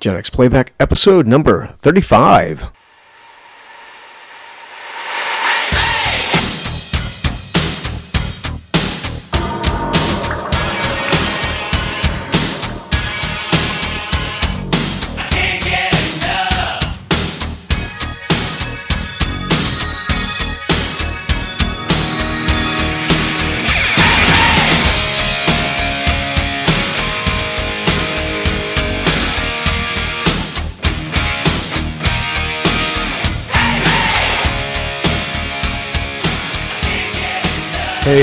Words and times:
Gen 0.00 0.16
X 0.16 0.30
Playback, 0.30 0.72
episode 0.78 1.26
number 1.26 1.68
35. 1.78 2.75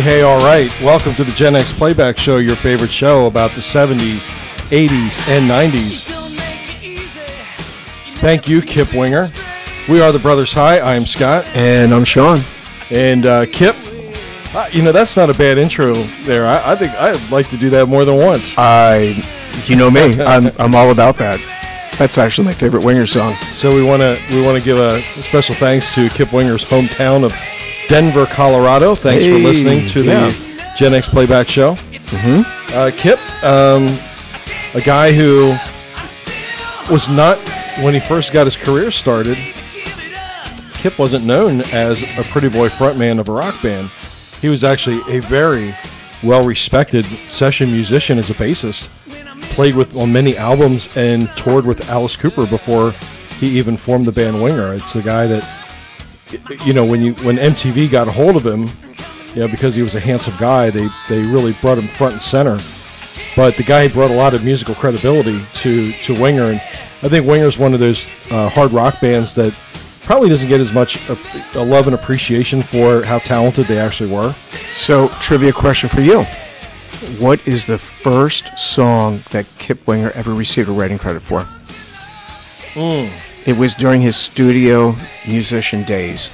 Hey, 0.03 0.21
all 0.21 0.39
right. 0.39 0.69
Welcome 0.81 1.15
to 1.15 1.23
the 1.23 1.31
Gen 1.31 1.55
X 1.55 1.71
Playback 1.71 2.17
Show, 2.17 2.35
your 2.35 2.57
favorite 2.57 2.89
show 2.89 3.25
about 3.25 3.51
the 3.51 3.61
70s, 3.61 4.27
80s, 4.69 5.29
and 5.29 5.49
90s. 5.49 6.09
Thank 8.17 8.49
you, 8.49 8.61
Kip 8.61 8.93
Winger. 8.93 9.29
We 9.87 10.01
are 10.01 10.11
the 10.11 10.19
Brothers 10.19 10.51
High. 10.51 10.79
I 10.79 10.95
am 10.95 11.03
Scott. 11.03 11.45
And 11.55 11.93
I'm 11.93 12.03
Sean. 12.03 12.39
And 12.91 13.25
uh, 13.25 13.45
Kip, 13.45 13.77
uh, 14.53 14.67
you 14.73 14.83
know, 14.83 14.91
that's 14.91 15.15
not 15.15 15.29
a 15.29 15.33
bad 15.35 15.57
intro 15.57 15.93
there. 15.93 16.47
I, 16.47 16.73
I 16.73 16.75
think 16.75 16.91
I'd 16.95 17.31
like 17.31 17.47
to 17.51 17.57
do 17.57 17.69
that 17.69 17.87
more 17.87 18.03
than 18.03 18.17
once. 18.17 18.55
I, 18.57 19.15
you 19.67 19.77
know 19.77 19.89
me, 19.89 20.21
I'm, 20.21 20.47
I'm 20.59 20.75
all 20.75 20.91
about 20.91 21.15
that. 21.19 21.39
That's 21.97 22.17
actually 22.17 22.47
my 22.47 22.53
favorite 22.53 22.83
Winger 22.83 23.07
song. 23.07 23.35
So 23.35 23.73
we 23.73 23.85
want 23.85 24.01
to 24.01 24.19
we 24.31 24.43
want 24.43 24.57
to 24.57 24.63
give 24.63 24.77
a 24.77 24.99
special 24.99 25.55
thanks 25.55 25.95
to 25.95 26.09
Kip 26.09 26.33
Winger's 26.33 26.65
hometown 26.65 27.23
of 27.23 27.31
Denver, 27.93 28.25
Colorado. 28.25 28.95
Thanks 28.95 29.23
Hey, 29.23 29.33
for 29.33 29.47
listening 29.47 29.85
to 29.89 30.03
yeah. 30.03 30.27
the 30.27 30.71
Gen 30.75 30.95
X 30.95 31.07
Playback 31.07 31.47
Show. 31.47 31.75
Mm-hmm. 31.75 32.75
Uh, 32.75 32.89
Kip, 32.97 33.19
um, 33.43 33.85
a 34.73 34.83
guy 34.83 35.11
who 35.11 35.49
was 36.91 37.07
not 37.07 37.37
when 37.83 37.93
he 37.93 37.99
first 37.99 38.33
got 38.33 38.47
his 38.47 38.57
career 38.57 38.89
started. 38.89 39.37
Kip 40.73 40.97
wasn't 40.97 41.27
known 41.27 41.61
as 41.71 42.01
a 42.17 42.23
pretty 42.23 42.49
boy 42.49 42.67
frontman 42.67 43.19
of 43.19 43.29
a 43.29 43.31
rock 43.31 43.61
band. 43.61 43.91
He 44.41 44.49
was 44.49 44.63
actually 44.63 44.99
a 45.15 45.21
very 45.21 45.75
well-respected 46.23 47.05
session 47.05 47.71
musician 47.71 48.17
as 48.17 48.31
a 48.31 48.33
bassist. 48.33 48.89
Played 49.53 49.75
with 49.75 49.95
on 49.95 50.11
many 50.11 50.35
albums 50.35 50.89
and 50.97 51.29
toured 51.35 51.67
with 51.67 51.87
Alice 51.91 52.15
Cooper 52.15 52.47
before 52.47 52.95
he 53.39 53.59
even 53.59 53.77
formed 53.77 54.07
the 54.07 54.11
band 54.11 54.41
Winger. 54.41 54.73
It's 54.73 54.95
a 54.95 55.03
guy 55.03 55.27
that 55.27 55.43
you 56.65 56.73
know, 56.73 56.85
when 56.85 57.01
you 57.01 57.13
when 57.15 57.37
MTV 57.37 57.91
got 57.91 58.07
a 58.07 58.11
hold 58.11 58.35
of 58.35 58.45
him, 58.45 58.69
you 59.33 59.41
know, 59.41 59.47
because 59.47 59.75
he 59.75 59.81
was 59.81 59.95
a 59.95 59.99
handsome 59.99 60.33
guy, 60.39 60.69
they 60.69 60.87
they 61.09 61.23
really 61.23 61.53
brought 61.61 61.77
him 61.77 61.87
front 61.87 62.13
and 62.13 62.21
center. 62.21 62.57
But 63.35 63.55
the 63.55 63.63
guy 63.63 63.87
brought 63.87 64.11
a 64.11 64.15
lot 64.15 64.33
of 64.33 64.43
musical 64.43 64.75
credibility 64.75 65.41
to 65.53 65.91
to 65.91 66.21
Winger, 66.21 66.51
and 66.51 66.61
I 67.01 67.09
think 67.09 67.25
Winger's 67.27 67.57
one 67.57 67.73
of 67.73 67.79
those 67.79 68.07
uh, 68.31 68.49
hard 68.49 68.71
rock 68.71 69.01
bands 69.01 69.33
that 69.35 69.53
probably 70.03 70.29
doesn't 70.29 70.49
get 70.49 70.59
as 70.59 70.73
much 70.73 71.09
a 71.09 71.63
love 71.63 71.87
and 71.87 71.95
appreciation 71.95 72.61
for 72.61 73.03
how 73.03 73.19
talented 73.19 73.65
they 73.65 73.79
actually 73.79 74.11
were. 74.11 74.33
So, 74.33 75.07
trivia 75.19 75.53
question 75.53 75.89
for 75.89 76.01
you. 76.01 76.23
What 77.19 77.45
is 77.47 77.65
the 77.65 77.77
first 77.77 78.57
song 78.57 79.23
that 79.31 79.47
Kip 79.57 79.85
Winger 79.87 80.11
ever 80.11 80.33
received 80.33 80.69
a 80.69 80.71
writing 80.71 80.97
credit 80.97 81.21
for? 81.21 81.45
It 83.45 83.57
was 83.57 83.73
during 83.73 84.01
his 84.01 84.15
studio 84.15 84.95
musician 85.27 85.83
days, 85.83 86.29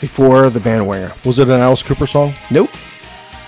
before 0.00 0.50
the 0.50 0.60
band 0.60 0.86
Winger. 0.88 1.12
Was 1.24 1.38
it 1.38 1.48
an 1.48 1.60
Alice 1.60 1.82
Cooper 1.82 2.06
song? 2.06 2.32
Nope. 2.50 2.70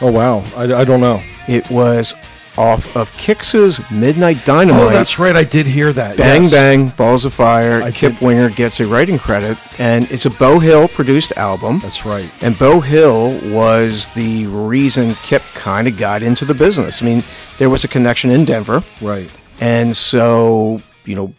Oh 0.00 0.11
wow, 0.11 0.45
I, 0.56 0.81
I 0.81 0.84
don't 0.84 1.01
know. 1.01 1.21
It 1.49 1.69
was 1.71 2.15
off 2.59 2.97
of 2.97 3.11
Kix's 3.17 3.81
Midnight 3.91 4.45
Dynamite. 4.45 4.81
Oh, 4.83 4.89
that's 4.91 5.19
right. 5.19 5.34
I 5.34 5.43
did 5.45 5.65
hear 5.67 5.93
that. 5.95 6.19
Bang 6.19 6.43
yes. 6.43 6.51
Bang, 6.53 6.89
Balls 6.91 7.25
of 7.25 7.33
Fire. 7.33 7.83
I 7.83 7.91
Kip 7.91 8.12
did- 8.19 8.22
Winger 8.27 8.51
gets 8.51 8.78
a 8.81 8.87
writing 8.87 9.19
credit, 9.19 9.56
and 9.81 10.09
it's 10.11 10.27
a 10.27 10.31
Beau 10.31 10.59
Hill 10.59 10.87
produced 10.89 11.33
album. 11.39 11.78
That's 11.81 12.05
right. 12.05 12.31
And 12.43 12.59
Beau 12.59 12.81
Hill 12.81 13.39
was 13.53 14.09
the 14.09 14.47
reason 14.49 15.15
Kip 15.22 15.43
kind 15.55 15.89
of 15.89 15.97
got 15.99 16.22
into 16.22 16.45
the 16.45 16.55
business. 16.55 17.01
I 17.03 17.06
mean, 17.06 17.22
there 17.59 17.71
was 17.71 17.84
a 17.84 17.89
connection 17.89 18.31
in 18.31 18.45
Denver, 18.45 18.84
Right. 19.01 19.33
and 19.61 19.97
so 19.97 20.81
you 21.05 21.15
know, 21.17 21.33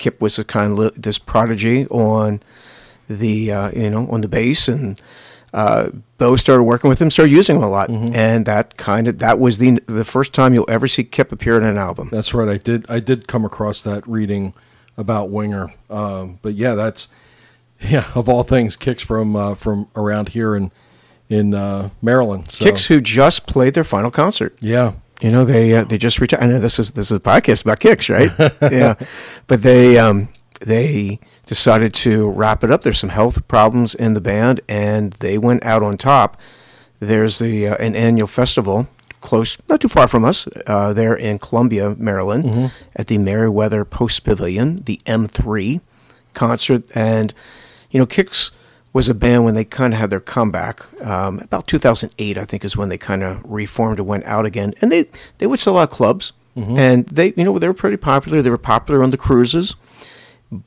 Kip 0.00 0.20
was 0.20 0.38
a 0.38 0.44
kind 0.44 0.76
of 0.76 1.00
this 1.00 1.18
prodigy 1.18 1.86
on 1.86 2.40
the 3.08 3.52
uh, 3.52 3.70
you 3.70 3.90
know 3.90 4.08
on 4.10 4.22
the 4.22 4.28
bass, 4.28 4.66
and 4.66 5.00
uh, 5.52 5.90
Beau 6.18 6.34
started 6.36 6.64
working 6.64 6.88
with 6.88 7.00
him, 7.00 7.10
started 7.10 7.30
using 7.30 7.56
him 7.56 7.62
a 7.62 7.68
lot, 7.68 7.90
and 7.90 8.46
that 8.46 8.76
kind 8.76 9.06
of 9.06 9.18
that 9.20 9.38
was 9.38 9.58
the 9.58 9.80
the 9.86 10.04
first 10.04 10.32
time 10.32 10.54
you'll 10.54 10.70
ever 10.70 10.88
see 10.88 11.04
Kip 11.04 11.30
appear 11.30 11.56
in 11.56 11.64
an 11.64 11.76
album. 11.76 12.08
That's 12.10 12.34
right. 12.34 12.48
I 12.48 12.56
did. 12.56 12.84
I 12.88 12.98
did 12.98 13.28
come 13.28 13.44
across 13.44 13.82
that 13.82 14.06
reading 14.08 14.54
about 14.96 15.30
Winger. 15.30 15.72
Um, 15.88 16.38
but 16.42 16.54
yeah, 16.54 16.74
that's 16.74 17.08
yeah. 17.80 18.10
Of 18.14 18.28
all 18.28 18.42
things, 18.42 18.76
Kix 18.76 19.02
from 19.02 19.36
uh, 19.36 19.54
from 19.54 19.88
around 19.94 20.30
here 20.30 20.54
in 20.54 20.72
in 21.28 21.54
uh, 21.54 21.90
Maryland. 22.02 22.50
So, 22.50 22.64
Kix 22.64 22.88
who 22.88 23.00
just 23.00 23.46
played 23.46 23.74
their 23.74 23.84
final 23.84 24.10
concert. 24.10 24.56
Yeah. 24.60 24.94
You 25.20 25.30
know, 25.30 25.44
they 25.44 25.74
uh, 25.74 25.84
they 25.84 25.98
just 25.98 26.20
retired. 26.20 26.42
I 26.42 26.46
know 26.46 26.58
this 26.58 26.78
is 26.78 26.92
this 26.92 27.10
is 27.10 27.16
a 27.16 27.20
podcast 27.20 27.62
about 27.62 27.80
Kix, 27.80 28.08
right? 28.08 28.52
yeah, 28.72 28.94
but 29.46 29.62
they 29.62 29.98
um, 29.98 30.28
they 30.60 31.18
decided 31.46 31.92
to 31.94 32.30
wrap 32.30 32.64
it 32.64 32.70
up. 32.70 32.82
There's 32.82 32.98
some 32.98 33.10
health 33.10 33.46
problems 33.48 33.94
in 33.94 34.14
the 34.14 34.20
band, 34.20 34.60
and 34.68 35.12
they 35.14 35.36
went 35.36 35.64
out 35.64 35.82
on 35.82 35.98
top. 35.98 36.38
There's 37.00 37.38
the 37.38 37.68
uh, 37.68 37.76
an 37.76 37.94
annual 37.94 38.26
festival 38.26 38.88
close, 39.20 39.58
not 39.68 39.80
too 39.80 39.88
far 39.88 40.08
from 40.08 40.24
us, 40.24 40.48
uh, 40.66 40.92
there 40.94 41.14
in 41.14 41.38
Columbia, 41.38 41.94
Maryland, 41.98 42.72
at 42.96 43.06
the 43.06 43.18
Merriweather 43.18 43.84
Post 43.84 44.24
Pavilion, 44.24 44.82
the 44.84 44.98
M3 45.04 45.80
concert, 46.32 46.84
and 46.94 47.34
you 47.90 48.00
know, 48.00 48.06
Kix 48.06 48.50
was 48.92 49.08
a 49.08 49.14
band 49.14 49.44
when 49.44 49.54
they 49.54 49.64
kind 49.64 49.94
of 49.94 50.00
had 50.00 50.10
their 50.10 50.20
comeback. 50.20 50.82
Um, 51.04 51.38
about 51.40 51.66
2008, 51.66 52.36
I 52.38 52.44
think, 52.44 52.64
is 52.64 52.76
when 52.76 52.88
they 52.88 52.98
kind 52.98 53.22
of 53.22 53.40
reformed 53.44 53.98
and 53.98 54.08
went 54.08 54.24
out 54.26 54.46
again. 54.46 54.74
And 54.80 54.90
they 54.90 55.06
they 55.38 55.46
would 55.46 55.60
sell 55.60 55.78
out 55.78 55.90
clubs, 55.90 56.32
and 56.56 57.06
they 57.06 57.32
you 57.36 57.44
know 57.44 57.58
they 57.58 57.68
were 57.68 57.74
pretty 57.74 57.96
popular. 57.96 58.42
They 58.42 58.50
were 58.50 58.58
popular 58.58 59.02
on 59.02 59.10
the 59.10 59.16
cruises, 59.16 59.76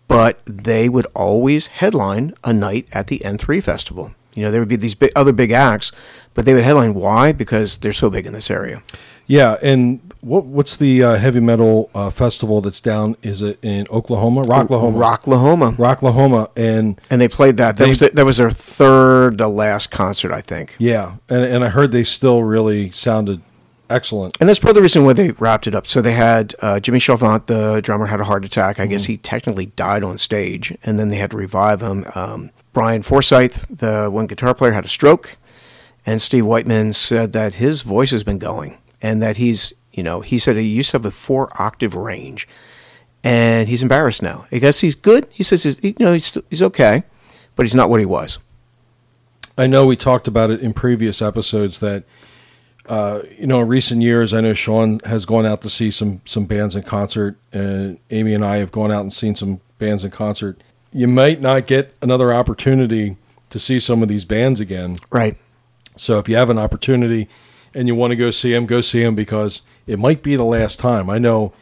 but 0.08 0.42
they 0.46 0.90
would 0.90 1.08
always 1.14 1.68
headline 1.68 2.34
a 2.44 2.54
night 2.54 2.88
at 2.94 3.08
the 3.08 3.20
M3 3.20 3.62
festival. 3.62 4.12
You 4.36 4.44
know, 4.44 4.52
there 4.52 4.62
would 4.62 4.70
be 4.70 4.78
these 4.78 4.96
big, 4.96 5.12
other 5.16 5.34
big 5.34 5.52
acts, 5.52 5.92
but 6.34 6.46
they 6.46 6.54
would 6.54 6.64
headline. 6.64 6.96
Why? 6.96 7.34
Because 7.34 7.78
they're 7.78 7.94
so 7.94 8.10
big 8.10 8.26
in 8.26 8.34
this 8.34 8.50
area. 8.50 8.82
Yeah. 9.28 9.58
And 9.64 10.00
what 10.22 10.46
what's 10.46 10.76
the 10.78 11.04
uh, 11.04 11.16
heavy 11.16 11.40
metal 11.40 11.90
uh, 11.96 12.10
festival 12.10 12.62
that's 12.62 12.80
down? 12.82 13.16
Is 13.24 13.42
it 13.42 13.58
in 13.64 13.88
Oklahoma? 13.90 14.42
Rocklahoma. 14.44 14.94
Rocklahoma. 14.98 15.76
Rocklahoma. 15.76 16.50
And 16.58 17.00
And 17.10 17.20
they 17.22 17.28
played 17.28 17.58
that. 17.58 17.78
That 17.78 17.84
They- 17.86 17.90
was 17.90 18.00
the, 18.00 18.10
that 18.10 18.26
was 18.26 18.38
their 18.38 18.52
third 18.52 19.38
to 19.40 19.48
last 19.48 19.92
concert, 19.92 20.32
I 20.32 20.42
think. 20.42 20.76
yeah. 20.80 21.14
And 21.30 21.44
and 21.46 21.64
I 21.64 21.70
heard 21.70 21.92
they 21.92 22.04
still 22.04 22.44
really 22.44 22.92
sounded 22.92 23.42
excellent. 23.90 24.36
And 24.40 24.50
that's 24.50 24.60
part 24.60 24.72
of 24.72 24.76
the 24.76 24.82
reason 24.82 25.06
why 25.06 25.14
they 25.14 25.32
wrapped 25.32 25.68
it 25.68 25.76
up. 25.76 25.88
So 25.88 26.02
they 26.02 26.14
had 26.14 26.56
uh, 26.62 26.80
Jimmy 26.80 27.00
Chalfant, 27.00 27.46
the 27.46 27.80
drummer, 27.82 28.08
had 28.08 28.20
a 28.20 28.24
heart 28.24 28.44
attack. 28.46 28.80
I 28.80 28.88
guess 28.88 29.06
he 29.06 29.18
technically 29.18 29.68
died 29.68 30.04
on 30.04 30.18
stage, 30.18 30.76
and 30.84 30.98
then 30.98 31.10
they 31.10 31.18
had 31.18 31.32
to 31.32 31.38
revive 31.38 31.82
him. 31.82 32.06
Um, 32.16 32.50
Brian 32.72 33.04
Forsythe, 33.04 33.54
the 33.70 34.10
one 34.10 34.26
guitar 34.26 34.56
player, 34.56 34.72
had 34.72 34.86
a 34.86 34.88
stroke, 34.88 35.38
and 36.08 36.22
Steve 36.22 36.46
Whiteman 36.46 36.94
said 36.94 37.34
that 37.34 37.56
his 37.56 37.82
voice 37.84 38.10
has 38.12 38.24
been 38.24 38.40
going, 38.40 38.78
and 39.04 39.22
that 39.22 39.38
he's, 39.38 39.74
you 39.92 40.02
know, 40.02 40.22
he 40.22 40.40
said 40.40 40.56
he 40.56 40.64
used 40.64 40.92
to 40.92 40.98
have 40.98 41.06
a 41.06 41.12
four 41.12 41.50
octave 41.62 41.94
range, 41.94 42.48
and 43.24 43.70
he's 43.70 43.84
embarrassed 43.84 44.24
now. 44.24 44.48
I 44.52 44.58
guess 44.58 44.80
he's 44.80 44.96
good. 44.96 45.28
He 45.32 45.44
says, 45.44 45.64
he's, 45.64 45.84
you 45.84 45.94
know, 46.00 46.14
he's, 46.14 46.36
he's 46.50 46.64
okay, 46.64 47.04
but 47.56 47.64
he's 47.64 47.76
not 47.76 47.90
what 47.90 48.00
he 48.00 48.06
was. 48.06 48.40
I 49.58 49.68
know 49.68 49.86
we 49.86 49.96
talked 49.96 50.28
about 50.28 50.50
it 50.50 50.62
in 50.62 50.74
previous 50.74 51.22
episodes 51.22 51.80
that 51.82 52.06
uh, 52.88 53.22
you 53.38 53.48
know 53.48 53.62
in 53.62 53.68
recent 53.68 54.02
years 54.02 54.34
I 54.34 54.42
know 54.42 54.54
Sean 54.54 55.00
has 55.06 55.26
gone 55.26 55.46
out 55.46 55.62
to 55.62 55.70
see 55.70 55.92
some 55.92 56.22
some 56.26 56.46
bands 56.46 56.76
in 56.76 56.84
concert 56.84 57.38
and 57.52 58.00
Amy 58.10 58.34
and 58.34 58.44
I 58.44 58.58
have 58.58 58.72
gone 58.72 58.92
out 58.92 59.02
and 59.02 59.14
seen 59.14 59.36
some 59.36 59.62
bands 59.78 60.04
in 60.04 60.12
concert. 60.12 60.62
You 60.92 61.08
might 61.08 61.40
not 61.40 61.68
get 61.68 61.94
another 62.02 62.34
opportunity 62.34 63.18
to 63.52 63.60
see 63.60 63.80
some 63.80 64.02
of 64.02 64.10
these 64.10 64.26
bands 64.26 64.60
again. 64.60 64.98
Right. 65.12 65.38
So 65.96 66.18
if 66.18 66.28
you 66.28 66.36
have 66.36 66.50
an 66.50 66.58
opportunity 66.58 67.30
and 67.74 67.88
you 67.88 67.96
want 67.96 68.12
to 68.12 68.16
go 68.16 68.32
see 68.32 68.54
him, 68.54 68.66
go 68.66 68.82
see 68.82 69.02
him 69.04 69.16
because 69.16 69.62
it 69.88 70.00
might 70.00 70.22
be 70.24 70.36
the 70.36 70.44
last 70.44 70.80
time. 70.80 71.10
I 71.10 71.18
know 71.20 71.54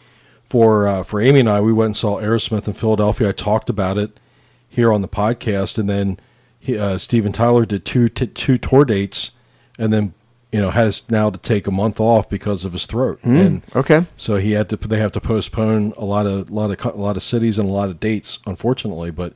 for 0.43 0.87
uh, 0.87 1.03
for 1.03 1.21
Amy 1.21 1.39
and 1.41 1.49
I, 1.49 1.61
we 1.61 1.73
went 1.73 1.87
and 1.87 1.97
saw 1.97 2.19
Aerosmith 2.19 2.67
in 2.67 2.73
Philadelphia. 2.73 3.29
I 3.29 3.31
talked 3.31 3.69
about 3.69 3.97
it 3.97 4.19
here 4.67 4.91
on 4.93 5.01
the 5.01 5.07
podcast, 5.07 5.77
and 5.77 5.89
then 5.89 6.19
he, 6.59 6.77
uh, 6.77 6.97
Steven 6.97 7.31
Tyler 7.31 7.65
did 7.65 7.85
two 7.85 8.09
t- 8.09 8.27
two 8.27 8.57
tour 8.57 8.85
dates, 8.85 9.31
and 9.79 9.91
then 9.93 10.13
you 10.51 10.59
know, 10.59 10.69
has 10.71 11.09
now 11.09 11.29
to 11.29 11.37
take 11.37 11.65
a 11.65 11.71
month 11.71 11.97
off 12.01 12.29
because 12.29 12.65
of 12.65 12.73
his 12.73 12.85
throat, 12.85 13.17
and 13.23 13.61
Okay. 13.73 14.05
so 14.17 14.35
he 14.35 14.51
had 14.51 14.67
to. 14.69 14.75
They 14.75 14.99
have 14.99 15.13
to 15.13 15.21
postpone 15.21 15.93
a 15.95 16.03
lot 16.03 16.25
of, 16.27 16.49
lot 16.51 16.71
of, 16.71 16.93
a 16.93 16.97
lot 16.97 17.15
of 17.15 17.23
cities 17.23 17.57
and 17.57 17.69
a 17.69 17.71
lot 17.71 17.89
of 17.89 18.01
dates, 18.01 18.39
unfortunately. 18.45 19.11
But 19.11 19.31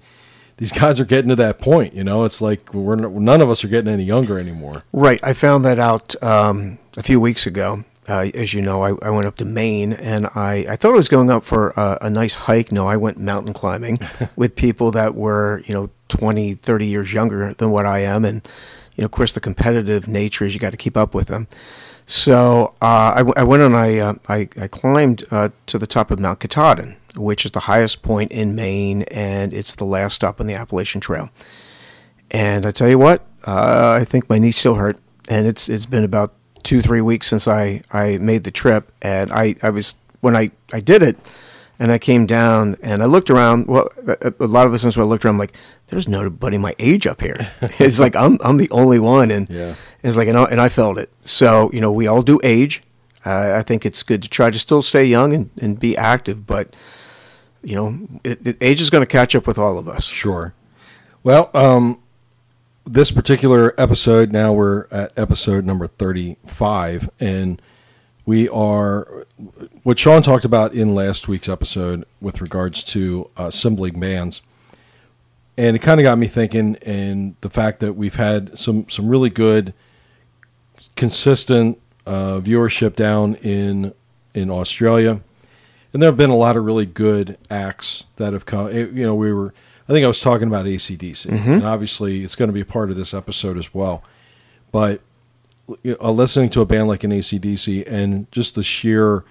these 0.58 0.72
guys 0.72 1.00
are 1.00 1.06
getting 1.06 1.30
to 1.30 1.36
that 1.36 1.60
point. 1.60 1.94
You 1.94 2.04
know, 2.04 2.24
it's 2.24 2.42
like 2.42 2.74
we're 2.74 2.96
none 2.96 3.42
of 3.42 3.50
us 3.50 3.64
are 3.64 3.68
getting 3.68 3.92
any 3.92 4.04
younger 4.04 4.40
anymore. 4.40 4.84
Right. 4.94 5.20
I 5.24 5.34
found 5.34 5.66
that 5.66 5.80
out 5.80 6.22
um, 6.24 6.80
a 6.98 7.04
few 7.04 7.20
weeks 7.20 7.46
ago. 7.46 7.84
Uh, 8.08 8.30
as 8.36 8.54
you 8.54 8.62
know, 8.62 8.84
I, 8.84 8.94
I 9.02 9.10
went 9.10 9.26
up 9.26 9.36
to 9.38 9.46
Maine 9.46 9.92
and 9.94 10.28
I, 10.36 10.66
I 10.70 10.76
thought 10.76 10.94
I 10.94 10.98
was 10.98 11.10
going 11.10 11.32
up 11.32 11.44
for 11.44 11.72
a, 11.72 11.98
a 12.04 12.10
nice 12.10 12.36
hike. 12.36 12.72
No, 12.72 12.88
I 12.88 12.98
went 12.98 13.18
mountain 13.20 13.52
climbing 13.54 13.98
with 14.36 14.56
people 14.56 14.92
that 14.92 15.16
were, 15.16 15.64
you 15.66 15.74
know, 15.74 15.90
20, 16.10 16.54
30 16.54 16.86
years 16.86 17.14
younger 17.14 17.56
than 17.56 17.72
what 17.72 17.88
I 17.88 18.00
am. 18.00 18.24
And, 18.24 18.48
you 18.96 19.02
know, 19.02 19.06
of 19.06 19.12
course, 19.12 19.34
the 19.34 19.40
competitive 19.40 20.08
nature 20.08 20.46
is 20.46 20.54
you 20.54 20.60
got 20.60 20.70
to 20.70 20.78
keep 20.78 20.96
up 20.96 21.16
with 21.16 21.30
them. 21.30 21.48
So 22.06 22.76
uh, 22.82 23.24
I, 23.36 23.44
went 23.44 23.64
and 23.64 23.76
I, 23.76 23.98
uh, 23.98 24.14
I, 24.30 24.48
I 24.60 24.68
climbed 24.68 25.24
uh, 25.32 25.50
to 25.66 25.78
the 25.78 25.88
top 25.88 26.12
of 26.12 26.20
Mount 26.20 26.40
Katahdin, 26.40 26.98
which 27.16 27.46
is 27.46 27.52
the 27.52 27.62
highest 27.62 28.04
point 28.04 28.32
in 28.32 28.56
Maine, 28.56 29.04
and 29.04 29.54
it's 29.54 29.74
the 29.76 29.86
last 29.86 30.16
stop 30.16 30.40
on 30.40 30.46
the 30.46 30.54
Appalachian 30.54 31.02
Trail. 31.02 31.30
And 32.30 32.66
I 32.66 32.72
tell 32.72 32.90
you 32.90 33.00
what, 33.00 33.26
uh, 33.46 33.98
I 34.00 34.04
think 34.04 34.30
my 34.30 34.38
knee 34.38 34.52
still 34.52 34.76
hurt, 34.76 34.98
and 35.30 35.48
it's 35.48 35.70
it's 35.70 35.86
been 35.86 36.04
about 36.04 36.34
two 36.64 36.82
three 36.82 37.02
weeks 37.02 37.28
since 37.28 37.48
I 37.48 37.82
I 37.92 38.18
made 38.18 38.44
the 38.44 38.52
trip, 38.52 38.92
and 39.02 39.32
I 39.32 39.56
I 39.62 39.70
was 39.70 39.96
when 40.22 40.36
I 40.36 40.50
I 40.74 40.80
did 40.80 41.04
it, 41.04 41.18
and 41.80 41.92
I 41.92 41.98
came 41.98 42.26
down 42.26 42.76
and 42.82 43.02
I 43.04 43.06
looked 43.06 43.30
around. 43.30 43.68
Well, 43.68 43.90
a, 44.08 44.34
a 44.40 44.48
lot 44.48 44.66
of 44.66 44.72
the 44.72 44.80
times 44.80 44.96
when 44.98 45.06
I 45.06 45.10
looked 45.10 45.26
around, 45.26 45.36
I'm 45.36 45.40
like, 45.40 45.58
there's 45.88 46.08
nobody 46.08 46.58
my 46.58 46.74
age 46.80 47.06
up 47.08 47.22
here. 47.22 47.52
it's 47.80 48.00
like 48.00 48.16
I'm 48.16 48.38
I'm 48.44 48.58
the 48.58 48.70
only 48.72 49.00
one, 49.00 49.32
and 49.32 49.50
Yeah. 49.50 49.76
it's 50.04 50.18
like 50.18 50.28
and 50.28 50.38
I, 50.38 50.44
and 50.46 50.60
I 50.62 50.70
felt 50.70 50.98
it. 50.98 51.10
So 51.22 51.70
you 51.74 51.82
know, 51.82 51.92
we 51.92 52.08
all 52.08 52.22
do 52.22 52.40
age. 52.44 52.82
Uh, 53.26 53.54
I 53.58 53.64
think 53.64 53.86
it's 53.86 54.04
good 54.04 54.22
to 54.24 54.30
try 54.30 54.50
to 54.52 54.60
still 54.60 54.84
stay 54.84 55.04
young 55.06 55.34
and, 55.34 55.50
and 55.60 55.80
be 55.80 55.98
active, 55.98 56.46
but 56.46 56.76
you 57.64 57.74
know, 57.76 58.08
it, 58.24 58.46
it, 58.46 58.58
age 58.62 58.80
is 58.80 58.92
going 58.92 59.02
to 59.02 59.08
catch 59.12 59.36
up 59.36 59.48
with 59.48 59.58
all 59.58 59.80
of 59.80 59.88
us. 59.88 60.06
Sure. 60.06 60.54
Well, 61.24 61.50
um, 61.56 62.00
this 62.86 63.10
particular 63.10 63.74
episode, 63.80 64.32
now 64.32 64.54
we're 64.54 64.86
at 64.92 65.12
episode 65.18 65.66
number 65.66 65.88
35, 65.88 67.10
and 67.20 67.60
we 68.26 68.50
are 68.50 69.26
what 69.84 70.00
Sean 70.00 70.22
talked 70.22 70.46
about 70.46 70.74
in 70.74 70.96
last 70.96 71.28
week's 71.28 71.48
episode 71.50 72.06
with 72.20 72.42
regards 72.42 72.84
to 72.86 73.30
uh, 73.38 73.46
assembling 73.46 74.00
bands. 74.00 74.42
And 75.58 75.76
it 75.76 75.80
kind 75.80 76.00
of 76.02 76.04
got 76.04 76.18
me 76.18 76.28
thinking, 76.28 76.76
and 76.82 77.36
the 77.42 77.50
fact 77.50 77.80
that 77.80 77.94
we've 77.94 78.16
had 78.16 78.60
some, 78.60 78.90
some 78.90 79.08
really 79.08 79.30
good, 79.30 79.74
consistent 80.96 81.80
uh, 82.06 82.40
viewership 82.40 82.96
down 82.96 83.36
in 83.36 83.94
in 84.34 84.50
Australia 84.52 85.22
and 85.94 86.02
there 86.02 86.10
have 86.10 86.18
been 86.18 86.30
a 86.30 86.36
lot 86.36 86.58
of 86.58 86.66
really 86.66 86.86
good 86.86 87.38
acts 87.50 88.04
that 88.18 88.34
have 88.34 88.46
come. 88.46 88.68
it- 88.68 88.92
You 88.92 89.06
know, 89.06 89.16
we 89.16 89.32
were. 89.32 89.54
I 89.88 89.94
think 89.94 90.04
I 90.04 90.08
was 90.08 90.20
talking 90.20 90.48
about 90.50 90.66
ACDC, 90.66 91.30
and 91.54 91.64
obviously 91.64 92.24
it's 92.26 92.36
going 92.36 92.50
to 92.50 92.54
be 92.54 92.60
a 92.60 92.66
part 92.66 92.90
of 92.90 92.98
this 92.98 93.14
episode 93.14 93.58
as 93.58 93.74
well. 93.74 94.04
But 94.74 95.00
know, 95.84 96.12
listening 96.12 96.50
to 96.52 96.62
a 96.62 96.66
band 96.66 96.88
like 96.88 97.04
an 97.04 97.12
ACDC 97.12 97.90
and 97.90 98.32
just 98.32 98.56
the 98.56 98.64
sheer 98.64 99.24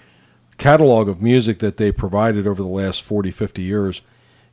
catalog 0.59 1.09
of 1.09 1.21
music 1.21 1.59
that 1.59 1.77
they 1.77 1.93
provided 1.93 2.47
over 2.47 2.63
the 2.63 2.69
last 2.69 3.03
40, 3.03 3.31
50 3.31 3.63
years, 3.63 4.03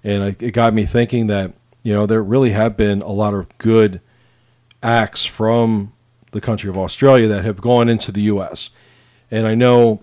and 0.04 0.24
I, 0.24 0.36
it 0.39 0.51
got 0.51 0.74
me 0.74 0.86
thinking 0.86 1.28
that 1.28 1.54
you 1.83 1.94
know 1.94 2.06
there 2.06 2.24
really 2.24 2.51
have 2.51 2.78
been 2.78 3.01
a 3.01 3.12
lot 3.12 3.33
of 3.33 3.56
good 3.57 4.01
acts 4.83 5.25
from 5.25 5.94
the 6.31 6.42
country 6.42 6.69
of 6.69 6.78
Australia 6.78 7.28
that 7.28 7.45
have 7.45 7.62
gone 7.62 7.89
into 7.89 8.12
the 8.12 8.22
U.S. 8.24 8.69
And 9.30 9.48
I 9.48 9.56
know 9.56 10.01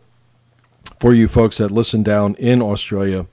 for 1.01 1.15
you 1.15 1.29
folks 1.29 1.59
that 1.59 1.71
listen 1.71 2.03
down 2.03 2.35
in 2.37 2.61
Australia, 2.63 3.27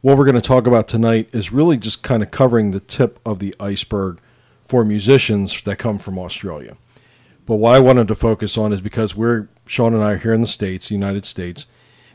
what 0.00 0.16
we're 0.16 0.24
going 0.24 0.34
to 0.34 0.40
talk 0.40 0.66
about 0.66 0.88
tonight 0.88 1.28
is 1.32 1.52
really 1.52 1.76
just 1.76 2.02
kind 2.02 2.22
of 2.22 2.30
covering 2.30 2.70
the 2.70 2.80
tip 2.80 3.20
of 3.24 3.38
the 3.38 3.54
iceberg 3.58 4.20
for 4.64 4.84
musicians 4.84 5.60
that 5.62 5.78
come 5.78 5.98
from 5.98 6.18
Australia. 6.18 6.76
But 7.46 7.56
what 7.56 7.74
I 7.74 7.80
wanted 7.80 8.08
to 8.08 8.14
focus 8.14 8.58
on 8.58 8.72
is 8.72 8.80
because 8.80 9.16
we're 9.16 9.48
Sean 9.66 9.94
and 9.94 10.02
I 10.02 10.12
are 10.12 10.16
here 10.16 10.32
in 10.32 10.40
the 10.40 10.46
states, 10.46 10.90
United 10.90 11.24
States, 11.24 11.66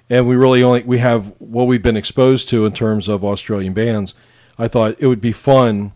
and 0.09 0.27
we 0.27 0.35
really 0.35 0.61
only 0.61 0.83
we 0.83 0.99
have 0.99 1.33
what 1.39 1.67
we've 1.67 1.81
been 1.81 1.97
exposed 1.97 2.49
to 2.49 2.65
in 2.65 2.73
terms 2.73 3.07
of 3.07 3.23
Australian 3.23 3.73
bands. 3.73 4.13
I 4.59 4.67
thought 4.67 4.95
it 4.99 5.07
would 5.07 5.21
be 5.21 5.31
fun 5.31 5.93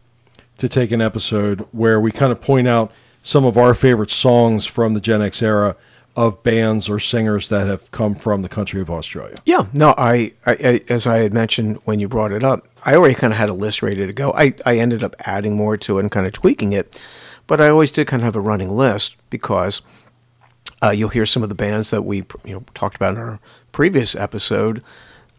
to 0.57 0.69
take 0.69 0.91
an 0.91 1.01
episode 1.01 1.67
where 1.71 1.99
we 1.99 2.11
kind 2.11 2.31
of 2.31 2.41
point 2.41 2.67
out 2.67 2.91
some 3.21 3.43
of 3.43 3.57
our 3.57 3.73
favorite 3.73 4.11
songs 4.11 4.65
from 4.65 4.93
the 4.93 5.01
Gen 5.01 5.21
X 5.21 5.41
era 5.41 5.75
of 6.15 6.41
bands 6.43 6.87
or 6.87 6.97
singers 6.97 7.49
that 7.49 7.67
have 7.67 7.91
come 7.91 8.15
from 8.15 8.41
the 8.41 8.47
country 8.47 8.79
of 8.79 8.89
Australia. 8.89 9.35
Yeah, 9.45 9.65
no, 9.73 9.93
I, 9.97 10.31
I, 10.45 10.51
I 10.51 10.81
as 10.87 11.05
I 11.05 11.17
had 11.17 11.33
mentioned 11.33 11.79
when 11.83 11.99
you 11.99 12.07
brought 12.07 12.31
it 12.31 12.43
up, 12.43 12.67
I 12.85 12.95
already 12.95 13.15
kind 13.15 13.33
of 13.33 13.37
had 13.37 13.49
a 13.49 13.53
list 13.53 13.83
ready 13.83 14.05
to 14.07 14.13
go. 14.13 14.31
I, 14.31 14.53
I 14.65 14.77
ended 14.77 15.03
up 15.03 15.15
adding 15.25 15.57
more 15.57 15.75
to 15.77 15.97
it 15.97 16.01
and 16.01 16.11
kind 16.11 16.25
of 16.25 16.31
tweaking 16.31 16.71
it, 16.71 17.01
but 17.47 17.61
I 17.61 17.69
always 17.69 17.91
did 17.91 18.07
kind 18.07 18.21
of 18.21 18.25
have 18.25 18.35
a 18.35 18.41
running 18.41 18.75
list 18.75 19.17
because 19.29 19.81
uh, 20.83 20.89
you'll 20.89 21.09
hear 21.09 21.25
some 21.25 21.43
of 21.43 21.49
the 21.49 21.55
bands 21.55 21.89
that 21.91 22.03
we 22.03 22.17
you 22.43 22.53
know 22.55 22.63
talked 22.73 22.95
about 22.95 23.15
in 23.15 23.19
our 23.19 23.39
previous 23.71 24.15
episode, 24.15 24.83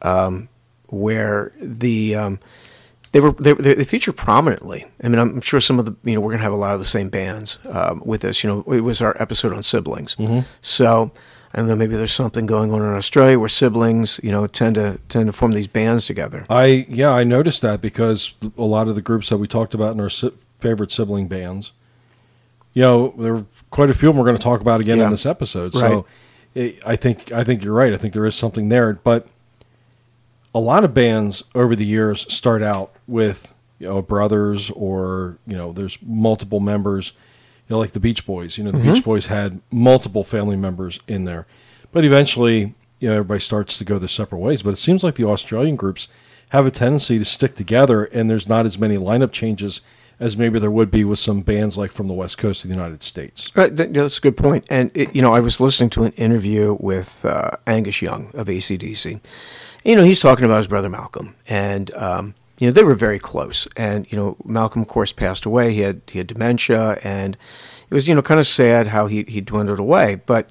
um, 0.02 0.48
where 0.88 1.52
the 1.60 2.14
um, 2.14 2.38
they 3.12 3.20
were 3.20 3.32
they, 3.32 3.52
they, 3.52 3.74
they 3.74 3.84
feature 3.84 4.12
prominently. 4.12 4.86
I 5.02 5.08
mean, 5.08 5.18
I'm 5.18 5.40
sure 5.40 5.60
some 5.60 5.78
of 5.78 5.84
the 5.84 5.96
you 6.04 6.14
know 6.14 6.20
we're 6.20 6.32
gonna 6.32 6.42
have 6.42 6.52
a 6.52 6.56
lot 6.56 6.74
of 6.74 6.80
the 6.80 6.86
same 6.86 7.08
bands 7.08 7.58
um, 7.70 8.02
with 8.04 8.24
us. 8.24 8.42
You 8.42 8.50
know, 8.50 8.62
it 8.72 8.80
was 8.80 9.00
our 9.00 9.16
episode 9.20 9.52
on 9.52 9.62
siblings, 9.62 10.16
so. 10.60 11.12
I 11.54 11.60
don't 11.60 11.68
know. 11.68 11.76
Maybe 11.76 11.96
there's 11.96 12.12
something 12.12 12.44
going 12.44 12.70
on 12.72 12.82
in 12.82 12.88
Australia 12.88 13.38
where 13.38 13.48
siblings, 13.48 14.20
you 14.22 14.30
know, 14.30 14.46
tend 14.46 14.74
to 14.74 15.00
tend 15.08 15.28
to 15.28 15.32
form 15.32 15.52
these 15.52 15.68
bands 15.68 16.04
together. 16.04 16.44
I 16.50 16.84
yeah, 16.86 17.10
I 17.10 17.24
noticed 17.24 17.62
that 17.62 17.80
because 17.80 18.34
a 18.58 18.64
lot 18.64 18.88
of 18.88 18.94
the 18.94 19.00
groups 19.00 19.30
that 19.30 19.38
we 19.38 19.46
talked 19.46 19.72
about 19.72 19.94
in 19.94 20.00
our 20.00 20.10
si- 20.10 20.34
favorite 20.60 20.92
sibling 20.92 21.28
bands, 21.28 21.72
you 22.76 22.82
know, 22.82 23.14
there 23.16 23.36
are 23.36 23.46
quite 23.70 23.88
a 23.88 23.94
few 23.94 24.10
of 24.10 24.14
them 24.14 24.20
we're 24.20 24.26
going 24.26 24.36
to 24.36 24.42
talk 24.42 24.60
about 24.60 24.80
again 24.80 24.98
Yeah. 24.98 25.06
in 25.06 25.10
this 25.10 25.24
episode. 25.24 25.74
Right. 25.74 25.80
So 25.80 26.06
it, 26.54 26.78
I 26.84 26.94
think 26.94 27.32
I 27.32 27.42
think 27.42 27.64
you're 27.64 27.72
right. 27.72 27.94
I 27.94 27.96
think 27.96 28.12
there 28.12 28.26
is 28.26 28.34
something 28.34 28.68
there, 28.68 28.92
but 28.92 29.26
a 30.54 30.60
lot 30.60 30.84
of 30.84 30.92
bands 30.92 31.42
over 31.54 31.74
the 31.74 31.86
years 31.86 32.30
start 32.32 32.62
out 32.62 32.92
with 33.06 33.54
you 33.78 33.86
know 33.86 34.02
brothers 34.02 34.68
or 34.70 35.38
you 35.46 35.56
know 35.56 35.72
there's 35.72 35.96
multiple 36.02 36.60
members. 36.60 37.12
You 37.66 37.74
know, 37.74 37.78
like 37.78 37.92
the 37.92 38.00
Beach 38.00 38.26
Boys. 38.26 38.58
You 38.58 38.64
know, 38.64 38.72
the 38.72 38.78
mm-hmm. 38.78 38.92
Beach 38.92 39.04
Boys 39.04 39.26
had 39.26 39.62
multiple 39.70 40.22
family 40.22 40.56
members 40.56 41.00
in 41.08 41.24
there, 41.24 41.46
but 41.92 42.04
eventually, 42.04 42.74
you 43.00 43.08
know, 43.08 43.14
everybody 43.14 43.40
starts 43.40 43.78
to 43.78 43.84
go 43.84 43.98
their 43.98 44.06
separate 44.06 44.38
ways. 44.38 44.62
But 44.62 44.74
it 44.74 44.76
seems 44.76 45.02
like 45.02 45.14
the 45.14 45.24
Australian 45.24 45.76
groups 45.76 46.08
have 46.50 46.66
a 46.66 46.70
tendency 46.70 47.16
to 47.16 47.24
stick 47.24 47.54
together, 47.54 48.04
and 48.04 48.28
there's 48.28 48.46
not 48.46 48.66
as 48.66 48.78
many 48.78 48.98
lineup 48.98 49.32
changes 49.32 49.80
as 50.18 50.36
maybe 50.36 50.58
there 50.58 50.70
would 50.70 50.90
be 50.90 51.04
with 51.04 51.18
some 51.18 51.42
bands 51.42 51.76
like 51.76 51.92
from 51.92 52.08
the 52.08 52.14
west 52.14 52.38
coast 52.38 52.64
of 52.64 52.70
the 52.70 52.76
United 52.76 53.02
States. 53.02 53.54
Right, 53.54 53.74
that's 53.74 54.18
a 54.18 54.20
good 54.20 54.36
point. 54.36 54.64
And 54.70 54.90
it, 54.94 55.14
you 55.14 55.20
know, 55.20 55.34
I 55.34 55.40
was 55.40 55.60
listening 55.60 55.90
to 55.90 56.04
an 56.04 56.12
interview 56.12 56.76
with 56.80 57.24
uh, 57.24 57.50
Angus 57.66 58.00
Young 58.00 58.30
of 58.34 58.46
ACDC. 58.46 59.20
You 59.84 59.96
know, 59.96 60.04
he's 60.04 60.20
talking 60.20 60.44
about 60.44 60.56
his 60.56 60.68
brother 60.68 60.88
Malcolm, 60.88 61.36
and 61.48 61.94
um, 61.94 62.34
you 62.58 62.66
know 62.66 62.72
they 62.72 62.82
were 62.82 62.94
very 62.94 63.18
close. 63.18 63.68
And 63.76 64.10
you 64.10 64.16
know, 64.16 64.36
Malcolm, 64.44 64.82
of 64.82 64.88
course, 64.88 65.12
passed 65.12 65.44
away. 65.44 65.74
He 65.74 65.80
had 65.80 66.00
he 66.10 66.18
had 66.18 66.26
dementia, 66.26 66.98
and 67.04 67.36
it 67.88 67.94
was 67.94 68.08
you 68.08 68.14
know 68.14 68.22
kind 68.22 68.40
of 68.40 68.46
sad 68.46 68.88
how 68.88 69.06
he 69.06 69.24
he 69.28 69.40
dwindled 69.40 69.78
away. 69.78 70.22
But 70.26 70.50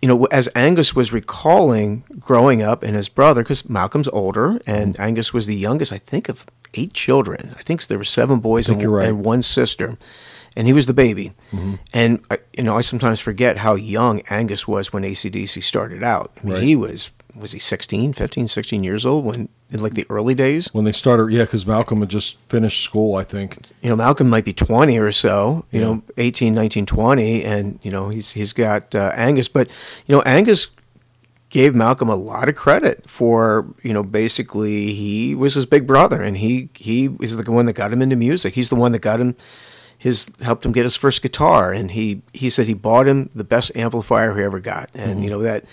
you 0.00 0.08
know, 0.08 0.26
as 0.26 0.48
Angus 0.54 0.94
was 0.94 1.12
recalling 1.12 2.04
growing 2.20 2.62
up 2.62 2.82
and 2.82 2.94
his 2.94 3.08
brother, 3.08 3.42
because 3.42 3.68
Malcolm's 3.68 4.08
older 4.08 4.60
and 4.66 4.98
Angus 5.00 5.32
was 5.32 5.46
the 5.46 5.56
youngest, 5.56 5.92
I 5.92 5.98
think, 5.98 6.28
of 6.28 6.46
eight 6.74 6.92
children. 6.92 7.54
I 7.58 7.62
think 7.62 7.84
there 7.86 7.98
were 7.98 8.04
seven 8.04 8.40
boys 8.40 8.68
and, 8.68 8.82
right. 8.82 9.08
and 9.08 9.24
one 9.24 9.42
sister, 9.42 9.96
and 10.56 10.66
he 10.66 10.72
was 10.72 10.86
the 10.86 10.92
baby. 10.94 11.32
And 11.92 12.24
I, 12.30 12.38
you 12.56 12.64
know, 12.64 12.76
I 12.76 12.80
sometimes 12.82 13.20
forget 13.20 13.58
how 13.58 13.74
young 13.74 14.20
Angus 14.30 14.66
was 14.68 14.92
when 14.92 15.02
ACDC 15.02 15.62
started 15.62 16.02
out. 16.02 16.32
I 16.40 16.44
mean, 16.44 16.54
Right. 16.54 16.62
he 16.62 16.76
was 16.76 17.10
was 17.38 17.52
he 17.52 17.60
16, 17.60 18.14
15, 18.14 18.48
16 18.48 18.82
years 18.82 19.06
old 19.06 19.24
when 19.24 19.48
in 19.70 19.80
like 19.80 19.94
the 19.94 20.04
early 20.10 20.34
days. 20.34 20.68
When 20.72 20.84
they 20.84 20.92
started, 20.92 21.30
yeah, 21.30 21.44
because 21.44 21.66
Malcolm 21.66 22.00
had 22.00 22.08
just 22.08 22.40
finished 22.40 22.82
school, 22.82 23.14
I 23.14 23.22
think. 23.22 23.58
You 23.82 23.90
know, 23.90 23.96
Malcolm 23.96 24.28
might 24.28 24.44
be 24.44 24.52
20 24.54 24.98
or 24.98 25.12
so, 25.12 25.64
you 25.70 25.78
Yeah. 25.80 25.86
know, 25.86 26.02
18, 26.16 26.52
19, 26.54 26.86
20 26.86 27.44
and 27.44 27.78
you 27.82 27.90
know, 27.92 28.08
he's 28.08 28.32
he's 28.32 28.52
got 28.52 28.92
uh, 28.94 29.12
Angus, 29.14 29.46
but 29.48 29.68
you 30.06 30.16
know, 30.16 30.22
Angus 30.22 30.68
gave 31.50 31.74
Malcolm 31.74 32.08
a 32.08 32.16
lot 32.16 32.48
of 32.48 32.56
credit 32.56 33.08
for, 33.08 33.66
you 33.82 33.92
know, 33.92 34.02
basically 34.02 34.92
he 34.92 35.34
was 35.34 35.54
his 35.54 35.66
big 35.66 35.86
brother 35.86 36.22
and 36.22 36.36
he 36.36 36.68
he 36.74 37.06
is 37.20 37.36
the 37.36 37.50
one 37.50 37.66
that 37.66 37.72
got 37.72 37.92
him 37.92 38.02
into 38.02 38.16
music. 38.16 38.54
He's 38.54 38.68
the 38.68 38.76
one 38.76 38.92
that 38.92 39.00
got 39.00 39.20
him 39.20 39.36
his 39.96 40.30
helped 40.42 40.64
him 40.64 40.72
get 40.72 40.84
his 40.84 40.96
first 40.96 41.22
guitar 41.22 41.72
and 41.72 41.90
he 41.90 42.22
he 42.32 42.50
said 42.50 42.66
he 42.66 42.74
bought 42.74 43.08
him 43.08 43.30
the 43.34 43.44
best 43.44 43.72
amplifier 43.74 44.36
he 44.36 44.44
ever 44.44 44.60
got. 44.60 44.90
And 44.94 45.24
you 45.24 45.30
know 45.30 45.42
that 45.42 45.64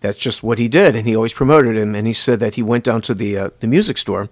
that's 0.00 0.18
just 0.18 0.42
what 0.42 0.58
he 0.58 0.68
did 0.68 0.96
and 0.96 1.06
he 1.06 1.16
always 1.16 1.32
promoted 1.32 1.76
him 1.76 1.94
and 1.94 2.06
he 2.06 2.12
said 2.12 2.40
that 2.40 2.54
he 2.54 2.62
went 2.62 2.84
down 2.84 3.00
to 3.02 3.14
the 3.14 3.38
uh, 3.38 3.50
the 3.60 3.66
music 3.66 3.98
store 3.98 4.28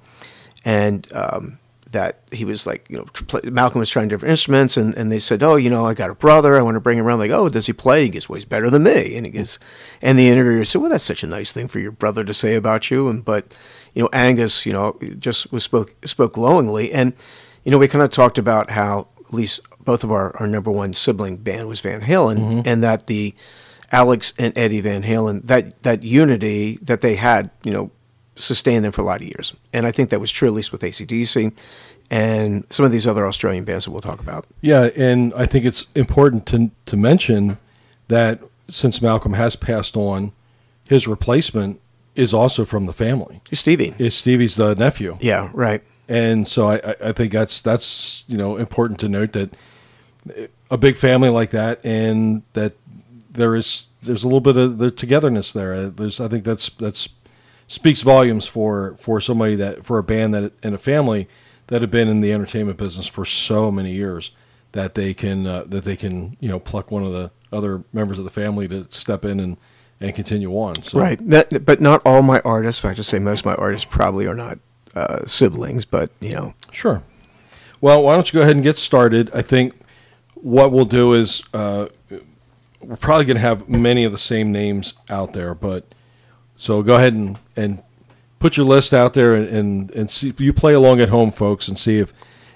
and 0.65 1.07
um, 1.13 1.59
that 1.95 2.21
he 2.31 2.45
was 2.45 2.67
like, 2.67 2.89
you 2.91 2.99
know, 2.99 3.05
play, 3.05 3.41
Malcolm 3.45 3.79
was 3.79 3.89
trying 3.89 4.09
different 4.09 4.31
instruments, 4.31 4.77
and, 4.77 4.95
and 4.97 5.11
they 5.11 5.19
said, 5.19 5.43
oh, 5.43 5.57
you 5.57 5.71
know, 5.71 5.87
I 5.87 5.95
got 5.95 6.11
a 6.11 6.15
brother, 6.15 6.57
I 6.57 6.63
want 6.63 6.75
to 6.75 6.81
bring 6.81 6.99
him 6.99 7.07
around. 7.07 7.21
Like, 7.21 7.31
oh, 7.31 7.49
does 7.49 7.67
he 7.67 7.73
play? 7.73 8.05
He 8.05 8.11
goes, 8.11 8.29
well, 8.29 8.37
he's 8.37 8.45
better 8.45 8.69
than 8.69 8.83
me. 8.83 9.17
And 9.17 9.25
he 9.25 9.33
goes, 9.33 9.59
and 10.03 10.19
the 10.19 10.29
interviewer 10.29 10.65
said, 10.65 10.81
well, 10.81 10.91
that's 10.91 11.05
such 11.05 11.23
a 11.23 11.27
nice 11.27 11.53
thing 11.53 11.69
for 11.69 11.79
your 11.79 11.93
brother 11.93 12.25
to 12.25 12.35
say 12.35 12.57
about 12.57 12.91
you. 12.91 13.09
And 13.09 13.25
but, 13.25 13.47
you 13.95 14.03
know, 14.03 14.11
Angus, 14.13 14.67
you 14.67 14.73
know, 14.73 14.99
just 15.19 15.51
was 15.53 15.65
spoke 15.65 15.95
spoke 16.07 16.35
glowingly, 16.35 16.93
and 16.93 17.15
you 17.65 17.71
know, 17.71 17.79
we 17.79 17.89
kind 17.89 18.05
of 18.05 18.11
talked 18.11 18.37
about 18.37 18.71
how 18.71 19.09
at 19.27 19.33
least 19.33 19.61
both 19.85 20.05
of 20.05 20.13
our, 20.13 20.37
our 20.37 20.47
number 20.47 20.71
one 20.71 20.93
sibling 20.93 21.37
band 21.39 21.69
was 21.69 21.81
Van 21.81 22.03
Halen, 22.03 22.39
mm-hmm. 22.39 22.61
and 22.67 22.83
that 22.83 23.07
the 23.07 23.35
Alex 23.93 24.35
and 24.39 24.57
Eddie 24.59 24.81
Van 24.81 25.03
Halen 25.03 25.47
that 25.47 25.83
that 25.85 26.03
unity 26.03 26.79
that 26.83 27.01
they 27.01 27.15
had, 27.15 27.51
you 27.63 27.73
know, 27.73 27.91
sustained 28.37 28.85
them 28.85 28.93
for 28.93 29.01
a 29.03 29.05
lot 29.05 29.21
of 29.21 29.27
years. 29.27 29.55
And 29.73 29.87
I 29.87 29.93
think 29.93 30.11
that 30.11 30.21
was 30.21 30.31
true 30.31 30.49
at 30.49 30.55
least 30.55 30.73
with 30.73 30.81
ACDC 30.83 31.53
and 32.11 32.65
some 32.71 32.85
of 32.85 32.93
these 32.93 33.07
other 33.07 33.27
Australian 33.27 33.65
bands 33.65 33.85
that 33.85 33.91
we'll 33.93 34.01
talk 34.01 34.21
about. 34.21 34.47
Yeah, 34.61 34.91
and 34.97 35.33
I 35.35 35.47
think 35.47 35.65
it's 35.65 35.87
important 35.95 36.47
to 36.47 36.71
to 36.87 36.97
mention 36.97 37.59
that 38.09 38.41
since 38.69 39.01
Malcolm 39.01 39.35
has 39.35 39.57
passed 39.57 39.97
on, 39.97 40.33
his 40.89 41.07
replacement 41.09 41.81
is 42.15 42.33
also 42.35 42.65
from 42.65 42.87
the 42.87 42.93
family. 42.93 43.41
It's 43.51 43.61
Stevie. 43.61 43.95
It's 43.99 44.17
Stevie's 44.17 44.57
the 44.57 44.75
nephew, 44.75 45.17
Yeah, 45.21 45.51
right. 45.55 45.83
and 46.09 46.47
so 46.47 46.69
I, 46.69 46.95
I- 47.09 47.13
think 47.13 47.33
that's 47.33 47.61
that's 47.61 48.25
you 48.29 48.37
know 48.37 48.57
important 48.57 49.01
to 49.01 49.09
note 49.09 49.33
that 49.33 49.55
a 50.71 50.77
big 50.77 50.97
family 50.97 51.29
like 51.29 51.51
that, 51.51 51.85
and 51.85 52.43
that 52.53 52.75
there 53.31 53.55
is 53.55 53.87
there's 54.03 54.23
a 54.25 54.27
little 54.27 54.41
bit 54.41 54.57
of 54.57 54.79
the 54.79 54.91
togetherness 54.91 55.53
there. 55.53 55.75
Uh, 55.75 55.91
There's 55.95 56.21
I 56.21 56.29
think 56.29 56.45
that's 56.45 56.69
that's 56.71 57.09
speaks 57.67 58.03
volumes 58.03 58.47
for 58.47 58.97
for 58.97 59.21
somebody 59.21 59.57
that 59.57 59.85
for 59.85 59.99
a 59.99 60.03
band 60.03 60.35
that 60.35 60.53
and 60.63 60.75
a 60.75 60.79
family 60.79 61.29
that 61.69 61.81
have 61.81 61.91
been 61.91 62.09
in 62.09 62.21
the 62.21 62.33
entertainment 62.33 62.77
business 62.77 63.07
for 63.07 63.25
so 63.25 63.71
many 63.71 63.93
years 63.93 64.33
that 64.73 64.95
they 64.95 65.15
can 65.15 65.47
uh, 65.47 65.65
that 65.67 65.85
they 65.85 65.97
can 65.97 66.37
you 66.41 66.49
know 66.49 66.59
pluck 66.59 66.91
one 66.91 67.03
of 67.03 67.13
the 67.13 67.31
other 67.53 67.85
members 67.93 68.19
of 68.19 68.25
the 68.25 68.31
family 68.31 68.69
to 68.69 68.87
step 68.91 69.25
in 69.25 69.41
and 69.41 69.57
and 70.01 70.15
continue 70.15 70.53
on. 70.53 70.83
So 70.83 70.99
Right. 70.99 71.19
That, 71.29 71.65
but 71.65 71.81
not 71.81 72.03
all 72.05 72.23
my 72.23 72.41
artists, 72.41 72.85
I 72.85 72.95
say 72.95 73.19
most 73.19 73.41
of 73.41 73.47
my 73.47 73.55
artists 73.55 73.87
probably 73.89 74.27
are 74.27 74.35
not 74.35 74.59
uh, 74.95 75.25
siblings, 75.27 75.85
but, 75.85 76.11
you 76.21 76.33
know, 76.33 76.55
Sure. 76.71 77.03
Well, 77.81 78.03
why 78.03 78.15
don't 78.15 78.33
you 78.33 78.39
go 78.39 78.43
ahead 78.43 78.57
and 78.57 78.63
get 78.63 78.79
started? 78.79 79.31
I 79.35 79.43
think 79.43 79.75
what 80.35 80.73
we'll 80.73 80.85
do 80.85 81.13
is 81.13 81.43
uh, 81.53 81.89
we're 82.81 82.97
probably 82.97 83.25
going 83.25 83.37
to 83.37 83.43
have 83.43 83.69
many 83.69 84.05
of 84.05 84.13
the 84.13 84.19
same 84.19 84.53
names 84.53 84.95
out 85.11 85.33
there, 85.33 85.55
but 85.55 85.94
so 86.57 86.83
go 86.83 86.97
ahead 86.97 87.13
and, 87.13 87.39
and 87.57 87.83
put 88.39 88.57
your 88.57 88.67
list 88.67 88.93
out 88.93 89.15
there 89.15 89.35
and, 89.35 89.49
and, 89.49 89.91
and 89.93 90.11
see 90.11 90.29
if 90.29 90.41
you 90.41 90.53
play 90.53 90.75
along 90.75 91.01
at 91.01 91.09
home, 91.09 91.31
folks, 91.31 91.69
and 91.69 91.79
see 91.79 91.99
if 91.99 92.13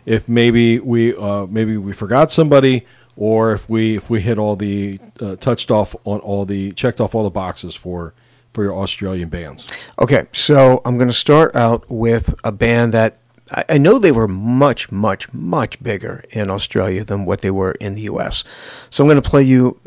if 0.06 0.28
maybe 0.28 0.78
we 0.78 1.14
uh, 1.16 1.46
maybe 1.46 1.76
we 1.76 1.92
forgot 1.92 2.32
somebody 2.32 2.86
or 3.16 3.52
if 3.52 3.68
we 3.68 3.96
if 3.96 4.08
we 4.08 4.20
hit 4.20 4.38
all 4.38 4.56
the 4.56 4.98
uh, 5.20 5.36
touched 5.36 5.70
off 5.70 5.94
on 6.04 6.20
all 6.20 6.44
the 6.44 6.72
checked 6.72 7.00
off 7.00 7.14
all 7.14 7.24
the 7.24 7.30
boxes 7.30 7.74
for 7.74 8.14
for 8.52 8.64
your 8.64 8.74
Australian 8.74 9.28
bands. 9.28 9.66
Okay, 9.98 10.26
so 10.32 10.80
I'm 10.84 10.96
going 10.96 11.08
to 11.08 11.14
start 11.14 11.54
out 11.54 11.84
with 11.88 12.34
a 12.42 12.52
band 12.52 12.94
that 12.94 13.18
I, 13.52 13.64
I 13.68 13.78
know 13.78 13.98
they 13.98 14.12
were 14.12 14.28
much, 14.28 14.90
much, 14.90 15.32
much 15.32 15.82
bigger 15.82 16.24
in 16.30 16.50
Australia 16.50 17.04
than 17.04 17.24
what 17.24 17.40
they 17.40 17.50
were 17.50 17.72
in 17.72 17.94
the 17.94 18.02
U.S. 18.02 18.44
So 18.90 19.04
I'm 19.04 19.08
going 19.08 19.20
to 19.20 19.28
play 19.28 19.42
you 19.42 19.78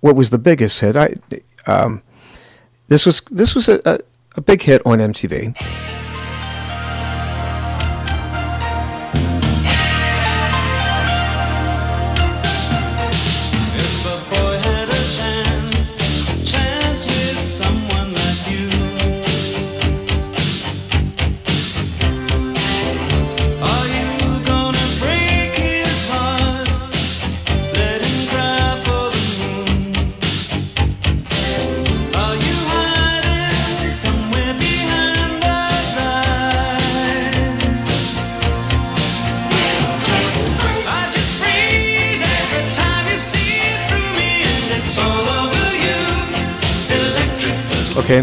what 0.00 0.16
was 0.16 0.30
the 0.30 0.38
biggest 0.38 0.80
hit. 0.80 0.96
I 0.96 1.14
um, 1.66 2.02
this 2.88 3.06
was 3.06 3.20
this 3.30 3.54
was 3.54 3.68
a, 3.68 3.80
a, 3.84 4.00
a 4.36 4.40
big 4.40 4.62
hit 4.62 4.82
on 4.84 4.98
MTV. 4.98 5.54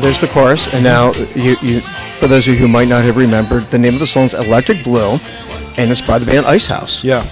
There's 0.06 0.22
the 0.22 0.28
chorus, 0.28 0.72
and 0.76 0.84
now 0.84 1.12
you, 1.34 1.56
you 1.64 1.80
for 2.20 2.28
those 2.28 2.48
of 2.48 2.54
you 2.54 2.60
who 2.60 2.68
might 2.68 2.88
not 2.88 3.04
have 3.04 3.18
remembered, 3.18 3.64
the 3.64 3.80
name 3.80 3.94
of 3.94 4.00
the 4.00 4.06
song 4.06 4.26
is 4.26 4.36
Electric 4.36 4.84
Blue, 4.84 5.18
and 5.80 5.90
it's 5.90 6.00
by 6.00 6.20
the 6.20 6.28
band 6.28 6.46
Ice 6.46 6.68
House. 6.68 7.04
Yeah. 7.04 7.24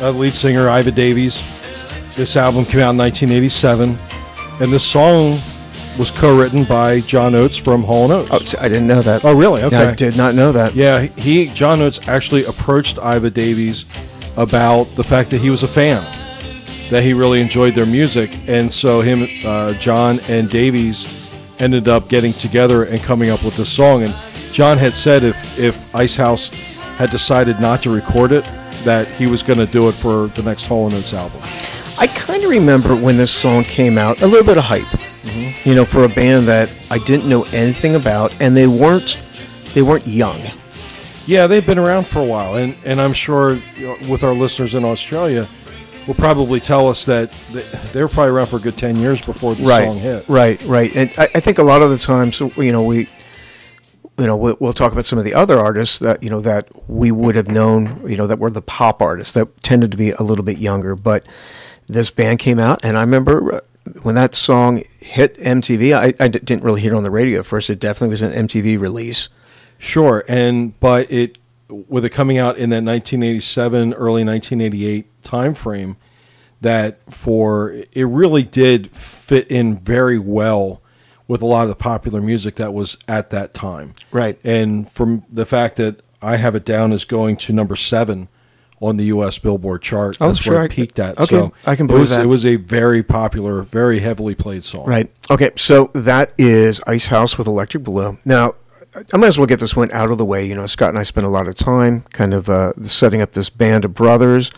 Uh, 0.00 0.12
lead 0.12 0.32
singer 0.32 0.70
Iva 0.70 0.90
Davies. 0.90 1.36
This 2.16 2.34
album 2.38 2.64
came 2.64 2.80
out 2.80 2.92
in 2.92 2.96
1987, 2.96 3.90
and 3.90 4.72
this 4.72 4.84
song 4.84 5.18
was 5.98 6.10
co-written 6.18 6.64
by 6.64 7.00
John 7.00 7.34
Oates 7.34 7.58
from 7.58 7.82
Hall 7.82 8.10
& 8.10 8.12
Oates. 8.12 8.30
Oh, 8.32 8.38
see, 8.38 8.56
I 8.56 8.68
didn't 8.68 8.86
know 8.86 9.02
that. 9.02 9.26
Oh, 9.26 9.36
really? 9.36 9.62
Okay. 9.64 9.76
I 9.76 9.94
did 9.94 10.16
not 10.16 10.34
know 10.34 10.50
that. 10.50 10.74
Yeah, 10.74 11.02
he 11.02 11.48
John 11.48 11.82
Oates 11.82 12.08
actually 12.08 12.46
approached 12.46 12.96
Iva 12.96 13.28
Davies 13.28 13.84
about 14.38 14.84
the 14.96 15.04
fact 15.04 15.28
that 15.28 15.42
he 15.42 15.50
was 15.50 15.62
a 15.62 15.68
fan, 15.68 16.02
that 16.90 17.02
he 17.02 17.12
really 17.12 17.42
enjoyed 17.42 17.74
their 17.74 17.86
music, 17.86 18.30
and 18.48 18.72
so 18.72 19.02
him, 19.02 19.26
uh, 19.44 19.74
John, 19.74 20.20
and 20.30 20.48
Davies 20.48 21.27
ended 21.60 21.88
up 21.88 22.08
getting 22.08 22.32
together 22.32 22.84
and 22.84 23.00
coming 23.00 23.30
up 23.30 23.44
with 23.44 23.56
this 23.56 23.70
song. 23.70 24.02
And 24.02 24.14
John 24.52 24.78
had 24.78 24.94
said 24.94 25.22
if 25.22 25.58
if 25.58 25.94
Icehouse 25.94 26.76
had 26.96 27.10
decided 27.10 27.60
not 27.60 27.80
to 27.82 27.94
record 27.94 28.32
it, 28.32 28.44
that 28.84 29.06
he 29.06 29.26
was 29.26 29.42
going 29.42 29.58
to 29.58 29.66
do 29.66 29.88
it 29.88 29.92
for 29.92 30.26
the 30.28 30.42
next 30.42 30.66
Hall 30.66 30.84
& 30.84 30.86
Oates 30.86 31.14
album. 31.14 31.40
I 32.00 32.06
kind 32.06 32.42
of 32.44 32.50
remember 32.50 32.94
when 32.94 33.16
this 33.16 33.32
song 33.32 33.64
came 33.64 33.98
out, 33.98 34.22
a 34.22 34.26
little 34.26 34.46
bit 34.46 34.56
of 34.56 34.64
hype, 34.64 34.82
mm-hmm. 34.82 35.68
you 35.68 35.74
know, 35.74 35.84
for 35.84 36.04
a 36.04 36.08
band 36.08 36.46
that 36.46 36.70
I 36.92 36.98
didn't 36.98 37.28
know 37.28 37.42
anything 37.52 37.96
about, 37.96 38.32
and 38.40 38.56
they 38.56 38.66
weren't 38.66 39.22
they 39.74 39.82
weren't 39.82 40.06
young. 40.06 40.40
Yeah, 41.26 41.46
they've 41.46 41.66
been 41.66 41.78
around 41.78 42.06
for 42.06 42.20
a 42.20 42.24
while, 42.24 42.54
and, 42.54 42.74
and 42.84 43.00
I'm 43.00 43.12
sure 43.12 43.54
you 43.76 43.88
know, 43.88 43.96
with 44.10 44.24
our 44.24 44.32
listeners 44.32 44.74
in 44.74 44.84
Australia, 44.84 45.46
will 46.08 46.14
probably 46.14 46.58
tell 46.58 46.88
us 46.88 47.04
that 47.04 47.30
they, 47.92 48.00
were 48.00 48.08
probably 48.08 48.30
around 48.30 48.46
for 48.46 48.56
a 48.56 48.60
good 48.60 48.78
10 48.78 48.96
years 48.96 49.20
before 49.20 49.54
the 49.54 49.64
right, 49.64 49.86
song 49.86 49.98
hit. 49.98 50.26
right, 50.28 50.64
right. 50.64 50.96
And 50.96 51.12
I, 51.18 51.24
I 51.34 51.40
think 51.40 51.58
a 51.58 51.62
lot 51.62 51.82
of 51.82 51.90
the 51.90 51.98
times, 51.98 52.40
you 52.40 52.72
know, 52.72 52.82
we, 52.82 53.08
you 54.18 54.26
know, 54.26 54.36
we'll, 54.38 54.56
we'll 54.58 54.72
talk 54.72 54.90
about 54.92 55.04
some 55.04 55.18
of 55.18 55.26
the 55.26 55.34
other 55.34 55.58
artists 55.58 55.98
that 56.00 56.22
you 56.24 56.30
know 56.30 56.40
that 56.40 56.66
we 56.90 57.12
would 57.12 57.36
have 57.36 57.48
known, 57.48 58.10
you 58.10 58.16
know, 58.16 58.26
that 58.26 58.38
were 58.38 58.50
the 58.50 58.62
pop 58.62 59.00
artists 59.00 59.34
that 59.34 59.60
tended 59.62 59.90
to 59.92 59.96
be 59.96 60.10
a 60.10 60.22
little 60.22 60.44
bit 60.44 60.58
younger. 60.58 60.96
But 60.96 61.24
this 61.86 62.10
band 62.10 62.38
came 62.40 62.58
out, 62.58 62.80
and 62.82 62.96
I 62.96 63.02
remember 63.02 63.56
uh, 63.56 63.60
when 64.02 64.16
that 64.16 64.34
song 64.34 64.82
hit 64.98 65.36
MTV. 65.36 65.94
I 65.94 66.28
didn't 66.28 66.64
really 66.64 66.80
hear 66.80 66.94
it 66.94 66.96
on 66.96 67.04
the 67.04 67.10
radio 67.10 67.40
at 67.40 67.46
first. 67.46 67.70
It 67.70 67.78
definitely 67.78 68.10
was 68.10 68.22
an 68.22 68.32
MTV 68.48 68.80
release. 68.80 69.28
Sure, 69.78 70.24
and 70.26 70.78
but 70.80 71.12
it 71.12 71.38
with 71.68 72.04
it 72.04 72.10
coming 72.10 72.38
out 72.38 72.56
in 72.56 72.70
that 72.70 72.82
1987, 72.84 73.92
early 73.94 74.24
1988 74.24 75.22
time 75.22 75.54
frame, 75.54 75.96
that 76.60 76.98
for 77.12 77.70
it 77.92 78.04
really 78.04 78.42
did 78.42 78.88
fit 78.90 79.46
in 79.48 79.76
very 79.78 80.18
well 80.18 80.82
with 81.26 81.42
a 81.42 81.46
lot 81.46 81.62
of 81.64 81.68
the 81.68 81.74
popular 81.76 82.20
music 82.20 82.56
that 82.56 82.72
was 82.72 82.96
at 83.06 83.30
that 83.30 83.52
time. 83.52 83.94
Right. 84.10 84.38
And 84.42 84.90
from 84.90 85.24
the 85.30 85.44
fact 85.44 85.76
that 85.76 86.00
I 86.22 86.36
have 86.36 86.54
it 86.54 86.64
down 86.64 86.92
as 86.92 87.04
going 87.04 87.36
to 87.36 87.52
number 87.52 87.76
seven 87.76 88.28
on 88.80 88.96
the 88.96 89.04
U.S. 89.06 89.38
Billboard 89.38 89.82
chart, 89.82 90.16
Oh, 90.20 90.28
that's 90.28 90.38
sure, 90.40 90.54
where 90.54 90.64
it 90.64 90.70
peaked 90.72 90.98
at. 90.98 91.18
okay, 91.18 91.26
so 91.36 91.52
I 91.66 91.76
can 91.76 91.84
it 91.86 91.88
believe 91.88 92.00
was, 92.00 92.10
that. 92.10 92.24
It 92.24 92.28
was 92.28 92.46
a 92.46 92.56
very 92.56 93.02
popular, 93.02 93.62
very 93.62 93.98
heavily 94.00 94.34
played 94.34 94.64
song. 94.64 94.86
Right. 94.86 95.10
Okay. 95.30 95.50
So 95.56 95.90
that 95.94 96.32
is 96.38 96.80
Icehouse 96.86 97.36
with 97.36 97.46
Electric 97.46 97.82
Blue. 97.84 98.18
Now, 98.24 98.54
I 99.12 99.16
might 99.16 99.28
as 99.28 99.38
well 99.38 99.46
get 99.46 99.60
this 99.60 99.76
one 99.76 99.90
out 99.92 100.10
of 100.10 100.18
the 100.18 100.24
way. 100.24 100.44
You 100.44 100.54
know, 100.54 100.66
Scott 100.66 100.90
and 100.90 100.98
I 100.98 101.02
spent 101.02 101.26
a 101.26 101.30
lot 101.30 101.46
of 101.46 101.54
time 101.54 102.02
kind 102.10 102.32
of 102.32 102.48
uh, 102.48 102.72
setting 102.86 103.20
up 103.20 103.32
this 103.32 103.50
band 103.50 103.84
of 103.84 103.94
brothers. 103.94 104.50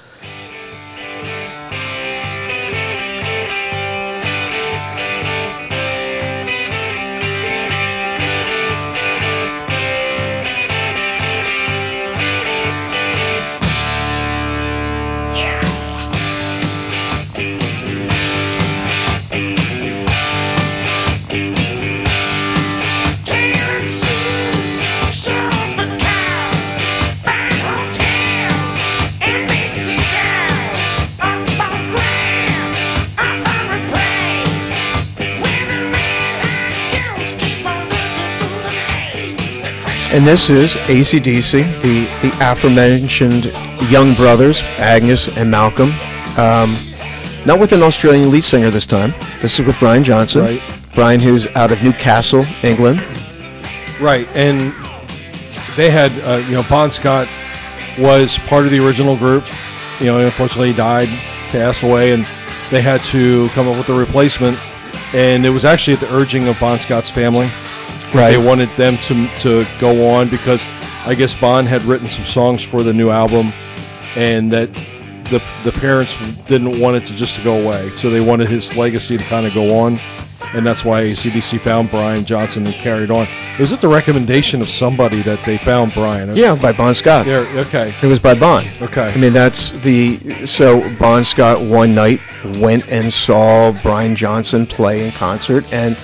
And 40.20 40.28
this 40.28 40.50
is 40.50 40.74
ACDC, 40.74 41.80
the, 41.80 42.28
the 42.28 42.36
aforementioned 42.42 43.46
young 43.90 44.12
brothers, 44.14 44.62
Angus 44.78 45.34
and 45.38 45.50
Malcolm. 45.50 45.92
Um, 46.36 46.76
not 47.46 47.58
with 47.58 47.72
an 47.72 47.80
Australian 47.80 48.30
lead 48.30 48.44
singer 48.44 48.68
this 48.68 48.84
time. 48.84 49.14
This 49.40 49.58
is 49.58 49.64
with 49.64 49.78
Brian 49.78 50.04
Johnson. 50.04 50.42
Right. 50.42 50.82
Brian, 50.94 51.20
who's 51.20 51.46
out 51.56 51.72
of 51.72 51.82
Newcastle, 51.82 52.44
England. 52.62 52.98
Right, 53.98 54.28
and 54.36 54.60
they 55.74 55.90
had, 55.90 56.10
uh, 56.24 56.44
you 56.46 56.54
know, 56.54 56.64
Bon 56.68 56.90
Scott 56.90 57.26
was 57.98 58.38
part 58.40 58.66
of 58.66 58.72
the 58.72 58.86
original 58.86 59.16
group. 59.16 59.46
You 60.00 60.06
know, 60.08 60.18
unfortunately, 60.18 60.72
he 60.72 60.76
died, 60.76 61.08
passed 61.48 61.82
away, 61.82 62.12
and 62.12 62.26
they 62.70 62.82
had 62.82 63.02
to 63.04 63.48
come 63.54 63.68
up 63.68 63.78
with 63.78 63.88
a 63.88 63.98
replacement. 63.98 64.58
And 65.14 65.46
it 65.46 65.50
was 65.50 65.64
actually 65.64 65.94
at 65.94 66.00
the 66.00 66.14
urging 66.14 66.46
of 66.46 66.60
Bon 66.60 66.78
Scott's 66.78 67.08
family. 67.08 67.48
Right. 68.14 68.36
They 68.36 68.44
wanted 68.44 68.68
them 68.76 68.96
to 68.96 69.26
to 69.40 69.66
go 69.78 70.10
on 70.10 70.28
because 70.28 70.66
I 71.06 71.14
guess 71.14 71.38
Bon 71.40 71.64
had 71.64 71.82
written 71.84 72.08
some 72.08 72.24
songs 72.24 72.62
for 72.62 72.82
the 72.82 72.92
new 72.92 73.10
album, 73.10 73.52
and 74.16 74.50
that 74.52 74.72
the 75.24 75.42
the 75.64 75.72
parents 75.72 76.16
didn't 76.46 76.80
want 76.80 76.96
it 76.96 77.06
to 77.06 77.14
just 77.16 77.36
to 77.36 77.42
go 77.42 77.60
away, 77.60 77.88
so 77.90 78.10
they 78.10 78.20
wanted 78.20 78.48
his 78.48 78.76
legacy 78.76 79.16
to 79.16 79.24
kind 79.24 79.46
of 79.46 79.54
go 79.54 79.78
on, 79.78 79.98
and 80.54 80.66
that's 80.66 80.84
why 80.84 81.04
CBC 81.04 81.60
found 81.60 81.90
Brian 81.90 82.24
Johnson 82.24 82.66
and 82.66 82.74
carried 82.74 83.10
on. 83.10 83.26
Was 83.58 83.72
it 83.72 83.80
the 83.80 83.88
recommendation 83.88 84.60
of 84.60 84.68
somebody 84.68 85.20
that 85.22 85.44
they 85.44 85.58
found 85.58 85.92
Brian? 85.94 86.34
Yeah, 86.34 86.54
by 86.56 86.72
Bon 86.72 86.94
Scott. 86.94 87.26
There. 87.26 87.46
Okay. 87.60 87.94
It 88.02 88.06
was 88.06 88.18
by 88.18 88.34
Bon. 88.34 88.64
Okay. 88.82 89.06
I 89.06 89.16
mean, 89.16 89.32
that's 89.32 89.72
the. 89.82 90.16
So 90.46 90.80
Bon 90.98 91.22
Scott 91.22 91.60
one 91.60 91.94
night 91.94 92.20
went 92.58 92.88
and 92.90 93.12
saw 93.12 93.72
Brian 93.82 94.16
Johnson 94.16 94.66
play 94.66 95.06
in 95.06 95.12
concert, 95.12 95.64
and 95.72 95.96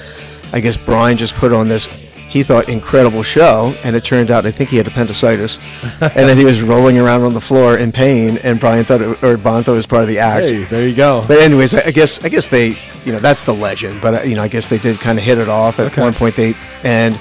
I 0.57 0.61
guess 0.61 0.83
Brian 0.87 1.19
just 1.19 1.35
put 1.35 1.53
on 1.53 1.69
this. 1.69 1.87
He 2.29 2.43
thought 2.43 2.69
incredible 2.69 3.23
show, 3.23 3.75
and 3.85 3.95
it 3.95 4.05
turned 4.05 4.31
out 4.31 4.47
I 4.47 4.51
think 4.51 4.69
he 4.71 4.77
had 4.79 4.87
appendicitis, 4.87 5.59
and 6.01 6.29
then 6.29 6.37
he 6.37 6.45
was 6.45 6.61
rolling 6.63 6.99
around 6.99 7.23
on 7.23 7.35
the 7.35 7.41
floor 7.41 7.77
in 7.79 7.93
pain. 7.93 8.39
And 8.43 8.59
Brian 8.59 8.85
thought, 8.85 9.01
it, 9.03 9.23
or 9.23 9.37
Bon 9.37 9.63
thought 9.63 9.73
it 9.73 9.77
was 9.77 9.87
part 9.87 10.03
of 10.03 10.09
the 10.09 10.19
act. 10.19 10.47
Hey, 10.47 10.65
there 10.65 10.87
you 10.89 10.95
go. 10.97 11.23
But 11.29 11.39
anyways, 11.41 11.75
I 11.75 11.91
guess 11.91 12.25
I 12.25 12.29
guess 12.31 12.49
they, 12.49 12.69
you 13.05 13.13
know, 13.13 13.19
that's 13.19 13.45
the 13.45 13.55
legend. 13.55 14.01
But 14.01 14.15
uh, 14.15 14.23
you 14.23 14.35
know, 14.35 14.43
I 14.43 14.49
guess 14.49 14.67
they 14.69 14.79
did 14.79 14.99
kind 14.99 15.19
of 15.19 15.25
hit 15.25 15.39
it 15.39 15.49
off 15.49 15.79
at 15.79 15.87
Okay. 15.89 16.01
one 16.03 16.15
point. 16.15 16.35
They 16.35 16.55
and 16.85 17.19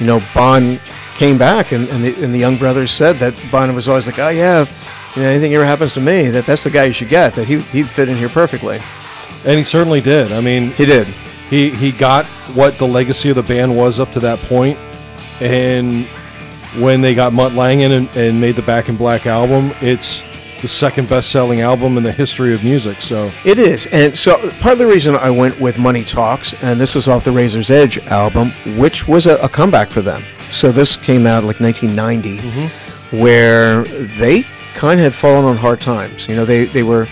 you 0.00 0.06
know, 0.06 0.20
Bon 0.34 0.78
came 1.16 1.36
back, 1.38 1.72
and 1.72 1.88
and 1.90 2.02
the, 2.04 2.24
and 2.24 2.32
the 2.34 2.38
young 2.38 2.56
brothers 2.56 2.90
said 2.90 3.16
that 3.16 3.34
Bon 3.52 3.74
was 3.74 3.86
always 3.88 4.06
like, 4.06 4.18
oh 4.18 4.28
yeah, 4.30 4.62
if, 4.62 5.12
you 5.16 5.22
know, 5.22 5.28
anything 5.28 5.54
ever 5.54 5.64
happens 5.64 5.92
to 5.94 6.00
me, 6.00 6.28
that 6.30 6.46
that's 6.46 6.64
the 6.64 6.70
guy 6.70 6.84
you 6.86 6.92
should 6.92 7.10
get. 7.10 7.34
That 7.34 7.46
he 7.46 7.60
he'd 7.60 7.88
fit 7.88 8.08
in 8.08 8.16
here 8.16 8.28
perfectly. 8.30 8.78
And 9.46 9.56
he 9.56 9.64
certainly 9.64 10.00
did. 10.00 10.32
I 10.32 10.40
mean, 10.40 10.72
He 10.72 10.84
did. 10.84 11.06
He 11.48 11.70
he 11.70 11.92
got 11.92 12.26
what 12.54 12.74
the 12.76 12.86
legacy 12.86 13.30
of 13.30 13.36
the 13.36 13.42
band 13.42 13.76
was 13.76 13.98
up 13.98 14.12
to 14.12 14.20
that 14.20 14.38
point, 14.40 14.78
and 15.40 16.06
when 16.76 17.00
they 17.00 17.14
got 17.14 17.32
Mutt 17.32 17.52
Lange 17.54 17.82
and, 17.82 18.16
and 18.16 18.40
made 18.40 18.56
the 18.56 18.62
Back 18.62 18.88
in 18.88 18.96
Black 18.96 19.26
album, 19.26 19.72
it's 19.80 20.22
the 20.60 20.68
second 20.68 21.08
best-selling 21.08 21.60
album 21.60 21.96
in 21.96 22.02
the 22.02 22.12
history 22.12 22.52
of 22.52 22.64
music. 22.64 23.00
So 23.00 23.30
It 23.44 23.58
is, 23.58 23.86
and 23.86 24.16
so 24.16 24.36
part 24.60 24.72
of 24.72 24.78
the 24.78 24.86
reason 24.86 25.14
I 25.14 25.30
went 25.30 25.58
with 25.60 25.78
Money 25.78 26.04
Talks, 26.04 26.60
and 26.62 26.80
this 26.80 26.96
is 26.96 27.08
off 27.08 27.24
the 27.24 27.32
Razor's 27.32 27.70
Edge 27.70 27.98
album, 28.06 28.50
which 28.76 29.06
was 29.08 29.26
a, 29.26 29.36
a 29.36 29.48
comeback 29.48 29.88
for 29.88 30.02
them. 30.02 30.22
So 30.50 30.72
this 30.72 30.96
came 30.96 31.26
out 31.26 31.44
like 31.44 31.60
1990, 31.60 32.38
mm-hmm. 32.38 33.16
where 33.20 33.84
they 33.84 34.44
kind 34.74 35.00
of 35.00 35.04
had 35.04 35.14
fallen 35.14 35.44
on 35.44 35.56
hard 35.56 35.80
times. 35.80 36.28
You 36.28 36.36
know, 36.36 36.44
they, 36.44 36.64
they 36.64 36.82
were 36.82 37.06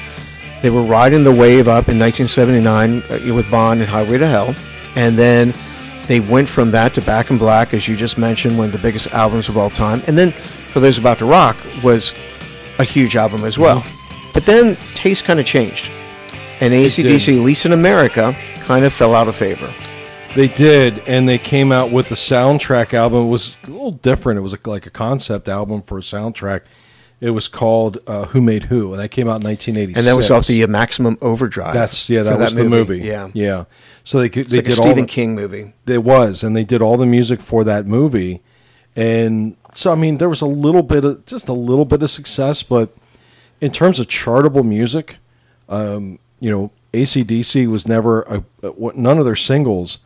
they 0.62 0.70
were 0.70 0.82
riding 0.82 1.22
the 1.24 1.32
wave 1.32 1.68
up 1.68 1.88
in 1.88 1.98
1979 1.98 3.02
uh, 3.02 3.34
with 3.34 3.50
Bon 3.50 3.78
and 3.80 3.88
Highway 3.88 4.18
to 4.18 4.26
Hell, 4.26 4.54
and 4.94 5.16
then 5.16 5.52
they 6.06 6.20
went 6.20 6.48
from 6.48 6.70
that 6.70 6.94
to 6.94 7.02
Back 7.02 7.30
in 7.30 7.38
Black, 7.38 7.74
as 7.74 7.86
you 7.88 7.96
just 7.96 8.16
mentioned, 8.18 8.56
one 8.56 8.66
of 8.66 8.72
the 8.72 8.78
biggest 8.78 9.12
albums 9.12 9.48
of 9.48 9.56
all 9.58 9.70
time, 9.70 10.00
and 10.06 10.16
then 10.16 10.32
for 10.32 10.80
those 10.80 10.98
about 10.98 11.18
to 11.18 11.24
rock 11.26 11.56
was 11.82 12.14
a 12.78 12.84
huge 12.84 13.16
album 13.16 13.44
as 13.44 13.58
well. 13.58 13.84
But 14.32 14.44
then 14.44 14.76
taste 14.94 15.24
kind 15.24 15.40
of 15.40 15.46
changed, 15.46 15.90
and 16.60 16.72
ACDC, 16.72 17.36
at 17.38 17.42
least 17.44 17.66
in 17.66 17.72
America, 17.72 18.34
kind 18.60 18.84
of 18.84 18.92
fell 18.92 19.14
out 19.14 19.28
of 19.28 19.36
favor. 19.36 19.72
they 20.34 20.48
did, 20.48 20.98
and 21.06 21.26
they 21.28 21.38
came 21.38 21.72
out 21.72 21.90
with 21.90 22.08
the 22.08 22.14
soundtrack 22.14 22.92
album. 22.94 23.24
It 23.24 23.28
was 23.30 23.56
a 23.64 23.70
little 23.70 23.92
different. 23.92 24.38
It 24.38 24.42
was 24.42 24.66
like 24.66 24.86
a 24.86 24.90
concept 24.90 25.48
album 25.48 25.80
for 25.82 25.96
a 25.98 26.02
soundtrack. 26.02 26.62
It 27.20 27.30
was 27.30 27.48
called 27.48 27.98
uh, 28.06 28.26
"Who 28.26 28.42
Made 28.42 28.64
Who," 28.64 28.92
and 28.92 29.02
that 29.02 29.10
came 29.10 29.26
out 29.26 29.40
in 29.40 29.44
1986. 29.44 29.98
And 29.98 30.06
that 30.06 30.16
was 30.16 30.30
off 30.30 30.46
the 30.46 30.62
uh, 30.64 30.66
Maximum 30.66 31.16
Overdrive. 31.22 31.72
That's 31.72 32.10
yeah, 32.10 32.22
that 32.22 32.38
was 32.38 32.54
the 32.54 32.68
movie. 32.68 32.98
Yeah, 32.98 33.30
yeah. 33.32 33.64
So 34.04 34.18
they 34.18 34.28
could 34.28 34.42
it's 34.42 34.50
they 34.50 34.58
like 34.58 34.66
a 34.66 34.70
did 34.70 34.78
all 34.78 34.84
Stephen 34.84 35.02
the- 35.04 35.08
King 35.08 35.34
movie. 35.34 35.72
It 35.86 36.04
was, 36.04 36.42
and 36.42 36.54
they 36.54 36.64
did 36.64 36.82
all 36.82 36.96
the 36.96 37.06
music 37.06 37.40
for 37.40 37.64
that 37.64 37.86
movie, 37.86 38.42
and 38.94 39.56
so 39.74 39.92
I 39.92 39.94
mean, 39.94 40.18
there 40.18 40.28
was 40.28 40.42
a 40.42 40.46
little 40.46 40.82
bit 40.82 41.04
of 41.04 41.24
just 41.26 41.48
a 41.48 41.52
little 41.54 41.84
bit 41.86 42.02
of 42.02 42.10
success, 42.10 42.62
but 42.62 42.94
in 43.60 43.72
terms 43.72 43.98
of 43.98 44.08
chartable 44.08 44.64
music, 44.64 45.16
um, 45.68 46.18
you 46.38 46.50
know, 46.50 46.70
ACDC 46.92 47.66
was 47.68 47.88
never 47.88 48.22
a, 48.22 48.44
a, 48.62 48.72
none 48.94 49.18
of 49.18 49.24
their 49.24 49.36
singles 49.36 49.98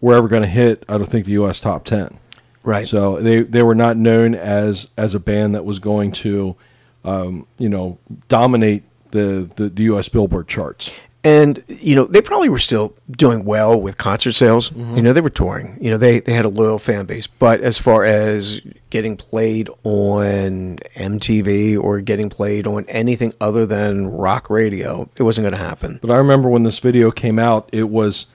were 0.00 0.14
ever 0.16 0.26
going 0.28 0.42
to 0.42 0.48
hit. 0.48 0.84
I 0.88 0.96
don't 0.98 1.06
think 1.06 1.26
the 1.26 1.32
U.S. 1.32 1.60
top 1.60 1.84
ten. 1.84 2.18
Right. 2.62 2.86
So 2.86 3.20
they 3.20 3.42
they 3.42 3.62
were 3.62 3.74
not 3.74 3.96
known 3.96 4.34
as 4.34 4.90
as 4.96 5.14
a 5.14 5.20
band 5.20 5.54
that 5.54 5.64
was 5.64 5.78
going 5.78 6.12
to, 6.12 6.56
um, 7.04 7.46
you 7.58 7.68
know, 7.68 7.98
dominate 8.28 8.82
the, 9.12 9.50
the 9.56 9.68
the 9.68 9.82
U.S. 9.84 10.08
Billboard 10.08 10.46
charts. 10.48 10.90
and 11.24 11.62
you 11.68 11.94
know 11.94 12.04
they 12.04 12.22
probably 12.22 12.48
were 12.48 12.58
still 12.58 12.94
doing 13.10 13.44
well 13.44 13.78
with 13.80 13.98
concert 13.98 14.32
sales. 14.32 14.70
Mm-hmm. 14.70 14.96
You 14.96 15.02
know 15.02 15.12
they 15.12 15.20
were 15.20 15.30
touring. 15.30 15.78
You 15.80 15.90
know 15.90 15.96
they 15.98 16.20
they 16.20 16.32
had 16.32 16.44
a 16.44 16.48
loyal 16.50 16.78
fan 16.78 17.06
base. 17.06 17.26
But 17.26 17.60
as 17.60 17.78
far 17.78 18.04
as 18.04 18.60
getting 18.90 19.16
played 19.16 19.68
on 19.84 20.76
MTV 20.96 21.78
or 21.78 22.00
getting 22.00 22.28
played 22.28 22.66
on 22.66 22.84
anything 22.88 23.32
other 23.40 23.64
than 23.66 24.08
rock 24.08 24.50
radio, 24.50 25.08
it 25.16 25.22
wasn't 25.22 25.44
going 25.44 25.52
to 25.52 25.58
happen. 25.68 25.98
But 26.02 26.10
I 26.10 26.16
remember 26.16 26.48
when 26.48 26.62
this 26.62 26.78
video 26.78 27.10
came 27.10 27.38
out, 27.38 27.68
it 27.72 27.88
was 27.88 28.26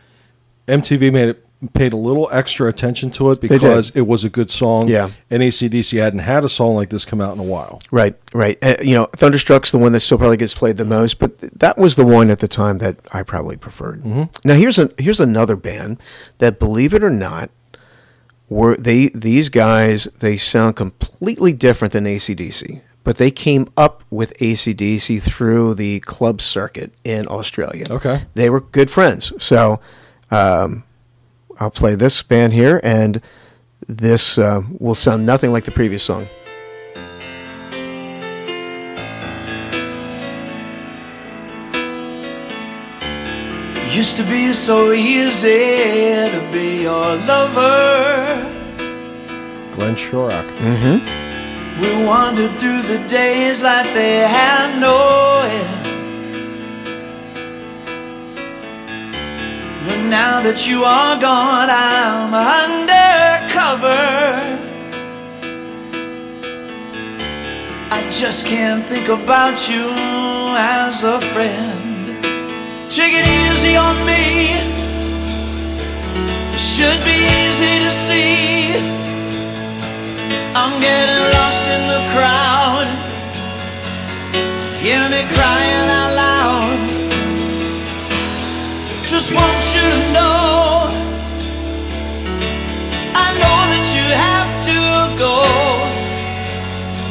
MTV 0.67 1.11
made 1.11 1.29
it 1.29 1.44
paid 1.73 1.93
a 1.93 1.97
little 1.97 2.27
extra 2.31 2.67
attention 2.67 3.09
to 3.11 3.31
it 3.31 3.41
because 3.41 3.89
it 3.91 4.01
was 4.01 4.23
a 4.23 4.29
good 4.29 4.51
song. 4.51 4.87
Yeah. 4.87 5.09
and 5.29 5.41
ACDC 5.41 5.99
hadn't 5.99 6.19
had 6.19 6.43
a 6.43 6.49
song 6.49 6.75
like 6.75 6.89
this 6.89 7.05
come 7.05 7.21
out 7.21 7.33
in 7.33 7.39
a 7.39 7.43
while. 7.43 7.81
Right, 7.91 8.13
right. 8.33 8.57
Uh, 8.61 8.75
you 8.83 8.93
know, 8.95 9.05
Thunderstruck's 9.15 9.71
the 9.71 9.77
one 9.77 9.91
that 9.93 10.01
still 10.01 10.17
probably 10.17 10.37
gets 10.37 10.53
played 10.53 10.77
the 10.77 10.85
most, 10.85 11.17
but 11.19 11.39
th- 11.39 11.53
that 11.55 11.77
was 11.77 11.95
the 11.95 12.05
one 12.05 12.29
at 12.29 12.39
the 12.39 12.47
time 12.47 12.77
that 12.79 12.99
I 13.11 13.23
probably 13.23 13.57
preferred. 13.57 14.05
Now 14.05 14.53
here's 14.53 14.77
a 14.77 14.91
here's 14.97 15.19
another 15.19 15.55
band 15.55 15.99
that, 16.37 16.59
believe 16.59 16.93
it 16.93 17.03
or 17.03 17.09
not, 17.09 17.49
were 18.49 18.77
they 18.77 19.09
these 19.09 19.49
guys 19.49 20.05
they 20.19 20.37
sound 20.37 20.75
completely 20.75 21.51
different 21.53 21.93
than 21.93 22.03
ACDC, 22.05 22.81
but 23.03 23.17
they 23.17 23.31
came 23.31 23.67
up 23.75 24.03
with 24.11 24.37
ACDC 24.39 25.21
through 25.21 25.73
the 25.73 25.99
club 26.01 26.41
circuit 26.41 26.93
in 27.03 27.27
Australia. 27.27 27.85
Okay. 27.89 28.21
they 28.35 28.49
were 28.49 28.61
good 28.61 28.91
friends. 28.91 29.33
So 29.43 29.79
um, 30.31 30.83
I'll 31.59 31.71
play 31.71 31.95
this 31.95 32.21
band 32.21 32.53
here, 32.53 32.79
and 32.83 33.21
this 33.87 34.37
uh, 34.37 34.61
will 34.79 34.95
sound 34.95 35.25
nothing 35.25 35.51
like 35.51 35.63
the 35.63 35.71
previous 35.71 36.03
song. 36.03 36.27
Used 43.95 44.17
to 44.17 44.23
be 44.23 44.51
so 44.51 44.91
easy 44.91 45.49
to 46.35 46.49
be 46.51 46.81
your 46.81 47.15
lover. 47.25 48.51
Glenn 49.71 49.95
Shorrock. 49.95 50.45
We 51.79 52.05
wandered 52.05 52.59
through 52.59 52.81
the 52.81 53.05
days 53.07 53.63
like 53.63 53.93
they 53.93 54.19
had 54.19 54.79
no 54.79 55.41
end. 55.45 55.94
But 59.85 60.01
now 60.09 60.41
that 60.41 60.67
you 60.67 60.83
are 60.83 61.13
gone, 61.21 61.69
I'm 61.69 62.33
undercover. 62.33 64.01
I 67.91 68.01
just 68.09 68.47
can't 68.47 68.83
think 68.83 69.09
about 69.09 69.69
you 69.69 69.85
as 70.57 71.03
a 71.03 71.21
friend. 71.33 72.17
Take 72.89 73.13
it 73.13 73.27
easy 73.29 73.77
on 73.77 73.95
me. 74.09 74.57
Should 76.57 77.01
be 77.05 77.17
easy 77.41 77.73
to 77.85 77.91
see. 78.05 78.73
I'm 80.57 80.73
getting 80.81 81.23
lost 81.37 81.63
in 81.75 81.81
the 81.93 82.01
crowd. 82.13 82.87
Hear 84.81 85.03
me 85.13 85.21
crying 85.37 85.89
out 85.99 86.13
loud. 86.15 86.44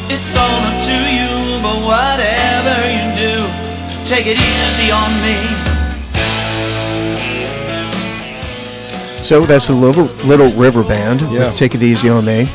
It's 0.07 0.33
all 0.37 0.63
up 0.63 0.79
to 0.85 0.97
you, 1.11 1.59
but 1.61 1.77
whatever 1.83 2.75
you 2.87 3.03
do, 3.19 3.35
take 4.05 4.27
it 4.27 4.37
easy 4.39 4.91
on 4.91 5.11
me. 5.21 5.35
So 9.21 9.41
that's 9.41 9.67
the 9.67 9.73
Little, 9.73 10.05
Little 10.25 10.51
River 10.51 10.83
Band. 10.83 11.21
Yeah. 11.21 11.49
with 11.49 11.55
Take 11.55 11.75
it 11.75 11.83
easy 11.83 12.09
on 12.09 12.25
me. 12.25 12.45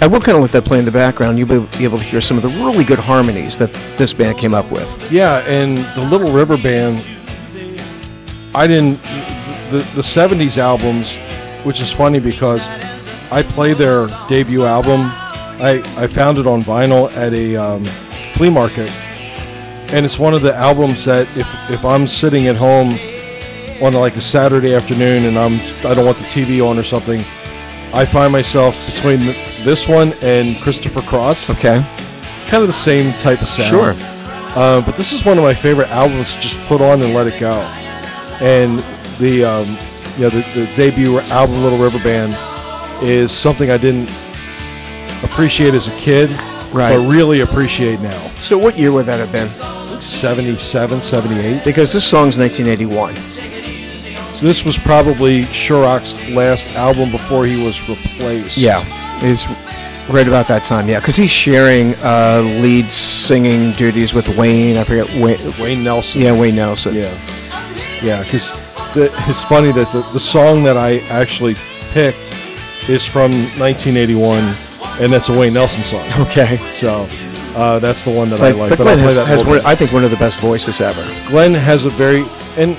I 0.00 0.06
will 0.06 0.20
kind 0.20 0.36
of 0.36 0.42
let 0.42 0.50
that 0.52 0.64
play 0.64 0.78
in 0.78 0.84
the 0.84 0.90
background. 0.90 1.38
You'll 1.38 1.66
be 1.66 1.84
able 1.84 1.98
to 1.98 2.04
hear 2.04 2.20
some 2.20 2.36
of 2.36 2.42
the 2.42 2.48
really 2.64 2.84
good 2.84 2.98
harmonies 2.98 3.56
that 3.58 3.72
this 3.96 4.12
band 4.12 4.38
came 4.38 4.52
up 4.52 4.70
with. 4.72 5.12
Yeah, 5.12 5.46
and 5.46 5.78
the 5.94 6.02
Little 6.10 6.32
River 6.32 6.56
Band, 6.56 7.06
I 8.54 8.66
didn't. 8.66 9.02
The, 9.70 9.78
the 9.94 10.02
70s 10.02 10.58
albums, 10.58 11.16
which 11.64 11.80
is 11.80 11.92
funny 11.92 12.18
because 12.18 12.66
I 13.30 13.42
play 13.42 13.72
their 13.72 14.08
debut 14.28 14.64
album. 14.64 15.02
I, 15.62 15.82
I 15.96 16.06
found 16.08 16.38
it 16.38 16.46
on 16.46 16.62
vinyl 16.62 17.12
at 17.12 17.32
a 17.34 17.56
um, 17.56 17.84
flea 18.34 18.50
market. 18.50 18.90
And 19.92 20.04
it's 20.04 20.18
one 20.18 20.34
of 20.34 20.42
the 20.42 20.54
albums 20.54 21.04
that 21.04 21.26
if, 21.36 21.70
if 21.70 21.84
I'm 21.84 22.06
sitting 22.06 22.48
at 22.48 22.56
home 22.56 22.88
on 23.82 23.94
like 23.94 24.16
a 24.16 24.20
Saturday 24.20 24.74
afternoon 24.74 25.24
and 25.24 25.38
I'm 25.38 25.52
I 25.88 25.94
don't 25.94 26.04
want 26.04 26.18
the 26.18 26.24
TV 26.24 26.64
on 26.66 26.78
or 26.78 26.82
something, 26.82 27.20
I 27.92 28.04
find 28.04 28.32
myself 28.32 28.74
between 28.92 29.18
this 29.64 29.88
one 29.88 30.12
and 30.22 30.56
Christopher 30.60 31.02
Cross. 31.02 31.50
Okay. 31.50 31.84
Kind 32.46 32.62
of 32.62 32.66
the 32.66 32.72
same 32.72 33.12
type 33.18 33.42
of 33.42 33.48
sound. 33.48 33.68
Sure. 33.68 33.94
Uh, 34.56 34.80
but 34.84 34.96
this 34.96 35.12
is 35.12 35.24
one 35.24 35.38
of 35.38 35.44
my 35.44 35.54
favorite 35.54 35.88
albums 35.90 36.34
to 36.34 36.40
just 36.40 36.58
put 36.66 36.80
on 36.80 37.02
and 37.02 37.14
let 37.14 37.26
it 37.26 37.38
go. 37.38 37.52
And 38.40 38.78
the 39.18 39.44
um, 39.44 39.66
yeah 40.18 40.28
the, 40.30 40.44
the 40.54 40.70
debut 40.76 41.20
album 41.30 41.62
Little 41.62 41.78
River 41.78 41.98
Band 42.02 42.34
is 43.02 43.32
something 43.32 43.70
I 43.70 43.76
didn't 43.78 44.10
appreciate 45.22 45.74
as 45.74 45.88
a 45.88 45.96
kid, 45.98 46.30
Right. 46.72 46.96
but 46.96 47.10
really 47.10 47.40
appreciate 47.40 48.00
now. 48.00 48.18
So, 48.38 48.56
what 48.58 48.78
year 48.78 48.92
would 48.92 49.06
that 49.06 49.18
have 49.18 49.32
been? 49.32 49.48
77, 50.00 51.00
78. 51.00 51.64
Because 51.64 51.92
this 51.92 52.04
song's 52.06 52.38
1981. 52.38 53.14
So 54.34 54.46
this 54.46 54.64
was 54.64 54.78
probably 54.78 55.42
Shorrock's 55.42 56.16
last 56.30 56.70
album 56.74 57.10
before 57.10 57.44
he 57.44 57.62
was 57.62 57.86
replaced. 57.88 58.56
Yeah, 58.56 58.82
it's 59.22 59.46
right 60.08 60.26
about 60.26 60.46
that 60.48 60.64
time. 60.64 60.88
Yeah, 60.88 61.00
because 61.00 61.16
he's 61.16 61.30
sharing 61.30 61.92
uh, 62.02 62.40
lead 62.62 62.90
singing 62.90 63.72
duties 63.72 64.14
with 64.14 64.34
Wayne. 64.38 64.78
I 64.78 64.84
forget 64.84 65.08
Wayne. 65.20 65.38
Wayne 65.60 65.84
Nelson. 65.84 66.22
Yeah, 66.22 66.38
Wayne 66.38 66.56
Nelson. 66.56 66.94
Yeah, 66.94 67.12
yeah. 68.02 68.22
Because 68.22 68.52
it's 69.28 69.42
funny 69.44 69.72
that 69.72 69.90
the, 69.92 70.08
the 70.12 70.20
song 70.20 70.62
that 70.64 70.76
I 70.76 70.98
actually 71.08 71.54
picked 71.92 72.34
is 72.88 73.04
from 73.06 73.30
1981, 73.58 74.38
and 75.00 75.12
that's 75.12 75.28
a 75.28 75.38
Wayne 75.38 75.54
Nelson 75.54 75.84
song. 75.84 76.04
Okay. 76.26 76.56
So 76.72 77.06
uh, 77.56 77.78
that's 77.78 78.04
the 78.04 78.12
one 78.12 78.30
that 78.30 78.40
I 78.40 78.52
like. 78.52 78.70
but 78.70 78.78
But 78.78 78.84
Glenn 78.84 78.88
I'll 78.88 78.94
play 78.96 79.02
has, 79.04 79.16
that 79.16 79.26
has 79.26 79.44
one, 79.44 79.60
I 79.64 79.74
think 79.74 79.92
one 79.92 80.04
of 80.04 80.10
the 80.10 80.16
best 80.16 80.40
voices 80.40 80.80
ever. 80.80 81.02
Glenn 81.28 81.54
has 81.54 81.84
a 81.84 81.90
very 81.90 82.24
and 82.56 82.76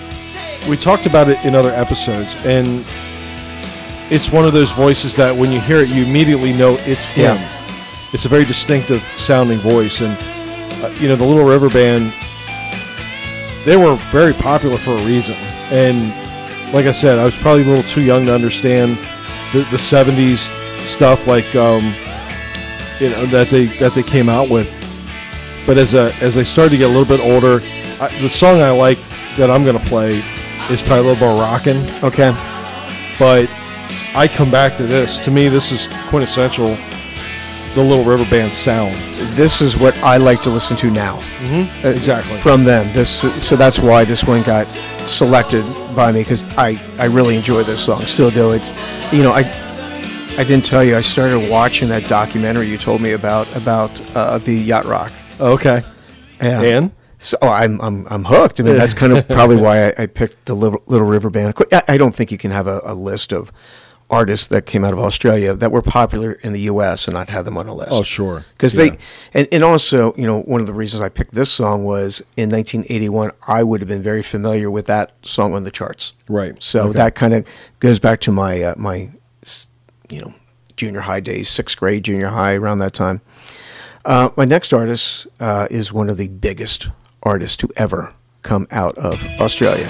we 0.69 0.77
talked 0.77 1.05
about 1.05 1.29
it 1.29 1.43
in 1.43 1.55
other 1.55 1.71
episodes, 1.71 2.35
and 2.45 2.67
it's 4.11 4.31
one 4.31 4.45
of 4.45 4.53
those 4.53 4.71
voices 4.71 5.15
that 5.15 5.35
when 5.35 5.51
you 5.51 5.59
hear 5.59 5.77
it, 5.77 5.89
you 5.89 6.03
immediately 6.03 6.53
know 6.53 6.77
it's 6.81 7.05
him. 7.05 7.35
Yeah. 7.37 7.57
It's 8.13 8.25
a 8.25 8.29
very 8.29 8.45
distinctive 8.45 9.01
sounding 9.17 9.57
voice, 9.59 10.01
and 10.01 10.15
uh, 10.83 10.89
you 10.99 11.07
know 11.07 11.15
the 11.15 11.25
Little 11.25 11.45
River 11.45 11.69
Band. 11.69 12.13
They 13.65 13.77
were 13.77 13.95
very 14.11 14.33
popular 14.33 14.77
for 14.77 14.91
a 14.91 15.05
reason, 15.05 15.35
and 15.71 16.09
like 16.73 16.85
I 16.85 16.91
said, 16.91 17.19
I 17.19 17.23
was 17.23 17.37
probably 17.37 17.63
a 17.63 17.67
little 17.67 17.83
too 17.83 18.01
young 18.01 18.25
to 18.25 18.33
understand 18.33 18.97
the, 19.53 19.59
the 19.69 19.77
'70s 19.77 20.49
stuff, 20.85 21.27
like 21.27 21.55
um, 21.55 21.83
you 22.99 23.09
know 23.09 23.25
that 23.27 23.47
they 23.51 23.65
that 23.79 23.93
they 23.93 24.03
came 24.03 24.29
out 24.29 24.49
with. 24.49 24.69
But 25.65 25.77
as 25.77 25.93
a 25.93 26.13
as 26.21 26.37
I 26.37 26.43
started 26.43 26.71
to 26.71 26.77
get 26.77 26.89
a 26.89 26.93
little 26.93 27.05
bit 27.05 27.19
older, 27.19 27.59
I, 28.01 28.09
the 28.21 28.29
song 28.29 28.61
I 28.61 28.71
liked 28.71 29.07
that 29.37 29.49
I'm 29.49 29.63
gonna 29.63 29.79
play 29.79 30.23
is 30.69 30.81
probably 30.81 31.07
a 31.07 31.11
little 31.11 31.27
more 31.27 31.41
rockin'. 31.41 31.77
Okay. 32.03 32.31
But 33.19 33.49
I 34.15 34.27
come 34.27 34.49
back 34.49 34.77
to 34.77 34.83
this. 34.83 35.19
To 35.19 35.31
me, 35.31 35.47
this 35.47 35.71
is 35.71 35.87
quintessential. 36.09 36.75
The 37.73 37.81
Little 37.81 38.03
River 38.03 38.29
Band 38.29 38.53
sound. 38.53 38.93
This 39.35 39.61
is 39.61 39.77
what 39.77 39.97
I 39.99 40.17
like 40.17 40.41
to 40.41 40.49
listen 40.49 40.75
to 40.77 40.91
now. 40.91 41.17
Mm-hmm. 41.39 41.87
Exactly. 41.87 42.37
From 42.37 42.63
them. 42.63 42.91
This 42.93 43.21
so 43.43 43.55
that's 43.55 43.79
why 43.79 44.03
this 44.03 44.23
one 44.25 44.43
got 44.43 44.67
selected 45.07 45.63
by 45.95 46.11
me 46.11 46.21
because 46.21 46.55
I 46.57 46.79
I 46.99 47.05
really 47.05 47.35
enjoy 47.35 47.63
this 47.63 47.83
song. 47.85 48.01
Still 48.01 48.29
do. 48.29 48.51
It's 48.51 48.71
you 49.13 49.23
know 49.23 49.31
I 49.31 49.39
I 50.37 50.43
didn't 50.43 50.65
tell 50.65 50.83
you 50.83 50.95
I 50.97 51.01
started 51.01 51.49
watching 51.49 51.87
that 51.89 52.07
documentary 52.07 52.67
you 52.67 52.77
told 52.77 53.01
me 53.01 53.13
about 53.13 53.53
about 53.55 54.01
uh, 54.15 54.37
the 54.39 54.53
yacht 54.53 54.85
rock. 54.85 55.11
Okay. 55.39 55.81
Yeah. 56.41 56.61
And 56.61 56.91
So 57.19 57.37
oh, 57.41 57.49
I'm 57.49 57.79
I'm 57.81 58.07
I'm 58.09 58.23
hooked. 58.25 58.59
I 58.59 58.63
mean, 58.63 58.75
that's 58.75 58.93
kind 58.93 59.13
of 59.13 59.27
probably 59.29 59.57
why 59.57 59.89
I, 59.89 59.93
I 59.99 60.05
picked 60.07 60.45
the 60.45 60.55
Little, 60.55 60.81
Little 60.87 61.07
River 61.07 61.29
Band. 61.29 61.53
I, 61.71 61.83
I 61.87 61.97
don't 61.97 62.15
think 62.15 62.31
you 62.31 62.37
can 62.37 62.51
have 62.51 62.67
a, 62.67 62.81
a 62.83 62.95
list 62.95 63.31
of 63.31 63.51
artists 64.11 64.47
that 64.47 64.65
came 64.67 64.83
out 64.85 64.91
of 64.91 64.99
Australia 64.99 65.53
that 65.55 65.71
were 65.71 65.81
popular 65.81 66.33
in 66.33 66.51
the 66.53 66.59
U.S. 66.73 67.07
and 67.07 67.15
not 67.15 67.29
have 67.29 67.45
them 67.45 67.57
on 67.57 67.67
a 67.67 67.73
list. 67.73 67.91
Oh, 67.93 68.03
sure. 68.03 68.45
because 68.53 68.75
Yeah. 68.75 68.89
they 68.89 68.97
and, 69.33 69.47
and 69.51 69.63
also 69.63 70.13
you 70.17 70.27
know 70.27 70.41
one 70.41 70.59
of 70.61 70.67
the 70.67 70.73
reasons 70.73 71.01
I 71.01 71.09
picked 71.09 71.31
this 71.33 71.49
song 71.51 71.85
was 71.85 72.19
in 72.37 72.49
1981 72.49 73.31
I 73.47 73.63
would 73.63 73.79
have 73.79 73.87
been 73.89 74.03
very 74.03 74.21
familiar 74.21 74.69
with 74.69 74.85
that 74.87 75.13
song 75.23 75.53
on 75.53 75.63
the 75.63 75.71
charts. 75.71 76.13
Right. 76.27 76.61
So 76.61 76.89
Okay. 76.89 76.97
that 76.97 77.15
kind 77.15 77.33
of 77.33 77.47
goes 77.79 77.97
back 77.99 78.19
to 78.21 78.31
my 78.31 78.61
uh, 78.61 78.73
my 78.77 79.09
you 80.09 80.19
know 80.19 80.33
junior 80.75 81.01
high 81.01 81.19
days, 81.21 81.47
sixth 81.47 81.77
grade, 81.79 82.03
junior 82.03 82.27
high, 82.29 82.53
around 82.55 82.79
that 82.79 82.93
time. 82.93 83.21
Uh, 84.03 84.29
my 84.35 84.45
next 84.45 84.73
artist 84.73 85.27
uh, 85.39 85.67
is 85.71 85.93
one 85.93 86.09
of 86.09 86.17
the 86.17 86.27
biggest 86.27 86.89
artists 87.23 87.55
to 87.57 87.69
ever 87.77 88.13
come 88.41 88.65
out 88.71 88.97
of 88.97 89.23
Australia. 89.39 89.87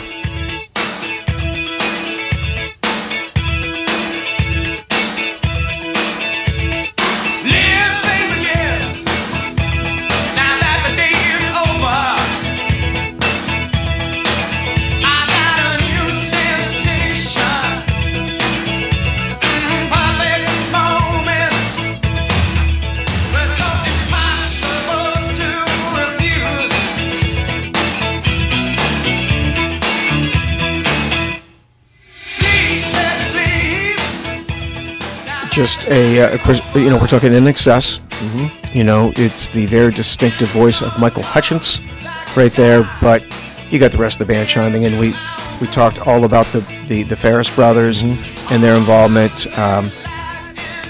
Just 35.62 35.88
a, 35.89 36.21
uh, 36.21 36.34
of 36.34 36.76
you 36.76 36.89
know, 36.89 36.97
we're 36.97 37.06
talking 37.06 37.34
INXS. 37.34 38.00
Mm-hmm. 38.00 38.76
You 38.76 38.84
know, 38.84 39.13
it's 39.15 39.47
the 39.50 39.67
very 39.67 39.91
distinctive 39.91 40.47
voice 40.47 40.82
of 40.82 41.00
Michael 41.00 41.21
Hutchence 41.21 41.88
right 42.36 42.52
there, 42.54 42.89
but 43.00 43.21
you 43.69 43.78
got 43.78 43.91
the 43.91 44.00
rest 44.00 44.19
of 44.19 44.26
the 44.26 44.34
band 44.34 44.50
chiming 44.50 44.82
in. 44.82 44.93
We 44.93 45.13
we 45.62 45.67
talked 45.67 46.08
all 46.08 46.24
about 46.24 46.47
the 46.47 46.62
the, 46.88 47.04
the 47.04 47.13
Farriss 47.13 47.56
brothers 47.56 48.02
and 48.02 48.63
their 48.63 48.76
involvement 48.76 49.45
um, 49.60 49.91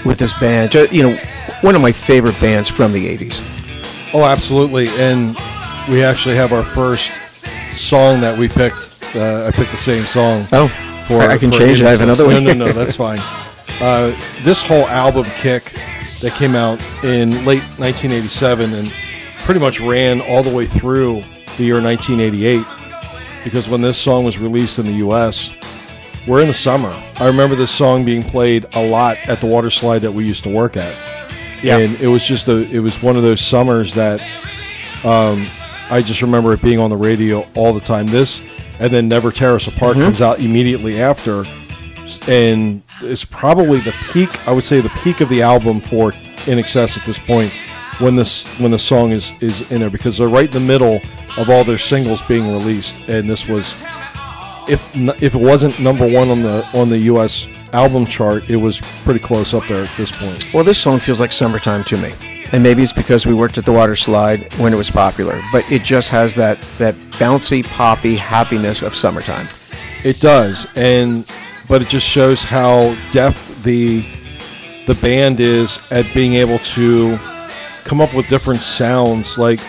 with 0.06 0.16
this 0.18 0.32
band. 0.40 0.72
You 0.90 1.02
know, 1.02 1.16
one 1.60 1.74
of 1.74 1.82
my 1.82 1.92
favorite 1.92 2.40
bands 2.40 2.66
from 2.66 2.94
the 2.94 3.14
'80s. 3.14 4.14
Oh, 4.14 4.24
absolutely. 4.24 4.88
And 4.96 5.36
we 5.90 6.02
actually 6.02 6.36
have 6.36 6.54
our 6.54 6.64
first 6.64 7.12
song 7.76 8.22
that 8.22 8.38
we 8.38 8.48
picked. 8.48 9.04
Uh, 9.14 9.48
I 9.48 9.50
picked 9.50 9.70
the 9.70 9.76
same 9.76 10.06
song. 10.06 10.46
Oh, 10.50 10.72
I, 11.10 11.34
I 11.34 11.36
can 11.36 11.52
for 11.52 11.58
change 11.58 11.82
it. 11.82 11.86
I 11.86 11.90
have 11.90 12.00
another 12.00 12.24
one. 12.24 12.42
No, 12.42 12.54
no, 12.54 12.64
no, 12.64 12.72
that's 12.72 12.96
fine. 12.96 13.20
Uh, 13.80 14.14
this 14.42 14.62
whole 14.62 14.86
album 14.88 15.24
kick 15.36 15.62
that 16.20 16.32
came 16.36 16.54
out 16.54 16.80
in 17.04 17.30
late 17.44 17.62
1987 17.78 18.72
and 18.74 18.88
pretty 19.44 19.58
much 19.58 19.80
ran 19.80 20.20
all 20.22 20.42
the 20.42 20.54
way 20.54 20.66
through 20.66 21.20
the 21.56 21.64
year 21.64 21.82
1988 21.82 22.64
because 23.44 23.68
when 23.68 23.80
this 23.80 23.98
song 23.98 24.24
was 24.24 24.38
released 24.38 24.78
in 24.78 24.86
the 24.86 24.92
U.S., 24.94 25.50
we're 26.28 26.40
in 26.40 26.46
the 26.46 26.54
summer. 26.54 26.90
I 27.16 27.26
remember 27.26 27.56
this 27.56 27.72
song 27.72 28.04
being 28.04 28.22
played 28.22 28.66
a 28.74 28.86
lot 28.88 29.16
at 29.28 29.40
the 29.40 29.46
water 29.48 29.70
slide 29.70 29.98
that 30.00 30.12
we 30.12 30.24
used 30.24 30.44
to 30.44 30.48
work 30.54 30.76
at. 30.76 30.94
Yeah. 31.60 31.78
And 31.78 32.00
it 32.00 32.06
was 32.06 32.24
just 32.24 32.46
a, 32.46 32.58
it 32.72 32.78
was 32.78 33.02
one 33.02 33.16
of 33.16 33.22
those 33.24 33.40
summers 33.40 33.92
that 33.94 34.20
um, 35.04 35.44
I 35.90 36.00
just 36.00 36.22
remember 36.22 36.52
it 36.52 36.62
being 36.62 36.78
on 36.78 36.90
the 36.90 36.96
radio 36.96 37.44
all 37.56 37.72
the 37.72 37.80
time. 37.80 38.06
This 38.06 38.40
and 38.78 38.92
then 38.92 39.08
Never 39.08 39.32
Tear 39.32 39.54
Us 39.56 39.66
Apart 39.66 39.94
Mm-hmm. 39.96 40.02
comes 40.04 40.22
out 40.22 40.38
immediately 40.38 41.00
after, 41.00 41.44
and 42.28 42.82
it's 43.00 43.24
probably 43.24 43.78
the 43.80 43.94
peak. 44.12 44.48
I 44.48 44.52
would 44.52 44.64
say 44.64 44.80
the 44.80 44.92
peak 45.02 45.20
of 45.20 45.28
the 45.28 45.42
album 45.42 45.80
for 45.80 46.12
INXS 46.46 46.98
at 46.98 47.04
this 47.04 47.18
point 47.18 47.52
when 47.98 48.16
this 48.16 48.46
when 48.58 48.70
the 48.70 48.78
song 48.78 49.12
is 49.12 49.32
is 49.40 49.70
in 49.70 49.80
there 49.80 49.90
because 49.90 50.18
they're 50.18 50.28
right 50.28 50.46
in 50.46 50.50
the 50.50 50.60
middle 50.60 51.00
of 51.36 51.48
all 51.48 51.64
their 51.64 51.78
singles 51.78 52.26
being 52.26 52.50
released, 52.52 53.08
and 53.08 53.28
this 53.28 53.48
was 53.48 53.82
if 54.68 54.94
if 55.22 55.34
it 55.34 55.40
wasn't 55.40 55.78
number 55.80 56.06
one 56.06 56.30
on 56.30 56.42
the 56.42 56.66
on 56.74 56.88
the 56.88 56.98
U.S. 56.98 57.46
album 57.72 58.06
chart, 58.06 58.48
it 58.50 58.56
was 58.56 58.80
pretty 59.04 59.20
close 59.20 59.54
up 59.54 59.66
there 59.66 59.84
at 59.84 59.96
this 59.96 60.12
point. 60.12 60.52
Well, 60.52 60.64
this 60.64 60.78
song 60.78 60.98
feels 60.98 61.20
like 61.20 61.32
summertime 61.32 61.84
to 61.84 61.96
me. 61.96 62.12
And 62.52 62.62
maybe 62.62 62.82
it's 62.82 62.92
because 62.92 63.24
we 63.24 63.32
worked 63.32 63.56
at 63.56 63.64
the 63.64 63.72
water 63.72 63.96
slide 63.96 64.52
when 64.58 64.74
it 64.74 64.76
was 64.76 64.90
popular, 64.90 65.40
but 65.52 65.70
it 65.72 65.82
just 65.82 66.10
has 66.10 66.34
that, 66.34 66.60
that 66.76 66.94
bouncy, 67.12 67.64
poppy 67.64 68.14
happiness 68.14 68.82
of 68.82 68.94
summertime. 68.94 69.48
It 70.04 70.20
does, 70.20 70.66
and 70.76 71.26
but 71.68 71.82
it 71.82 71.88
just 71.88 72.08
shows 72.08 72.42
how 72.42 72.94
deft 73.12 73.62
the 73.64 74.04
the 74.86 74.94
band 74.94 75.40
is 75.40 75.78
at 75.90 76.12
being 76.12 76.34
able 76.34 76.58
to 76.58 77.16
come 77.84 78.00
up 78.00 78.14
with 78.14 78.28
different 78.28 78.60
sounds. 78.60 79.38
Like, 79.38 79.60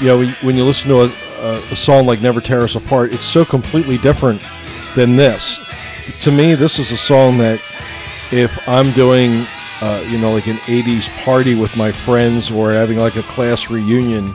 you 0.00 0.06
know, 0.06 0.26
when 0.42 0.56
you 0.56 0.64
listen 0.64 0.90
to 0.90 1.02
a, 1.02 1.56
a, 1.70 1.76
song 1.76 2.06
like 2.06 2.22
Never 2.22 2.40
Tear 2.40 2.62
Us 2.62 2.76
Apart, 2.76 3.12
it's 3.12 3.24
so 3.24 3.44
completely 3.44 3.98
different 3.98 4.40
than 4.94 5.16
this. 5.16 5.68
To 6.22 6.30
me, 6.30 6.54
this 6.54 6.78
is 6.78 6.92
a 6.92 6.96
song 6.96 7.38
that 7.38 7.60
if 8.30 8.68
I'm 8.68 8.90
doing, 8.92 9.44
uh, 9.80 10.04
you 10.08 10.18
know, 10.18 10.32
like 10.32 10.46
an 10.46 10.56
80s 10.58 11.08
party 11.24 11.54
with 11.54 11.76
my 11.76 11.90
friends 11.90 12.50
or 12.50 12.72
having 12.72 12.98
like 12.98 13.16
a 13.16 13.22
class 13.22 13.70
reunion, 13.70 14.32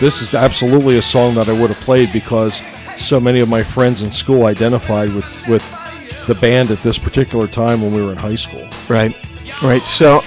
this 0.00 0.20
is 0.20 0.34
absolutely 0.34 0.98
a 0.98 1.02
song 1.02 1.34
that 1.34 1.48
I 1.48 1.52
would 1.52 1.70
have 1.70 1.80
played 1.80 2.12
because 2.12 2.60
so 2.98 3.20
many 3.20 3.40
of 3.40 3.48
my 3.48 3.62
friends 3.62 4.02
in 4.02 4.10
school 4.12 4.46
identified 4.46 5.12
with, 5.14 5.48
with 5.48 6.26
the 6.26 6.34
band 6.34 6.70
at 6.70 6.78
this 6.78 6.98
particular 6.98 7.46
time 7.46 7.80
when 7.82 7.92
we 7.92 8.02
were 8.02 8.10
in 8.12 8.16
high 8.18 8.34
school. 8.36 8.66
Right, 8.88 9.14
right. 9.62 9.82
So 9.82 10.22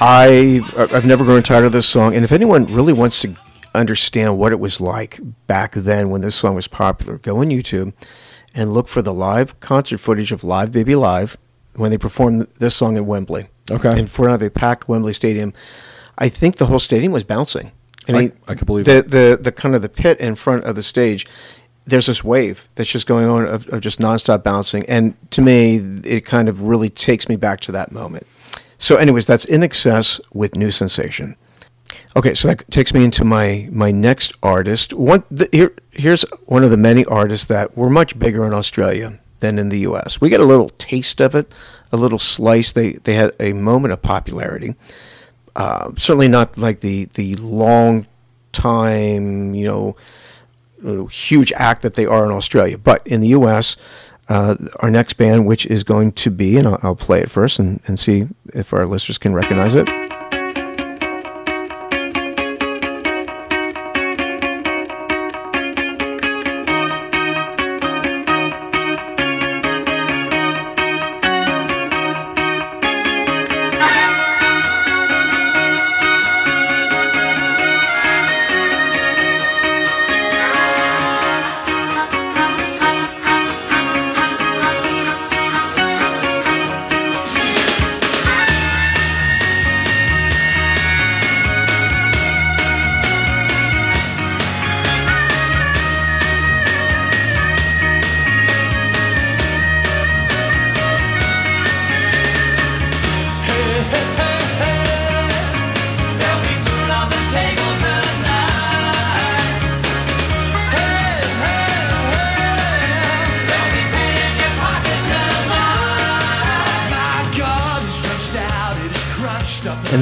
I 0.00 0.60
I've 0.76 1.06
never 1.06 1.24
grown 1.24 1.42
tired 1.42 1.64
of 1.64 1.72
this 1.72 1.88
song, 1.88 2.14
and 2.14 2.24
if 2.24 2.32
anyone 2.32 2.66
really 2.66 2.92
wants 2.92 3.20
to 3.22 3.34
understand 3.74 4.38
what 4.38 4.52
it 4.52 4.60
was 4.60 4.80
like 4.80 5.18
back 5.46 5.72
then 5.72 6.10
when 6.10 6.20
this 6.20 6.34
song 6.34 6.54
was 6.54 6.66
popular, 6.68 7.18
go 7.18 7.38
on 7.38 7.46
YouTube 7.46 7.92
and 8.54 8.72
look 8.74 8.88
for 8.88 9.00
the 9.00 9.14
live 9.14 9.58
concert 9.60 9.98
footage 9.98 10.32
of 10.32 10.44
Live 10.44 10.72
Baby 10.72 10.94
Live 10.94 11.38
when 11.76 11.90
they 11.90 11.96
performed 11.98 12.48
this 12.58 12.74
song 12.74 12.96
in 12.96 13.06
Wembley. 13.06 13.48
Okay. 13.70 13.96
in 13.98 14.06
front 14.08 14.34
of 14.34 14.42
a 14.42 14.50
packed 14.50 14.88
Wembley 14.88 15.12
Stadium. 15.12 15.52
I 16.18 16.28
think 16.28 16.56
the 16.56 16.66
whole 16.66 16.80
stadium 16.80 17.12
was 17.12 17.24
bouncing. 17.24 17.70
I 18.08 18.12
I- 18.12 18.18
mean, 18.18 18.32
I 18.48 18.54
could 18.54 18.66
believe 18.66 18.84
the, 18.86 18.98
it. 18.98 19.08
the 19.08 19.38
the 19.40 19.52
kind 19.52 19.74
of 19.74 19.82
the 19.82 19.88
pit 19.88 20.18
in 20.20 20.34
front 20.34 20.64
of 20.64 20.74
the 20.76 20.82
stage. 20.82 21.26
There's 21.84 22.06
this 22.06 22.22
wave 22.22 22.68
that's 22.74 22.90
just 22.90 23.06
going 23.06 23.26
on 23.26 23.46
of, 23.46 23.68
of 23.68 23.80
just 23.80 23.98
nonstop 23.98 24.44
bouncing, 24.44 24.84
and 24.86 25.16
to 25.32 25.42
me, 25.42 25.76
it 26.04 26.24
kind 26.24 26.48
of 26.48 26.62
really 26.62 26.88
takes 26.88 27.28
me 27.28 27.36
back 27.36 27.60
to 27.60 27.72
that 27.72 27.90
moment. 27.90 28.26
So, 28.78 28.96
anyways, 28.96 29.26
that's 29.26 29.46
INXS 29.46 30.20
with 30.32 30.54
new 30.56 30.70
sensation. 30.70 31.36
Okay, 32.16 32.34
so 32.34 32.48
that 32.48 32.70
takes 32.70 32.92
me 32.92 33.04
into 33.04 33.24
my 33.24 33.68
my 33.72 33.90
next 33.90 34.32
artist. 34.42 34.92
One 34.92 35.24
the, 35.30 35.48
here 35.52 35.74
here's 35.90 36.24
one 36.46 36.62
of 36.62 36.70
the 36.70 36.76
many 36.76 37.04
artists 37.04 37.46
that 37.46 37.76
were 37.76 37.90
much 37.90 38.18
bigger 38.18 38.46
in 38.46 38.52
Australia 38.52 39.18
than 39.40 39.58
in 39.58 39.68
the 39.70 39.80
U.S. 39.80 40.20
We 40.20 40.28
get 40.28 40.40
a 40.40 40.44
little 40.44 40.70
taste 40.70 41.20
of 41.20 41.34
it, 41.34 41.52
a 41.90 41.96
little 41.96 42.18
slice. 42.18 42.72
They 42.72 42.92
they 42.92 43.14
had 43.14 43.32
a 43.40 43.52
moment 43.52 43.92
of 43.92 44.02
popularity. 44.02 44.74
Uh, 45.56 45.92
certainly 45.96 46.28
not 46.28 46.58
like 46.58 46.80
the 46.80 47.06
the 47.06 47.34
long 47.36 48.06
time, 48.52 49.54
you 49.54 49.66
know, 49.66 49.96
huge 51.10 51.52
act 51.52 51.82
that 51.82 51.94
they 51.94 52.06
are 52.06 52.24
in 52.24 52.30
Australia. 52.30 52.78
But 52.78 53.06
in 53.06 53.20
the 53.20 53.28
U.S., 53.28 53.76
uh, 54.28 54.56
our 54.80 54.90
next 54.90 55.14
band, 55.14 55.46
which 55.46 55.66
is 55.66 55.82
going 55.84 56.12
to 56.12 56.30
be, 56.30 56.56
and 56.56 56.66
I'll, 56.66 56.78
I'll 56.82 56.96
play 56.96 57.20
it 57.20 57.30
first 57.30 57.58
and, 57.58 57.80
and 57.86 57.98
see 57.98 58.28
if 58.54 58.72
our 58.72 58.86
listeners 58.86 59.18
can 59.18 59.34
recognize 59.34 59.74
it. 59.74 59.88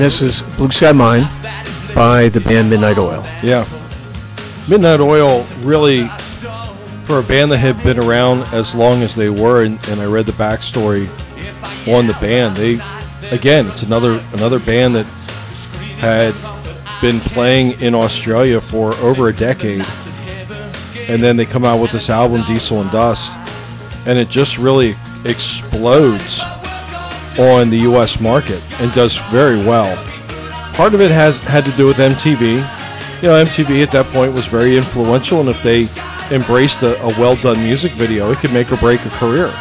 And 0.01 0.07
this 0.07 0.23
is 0.23 0.41
Blue 0.57 0.71
Sky 0.71 0.93
Mine 0.93 1.25
by 1.95 2.31
the 2.31 2.41
band 2.41 2.71
Midnight 2.71 2.97
Oil. 2.97 3.23
Yeah. 3.43 3.67
Midnight 4.67 4.99
Oil 4.99 5.45
really, 5.61 6.09
for 7.05 7.19
a 7.19 7.23
band 7.23 7.51
that 7.51 7.59
had 7.59 7.77
been 7.85 7.99
around 7.99 8.45
as 8.55 8.75
long 8.75 9.03
as 9.03 9.15
they 9.15 9.29
were, 9.29 9.63
and, 9.63 9.79
and 9.89 10.01
I 10.01 10.07
read 10.07 10.25
the 10.25 10.33
backstory 10.33 11.07
on 11.95 12.07
the 12.07 12.15
band. 12.15 12.57
They, 12.57 12.81
again, 13.31 13.67
it's 13.67 13.83
another 13.83 14.25
another 14.33 14.59
band 14.59 14.95
that 14.95 15.07
had 15.99 16.33
been 17.03 17.21
playing 17.21 17.79
in 17.83 17.95
Australia 17.95 18.59
for 18.59 18.95
over 19.03 19.29
a 19.29 19.35
decade, 19.35 19.85
and 21.11 21.23
then 21.23 21.37
they 21.37 21.45
come 21.45 21.67
out 21.67 21.79
with 21.79 21.93
this 21.93 22.09
album, 22.09 22.43
Diesel 22.47 22.81
and 22.81 22.91
Dust, 22.91 23.33
and 24.07 24.19
it 24.19 24.31
just 24.31 24.57
really 24.57 24.97
explodes 25.27 26.41
on 27.39 27.71
the 27.71 27.79
U.S. 27.79 28.21
market 28.21 28.65
and 28.81 28.93
does 28.93 29.19
very 29.31 29.57
well. 29.57 29.97
Part 30.75 30.95
of 30.95 31.01
it 31.01 31.11
has 31.11 31.39
had 31.39 31.65
to 31.65 31.71
do 31.73 31.87
with 31.87 31.99
MTV. 31.99 32.57
You 33.23 33.29
know, 33.29 33.45
MTV 33.45 33.83
at 33.83 33.91
that 33.93 34.07
point 34.07 34.33
was 34.33 34.47
very 34.47 34.77
influential, 34.77 35.41
and 35.41 35.49
if 35.49 35.63
they 35.63 35.87
embraced 36.35 36.83
a, 36.83 37.01
a 37.03 37.09
well 37.21 37.37
done 37.37 37.59
music 37.63 37.93
video, 37.93 38.31
it 38.31 38.39
could 38.39 38.53
make 38.53 38.73
or 38.73 38.77
break 38.77 39.05
a 39.05 39.11
career. 39.11 39.53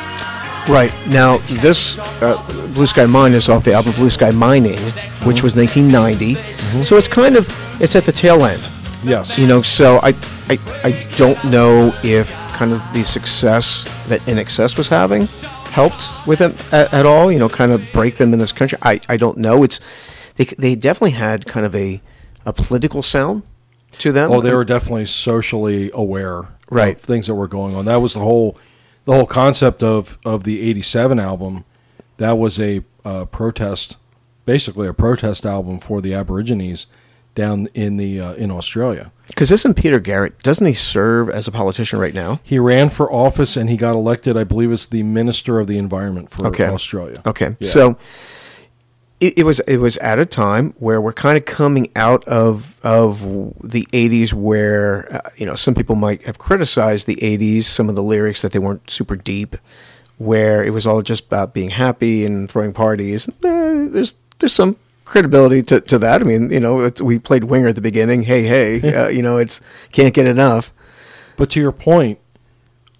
Right. 0.67 0.93
Now, 1.08 1.38
this 1.62 1.97
uh, 2.21 2.38
Blue 2.73 2.86
Sky 2.86 3.05
Mine 3.08 3.34
is 3.34 3.49
off 3.49 3.63
the 3.63 3.73
album 3.73 3.91
Blue 3.93 4.10
Sky 4.10 4.32
Mining, 4.32 4.77
which 5.25 5.41
was 5.41 5.55
1990. 5.55 6.36
So 6.84 6.95
it's 6.95 7.08
kind 7.08 7.36
of, 7.36 7.47
it's 7.82 7.95
at 7.95 8.03
the 8.03 8.12
tail 8.12 8.43
end. 8.45 8.62
Yes. 9.03 9.39
You 9.39 9.47
know, 9.47 9.62
so 9.63 9.97
I, 10.03 10.13
I, 10.47 10.60
I 10.84 11.08
don't 11.15 11.43
know 11.45 11.91
if 12.03 12.36
kind 12.53 12.71
of 12.71 12.82
the 12.93 13.03
success 13.03 13.86
that 14.10 14.19
INXS 14.21 14.77
was 14.77 14.88
having 14.88 15.25
helped 15.71 16.10
with 16.27 16.39
them 16.39 16.53
at, 16.71 16.93
at 16.93 17.05
all. 17.05 17.32
You 17.32 17.39
know, 17.39 17.49
kind 17.49 17.71
of 17.71 17.84
break 17.93 18.15
them 18.15 18.34
in 18.34 18.39
this 18.39 18.51
country. 18.51 18.77
I, 18.82 18.99
I 19.10 19.17
don't 19.17 19.38
know. 19.38 19.63
It's 19.63 19.79
they, 20.36 20.45
they 20.45 20.75
definitely 20.75 21.12
had 21.12 21.45
kind 21.45 21.65
of 21.65 21.75
a 21.75 22.01
a 22.45 22.53
political 22.53 23.03
sound 23.03 23.43
to 23.99 24.12
them. 24.12 24.32
Oh, 24.32 24.41
they 24.41 24.53
were 24.53 24.65
definitely 24.65 25.05
socially 25.05 25.91
aware 25.93 26.47
Right. 26.71 26.95
of 26.95 27.01
things 27.01 27.27
that 27.27 27.36
were 27.36 27.47
going 27.47 27.75
on. 27.75 27.86
That 27.86 27.97
was 27.97 28.13
the 28.13 28.19
whole 28.19 28.58
the 29.05 29.13
whole 29.13 29.25
concept 29.25 29.82
of 29.84 30.17
of 30.25 30.43
the 30.43 30.62
87 30.69 31.19
album. 31.19 31.65
That 32.17 32.34
was 32.38 32.60
a 32.60 32.84
uh, 33.05 33.25
protest 33.25 33.97
basically 34.45 34.88
a 34.88 34.93
protest 34.93 35.45
album 35.45 35.79
for 35.79 36.01
the 36.01 36.13
Aborigines 36.13 36.88
down 37.36 37.67
in 37.73 37.97
the 37.97 38.19
uh, 38.19 38.34
in 38.34 38.51
Australia. 38.51 39.12
Because 39.30 39.52
isn't 39.52 39.76
Peter 39.76 40.00
Garrett? 40.00 40.42
Doesn't 40.44 40.65
he 40.68 40.74
serve 40.74 41.30
as 41.30 41.48
a 41.48 41.52
politician 41.52 42.00
right 42.00 42.13
now? 42.13 42.39
He 42.44 42.60
ran 42.60 42.89
for 42.89 43.12
office 43.12 43.56
and 43.58 43.70
he 43.70 43.78
got 43.78 43.96
elected, 43.96 44.36
I 44.38 44.44
believe, 44.44 44.72
as 44.72 44.88
the 44.88 45.04
Minister 45.04 45.60
of 45.60 45.68
the 45.68 45.78
Environment 45.78 46.30
for 46.30 46.48
Okay. 46.48 46.65
Australia. 46.65 47.22
Okay, 47.26 47.56
Yeah. 47.60 47.68
so 47.70 47.98
it, 49.20 49.39
it 49.39 49.44
was 49.44 49.60
it 49.62 49.78
was 49.78 49.98
at 49.98 50.18
a 50.20 50.26
time 50.26 50.74
where 50.80 51.02
we're 51.02 51.12
kind 51.13 51.38
of 51.38 51.46
coming 51.46 51.92
out 51.96 52.24
of 52.26 52.76
of 52.84 53.20
the 53.62 53.86
'80s, 53.92 54.32
where 54.34 55.13
uh, 55.13 55.30
you 55.36 55.46
know 55.46 55.56
some 55.56 55.76
people 55.76 55.96
might 55.96 56.26
have 56.26 56.38
criticized 56.38 57.06
the 57.06 57.18
'80s, 57.18 57.63
some 57.63 57.89
of 57.89 57.96
the 57.96 58.04
lyrics 58.04 58.42
that 58.44 58.54
they 58.54 58.60
weren't 58.60 58.89
super 58.89 59.18
deep, 59.18 59.58
where 60.20 60.63
it 60.63 60.70
was 60.72 60.88
all 60.88 61.02
just 61.02 61.26
about 61.26 61.54
being 61.54 61.70
happy 61.70 62.26
and 62.26 62.50
throwing 62.50 62.72
parties. 62.72 63.28
Eh, 63.44 63.88
there's 63.89 64.15
there's 64.39 64.54
some 64.54 64.78
credibility 65.10 65.63
to, 65.63 65.82
to 65.82 66.00
that. 66.00 66.22
I 66.22 66.24
mean, 66.24 66.52
you 66.52 66.60
know, 66.60 66.80
it's, 66.82 67.02
we 67.02 67.19
played 67.19 67.43
Winger 67.45 67.67
at 67.67 67.76
the 67.76 67.82
beginning. 67.82 68.24
Hey, 68.24 68.43
hey, 68.43 68.93
uh, 68.93 69.08
you 69.10 69.22
know, 69.22 69.38
it's 69.38 69.60
can't 69.91 70.13
get 70.13 70.28
enough. 70.28 70.72
But 71.36 71.50
to 71.52 71.60
your 71.60 71.72
point, 71.72 72.19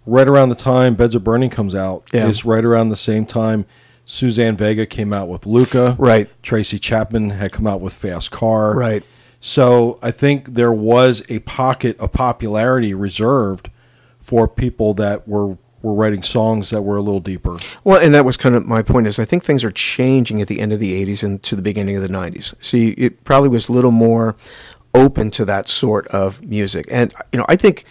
right 0.06 0.28
around 0.28 0.50
the 0.50 0.56
time 0.56 0.95
Beds 0.95 1.13
of 1.15 1.24
Burning 1.24 1.50
comes 1.50 1.76
out 1.76 2.04
Yeah. 2.12 2.28
is 2.28 2.43
right 2.45 2.65
around 2.65 2.89
the 2.89 2.95
same 2.95 3.26
time 3.26 3.65
Suzanne 4.06 4.58
Vega 4.58 4.86
came 4.88 5.13
out 5.13 5.28
with 5.28 5.45
Luka. 5.45 5.95
Right. 6.00 6.28
Tracy 6.41 6.80
Chapman 6.80 7.30
had 7.30 7.52
come 7.52 7.67
out 7.67 7.80
with 7.80 7.93
Fast 7.93 8.32
Car. 8.32 8.76
Right. 8.76 9.04
So 9.39 10.00
I 10.02 10.10
think 10.12 10.56
there 10.56 10.74
was 10.74 11.24
a 11.30 11.39
pocket 11.39 11.98
of 12.00 12.12
popularity 12.12 12.93
reserved 12.93 13.69
for 14.19 14.48
people 14.48 14.93
that 14.95 15.28
were 15.28 15.58
were 15.82 15.94
writing 15.94 16.22
songs 16.22 16.70
that 16.70 16.82
were 16.82 16.98
a 16.98 17.02
little 17.02 17.20
deeper. 17.20 17.58
Well, 17.84 18.00
and 18.00 18.13
that 18.13 18.26
was 18.26 18.38
kind 18.38 18.56
of 18.56 18.65
my 18.65 18.82
point. 18.82 19.08
Is 19.08 19.20
I 19.20 19.26
think 19.26 19.44
things 19.44 19.63
are 19.63 19.72
changing 19.72 20.42
at 20.42 20.48
the 20.48 20.60
end 20.60 20.74
of 20.74 20.80
the 20.80 21.06
'80s 21.06 21.24
and 21.24 21.42
to 21.44 21.56
the 21.56 21.62
beginning 21.62 21.96
of 21.96 22.02
the 22.02 22.10
'90s. 22.10 22.54
So 22.62 22.78
you, 22.78 22.94
it 22.98 23.24
probably 23.24 23.50
was 23.50 23.70
a 23.70 23.74
little 23.74 23.92
more 23.92 24.36
open 24.94 25.32
to 25.32 25.46
that 25.46 25.68
sort 25.68 26.08
of 26.08 26.42
music. 26.42 26.88
And 26.89 27.13
you 27.32 27.39
know, 27.39 27.46
I 27.48 27.56
think, 27.56 27.84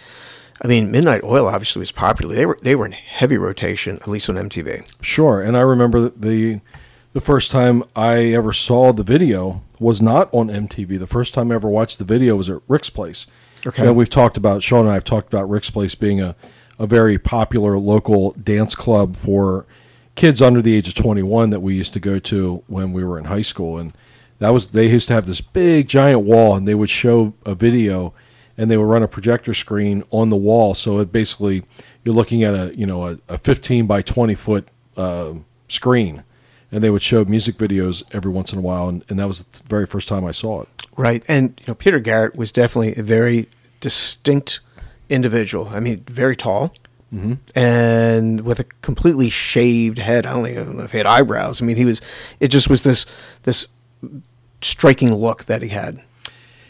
I 0.61 0.67
mean, 0.67 0.91
Midnight 0.91 1.23
Oil 1.23 1.47
obviously 1.47 1.79
was 1.79 1.91
popular. 1.91 2.35
They 2.35 2.45
were 2.45 2.59
they 2.61 2.75
were 2.75 2.85
in 2.85 2.91
heavy 2.93 3.37
rotation, 3.37 3.97
at 3.97 4.07
least 4.07 4.29
on 4.29 4.35
MTV. 4.35 4.91
Sure, 5.01 5.41
and 5.41 5.57
I 5.57 5.61
remember 5.61 6.09
the 6.09 6.61
the 7.13 7.21
first 7.21 7.51
time 7.51 7.83
I 7.95 8.25
ever 8.33 8.53
saw 8.53 8.93
the 8.93 9.03
video 9.03 9.63
was 9.79 10.01
not 10.01 10.29
on 10.31 10.47
MTV. 10.47 10.99
The 10.99 11.07
first 11.07 11.33
time 11.33 11.51
I 11.51 11.55
ever 11.55 11.69
watched 11.69 11.97
the 11.97 12.05
video 12.05 12.35
was 12.35 12.49
at 12.49 12.61
Rick's 12.67 12.89
Place. 12.89 13.25
Okay. 13.65 13.83
Know, 13.83 13.93
we've 13.93 14.09
talked 14.09 14.37
about 14.37 14.63
Sean 14.63 14.81
and 14.81 14.89
I 14.89 14.93
have 14.93 15.03
talked 15.03 15.27
about 15.27 15.49
Rick's 15.49 15.69
Place 15.69 15.95
being 15.95 16.21
a, 16.21 16.35
a 16.79 16.87
very 16.87 17.19
popular 17.19 17.77
local 17.77 18.31
dance 18.31 18.73
club 18.73 19.15
for 19.15 19.67
kids 20.15 20.41
under 20.41 20.61
the 20.61 20.75
age 20.75 20.87
of 20.87 20.93
21 20.95 21.49
that 21.49 21.59
we 21.59 21.75
used 21.75 21.93
to 21.93 21.99
go 21.99 22.17
to 22.19 22.63
when 22.67 22.93
we 22.93 23.03
were 23.03 23.19
in 23.19 23.25
high 23.25 23.41
school. 23.41 23.77
And 23.77 23.93
that 24.39 24.49
was 24.49 24.67
they 24.67 24.87
used 24.89 25.09
to 25.09 25.13
have 25.13 25.25
this 25.25 25.41
big 25.41 25.87
giant 25.87 26.21
wall 26.21 26.55
and 26.55 26.67
they 26.67 26.75
would 26.75 26.89
show 26.89 27.33
a 27.45 27.53
video 27.53 28.13
and 28.57 28.71
they 28.71 28.77
would 28.77 28.85
run 28.85 29.03
a 29.03 29.07
projector 29.07 29.53
screen 29.53 30.03
on 30.11 30.29
the 30.29 30.35
wall. 30.35 30.73
So 30.73 30.99
it 30.99 31.11
basically 31.11 31.63
you're 32.03 32.15
looking 32.15 32.43
at 32.43 32.53
a 32.53 32.73
you 32.77 32.85
know 32.85 33.07
a, 33.07 33.19
a 33.27 33.37
15 33.37 33.85
by 33.85 34.01
20 34.01 34.35
foot 34.35 34.67
uh, 34.97 35.33
screen. 35.67 36.23
And 36.71 36.83
they 36.83 36.91
would 36.91 37.01
show 37.01 37.25
music 37.25 37.57
videos 37.57 38.03
every 38.13 38.29
once 38.29 38.53
in 38.53 38.59
a 38.59 38.61
while 38.61 38.87
and, 38.89 39.03
and 39.09 39.17
that 39.19 39.27
was 39.27 39.43
the 39.43 39.67
very 39.67 39.87
first 39.87 40.07
time 40.07 40.23
i 40.23 40.31
saw 40.31 40.61
it. 40.61 40.69
Right. 40.95 41.23
And 41.27 41.59
you 41.61 41.67
know, 41.69 41.75
Peter 41.75 41.99
Garrett 41.99 42.35
was 42.35 42.51
definitely 42.51 42.95
a 42.95 43.03
very 43.03 43.49
distinct 43.79 44.59
individual. 45.09 45.69
I 45.69 45.79
mean, 45.79 46.03
very 46.07 46.35
tall. 46.35 46.73
And 47.55 48.41
with 48.41 48.59
a 48.59 48.65
completely 48.83 49.31
shaved 49.31 49.97
head, 49.97 50.27
I 50.27 50.33
don't 50.33 50.45
even 50.47 50.77
know 50.77 50.83
if 50.83 50.91
he 50.91 50.99
had 50.99 51.07
eyebrows. 51.07 51.59
I 51.59 51.65
mean, 51.65 51.75
he 51.75 51.85
was. 51.85 52.01
It 52.39 52.49
just 52.49 52.69
was 52.69 52.83
this 52.83 53.07
this 53.43 53.67
striking 54.61 55.13
look 55.15 55.45
that 55.45 55.63
he 55.63 55.69
had. 55.69 56.03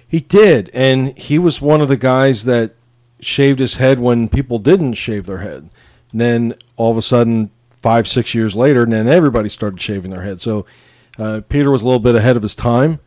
He 0.07 0.21
did, 0.21 0.71
and 0.73 1.17
he 1.17 1.37
was 1.37 1.61
one 1.61 1.81
of 1.81 1.89
the 1.89 1.97
guys 1.97 2.45
that 2.45 2.75
shaved 3.19 3.59
his 3.59 3.75
head 3.75 3.99
when 3.99 4.29
people 4.29 4.59
didn't 4.59 4.93
shave 4.93 5.25
their 5.25 5.39
head. 5.39 5.69
And 6.13 6.21
then 6.21 6.53
all 6.77 6.89
of 6.89 6.97
a 6.97 7.01
sudden, 7.01 7.51
five 7.75 8.07
six 8.07 8.33
years 8.33 8.55
later, 8.55 8.83
and 8.83 8.93
then 8.93 9.09
everybody 9.09 9.49
started 9.49 9.81
shaving 9.81 10.11
their 10.11 10.23
head. 10.23 10.39
So 10.39 10.65
uh, 11.17 11.41
Peter 11.49 11.69
was 11.69 11.83
a 11.83 11.85
little 11.85 11.99
bit 11.99 12.15
ahead 12.15 12.37
of 12.37 12.43
his 12.43 12.55
time, 12.55 12.99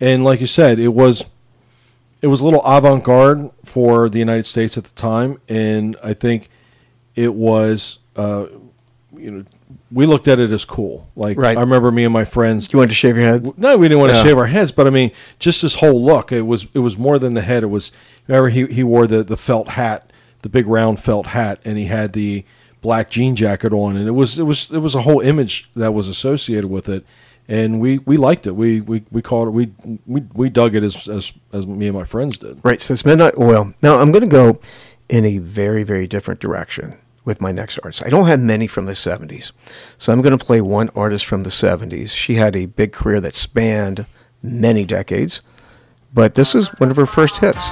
and 0.00 0.22
like 0.22 0.40
you 0.40 0.46
said, 0.46 0.78
it 0.78 0.88
was 0.88 1.24
it 2.24 2.28
was 2.28 2.40
a 2.40 2.44
little 2.46 2.62
avant 2.64 3.04
garde 3.04 3.50
for 3.64 4.08
the 4.08 4.18
United 4.18 4.46
States 4.46 4.78
at 4.78 4.84
the 4.84 4.94
time, 4.94 5.38
and 5.46 5.94
I 6.02 6.14
think 6.14 6.48
it 7.14 7.34
was 7.34 7.98
uh, 8.16 8.46
you 9.14 9.30
know 9.30 9.44
we 9.92 10.06
looked 10.06 10.26
at 10.26 10.40
it 10.40 10.50
as 10.50 10.64
cool. 10.64 11.06
Like 11.14 11.36
Right. 11.36 11.56
I 11.56 11.60
remember 11.60 11.90
me 11.90 12.04
and 12.04 12.12
my 12.14 12.24
friends 12.24 12.72
You 12.72 12.78
wanted 12.78 12.88
to 12.88 12.94
shave 12.94 13.16
your 13.18 13.26
heads? 13.26 13.52
no, 13.58 13.76
we 13.76 13.88
didn't 13.88 14.00
want 14.00 14.14
to 14.14 14.22
shave 14.22 14.38
our 14.38 14.46
heads, 14.46 14.72
but 14.72 14.86
I 14.86 14.90
mean, 14.90 15.12
just 15.38 15.60
this 15.60 15.74
whole 15.74 16.02
look. 16.02 16.32
It 16.32 16.42
was 16.42 16.66
it 16.72 16.78
was 16.78 16.96
more 16.96 17.18
than 17.18 17.34
the 17.34 17.42
head. 17.42 17.62
It 17.62 17.66
was 17.66 17.92
remember 18.26 18.48
he 18.48 18.66
he 18.68 18.82
wore 18.82 19.06
the 19.06 19.22
the 19.22 19.36
felt 19.36 19.68
hat, 19.68 20.10
the 20.40 20.48
big 20.48 20.66
round 20.66 21.00
felt 21.00 21.26
hat, 21.26 21.60
and 21.66 21.76
he 21.76 21.84
had 21.84 22.14
the 22.14 22.44
black 22.80 23.10
jean 23.10 23.36
jacket 23.36 23.74
on, 23.74 23.98
and 23.98 24.08
it 24.08 24.12
was 24.12 24.38
it 24.38 24.44
was 24.44 24.70
it 24.72 24.78
was 24.78 24.94
a 24.94 25.02
whole 25.02 25.20
image 25.20 25.68
that 25.76 25.92
was 25.92 26.08
associated 26.08 26.70
with 26.70 26.88
it, 26.88 27.04
and 27.48 27.80
we 27.80 27.98
we 27.98 28.16
liked 28.16 28.46
it. 28.46 28.56
We 28.56 28.80
we 28.80 29.04
we 29.10 29.22
called 29.22 29.48
it 29.48 29.50
we 29.52 29.72
we 30.06 30.22
we 30.32 30.48
dug 30.48 30.74
it 30.74 30.82
as 30.82 31.08
as 31.08 31.32
as 31.52 31.66
me 31.66 31.86
and 31.88 31.96
my 31.96 32.04
friends 32.04 32.38
did. 32.38 32.60
Right. 32.64 32.80
So 32.80 32.94
it's 32.94 33.04
Midnight 33.04 33.34
Oil. 33.38 33.74
Now 33.82 33.96
I'm 33.96 34.12
going 34.12 34.22
to 34.22 34.28
go 34.28 34.60
in 35.08 35.24
a 35.24 35.38
very, 35.38 35.82
very 35.82 36.06
different 36.06 36.40
direction 36.40 36.94
with 37.24 37.40
my 37.40 37.52
next 37.52 37.78
artist. 37.78 38.04
I 38.04 38.08
don't 38.08 38.26
have 38.26 38.40
many 38.40 38.66
from 38.66 38.86
the 38.86 38.92
70s. 38.92 39.52
So 39.96 40.12
I'm 40.12 40.22
going 40.22 40.36
to 40.36 40.44
play 40.44 40.60
one 40.60 40.90
artist 40.94 41.24
from 41.24 41.42
the 41.42 41.50
70s. 41.50 42.10
She 42.10 42.34
had 42.34 42.54
a 42.54 42.66
big 42.66 42.92
career 42.92 43.20
that 43.20 43.34
spanned 43.34 44.06
many 44.42 44.84
decades, 44.84 45.40
but 46.12 46.34
this 46.34 46.54
is 46.54 46.68
one 46.78 46.90
of 46.90 46.96
her 46.96 47.06
first 47.06 47.38
hits. 47.38 47.70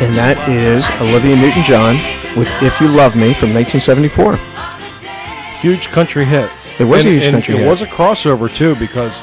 And 0.00 0.14
that 0.14 0.38
is 0.48 0.88
Olivia 1.00 1.34
Newton 1.36 1.62
John 1.64 1.94
with 2.36 2.48
If 2.62 2.80
You 2.80 2.86
Love 2.88 3.16
Me 3.16 3.34
from 3.34 3.52
1974. 3.52 4.36
Huge 5.60 5.88
country 5.88 6.24
hit. 6.24 6.48
It 6.78 6.84
was 6.84 7.04
a 7.04 7.08
huge 7.10 7.24
and 7.24 7.34
country 7.34 7.56
It 7.56 7.60
hit. 7.62 7.68
was 7.68 7.82
a 7.82 7.86
crossover 7.86 8.52
too 8.54 8.76
because 8.76 9.20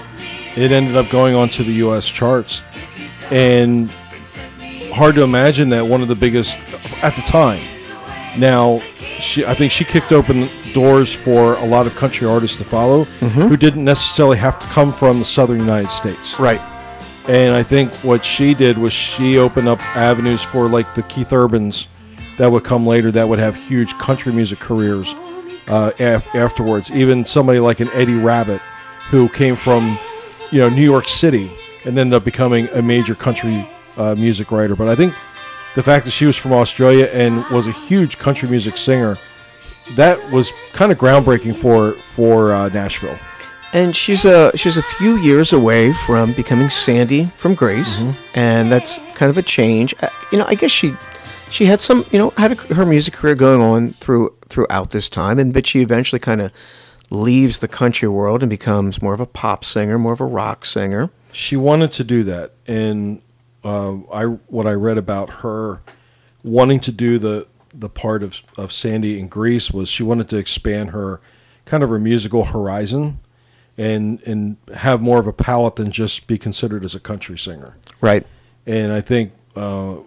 it 0.57 0.71
ended 0.73 0.97
up 0.97 1.09
going 1.09 1.33
onto 1.33 1.63
the 1.63 1.71
U.S. 1.87 2.07
charts, 2.09 2.61
and 3.31 3.89
hard 4.93 5.15
to 5.15 5.23
imagine 5.23 5.69
that 5.69 5.85
one 5.85 6.01
of 6.01 6.07
the 6.09 6.15
biggest 6.15 6.57
at 7.03 7.15
the 7.15 7.21
time. 7.21 7.61
Now, 8.37 8.79
she 9.19 9.45
I 9.45 9.53
think 9.53 9.71
she 9.71 9.85
kicked 9.85 10.11
open 10.11 10.49
doors 10.73 11.13
for 11.13 11.55
a 11.55 11.65
lot 11.65 11.87
of 11.87 11.95
country 11.95 12.27
artists 12.27 12.57
to 12.57 12.65
follow 12.65 13.05
Mm-hmm. 13.05 13.41
who 13.43 13.55
didn't 13.55 13.85
necessarily 13.85 14.37
have 14.37 14.59
to 14.59 14.67
come 14.67 14.91
from 14.91 15.19
the 15.19 15.25
southern 15.25 15.59
United 15.59 15.89
States. 15.91 16.37
Right. 16.37 16.59
And 17.27 17.55
I 17.55 17.63
think 17.63 17.91
what 18.03 18.23
she 18.23 18.53
did 18.53 18.77
was 18.77 18.93
she 18.93 19.37
opened 19.39 19.67
up 19.67 19.79
avenues 19.95 20.43
for 20.43 20.69
like 20.69 20.93
the 20.93 21.03
Keith 21.03 21.33
Urbans 21.33 21.87
that 22.37 22.51
would 22.51 22.63
come 22.63 22.85
later 22.85 23.11
that 23.11 23.27
would 23.27 23.39
have 23.39 23.55
huge 23.55 23.97
country 23.97 24.31
music 24.31 24.59
careers 24.59 25.15
uh, 25.67 25.91
af- 25.99 26.35
afterwards. 26.35 26.91
Even 26.91 27.25
somebody 27.25 27.59
like 27.59 27.79
an 27.79 27.89
Eddie 27.93 28.13
Rabbitt 28.15 28.61
who 29.09 29.27
came 29.29 29.55
from 29.55 29.97
you 30.51 30.59
know 30.59 30.69
New 30.69 30.83
York 30.83 31.07
City 31.09 31.51
and 31.85 31.97
ended 31.97 32.13
up 32.13 32.25
becoming 32.25 32.67
a 32.69 32.81
major 32.81 33.15
country 33.15 33.67
uh, 33.97 34.13
music 34.15 34.51
writer. 34.51 34.75
But 34.75 34.87
I 34.87 34.95
think 34.95 35.13
the 35.75 35.83
fact 35.83 36.05
that 36.05 36.11
she 36.11 36.25
was 36.25 36.37
from 36.37 36.53
Australia 36.53 37.09
and 37.11 37.43
was 37.47 37.67
a 37.67 37.71
huge 37.71 38.17
country 38.19 38.47
music 38.47 38.77
singer 38.77 39.17
that 39.95 40.19
was 40.31 40.51
kind 40.73 40.91
of 40.91 40.97
groundbreaking 40.97 41.55
for 41.55 41.93
for 41.93 42.53
uh, 42.53 42.69
Nashville. 42.69 43.17
And 43.73 43.95
she's 43.95 44.23
a 44.23 44.55
she's 44.57 44.77
a 44.77 44.81
few 44.81 45.17
years 45.17 45.51
away 45.51 45.91
from 45.91 46.31
becoming 46.33 46.69
Sandy 46.69 47.25
from 47.35 47.55
Grease, 47.55 48.01
and 48.33 48.71
that's 48.71 48.99
kind 49.15 49.29
of 49.29 49.37
a 49.37 49.41
change. 49.41 49.93
Uh, 50.01 50.07
you 50.31 50.37
know, 50.37 50.45
I 50.47 50.55
guess 50.55 50.71
she 50.71 50.93
she 51.49 51.65
had 51.65 51.81
some 51.81 52.05
you 52.11 52.17
know 52.17 52.29
had 52.31 52.53
a, 52.53 52.55
her 52.73 52.85
music 52.85 53.13
career 53.15 53.35
going 53.35 53.61
on 53.61 53.89
through 53.91 54.33
throughout 54.47 54.91
this 54.91 55.09
time, 55.09 55.39
and 55.39 55.53
but 55.53 55.67
she 55.67 55.81
eventually 55.81 56.19
kind 56.19 56.39
of 56.39 56.53
leaves 57.09 57.59
the 57.59 57.67
country 57.67 58.07
world 58.07 58.41
and 58.41 58.49
becomes 58.49 59.01
more 59.01 59.13
of 59.13 59.19
a 59.19 59.25
pop 59.25 59.65
singer, 59.65 59.99
more 59.99 60.13
of 60.13 60.21
a 60.21 60.25
rock 60.25 60.65
singer. 60.65 61.09
she 61.33 61.55
wanted 61.57 61.91
to 61.91 62.03
do 62.03 62.23
that. 62.23 62.53
And 62.67 63.21
uh, 63.63 63.95
I 64.11 64.23
what 64.47 64.67
I 64.67 64.73
read 64.73 64.97
about 64.97 65.29
her 65.41 65.81
wanting 66.45 66.79
to 66.81 66.91
do 66.93 67.19
the 67.19 67.45
the 67.73 67.89
part 67.89 68.23
of 68.23 68.41
of 68.57 68.71
Sandy 68.71 69.19
in 69.19 69.27
Grease 69.27 69.71
was 69.71 69.89
she 69.89 70.01
wanted 70.03 70.29
to 70.29 70.37
expand 70.37 70.91
her 70.91 71.19
kind 71.65 71.83
of 71.83 71.89
her 71.89 71.99
musical 71.99 72.45
horizon 72.45 73.19
and 73.77 74.21
and 74.23 74.57
have 74.73 75.01
more 75.01 75.19
of 75.19 75.27
a 75.27 75.33
palette 75.33 75.75
than 75.75 75.91
just 75.91 76.27
be 76.27 76.37
considered 76.37 76.85
as 76.85 76.95
a 76.95 76.99
country 76.99 77.37
singer. 77.37 77.77
Right. 78.01 78.25
And 78.65 78.91
I 78.91 79.01
think 79.01 79.33
uh, 79.55 79.97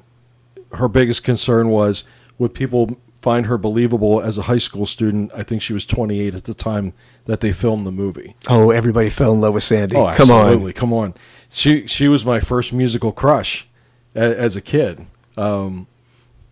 her 0.73 0.89
biggest 0.89 1.25
concern 1.25 1.69
was 1.69 2.05
would 2.39 2.55
people 2.55 2.99
find 3.21 3.47
her 3.47 3.59
believable 3.59 4.21
as 4.21 4.39
a 4.39 4.43
high 4.43 4.59
school 4.59 4.87
student? 4.87 5.31
I 5.35 5.43
think 5.43 5.61
she 5.61 5.73
was 5.73 5.85
28 5.85 6.35
at 6.35 6.45
the 6.45 6.55
time 6.55 6.93
that 7.25 7.41
they 7.41 7.53
filmed 7.53 7.87
the 7.87 7.93
movie. 7.93 8.37
Oh, 8.49 8.71
everybody 8.71 9.11
fell 9.11 9.35
in 9.35 9.41
love 9.41 9.55
with 9.55 9.65
Sandy. 9.65 9.97
Oh, 9.97 10.05
Come 10.15 10.31
absolutely. 10.31 10.73
on. 10.73 10.73
Come 10.73 10.93
on. 10.93 11.15
She 11.51 11.87
she 11.87 12.09
was 12.09 12.25
my 12.25 12.41
first 12.41 12.73
musical 12.73 13.13
crush 13.13 13.67
a, 14.15 14.21
as 14.21 14.57
a 14.57 14.61
kid, 14.61 15.07
um, 15.37 15.87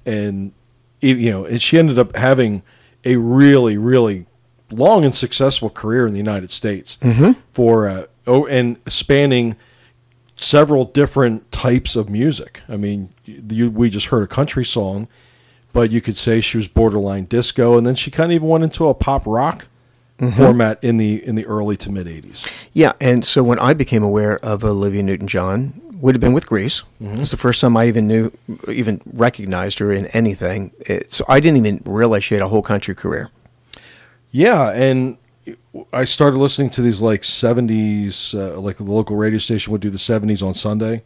and 0.05 0.53
you 1.01 1.31
know, 1.31 1.45
and 1.45 1.61
she 1.61 1.79
ended 1.79 1.99
up 1.99 2.17
having 2.17 2.63
a 3.05 3.17
really 3.17 3.77
really 3.77 4.27
long 4.71 5.05
and 5.05 5.15
successful 5.15 5.71
career 5.71 6.07
in 6.07 6.13
the 6.13 6.19
United 6.19 6.51
States 6.51 6.99
mm-hmm. 7.01 7.33
for 7.53 7.89
uh, 7.89 8.07
oh, 8.27 8.47
and 8.47 8.79
spanning 8.89 9.57
several 10.37 10.85
different 10.85 11.51
types 11.51 11.97
of 11.97 12.11
music. 12.11 12.63
I 12.69 12.77
mean, 12.77 13.11
you, 13.25 13.71
we 13.71 13.91
just 13.91 14.07
heard 14.07 14.23
a 14.23 14.27
country 14.27 14.65
song, 14.65 15.09
but 15.73 15.91
you 15.91 16.01
could 16.01 16.17
say 16.17 16.41
she 16.41 16.57
was 16.57 16.69
borderline 16.69 17.25
disco, 17.25 17.77
and 17.77 17.87
then 17.87 17.95
she 17.95 18.11
kind 18.11 18.31
of 18.31 18.37
even 18.37 18.49
went 18.49 18.65
into 18.65 18.87
a 18.89 18.95
pop 18.95 19.27
rock 19.27 19.69
mm-hmm. 20.19 20.37
format 20.37 20.83
in 20.83 20.97
the 20.97 21.27
in 21.27 21.35
the 21.35 21.47
early 21.47 21.77
to 21.79 21.91
mid 21.91 22.07
'80s. 22.07 22.69
Yeah, 22.73 22.93
and 23.01 23.25
so 23.25 23.43
when 23.43 23.59
I 23.59 23.75
became 23.75 24.03
aware 24.03 24.39
of 24.45 24.65
Olivia 24.65 25.03
Newton-John 25.03 25.83
would 26.01 26.15
have 26.15 26.21
been 26.21 26.35
with 26.35 26.47
Grease. 26.47 26.83
Mm-hmm. 27.03 27.21
It's 27.21 27.31
the 27.31 27.37
first 27.37 27.61
time 27.61 27.77
I 27.77 27.87
even 27.87 28.07
knew, 28.07 28.31
even 28.69 29.01
recognized 29.15 29.79
her 29.79 29.93
in 29.93 30.07
anything. 30.09 30.73
It, 30.81 31.11
so 31.11 31.25
I 31.29 31.41
didn't 31.41 31.57
even 31.65 31.81
realize 31.85 32.25
she 32.25 32.35
had 32.35 32.43
a 32.43 32.49
whole 32.49 32.63
country 32.63 32.95
career. 32.95 33.31
Yeah, 34.31 34.71
and 34.71 35.19
I 35.93 36.05
started 36.05 36.39
listening 36.39 36.71
to 36.71 36.83
these 36.83 37.01
like 37.01 37.23
'70s, 37.23 38.35
uh, 38.35 38.59
like 38.61 38.77
the 38.77 38.85
local 38.85 39.17
radio 39.17 39.39
station 39.39 39.73
would 39.73 39.81
do 39.81 39.91
the 39.91 39.99
'70s 39.99 40.43
on 40.43 40.55
Sunday, 40.55 41.05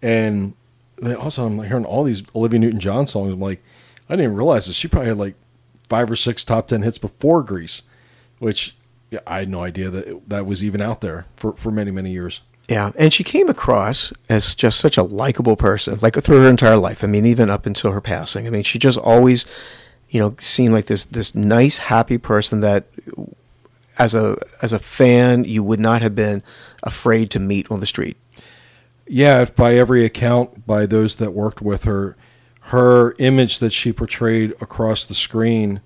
and 0.00 0.54
then 0.98 1.16
also 1.16 1.46
I'm 1.46 1.62
hearing 1.62 1.84
all 1.84 2.04
these 2.04 2.22
Olivia 2.34 2.60
Newton-John 2.60 3.06
songs. 3.06 3.32
I'm 3.32 3.40
like, 3.40 3.62
I 4.08 4.16
didn't 4.16 4.36
realize 4.36 4.66
that 4.66 4.74
she 4.74 4.88
probably 4.88 5.08
had 5.08 5.18
like 5.18 5.34
five 5.88 6.10
or 6.10 6.16
six 6.16 6.44
top 6.44 6.68
ten 6.68 6.82
hits 6.82 6.98
before 6.98 7.42
Grease, 7.42 7.82
which 8.38 8.76
yeah, 9.10 9.20
I 9.26 9.40
had 9.40 9.48
no 9.48 9.62
idea 9.62 9.90
that 9.90 10.06
it, 10.06 10.28
that 10.28 10.46
was 10.46 10.62
even 10.62 10.80
out 10.80 11.00
there 11.00 11.26
for 11.36 11.52
for 11.54 11.70
many 11.70 11.90
many 11.90 12.10
years. 12.10 12.40
Yeah, 12.68 12.92
and 12.98 13.12
she 13.12 13.24
came 13.24 13.48
across 13.48 14.12
as 14.28 14.54
just 14.54 14.78
such 14.78 14.96
a 14.96 15.02
likable 15.02 15.56
person, 15.56 15.98
like 16.00 16.14
through 16.14 16.42
her 16.42 16.48
entire 16.48 16.76
life. 16.76 17.02
I 17.02 17.06
mean, 17.06 17.26
even 17.26 17.50
up 17.50 17.66
until 17.66 17.90
her 17.90 18.00
passing. 18.00 18.46
I 18.46 18.50
mean, 18.50 18.62
she 18.62 18.78
just 18.78 18.98
always, 18.98 19.44
you 20.12 20.20
know, 20.20 20.36
seemed 20.38 20.74
like 20.74 20.84
this 20.86 21.06
this 21.06 21.34
nice, 21.34 21.78
happy 21.78 22.18
person 22.18 22.60
that, 22.60 22.84
as 23.98 24.14
a 24.14 24.36
as 24.60 24.74
a 24.74 24.78
fan, 24.78 25.44
you 25.44 25.64
would 25.64 25.80
not 25.80 26.02
have 26.02 26.14
been 26.14 26.42
afraid 26.82 27.30
to 27.30 27.38
meet 27.40 27.70
on 27.70 27.80
the 27.80 27.86
street. 27.86 28.18
Yeah, 29.08 29.40
if 29.40 29.56
by 29.56 29.74
every 29.74 30.04
account, 30.04 30.66
by 30.66 30.84
those 30.84 31.16
that 31.16 31.32
worked 31.32 31.62
with 31.62 31.84
her, 31.84 32.14
her 32.60 33.14
image 33.18 33.58
that 33.60 33.72
she 33.72 33.90
portrayed 33.90 34.52
across 34.60 35.06
the 35.06 35.14
screen 35.14 35.80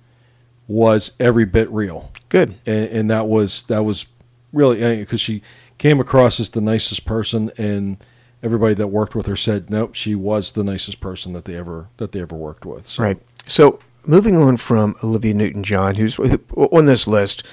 was 0.67 1.13
every 1.21 1.45
bit 1.45 1.69
real, 1.69 2.11
Good. 2.27 2.55
and, 2.65 2.89
and 2.89 3.09
that 3.09 3.27
was 3.27 3.61
that 3.63 3.83
was 3.83 4.07
really 4.51 4.97
because 4.97 5.21
she 5.21 5.41
came 5.77 6.01
across 6.01 6.41
as 6.41 6.49
the 6.49 6.59
nicest 6.59 7.05
person, 7.05 7.49
and 7.57 8.03
everybody 8.43 8.73
that 8.73 8.87
worked 8.87 9.15
with 9.15 9.25
her 9.27 9.37
said, 9.37 9.69
nope, 9.69 9.95
she 9.95 10.15
was 10.15 10.51
the 10.51 10.65
nicest 10.65 10.99
person 10.99 11.31
that 11.31 11.45
they 11.45 11.55
ever 11.55 11.87
that 11.95 12.11
they 12.11 12.19
ever 12.19 12.35
worked 12.35 12.65
with. 12.65 12.85
So, 12.87 13.03
Right. 13.03 13.17
So 13.45 13.79
moving 14.07 14.37
on 14.37 14.57
from 14.57 14.95
Olivia 15.03 15.33
Newton-John, 15.33 15.95
who's 15.95 16.17
on 16.19 16.85
this 16.85 17.07
list, 17.07 17.43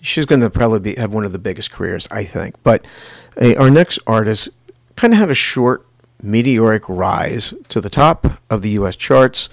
she's 0.00 0.26
going 0.26 0.40
to 0.40 0.50
probably 0.50 0.80
be, 0.80 0.94
have 0.94 1.12
one 1.12 1.24
of 1.24 1.32
the 1.32 1.38
biggest 1.38 1.70
careers, 1.70 2.06
I 2.10 2.24
think. 2.24 2.54
But 2.62 2.86
uh, 3.40 3.54
our 3.56 3.70
next 3.70 3.98
artist 4.06 4.48
kind 4.94 5.12
of 5.12 5.18
had 5.18 5.30
a 5.30 5.34
short, 5.34 5.86
meteoric 6.22 6.88
rise 6.88 7.52
to 7.68 7.80
the 7.80 7.90
top 7.90 8.40
of 8.48 8.62
the 8.62 8.70
U.S. 8.70 8.96
charts. 8.96 9.48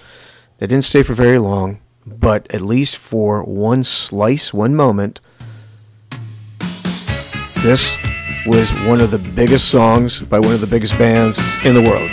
They 0.58 0.66
didn't 0.66 0.84
stay 0.84 1.02
for 1.02 1.14
very 1.14 1.38
long, 1.38 1.80
but 2.06 2.52
at 2.54 2.62
least 2.62 2.96
for 2.96 3.42
one 3.42 3.84
slice, 3.84 4.54
one 4.54 4.74
moment, 4.74 5.20
this 7.62 7.96
was 8.46 8.70
one 8.86 9.00
of 9.00 9.10
the 9.10 9.18
biggest 9.34 9.70
songs 9.70 10.20
by 10.20 10.38
one 10.38 10.52
of 10.52 10.60
the 10.60 10.66
biggest 10.66 10.98
bands 10.98 11.38
in 11.64 11.74
the 11.74 11.82
world. 11.82 12.10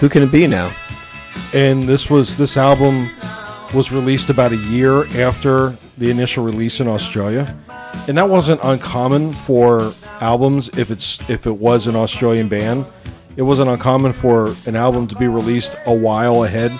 Who 0.00 0.08
Can 0.08 0.22
It 0.22 0.32
Be 0.32 0.46
Now? 0.46 0.70
and 1.52 1.84
this 1.84 2.08
was 2.10 2.36
this 2.36 2.56
album 2.56 3.08
was 3.74 3.90
released 3.90 4.30
about 4.30 4.52
a 4.52 4.56
year 4.56 5.04
after 5.20 5.70
the 5.98 6.10
initial 6.10 6.44
release 6.44 6.80
in 6.80 6.86
Australia, 6.88 7.56
and 8.08 8.16
that 8.16 8.28
wasn't 8.28 8.60
uncommon 8.64 9.32
for 9.32 9.92
albums 10.20 10.68
if 10.78 10.90
it's 10.90 11.18
if 11.28 11.46
it 11.46 11.56
was 11.56 11.86
an 11.86 11.96
Australian 11.96 12.48
band. 12.48 12.84
It 13.36 13.42
wasn't 13.42 13.70
uncommon 13.70 14.12
for 14.12 14.54
an 14.66 14.76
album 14.76 15.06
to 15.08 15.16
be 15.16 15.26
released 15.26 15.74
a 15.86 15.94
while 15.94 16.44
ahead 16.44 16.70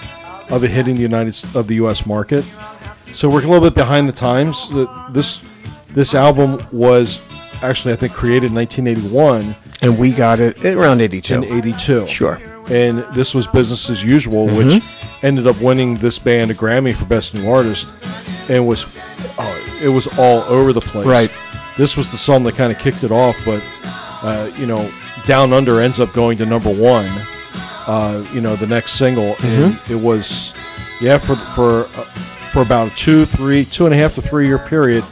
of 0.50 0.62
it 0.62 0.70
hitting 0.70 0.94
the 0.96 1.02
United 1.02 1.34
of 1.56 1.66
the 1.66 1.74
U.S. 1.76 2.06
market. 2.06 2.44
So 3.12 3.28
we're 3.28 3.42
a 3.44 3.46
little 3.46 3.60
bit 3.60 3.74
behind 3.74 4.08
the 4.08 4.12
times. 4.12 4.68
This 5.12 5.38
this 5.94 6.14
album 6.14 6.64
was 6.72 7.22
actually 7.62 7.92
I 7.92 7.96
think 7.96 8.12
created 8.12 8.50
in 8.50 8.54
1981 8.56 9.56
And 9.82 9.98
we 9.98 10.12
got 10.12 10.38
it 10.40 10.64
around 10.64 11.00
82. 11.00 11.34
in 11.34 11.44
82. 11.44 12.06
Sure. 12.06 12.40
And 12.70 12.98
this 13.14 13.34
was 13.34 13.46
business 13.46 13.90
as 13.90 14.02
usual, 14.02 14.46
Mm-hmm. 14.48 14.56
which 14.56 14.82
ended 15.22 15.46
up 15.46 15.60
winning 15.60 15.96
this 15.96 16.18
band 16.18 16.50
a 16.50 16.54
Grammy 16.54 16.94
for 16.94 17.04
Best 17.04 17.34
New 17.34 17.48
Artist, 17.50 18.04
and 18.50 18.66
was 18.66 18.84
oh, 19.38 19.78
it 19.82 19.88
was 19.88 20.06
all 20.18 20.40
over 20.44 20.72
the 20.72 20.80
place. 20.80 21.06
Right. 21.06 21.30
This 21.76 21.96
was 21.96 22.10
the 22.10 22.16
song 22.16 22.44
that 22.44 22.54
kind 22.54 22.72
of 22.72 22.78
kicked 22.78 23.02
it 23.04 23.10
off, 23.10 23.36
but 23.44 23.62
uh, 24.22 24.50
you 24.56 24.66
know, 24.66 24.88
Down 25.26 25.52
Under 25.52 25.80
ends 25.80 26.00
up 26.00 26.12
going 26.12 26.38
to 26.38 26.46
number 26.46 26.72
one. 26.72 27.06
Uh, 27.86 28.24
you 28.32 28.40
know, 28.40 28.56
the 28.56 28.66
next 28.66 28.92
single, 28.92 29.36
and 29.42 29.74
Mm-hmm. 29.74 29.92
it 29.92 29.96
was 29.96 30.54
yeah 31.00 31.18
for 31.18 31.34
for 31.36 31.84
uh, 32.00 32.04
for 32.52 32.62
about 32.62 32.90
a 32.92 32.94
two, 32.96 33.26
three, 33.26 33.64
two 33.64 33.84
and 33.84 33.94
a 33.94 33.96
half 33.98 34.14
to 34.14 34.22
three 34.22 34.46
year 34.46 34.58
period. 34.58 35.04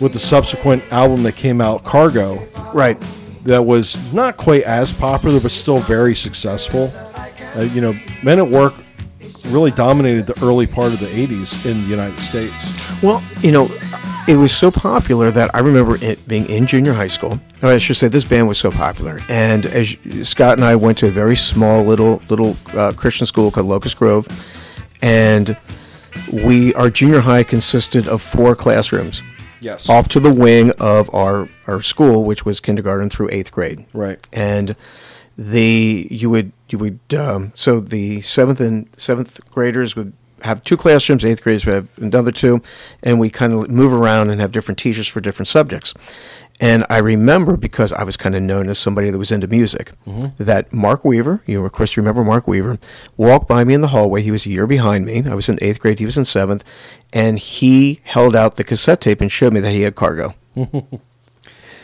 With 0.00 0.12
the 0.12 0.18
subsequent 0.18 0.82
album 0.92 1.22
that 1.24 1.36
came 1.36 1.60
out, 1.60 1.84
Cargo, 1.84 2.38
Right. 2.72 2.96
That 3.44 3.64
was 3.64 4.12
not 4.12 4.36
quite 4.36 4.62
as 4.62 4.92
popular, 4.92 5.40
but 5.40 5.50
still 5.50 5.78
very 5.80 6.14
successful. 6.14 6.92
Uh, 7.56 7.62
you 7.72 7.80
know, 7.80 7.94
Men 8.22 8.38
at 8.38 8.48
Work 8.48 8.74
really 9.48 9.70
dominated 9.70 10.26
the 10.26 10.38
early 10.44 10.66
part 10.66 10.92
of 10.92 11.00
the 11.00 11.06
80s 11.06 11.66
in 11.70 11.80
the 11.82 11.88
United 11.88 12.18
States. 12.18 13.02
Well, 13.02 13.22
you 13.40 13.52
know, 13.52 13.68
it 14.26 14.36
was 14.36 14.56
so 14.56 14.70
popular 14.70 15.30
that 15.30 15.54
I 15.54 15.60
remember 15.60 16.02
it 16.02 16.26
being 16.26 16.46
in 16.46 16.66
junior 16.66 16.92
high 16.92 17.08
school. 17.08 17.38
I 17.62 17.78
should 17.78 17.96
say, 17.96 18.08
this 18.08 18.24
band 18.24 18.48
was 18.48 18.58
so 18.58 18.70
popular. 18.70 19.20
And 19.28 19.66
as 19.66 19.96
Scott 20.22 20.58
and 20.58 20.64
I 20.64 20.76
went 20.76 20.98
to 20.98 21.06
a 21.06 21.10
very 21.10 21.36
small 21.36 21.82
little 21.84 22.22
little 22.30 22.56
uh, 22.74 22.92
Christian 22.92 23.26
school 23.26 23.50
called 23.50 23.66
Locust 23.66 23.98
Grove, 23.98 24.26
and 25.02 25.56
we 26.32 26.72
our 26.74 26.90
junior 26.90 27.20
high 27.20 27.42
consisted 27.42 28.08
of 28.08 28.22
four 28.22 28.54
classrooms. 28.54 29.22
Yes. 29.64 29.88
Off 29.88 30.08
to 30.08 30.20
the 30.20 30.32
wing 30.32 30.72
of 30.78 31.12
our 31.14 31.48
our 31.66 31.80
school, 31.80 32.22
which 32.24 32.44
was 32.44 32.60
kindergarten 32.60 33.08
through 33.08 33.30
eighth 33.32 33.50
grade. 33.50 33.86
Right. 33.94 34.20
and 34.32 34.76
the 35.36 36.06
you 36.10 36.30
would 36.30 36.52
you 36.68 36.78
would 36.78 37.00
um, 37.14 37.50
so 37.54 37.80
the 37.80 38.20
seventh 38.20 38.60
and 38.60 38.88
seventh 38.96 39.40
graders 39.50 39.96
would 39.96 40.12
have 40.42 40.62
two 40.62 40.76
classrooms, 40.76 41.24
eighth 41.24 41.42
graders 41.42 41.64
would 41.64 41.74
have 41.74 41.98
another 41.98 42.30
two, 42.30 42.60
and 43.02 43.18
we 43.18 43.30
kind 43.30 43.52
of 43.54 43.70
move 43.70 43.92
around 43.92 44.28
and 44.28 44.40
have 44.40 44.52
different 44.52 44.78
teachers 44.78 45.08
for 45.08 45.20
different 45.20 45.48
subjects. 45.48 45.94
And 46.60 46.84
I 46.88 46.98
remember 46.98 47.56
because 47.56 47.92
I 47.92 48.04
was 48.04 48.16
kind 48.16 48.34
of 48.36 48.42
known 48.42 48.68
as 48.68 48.78
somebody 48.78 49.10
that 49.10 49.18
was 49.18 49.32
into 49.32 49.48
music, 49.48 49.90
that 50.06 50.72
Mark 50.72 51.04
Weaver, 51.04 51.42
you 51.46 51.64
of 51.64 51.72
course 51.72 51.96
remember 51.96 52.22
Mark 52.24 52.46
Weaver, 52.46 52.78
walked 53.16 53.48
by 53.48 53.64
me 53.64 53.74
in 53.74 53.80
the 53.80 53.88
hallway. 53.88 54.22
He 54.22 54.30
was 54.30 54.46
a 54.46 54.50
year 54.50 54.66
behind 54.66 55.04
me. 55.04 55.24
I 55.28 55.34
was 55.34 55.48
in 55.48 55.58
eighth 55.60 55.80
grade. 55.80 55.98
He 55.98 56.04
was 56.04 56.16
in 56.16 56.24
seventh, 56.24 56.62
and 57.12 57.38
he 57.40 58.00
held 58.04 58.36
out 58.36 58.56
the 58.56 58.62
cassette 58.64 59.00
tape 59.00 59.20
and 59.20 59.32
showed 59.32 59.52
me 59.52 59.60
that 59.60 59.72
he 59.72 59.82
had 59.82 59.94
cargo. 59.96 60.34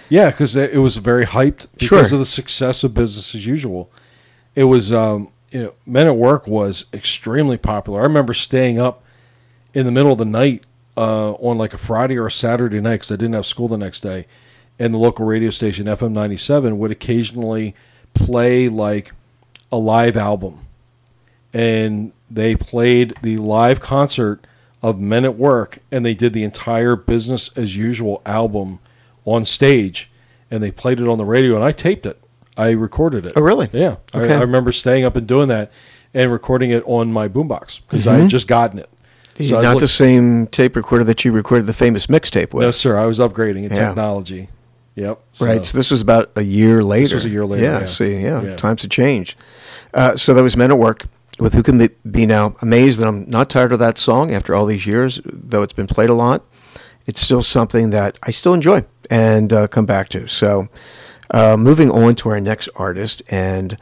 Yeah, 0.08 0.30
because 0.30 0.56
it 0.56 0.78
was 0.80 0.96
very 0.96 1.24
hyped 1.24 1.68
because 1.78 1.86
Sure. 1.88 2.00
of 2.14 2.18
the 2.18 2.24
success 2.24 2.82
of 2.82 2.94
business 2.94 3.32
as 3.32 3.46
usual. 3.46 3.90
It 4.56 4.64
was, 4.64 4.92
um, 4.92 5.28
you 5.52 5.62
know, 5.62 5.74
Men 5.86 6.08
at 6.08 6.16
Work 6.16 6.48
was 6.48 6.86
extremely 6.92 7.56
popular. 7.56 8.00
I 8.00 8.02
remember 8.02 8.34
staying 8.34 8.80
up 8.80 9.04
in 9.72 9.86
the 9.86 9.92
middle 9.92 10.10
of 10.10 10.18
the 10.18 10.24
night 10.24 10.64
uh, 10.96 11.32
on 11.34 11.58
like 11.58 11.74
a 11.74 11.78
Friday 11.78 12.18
or 12.18 12.26
a 12.26 12.30
Saturday 12.32 12.80
night 12.80 12.94
because 12.96 13.12
I 13.12 13.16
didn't 13.16 13.34
have 13.34 13.46
school 13.46 13.68
the 13.68 13.78
next 13.78 14.00
day, 14.00 14.26
and 14.80 14.92
the 14.92 14.98
local 14.98 15.24
radio 15.26 15.50
station 15.50 15.86
FM 15.86 16.10
ninety 16.10 16.36
seven 16.36 16.78
would 16.78 16.90
occasionally 16.90 17.76
play 18.14 18.68
like 18.68 19.12
a 19.70 19.76
live 19.76 20.16
album, 20.16 20.66
and 21.52 22.12
they 22.28 22.56
played 22.56 23.14
the 23.22 23.36
live 23.36 23.78
concert 23.78 24.44
of 24.82 24.98
Men 24.98 25.24
at 25.24 25.36
Work, 25.36 25.80
and 25.92 26.04
they 26.04 26.14
did 26.14 26.32
the 26.32 26.42
entire 26.42 26.96
Business 26.96 27.56
as 27.56 27.76
Usual 27.76 28.22
album 28.24 28.80
on 29.24 29.44
stage, 29.44 30.10
and 30.50 30.62
they 30.62 30.70
played 30.70 30.98
it 30.98 31.06
on 31.06 31.18
the 31.18 31.24
radio, 31.24 31.54
and 31.54 31.62
I 31.62 31.72
taped 31.72 32.06
it. 32.06 32.18
I 32.56 32.70
recorded 32.70 33.26
it. 33.26 33.34
Oh, 33.36 33.42
really? 33.42 33.68
Yeah. 33.72 33.96
I, 34.14 34.20
Okay. 34.20 34.34
I 34.34 34.40
remember 34.40 34.72
staying 34.72 35.04
up 35.04 35.16
and 35.16 35.26
doing 35.26 35.48
that 35.48 35.70
and 36.12 36.32
recording 36.32 36.70
it 36.70 36.82
on 36.86 37.12
my 37.12 37.28
boombox 37.28 37.80
because 37.86 38.06
I 38.06 38.12
had 38.12 38.20
mm-hmm. 38.20 38.28
just 38.28 38.48
gotten 38.48 38.78
it. 38.78 38.88
So 39.40 39.62
Not 39.62 39.74
was 39.76 39.82
the 39.82 39.88
same 39.88 40.46
tape 40.48 40.76
recorder 40.76 41.04
that 41.04 41.24
you 41.24 41.32
recorded 41.32 41.66
the 41.66 41.72
famous 41.72 42.06
mixtape 42.06 42.52
with. 42.52 42.64
No, 42.64 42.70
sir. 42.70 42.98
I 42.98 43.06
was 43.06 43.18
upgrading 43.18 43.64
in 43.64 43.70
Yeah. 43.70 43.86
technology. 43.88 44.48
Yep. 44.96 45.20
Right. 45.40 45.64
So 45.64 45.78
this 45.78 45.90
was 45.90 46.00
about 46.02 46.30
a 46.36 46.42
year 46.42 46.82
later. 46.82 47.04
This 47.04 47.14
was 47.14 47.24
a 47.26 47.30
year 47.30 47.46
later, 47.46 47.64
Yeah. 47.64 47.78
yeah. 47.80 47.84
See, 47.86 48.16
yeah, 48.22 48.42
Yeah. 48.42 48.56
times 48.56 48.82
have 48.82 48.90
changed. 48.90 49.36
Uh, 49.94 50.16
so 50.16 50.34
that 50.34 50.42
was 50.42 50.56
Men 50.56 50.70
at 50.70 50.78
Work 50.78 51.04
with 51.38 51.54
Who 51.54 51.62
Can 51.62 51.78
Be- 51.78 51.90
Be 52.10 52.26
Now. 52.26 52.54
Amazed 52.60 53.00
that 53.00 53.08
I'm 53.08 53.28
not 53.30 53.48
tired 53.48 53.72
of 53.72 53.78
that 53.78 53.98
song 53.98 54.32
after 54.34 54.54
all 54.54 54.66
these 54.66 54.86
years, 54.86 55.20
though 55.24 55.62
it's 55.62 55.72
been 55.72 55.86
played 55.86 56.10
a 56.10 56.14
lot. 56.14 56.44
It's 57.06 57.20
still 57.20 57.42
something 57.42 57.90
that 57.90 58.18
I 58.22 58.30
still 58.30 58.52
enjoy 58.52 58.84
and 59.10 59.52
uh, 59.52 59.66
come 59.68 59.86
back 59.86 60.08
to. 60.10 60.26
So 60.28 60.68
uh, 61.30 61.56
moving 61.56 61.90
on 61.90 62.14
to 62.16 62.28
our 62.28 62.40
next 62.40 62.68
artist, 62.76 63.22
and 63.30 63.76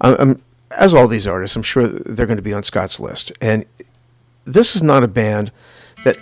I'm, 0.00 0.16
I'm, 0.18 0.42
as 0.78 0.94
all 0.94 1.08
these 1.08 1.26
artists, 1.26 1.56
I'm 1.56 1.62
sure 1.62 1.86
they're 1.88 2.26
going 2.26 2.36
to 2.36 2.42
be 2.42 2.52
on 2.54 2.62
Scott's 2.62 3.00
list. 3.00 3.32
And 3.40 3.64
this 4.44 4.76
is 4.76 4.82
not 4.82 5.02
a 5.02 5.08
band 5.08 5.50
that 6.04 6.16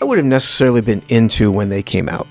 I 0.00 0.04
would 0.04 0.18
have 0.18 0.26
necessarily 0.26 0.80
been 0.80 1.02
into 1.08 1.50
when 1.50 1.70
they 1.70 1.82
came 1.82 2.08
out. 2.08 2.26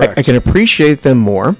Correct. 0.00 0.18
I, 0.18 0.20
I 0.20 0.22
can 0.22 0.36
appreciate 0.36 1.00
them 1.02 1.18
more 1.18 1.56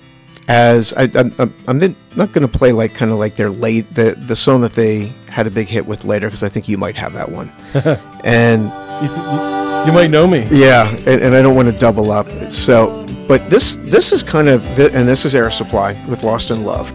as 0.49 0.93
I, 0.93 1.11
I'm, 1.14 1.34
I'm, 1.39 1.55
I'm 1.66 1.78
not 2.14 2.32
going 2.32 2.49
to 2.49 2.59
play 2.59 2.70
like 2.72 2.95
kind 2.95 3.11
of 3.11 3.18
like 3.18 3.34
their 3.34 3.51
late 3.51 3.93
the 3.95 4.12
the 4.16 4.37
song 4.37 4.61
that 4.61 4.72
they 4.72 5.12
had 5.28 5.47
a 5.47 5.51
big 5.51 5.66
hit 5.68 5.84
with 5.87 6.05
later 6.05 6.28
because 6.28 6.43
I 6.43 6.49
think 6.49 6.68
you 6.68 6.78
might 6.78 6.97
have 6.97 7.12
that 7.14 7.30
one, 7.30 7.53
and 8.24 8.64
you, 9.03 9.09
th- 9.09 9.18
you, 9.18 9.87
you 9.87 9.93
might 9.93 10.09
know 10.11 10.26
me. 10.26 10.47
yeah, 10.51 10.89
and, 11.07 11.20
and 11.22 11.34
I 11.34 11.43
don't 11.43 11.57
want 11.57 11.70
to 11.70 11.76
double 11.78 12.11
up. 12.12 12.28
So, 12.51 13.05
but 13.26 13.49
this 13.51 13.76
this 13.82 14.12
is 14.12 14.22
kind 14.22 14.49
of 14.49 14.62
the, 14.76 14.91
and 14.95 15.07
this 15.09 15.24
is 15.24 15.34
Air 15.34 15.51
Supply 15.51 15.95
with 16.09 16.22
Lost 16.24 16.51
in 16.51 16.64
Love. 16.64 16.95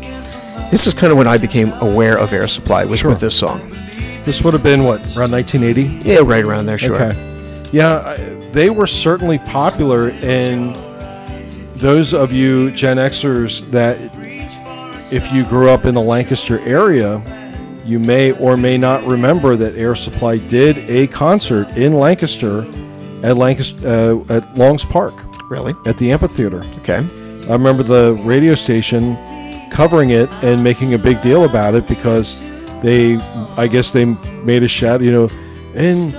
This 0.72 0.88
is 0.88 0.94
kind 0.94 1.12
of 1.12 1.18
when 1.18 1.28
I 1.28 1.38
became 1.38 1.72
aware 1.82 2.18
of 2.18 2.32
Air 2.32 2.48
Supply 2.48 2.86
was 2.86 3.00
Sure. 3.02 3.10
with 3.12 3.20
this 3.20 3.38
song. 3.38 3.60
This 4.24 4.44
would 4.46 4.54
have 4.54 4.64
been 4.64 4.84
what 4.86 5.00
around 5.18 5.32
1980. 5.32 6.08
Yeah, 6.10 6.20
right 6.24 6.44
around 6.46 6.68
there, 6.68 6.78
sure. 6.78 6.96
Okay. 6.96 7.68
Yeah, 7.74 8.00
I, 8.02 8.16
they 8.52 8.70
were 8.70 8.88
certainly 8.88 9.40
popular, 9.40 10.12
and 10.24 10.74
those 11.82 12.14
of 12.14 12.32
you 12.32 12.72
Gen 12.72 12.98
Xers 12.98 13.70
that, 13.72 13.98
if 15.12 15.32
you 15.34 15.44
grew 15.46 15.70
up 15.70 15.86
in 15.86 15.96
the 15.96 16.02
Lancaster 16.02 16.60
area, 16.60 17.22
you 17.84 18.00
may 18.00 18.32
or 18.34 18.56
may 18.56 18.78
not 18.78 19.04
remember 19.10 19.56
that 19.56 19.76
Air 19.76 19.96
Supply 19.96 20.38
did 20.38 20.78
a 20.90 21.08
concert 21.08 21.68
in 21.76 21.94
Lancaster 21.94 22.62
at 23.24 23.36
Lancaster 23.36 23.88
uh, 23.88 24.34
at 24.36 24.58
Longs 24.58 24.86
Park 24.86 25.14
Really? 25.50 25.74
at 25.86 25.98
the 25.98 26.12
amphitheater. 26.12 26.64
Okay. 26.78 27.06
I 27.50 27.54
remember 27.54 27.84
the 27.84 28.14
radio 28.24 28.56
station 28.56 29.18
covering 29.72 30.12
it 30.12 30.30
and 30.44 30.64
making 30.64 30.94
a 30.94 30.98
big 30.98 31.22
deal 31.22 31.46
about 31.46 31.74
it 31.74 31.88
because 31.88 32.40
they, 32.82 33.16
I 33.58 33.68
guess 33.68 33.92
they 33.92 34.06
made 34.06 34.64
a 34.64 34.68
shout, 34.68 35.02
you 35.02 35.12
know, 35.12 35.30
and 35.74 36.14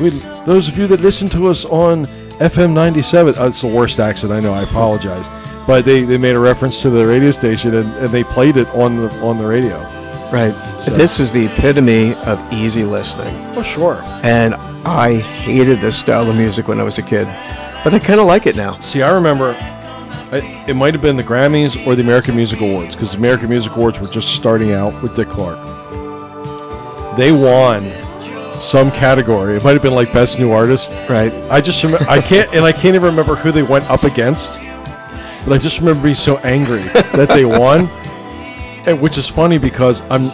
we, 0.00 0.10
those 0.44 0.68
of 0.68 0.76
you 0.76 0.86
that 0.88 1.00
listen 1.00 1.28
to 1.30 1.48
us 1.48 1.64
on 1.64 2.06
FM 2.44 2.72
97, 2.74 3.34
uh, 3.38 3.46
it's 3.46 3.60
the 3.62 3.66
worst 3.68 3.98
accent, 4.00 4.32
I 4.32 4.40
know, 4.40 4.52
I 4.52 4.62
apologize. 4.64 5.28
But 5.66 5.84
they, 5.86 6.02
they 6.02 6.18
made 6.18 6.36
a 6.36 6.38
reference 6.38 6.82
to 6.82 6.90
the 6.90 7.06
radio 7.06 7.30
station 7.30 7.74
and, 7.74 7.90
and 7.94 8.08
they 8.10 8.22
played 8.22 8.56
it 8.58 8.68
on 8.74 8.96
the 8.96 9.08
on 9.22 9.38
the 9.38 9.46
radio. 9.46 9.76
Right. 10.30 10.52
So- 10.78 10.92
This 10.92 11.20
is 11.20 11.32
the 11.32 11.46
epitome 11.46 12.14
of 12.26 12.38
easy 12.52 12.84
listening. 12.84 13.34
Oh, 13.56 13.62
sure. 13.62 14.00
and 14.22 14.54
I 14.86 15.14
hated 15.16 15.78
this 15.78 15.98
style 15.98 16.28
of 16.28 16.36
music 16.36 16.68
when 16.68 16.78
I 16.78 16.82
was 16.82 16.98
a 16.98 17.02
kid, 17.02 17.24
but 17.82 17.94
I 17.94 17.98
kind 17.98 18.20
of 18.20 18.26
like 18.26 18.46
it 18.46 18.56
now. 18.56 18.78
See, 18.80 19.00
I 19.00 19.10
remember 19.14 19.56
I, 19.58 20.64
it 20.68 20.74
might 20.76 20.92
have 20.92 21.00
been 21.02 21.16
the 21.16 21.22
Grammys 21.22 21.86
or 21.86 21.94
the 21.94 22.02
American 22.02 22.36
Music 22.36 22.60
Awards 22.60 22.94
because 22.94 23.12
the 23.12 23.18
American 23.18 23.48
Music 23.48 23.72
Awards 23.74 23.98
were 24.00 24.06
just 24.08 24.34
starting 24.34 24.72
out 24.72 25.02
with 25.02 25.16
Dick 25.16 25.28
Clark. 25.28 25.56
They 27.16 27.32
won 27.32 27.84
some 28.60 28.90
category. 28.90 29.56
It 29.56 29.64
might 29.64 29.72
have 29.72 29.82
been 29.82 29.94
like 29.94 30.12
Best 30.12 30.38
New 30.38 30.52
Artist. 30.52 30.90
Right. 31.08 31.32
I 31.50 31.60
just 31.60 31.82
remember 31.82 32.06
I 32.08 32.20
can't 32.20 32.52
and 32.54 32.64
I 32.64 32.72
can't 32.72 32.94
even 32.94 33.02
remember 33.04 33.34
who 33.34 33.52
they 33.52 33.62
went 33.62 33.88
up 33.90 34.04
against. 34.04 34.60
But 35.46 35.52
I 35.54 35.58
just 35.58 35.78
remember 35.80 36.02
being 36.02 36.14
so 36.14 36.38
angry 36.38 36.78
that 37.12 37.28
they 37.28 37.44
won. 37.44 37.88
And 38.86 39.00
which 39.00 39.18
is 39.18 39.28
funny 39.28 39.58
because 39.58 40.00
I'm 40.10 40.30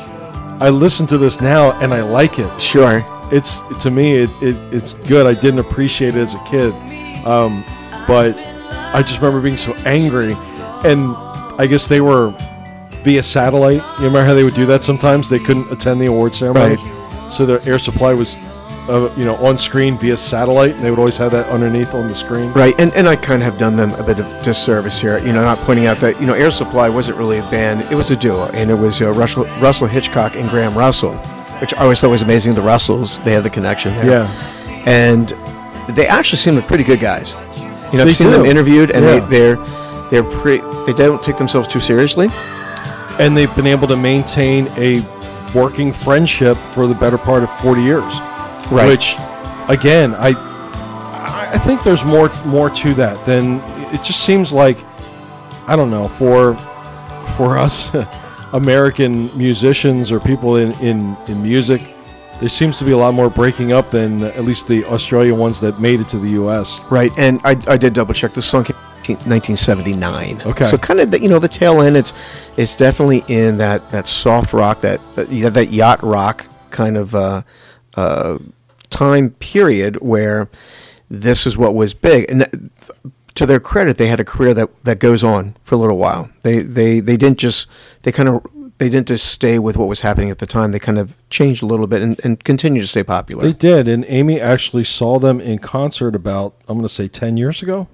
I 0.63 0.69
listen 0.71 1.07
to 1.09 1.19
this 1.19 1.41
now 1.41 1.73
and 1.81 1.93
I 1.95 2.03
like 2.03 2.39
it 2.39 2.61
Sure. 2.61 3.03
it's 3.33 3.61
to 3.83 3.91
me 3.91 4.13
it, 4.17 4.31
it 4.43 4.57
it's 4.75 4.93
good 4.93 5.25
i 5.27 5.33
didn't 5.33 5.61
appreciate 5.61 6.17
it 6.17 6.21
as 6.21 6.35
a 6.35 6.43
kid 6.45 6.75
um, 7.25 7.65
but 8.07 8.35
i 8.93 9.01
just 9.03 9.21
remember 9.21 9.41
being 9.41 9.57
so 9.57 9.73
angry 9.87 10.33
and 10.85 11.15
i 11.61 11.67
guess 11.67 11.87
they 11.87 12.01
were 12.01 12.35
via 13.05 13.23
satellite 13.23 13.81
you 14.01 14.05
remember 14.05 14.25
how 14.25 14.35
they 14.35 14.43
would 14.43 14.55
do 14.55 14.67
that 14.67 14.83
sometimes 14.83 15.31
they 15.31 15.39
couldn't 15.39 15.71
attend 15.71 16.01
the 16.01 16.07
award 16.07 16.35
ceremony 16.35 16.77
so 17.31 17.47
the 17.47 17.63
air 17.71 17.79
supply 17.79 18.13
was 18.15 18.37
uh, 18.89 19.13
you 19.17 19.25
know 19.25 19.37
on 19.37 19.57
screen 19.57 19.97
via 19.99 20.17
satellite 20.17 20.73
and 20.73 20.81
they 20.81 20.91
would 20.91 20.99
always 20.99 21.17
have 21.17 21.31
that 21.31 21.47
underneath 21.49 21.95
on 21.95 22.09
the 22.09 22.15
screen 22.15 22.53
Right. 22.53 22.75
And, 22.81 22.93
and 22.95 23.07
I 23.07 23.15
kind 23.15 23.41
of 23.43 23.49
have 23.51 23.59
done 23.59 23.77
them 23.77 23.91
a 23.93 24.03
bit 24.03 24.19
of 24.19 24.27
disservice 24.43 24.99
here, 25.01 25.19
you 25.19 25.33
know, 25.33 25.43
not 25.43 25.59
pointing 25.59 25.87
out 25.87 25.99
that, 25.99 26.21
you 26.21 26.27
know, 26.27 26.35
Air 26.35 26.51
Supply 26.51 26.89
wasn't 26.89 27.17
really 27.19 27.39
a 27.39 27.43
band, 27.51 27.83
it 27.93 27.95
was 27.95 28.11
a 28.11 28.17
duo, 28.17 28.47
and 28.55 28.71
it 28.71 28.75
was 28.75 29.01
uh, 29.01 29.13
Russell, 29.13 29.45
Russell 29.61 29.87
Hitchcock 29.87 30.35
and 30.35 30.49
Graham 30.51 30.77
Russell, 30.77 31.15
which 31.61 31.73
I 31.75 31.83
always 31.83 32.01
thought 32.01 32.11
was 32.11 32.23
amazing. 32.23 32.55
The 32.55 32.63
Russells, 32.63 33.19
they 33.21 33.33
had 33.33 33.45
the 33.45 33.51
connection 33.51 33.93
there. 33.95 34.07
yeah 34.07 34.83
And 34.87 35.29
they 35.95 36.07
actually 36.07 36.39
seem 36.39 36.55
like 36.57 36.67
pretty 36.67 36.85
good 36.85 37.01
guys. 37.01 37.35
You 37.93 37.99
know, 37.99 38.05
They 38.05 38.11
I've 38.11 38.15
seen 38.17 38.31
them 38.31 38.45
interviewed, 38.47 38.91
and 38.91 39.05
Yeah. 39.05 39.21
they, 39.21 39.39
they're, 39.39 39.57
they're 40.11 40.31
pretty, 40.41 40.65
they 40.87 40.93
don't 40.95 41.23
take 41.23 41.37
themselves 41.37 41.69
too 41.69 41.81
seriously. 41.81 42.29
and 43.21 43.37
they've 43.37 43.55
been 43.55 43.67
able 43.69 43.87
to 43.89 43.97
maintain 43.97 44.67
a 44.79 45.01
working 45.55 45.93
friendship 45.93 46.57
for 46.57 46.87
the 46.87 46.95
better 46.95 47.19
part 47.19 47.43
of 47.43 47.51
40 47.61 47.83
years 47.83 48.21
Right. 48.71 48.87
which 48.87 49.15
again 49.69 50.15
i 50.15 50.33
i 51.53 51.59
think 51.59 51.83
there's 51.83 52.05
more 52.05 52.31
more 52.47 52.71
to 52.71 52.95
that 52.95 53.25
than 53.27 53.61
it 53.95 54.03
just 54.05 54.21
seems 54.25 54.53
like 54.53 54.79
i 55.67 55.75
don't 55.75 55.91
know 55.91 56.07
for 56.07 56.55
for 57.37 57.59
us 57.59 57.91
american 58.53 59.29
musicians 59.37 60.13
or 60.13 60.21
people 60.21 60.57
in 60.57 60.73
in 60.81 61.17
in 61.29 61.43
music 61.43 61.83
there 62.39 62.49
seems 62.49 62.79
to 62.79 62.85
be 62.85 62.93
a 62.93 62.97
lot 62.97 63.13
more 63.13 63.29
breaking 63.29 63.73
up 63.73 63.91
than 63.91 64.23
at 64.25 64.45
least 64.45 64.67
the 64.69 64.85
australian 64.87 65.37
ones 65.39 65.61
that 65.61 65.79
made 65.81 66.01
it 66.01 66.09
to 66.09 66.19
the 66.19 66.31
us 66.31 66.81
Right, 66.87 67.11
and 67.19 67.41
I, 67.45 67.51
I 67.67 67.77
did 67.77 67.93
double 67.95 68.15
check. 68.15 68.31
This 68.33 68.47
song 68.47 68.65
came 68.65 68.77
in 69.11 69.31
1979. 69.31 70.43
Okay. 70.47 70.65
so 70.65 70.77
kind 70.77 71.01
of 71.01 71.11
the, 71.11 71.21
you 71.21 71.29
know 71.29 71.39
the 71.39 71.49
tail 71.49 71.81
end. 71.81 71.97
It's 71.97 72.13
it's 72.57 72.77
definitely 72.77 73.23
in 73.29 73.59
that 73.59 73.91
that 73.91 74.07
soft 74.07 74.53
rock, 74.53 74.81
that 74.83 75.01
that, 75.17 75.29
that 75.55 75.71
yacht 75.71 76.03
rock 76.03 76.47
kind 76.71 76.97
of 76.97 77.15
uh, 77.15 77.43
uh, 77.97 78.39
time 78.91 79.31
period 79.31 79.97
where 80.01 80.49
this 81.09 81.47
is 81.47 81.57
what 81.57 81.75
was 81.75 81.95
big. 81.95 82.31
And 82.31 82.41
that- 82.43 82.55
to 83.37 83.47
their 83.47 83.61
credit, 83.61 83.97
they 83.97 84.09
had 84.09 84.21
a 84.21 84.25
career 84.25 84.53
that, 84.53 84.69
that 84.85 84.99
goes 84.99 85.25
on 85.25 85.57
for 85.65 85.75
a 85.75 85.79
little 85.79 85.97
while. 85.97 86.29
They 86.43 86.61
they 86.61 87.01
they 87.01 87.17
didn't 87.17 87.39
just 87.39 87.67
they 88.03 88.13
kind 88.13 88.29
of 88.29 88.47
they 88.77 88.91
didn't 88.91 89.09
just 89.09 89.27
stay 89.31 89.59
with 89.59 89.79
what 89.79 89.89
was 89.89 90.01
happening 90.01 90.31
at 90.31 90.39
the 90.39 90.47
time. 90.47 90.73
They 90.73 90.79
kind 90.79 90.99
of 90.99 91.17
changed 91.31 91.63
a 91.63 91.67
little 91.67 91.87
bit 91.87 92.03
and, 92.03 92.21
and 92.23 92.43
continue 92.45 92.83
to 92.83 92.87
stay 92.87 93.03
popular. 93.03 93.43
they 93.43 93.53
did 93.55 93.89
and 93.89 94.05
amy 94.09 94.39
actually 94.41 94.85
saw 94.85 95.19
them 95.19 95.41
in 95.41 95.59
concert 95.59 96.15
about 96.15 96.55
i'm 96.69 96.77
going 96.79 96.83
to 96.83 96.89
say 96.89 97.07
10 97.09 97.37
years 97.37 97.63
ago 97.63 97.87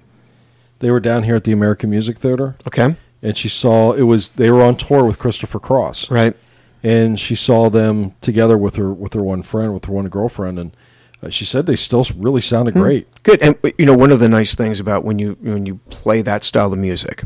they 0.79 0.91
were 0.91 0.99
down 0.99 1.23
here 1.23 1.35
at 1.35 1.43
the 1.43 1.51
american 1.51 1.89
music 1.89 2.17
theater 2.17 2.55
okay, 2.67 2.95
and 3.21 3.37
she 3.37 3.49
saw 3.49 3.93
it 3.93 4.03
was 4.03 4.29
they 4.29 4.49
were 4.49 4.63
on 4.63 4.75
tour 4.75 5.05
with 5.05 5.19
Christopher 5.19 5.59
Cross, 5.59 6.11
right. 6.11 6.35
and 6.83 7.19
she 7.19 7.35
saw 7.35 7.69
them 7.69 8.13
together 8.21 8.57
with 8.57 8.75
her 8.75 8.93
with 8.93 9.13
her 9.13 9.23
one 9.23 9.41
friend, 9.41 9.73
with 9.73 9.85
her 9.85 9.93
one 9.93 10.07
girlfriend, 10.07 10.59
and 10.59 10.77
uh, 11.23 11.29
she 11.29 11.45
said 11.45 11.65
they 11.65 11.75
still 11.75 12.05
really 12.15 12.41
sounded 12.41 12.73
great. 12.73 13.07
Good, 13.23 13.41
and 13.41 13.57
you 13.77 13.85
know 13.85 13.95
one 13.95 14.11
of 14.11 14.19
the 14.19 14.29
nice 14.29 14.55
things 14.55 14.79
about 14.79 15.03
when 15.03 15.19
you 15.19 15.37
when 15.41 15.65
you 15.65 15.77
play 15.89 16.21
that 16.21 16.43
style 16.43 16.71
of 16.71 16.79
music 16.79 17.23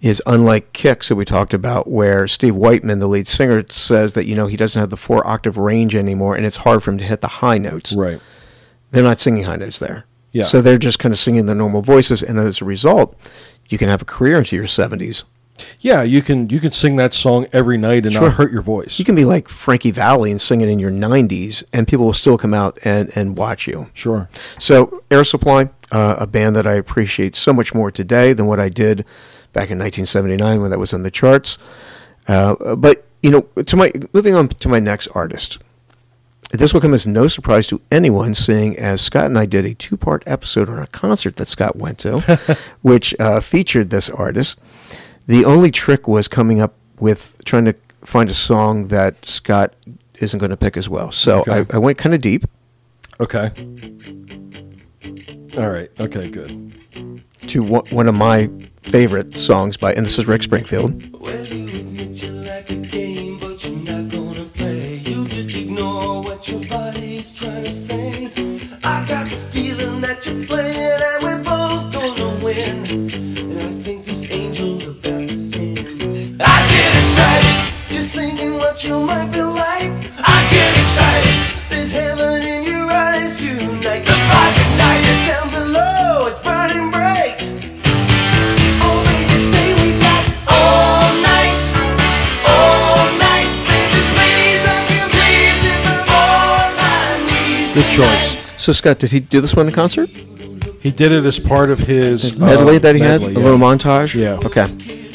is 0.00 0.20
unlike 0.26 0.72
Kix 0.72 1.08
that 1.08 1.14
we 1.14 1.24
talked 1.24 1.54
about, 1.54 1.88
where 1.88 2.26
Steve 2.26 2.56
Whiteman, 2.56 2.98
the 2.98 3.06
lead 3.06 3.28
singer, 3.28 3.64
says 3.68 4.14
that 4.14 4.26
you 4.26 4.34
know 4.34 4.46
he 4.46 4.56
doesn't 4.56 4.78
have 4.78 4.90
the 4.90 4.96
four 4.96 5.26
octave 5.26 5.56
range 5.56 5.94
anymore, 5.94 6.36
and 6.36 6.46
it's 6.46 6.58
hard 6.58 6.82
for 6.82 6.92
him 6.92 6.98
to 6.98 7.04
hit 7.04 7.20
the 7.20 7.28
high 7.28 7.58
notes. 7.58 7.92
Right. 7.92 8.20
They're 8.90 9.02
not 9.02 9.20
singing 9.20 9.44
high 9.44 9.56
notes 9.56 9.78
there, 9.78 10.06
Yeah. 10.32 10.44
So 10.44 10.60
they're 10.62 10.78
just 10.78 10.98
kind 10.98 11.12
of 11.12 11.18
singing 11.18 11.46
their 11.46 11.54
normal 11.54 11.82
voices, 11.82 12.22
and 12.22 12.38
as 12.38 12.60
a 12.60 12.64
result, 12.64 13.16
you 13.68 13.78
can 13.78 13.88
have 13.88 14.02
a 14.02 14.06
career 14.06 14.38
into 14.38 14.56
your 14.56 14.66
seventies. 14.66 15.24
Yeah, 15.80 16.02
you 16.02 16.22
can 16.22 16.48
you 16.48 16.58
can 16.60 16.72
sing 16.72 16.96
that 16.96 17.12
song 17.12 17.46
every 17.52 17.76
night 17.76 18.04
and 18.04 18.12
Sure. 18.12 18.22
not 18.22 18.32
hurt 18.32 18.50
your 18.50 18.62
voice. 18.62 18.98
You 18.98 19.04
can 19.04 19.14
be 19.14 19.24
like 19.26 19.48
Frankie 19.48 19.90
Valli 19.92 20.30
and 20.30 20.40
sing 20.40 20.60
it 20.62 20.68
in 20.68 20.78
your 20.78 20.90
nineties, 20.90 21.62
and 21.72 21.86
people 21.86 22.06
will 22.06 22.14
still 22.14 22.38
come 22.38 22.54
out 22.54 22.78
and 22.84 23.10
and 23.14 23.36
watch 23.36 23.66
you. 23.66 23.88
sure. 23.92 24.28
So, 24.58 25.02
Air 25.10 25.22
Supply, 25.24 25.68
uh, 25.92 26.16
a 26.18 26.26
band 26.26 26.56
that 26.56 26.66
I 26.66 26.74
appreciate 26.74 27.36
so 27.36 27.52
much 27.52 27.74
more 27.74 27.90
today 27.90 28.32
than 28.32 28.46
what 28.46 28.58
I 28.58 28.70
did 28.70 29.04
back 29.52 29.70
in 29.70 29.78
1979 29.78 30.62
when 30.62 30.70
that 30.70 30.78
was 30.78 30.94
on 30.94 31.02
the 31.02 31.10
charts. 31.10 31.58
Uh, 32.26 32.74
but 32.74 33.04
you 33.22 33.30
know, 33.30 33.42
to 33.62 33.76
my 33.76 33.92
moving 34.14 34.34
on 34.34 34.48
to 34.48 34.68
my 34.68 34.78
next 34.80 35.08
artist. 35.14 35.58
This 36.52 36.74
will 36.74 36.80
come 36.82 36.92
as 36.94 37.06
no 37.06 37.26
surprise 37.28 37.66
to 37.68 37.80
anyone, 37.90 38.34
seeing 38.34 38.78
as 38.78 39.00
Scott 39.00 39.26
and 39.26 39.38
I 39.38 39.46
did 39.46 39.64
a 39.64 39.74
two-part 39.74 40.22
episode 40.26 40.68
on 40.68 40.78
a 40.78 40.86
concert 40.88 41.36
that 41.36 41.48
Scott 41.48 41.76
went 41.76 41.98
to, 42.00 42.18
which 42.82 43.14
uh, 43.18 43.40
featured 43.40 43.88
this 43.90 44.10
artist. 44.10 44.60
The 45.26 45.44
only 45.46 45.70
trick 45.70 46.06
was 46.06 46.28
coming 46.28 46.60
up 46.60 46.74
with 47.00 47.34
trying 47.44 47.64
to 47.64 47.74
find 48.04 48.28
a 48.28 48.34
song 48.34 48.88
that 48.88 49.24
Scott 49.24 49.74
isn't 50.20 50.38
going 50.38 50.50
to 50.50 50.56
pick 50.56 50.76
as 50.76 50.88
well. 50.88 51.10
So 51.10 51.40
Okay. 51.40 51.64
I, 51.70 51.76
I 51.76 51.78
went 51.78 51.96
kind 51.98 52.14
of 52.14 52.20
deep. 52.20 52.44
Okay. 53.18 53.50
All 55.56 55.70
right. 55.70 55.88
Okay. 56.00 56.28
Good. 56.28 57.22
to 57.48 57.62
one, 57.62 57.86
one 57.90 58.08
of 58.08 58.14
my 58.14 58.50
favorite 58.82 59.38
songs 59.38 59.76
by, 59.78 59.94
and 59.94 60.04
this 60.04 60.18
is 60.18 60.26
Rick 60.28 60.42
Springfield. 60.42 61.02
Ignore 65.92 66.22
what 66.22 66.48
your 66.48 66.64
body's 66.66 67.34
trying 67.38 67.64
to 67.64 67.70
say. 67.70 68.32
I 68.84 69.04
got 69.06 69.30
the 69.30 69.36
feeling 69.36 70.00
that 70.00 70.26
you're 70.26 70.46
playing, 70.46 71.00
and 71.10 71.22
we're 71.22 71.42
both 71.42 71.92
gonna 71.92 72.44
win. 72.44 73.10
And 73.38 73.58
I 73.58 73.72
think 73.82 74.04
this 74.04 74.30
angel's 74.30 74.88
about 74.88 75.28
to 75.28 75.36
sin. 75.36 76.36
I 76.40 76.56
get 76.72 76.90
excited, 77.02 77.58
just 77.90 78.14
thinking 78.14 78.54
what 78.58 78.84
you 78.84 79.00
might 79.00 79.30
be 79.32 79.42
like. 79.42 79.81
Choice. 97.96 98.62
So, 98.62 98.72
Scott, 98.72 98.98
did 98.98 99.10
he 99.10 99.20
do 99.20 99.40
this 99.40 99.54
one 99.54 99.66
in 99.66 99.72
concert? 99.72 100.08
He 100.80 100.90
did 100.90 101.12
it 101.12 101.24
as 101.24 101.38
part 101.38 101.70
of 101.70 101.78
his, 101.78 102.22
His 102.22 102.38
medley 102.38 102.76
uh, 102.76 102.78
that 102.80 102.94
he 102.94 103.00
medley, 103.00 103.28
had? 103.28 103.36
A 103.36 103.40
little 103.40 103.58
montage? 103.58 104.14
Yeah. 104.14 104.44
Okay. 104.44 104.66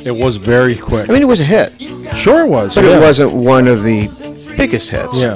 It 0.05 0.15
was 0.15 0.37
very 0.37 0.77
quick. 0.77 1.09
I 1.09 1.13
mean, 1.13 1.21
it 1.21 1.25
was 1.27 1.41
a 1.41 1.43
hit, 1.43 1.73
sure 2.15 2.45
it 2.45 2.49
was, 2.49 2.75
but 2.75 2.85
yeah. 2.85 2.97
it 2.97 3.01
wasn't 3.01 3.33
one 3.33 3.67
of 3.67 3.83
the 3.83 4.07
biggest 4.55 4.89
hits. 4.89 5.19
Yeah. 5.19 5.35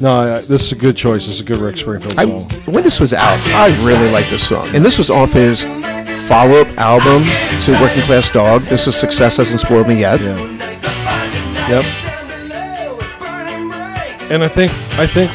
No, 0.00 0.16
I, 0.16 0.34
this 0.36 0.50
is 0.50 0.72
a 0.72 0.76
good 0.76 0.96
choice. 0.96 1.26
This 1.26 1.36
is 1.36 1.40
a 1.40 1.44
good 1.44 1.58
Rick 1.58 1.78
Springfield 1.78 2.18
I, 2.18 2.24
song. 2.24 2.42
when 2.72 2.82
this 2.84 3.00
was 3.00 3.12
out, 3.12 3.38
I 3.48 3.68
really 3.86 4.10
liked 4.10 4.30
this 4.30 4.46
song. 4.46 4.66
And 4.74 4.84
this 4.84 4.98
was 4.98 5.10
off 5.10 5.32
his 5.32 5.62
follow 6.26 6.60
up 6.60 6.68
album 6.78 7.24
to 7.60 7.72
Working 7.82 8.02
Class 8.02 8.30
Dog. 8.30 8.62
This 8.62 8.86
is 8.86 8.96
Success 8.96 9.36
Hasn't 9.38 9.60
Spoiled 9.60 9.88
Me 9.88 10.00
Yet. 10.00 10.20
Yeah. 10.20 10.36
Yep. 11.68 11.84
And 14.30 14.44
I 14.44 14.48
think 14.48 14.72
I 14.98 15.06
think 15.06 15.30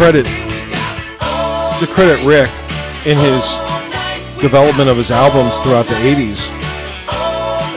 credit 0.00 0.24
to 1.78 1.86
credit 1.92 2.24
Rick 2.24 2.48
in 3.04 3.18
his 3.18 3.44
development 4.40 4.88
of 4.88 4.96
his 4.96 5.10
albums 5.10 5.58
throughout 5.58 5.84
the 5.88 5.92
80s, 5.92 6.48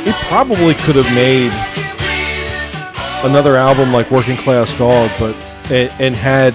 he 0.05 0.13
probably 0.29 0.73
could 0.73 0.95
have 0.95 1.13
made 1.13 1.51
another 3.29 3.57
album 3.57 3.91
like 3.91 4.09
Working 4.09 4.37
Class 4.37 4.73
Dog, 4.77 5.11
but 5.19 5.35
and, 5.69 5.91
and 5.99 6.15
had 6.15 6.53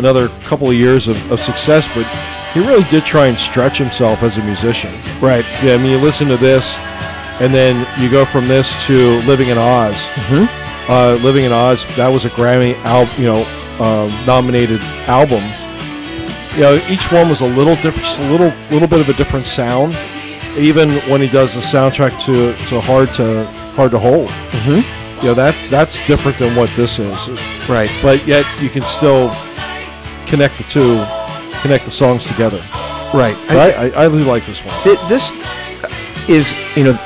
another 0.00 0.26
couple 0.46 0.68
of 0.68 0.74
years 0.74 1.06
of, 1.06 1.30
of 1.30 1.38
success, 1.38 1.86
but 1.94 2.04
he 2.52 2.58
really 2.58 2.82
did 2.90 3.04
try 3.04 3.28
and 3.28 3.38
stretch 3.38 3.78
himself 3.78 4.24
as 4.24 4.38
a 4.38 4.42
musician. 4.42 4.92
Right. 5.20 5.44
Yeah, 5.62 5.74
I 5.74 5.76
mean, 5.76 5.92
you 5.92 5.98
listen 5.98 6.26
to 6.26 6.36
this, 6.36 6.76
and 7.40 7.54
then 7.54 7.86
you 8.02 8.10
go 8.10 8.24
from 8.24 8.48
this 8.48 8.84
to 8.88 9.20
Living 9.28 9.46
in 9.46 9.58
Oz. 9.58 9.94
Mm-hmm. 9.94 10.90
Uh, 10.90 11.14
Living 11.22 11.44
in 11.44 11.52
Oz, 11.52 11.86
that 11.94 12.08
was 12.08 12.24
a 12.24 12.30
Grammy 12.30 12.74
al- 12.82 13.06
you 13.16 13.26
know, 13.26 13.46
um, 13.80 14.10
nominated 14.26 14.82
album. 15.06 15.42
You 16.54 16.60
know, 16.60 16.86
each 16.88 17.10
one 17.10 17.28
was 17.28 17.40
a 17.40 17.46
little 17.46 17.74
different, 17.76 18.04
just 18.04 18.20
a 18.20 18.30
little, 18.30 18.52
little 18.70 18.88
bit 18.88 19.00
of 19.00 19.08
a 19.08 19.14
different 19.14 19.44
sound. 19.44 19.96
Even 20.58 20.90
when 21.10 21.20
he 21.20 21.28
does 21.28 21.54
the 21.54 21.60
soundtrack 21.60 22.20
to, 22.26 22.52
to 22.66 22.80
Hard 22.80 23.14
to 23.14 23.46
Hard 23.74 23.92
to 23.92 23.98
Hold, 23.98 24.28
mm-hmm. 24.28 25.16
you 25.20 25.28
know 25.28 25.34
that 25.34 25.56
that's 25.70 26.04
different 26.06 26.36
than 26.36 26.54
what 26.54 26.68
this 26.70 26.98
is. 26.98 27.28
Right. 27.68 27.90
But 28.02 28.26
yet 28.26 28.44
you 28.60 28.68
can 28.68 28.82
still 28.82 29.30
connect 30.26 30.58
the 30.58 30.64
two, 30.64 31.02
connect 31.62 31.86
the 31.86 31.90
songs 31.90 32.26
together. 32.26 32.58
Right. 33.14 33.36
I, 33.48 33.70
I, 33.70 33.88
I 33.90 34.04
really 34.04 34.24
like 34.24 34.44
this 34.44 34.62
one. 34.64 34.74
Th- 34.82 34.98
this 35.08 35.32
is, 36.28 36.54
you 36.76 36.84
know, 36.84 36.98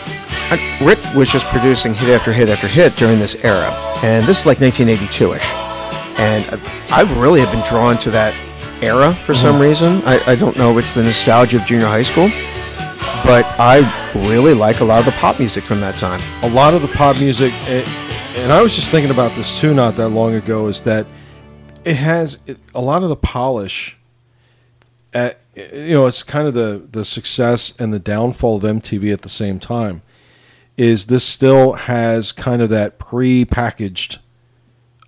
Rick 0.80 1.00
was 1.14 1.30
just 1.30 1.46
producing 1.46 1.94
hit 1.94 2.08
after 2.08 2.32
hit 2.32 2.48
after 2.48 2.68
hit 2.68 2.94
during 2.96 3.18
this 3.18 3.34
era, 3.44 3.70
and 4.04 4.26
this 4.26 4.40
is 4.40 4.46
like 4.46 4.58
1982ish, 4.58 5.42
and 6.18 6.44
I've, 6.46 6.92
I've 6.92 7.16
really 7.18 7.40
have 7.40 7.52
been 7.52 7.64
drawn 7.64 7.98
to 7.98 8.10
that 8.10 8.34
era 8.82 9.14
for 9.24 9.34
some 9.34 9.60
reason. 9.60 10.02
I, 10.04 10.32
I 10.32 10.34
don't 10.34 10.56
know 10.56 10.72
if 10.72 10.78
it's 10.78 10.92
the 10.94 11.02
nostalgia 11.02 11.56
of 11.56 11.64
junior 11.64 11.86
high 11.86 12.02
school, 12.02 12.28
but 13.24 13.44
I 13.58 13.80
really 14.14 14.54
like 14.54 14.80
a 14.80 14.84
lot 14.84 14.98
of 15.00 15.04
the 15.06 15.12
pop 15.12 15.38
music 15.38 15.64
from 15.64 15.80
that 15.80 15.96
time. 15.96 16.20
a 16.42 16.54
lot 16.54 16.74
of 16.74 16.82
the 16.82 16.88
pop 16.88 17.18
music, 17.18 17.52
eh, 17.68 17.84
and 18.36 18.52
I 18.52 18.62
was 18.62 18.74
just 18.74 18.90
thinking 18.90 19.10
about 19.10 19.34
this 19.36 19.58
too 19.58 19.74
not 19.74 19.96
that 19.96 20.10
long 20.10 20.34
ago, 20.34 20.66
is 20.68 20.82
that 20.82 21.06
it 21.84 21.96
has 21.96 22.42
a 22.74 22.80
lot 22.80 23.02
of 23.02 23.08
the 23.08 23.16
polish. 23.16 23.96
At, 25.14 25.40
you 25.54 25.94
know, 25.94 26.06
it's 26.06 26.22
kind 26.22 26.46
of 26.46 26.52
the 26.52 26.86
the 26.90 27.04
success 27.04 27.72
and 27.78 27.92
the 27.92 27.98
downfall 27.98 28.56
of 28.56 28.62
MTV 28.64 29.12
at 29.12 29.22
the 29.22 29.28
same 29.28 29.58
time. 29.58 30.02
Is 30.76 31.06
this 31.06 31.24
still 31.24 31.72
has 31.72 32.32
kind 32.32 32.60
of 32.60 32.68
that 32.68 32.98
pre-packaged 32.98 34.18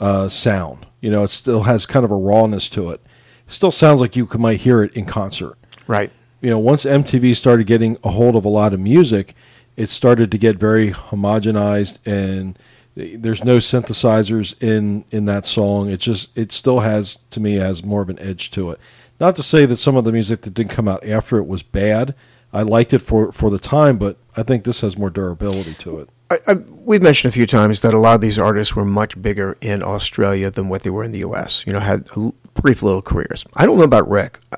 uh, 0.00 0.28
sound? 0.28 0.86
You 1.00 1.10
know, 1.10 1.22
it 1.24 1.30
still 1.30 1.62
has 1.62 1.86
kind 1.86 2.04
of 2.04 2.10
a 2.10 2.16
rawness 2.16 2.68
to 2.70 2.90
it. 2.90 3.00
Still 3.46 3.70
sounds 3.70 4.00
like 4.00 4.16
you 4.16 4.26
could, 4.26 4.40
might 4.40 4.60
hear 4.60 4.82
it 4.82 4.92
in 4.94 5.06
concert 5.06 5.56
Right. 5.86 6.10
you 6.42 6.50
know, 6.50 6.58
once 6.58 6.84
MTV 6.84 7.34
started 7.34 7.66
getting 7.66 7.96
a 8.04 8.10
hold 8.10 8.36
of 8.36 8.44
a 8.44 8.48
lot 8.48 8.72
of 8.74 8.80
music, 8.80 9.34
it 9.76 9.88
started 9.88 10.30
to 10.32 10.38
get 10.38 10.56
very 10.56 10.90
homogenized, 10.90 11.98
and 12.04 12.58
there's 12.96 13.44
no 13.44 13.58
synthesizers 13.58 14.60
in 14.62 15.04
in 15.10 15.24
that 15.26 15.46
song. 15.46 15.88
It 15.88 16.00
just 16.00 16.36
it 16.36 16.52
still 16.52 16.80
has 16.80 17.18
to 17.30 17.40
me 17.40 17.54
has 17.54 17.84
more 17.84 18.02
of 18.02 18.08
an 18.08 18.18
edge 18.18 18.50
to 18.52 18.70
it. 18.72 18.80
Not 19.20 19.36
to 19.36 19.42
say 19.42 19.66
that 19.66 19.76
some 19.76 19.96
of 19.96 20.04
the 20.04 20.12
music 20.12 20.42
that 20.42 20.54
didn't 20.54 20.70
come 20.72 20.88
out 20.88 21.06
after 21.06 21.38
it 21.38 21.46
was 21.46 21.62
bad. 21.62 22.14
I 22.52 22.62
liked 22.62 22.92
it 22.92 23.00
for 23.00 23.30
for 23.32 23.50
the 23.50 23.58
time, 23.58 23.98
but 23.98 24.16
I 24.38 24.42
think 24.44 24.64
this 24.64 24.80
has 24.82 24.96
more 24.96 25.10
durability 25.10 25.74
to 25.74 25.98
it. 26.00 26.08
I, 26.30 26.36
I, 26.46 26.54
we've 26.54 27.02
mentioned 27.02 27.30
a 27.30 27.32
few 27.34 27.46
times 27.46 27.80
that 27.80 27.92
a 27.94 27.98
lot 27.98 28.14
of 28.14 28.20
these 28.20 28.38
artists 28.38 28.76
were 28.76 28.84
much 28.84 29.20
bigger 29.20 29.56
in 29.60 29.82
Australia 29.82 30.50
than 30.50 30.68
what 30.68 30.82
they 30.82 30.90
were 30.90 31.02
in 31.02 31.12
the 31.12 31.18
U.S. 31.20 31.64
You 31.66 31.72
know, 31.72 31.80
had 31.80 32.08
brief 32.54 32.82
little 32.82 33.02
careers. 33.02 33.44
I 33.54 33.66
don't 33.66 33.78
know 33.78 33.84
about 33.84 34.08
Rick. 34.08 34.38
I, 34.52 34.56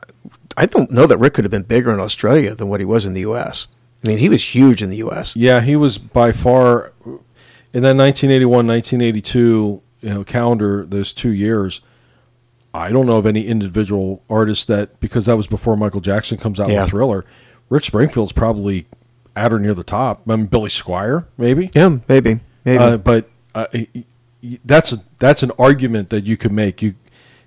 I 0.56 0.66
don't 0.66 0.90
know 0.90 1.06
that 1.06 1.16
Rick 1.18 1.34
could 1.34 1.44
have 1.44 1.50
been 1.50 1.62
bigger 1.62 1.92
in 1.94 2.00
Australia 2.00 2.54
than 2.54 2.68
what 2.68 2.80
he 2.80 2.86
was 2.86 3.04
in 3.04 3.14
the 3.14 3.20
U.S. 3.20 3.68
I 4.04 4.08
mean, 4.08 4.18
he 4.18 4.28
was 4.28 4.54
huge 4.54 4.82
in 4.82 4.90
the 4.90 4.96
U.S. 4.98 5.34
Yeah, 5.36 5.60
he 5.60 5.76
was 5.76 5.96
by 5.98 6.32
far 6.32 6.92
in 7.72 7.82
that 7.82 7.96
1981, 7.96 8.66
1982 8.66 9.82
you 10.02 10.08
know 10.10 10.24
calendar. 10.24 10.84
Those 10.84 11.12
two 11.12 11.30
years, 11.32 11.80
I 12.74 12.90
don't 12.90 13.06
know 13.06 13.16
of 13.16 13.26
any 13.26 13.46
individual 13.46 14.22
artist 14.28 14.66
that 14.68 15.00
because 15.00 15.26
that 15.26 15.36
was 15.36 15.46
before 15.46 15.76
Michael 15.76 16.00
Jackson 16.00 16.36
comes 16.36 16.58
out 16.60 16.68
Yeah. 16.68 16.82
with 16.82 16.90
Thriller. 16.90 17.24
Rick 17.68 17.84
Springfield's 17.84 18.32
probably 18.32 18.86
at 19.36 19.52
or 19.52 19.58
near 19.58 19.74
the 19.74 19.84
top. 19.84 20.22
I 20.28 20.36
mean, 20.36 20.46
Billy 20.46 20.68
Squier, 20.68 21.26
maybe. 21.36 21.70
Yeah, 21.74 21.98
maybe, 22.08 22.40
maybe. 22.64 22.82
Uh, 22.82 22.96
but 22.96 23.28
uh, 23.54 23.66
that's 24.64 24.92
a, 24.92 25.02
that's 25.18 25.42
an 25.42 25.52
argument 25.58 26.10
that 26.10 26.24
you 26.24 26.36
could 26.36 26.52
make. 26.52 26.82
You 26.82 26.94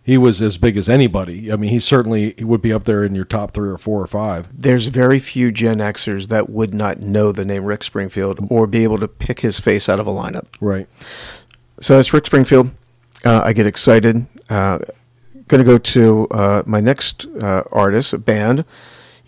he 0.04 0.18
was 0.18 0.42
as 0.42 0.58
big 0.58 0.76
as 0.76 0.90
anybody. 0.90 1.52
I 1.52 1.56
mean, 1.56 1.70
he 1.70 1.80
certainly 1.80 2.34
he 2.38 2.44
would 2.44 2.62
be 2.62 2.74
up 2.74 2.84
there 2.84 3.06
in 3.06 3.16
your 3.16 3.24
top 3.24 3.52
three 3.52 3.70
or 3.70 3.78
four 3.78 4.02
or 4.02 4.08
five. 4.08 4.50
There's 4.54 4.88
very 4.88 5.18
few 5.18 5.52
Gen 5.52 5.78
Xers 5.78 6.28
that 6.28 6.50
would 6.50 6.74
not 6.74 7.00
know 7.00 7.32
the 7.32 7.46
name 7.46 7.64
Rick 7.64 7.84
Springfield 7.84 8.46
or 8.50 8.68
be 8.68 8.84
able 8.84 8.98
to 8.98 9.08
pick 9.08 9.40
his 9.40 9.60
face 9.60 9.88
out 9.88 10.00
of 10.00 10.08
a 10.08 10.12
lineup. 10.12 10.48
Right. 10.60 10.90
So 11.80 11.96
that's 11.96 12.14
Rick 12.14 12.26
Springfield. 12.26 12.72
Uh, 13.24 13.42
I 13.46 13.54
get 13.54 13.66
excited. 13.66 14.28
Uh, 14.50 14.80
going 15.48 15.64
to 15.64 15.72
go 15.72 15.78
to 15.78 16.28
uh, 16.32 16.64
my 16.66 16.82
next 16.82 17.26
uh, 17.42 17.64
artist, 17.72 18.12
a 18.12 18.18
band. 18.18 18.66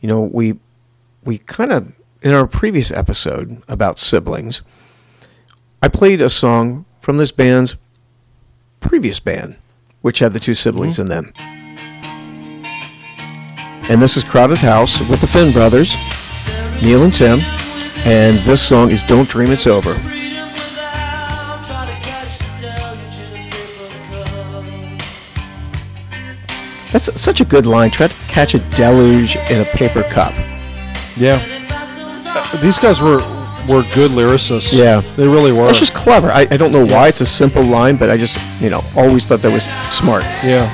You 0.01 0.10
know, 0.10 0.24
we 0.24 0.60
we 1.24 1.38
kind 1.38 1.72
of 1.72 1.93
in 2.26 2.34
our 2.34 2.47
previous 2.47 2.91
episode 2.91 3.61
about 3.67 3.99
siblings, 3.99 4.63
I 5.84 5.88
played 5.88 6.21
a 6.21 6.30
song 6.32 6.86
from 6.99 7.17
this 7.17 7.32
band's 7.32 7.76
previous 8.80 9.19
band, 9.19 9.57
which 10.01 10.17
had 10.17 10.34
the 10.34 10.39
two 10.39 10.55
siblings 10.55 10.97
mm-hmm. 10.97 11.11
in 11.11 11.32
them. 11.32 11.32
And 13.88 14.01
this 14.01 14.17
is 14.17 14.23
Crowded 14.23 14.57
House 14.57 14.99
with 15.07 15.21
the 15.21 15.28
Finn 15.28 15.53
brothers, 15.53 15.95
Neil 16.82 17.03
and 17.03 17.13
Tim, 17.13 17.41
and 18.07 18.39
this 18.39 18.67
song 18.67 18.89
is 18.89 19.03
Don't 19.03 19.30
Dream 19.30 19.51
It's 19.51 19.67
Over. 19.67 19.93
Freedom 19.93 20.47
without 20.49 21.63
trying 21.63 21.95
to 21.95 22.07
catch 22.07 22.39
the 22.39 22.47
deluge 22.59 23.21
in 23.21 23.36
a 23.45 23.45
paper 23.53 24.34
cup. 26.82 26.91
That's 26.91 27.21
such 27.21 27.39
a 27.39 27.45
good 27.45 27.67
line. 27.67 27.91
Try 27.91 28.07
to 28.07 28.15
catch 28.28 28.55
a 28.55 28.59
deluge 28.76 29.36
in 29.36 29.61
a 29.61 29.65
paper 29.65 30.01
cup. 30.01 30.34
Yeah. 31.15 31.64
These 32.61 32.79
guys 32.79 33.01
were 33.01 33.19
were 33.69 33.83
good 33.93 34.11
lyricists. 34.11 34.73
Yeah. 34.77 35.01
they 35.15 35.27
really 35.27 35.51
were. 35.51 35.69
It's 35.69 35.79
just 35.79 35.93
clever. 35.93 36.29
I, 36.31 36.47
I 36.51 36.57
don't 36.57 36.71
know 36.71 36.86
why 36.86 37.07
it's 37.07 37.21
a 37.21 37.25
simple 37.25 37.63
line, 37.63 37.95
but 37.97 38.09
I 38.09 38.17
just, 38.17 38.38
you 38.61 38.69
know, 38.69 38.81
always 38.95 39.25
thought 39.25 39.41
that 39.41 39.51
was 39.51 39.65
smart. 39.93 40.23
yeah. 40.43 40.69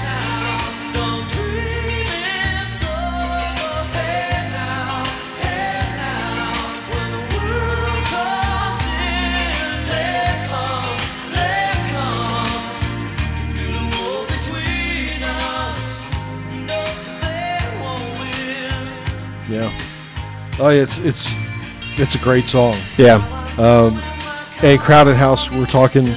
Don't 0.92 1.28
dream 1.30 2.06
it's 2.10 2.84
over. 2.84 3.48
Hey 3.94 4.50
now, 4.52 5.06
hey 5.42 5.86
now. 5.98 6.54
When 6.92 7.10
the 7.14 7.22
world 7.38 8.04
comes 8.12 8.84
in, 9.00 9.70
they 9.92 10.26
come, 10.50 10.98
they 11.36 11.70
come. 11.94 12.60
To 13.38 13.46
build 13.54 13.76
a 13.78 13.86
wall 13.96 14.24
between 14.28 15.22
us. 15.24 16.12
No, 16.68 16.82
they 17.22 17.62
won't 17.82 18.10
win. 18.20 18.82
Yeah. 19.50 19.70
Oh, 20.60 20.70
it's 20.70 20.98
it's 21.00 21.34
it's 21.98 22.16
a 22.16 22.20
great 22.20 22.48
song. 22.48 22.76
Yeah. 22.98 23.16
Um, 23.58 24.00
and 24.64 24.80
Crowded 24.80 25.16
House, 25.16 25.50
we're 25.50 25.66
talking 25.66 26.16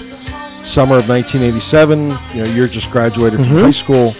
summer 0.63 0.97
of 0.97 1.09
1987. 1.09 2.01
You 2.01 2.17
know, 2.35 2.45
you're 2.55 2.67
just 2.67 2.91
graduated 2.91 3.41
from 3.41 3.49
mm-hmm. 3.49 3.65
high 3.65 3.71
school, 3.71 4.15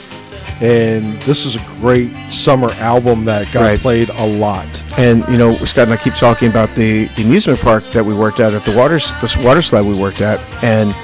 and 0.63 1.21
this 1.23 1.45
is 1.47 1.57
a 1.57 1.65
great 1.81 2.13
summer 2.31 2.71
album 2.75 3.25
that 3.25 3.53
got 3.53 3.63
Right. 3.63 3.81
played 3.81 4.11
a 4.11 4.27
lot. 4.27 4.83
And 4.99 5.27
you 5.29 5.37
know, 5.37 5.55
Scott 5.57 5.85
and 5.85 5.93
I 5.93 5.97
keep 5.97 6.15
talking 6.15 6.49
about 6.49 6.71
the, 6.71 7.07
the 7.17 7.23
amusement 7.23 7.61
park 7.61 7.83
that 7.85 8.05
we 8.05 8.15
worked 8.15 8.41
at 8.41 8.55
at 8.55 8.63
the 8.63 8.77
water 8.77 8.99
this 9.21 9.37
water 9.37 9.63
slide 9.63 9.83
we 9.83 9.99
worked 9.99 10.21
at, 10.21 10.41
and 10.63 10.95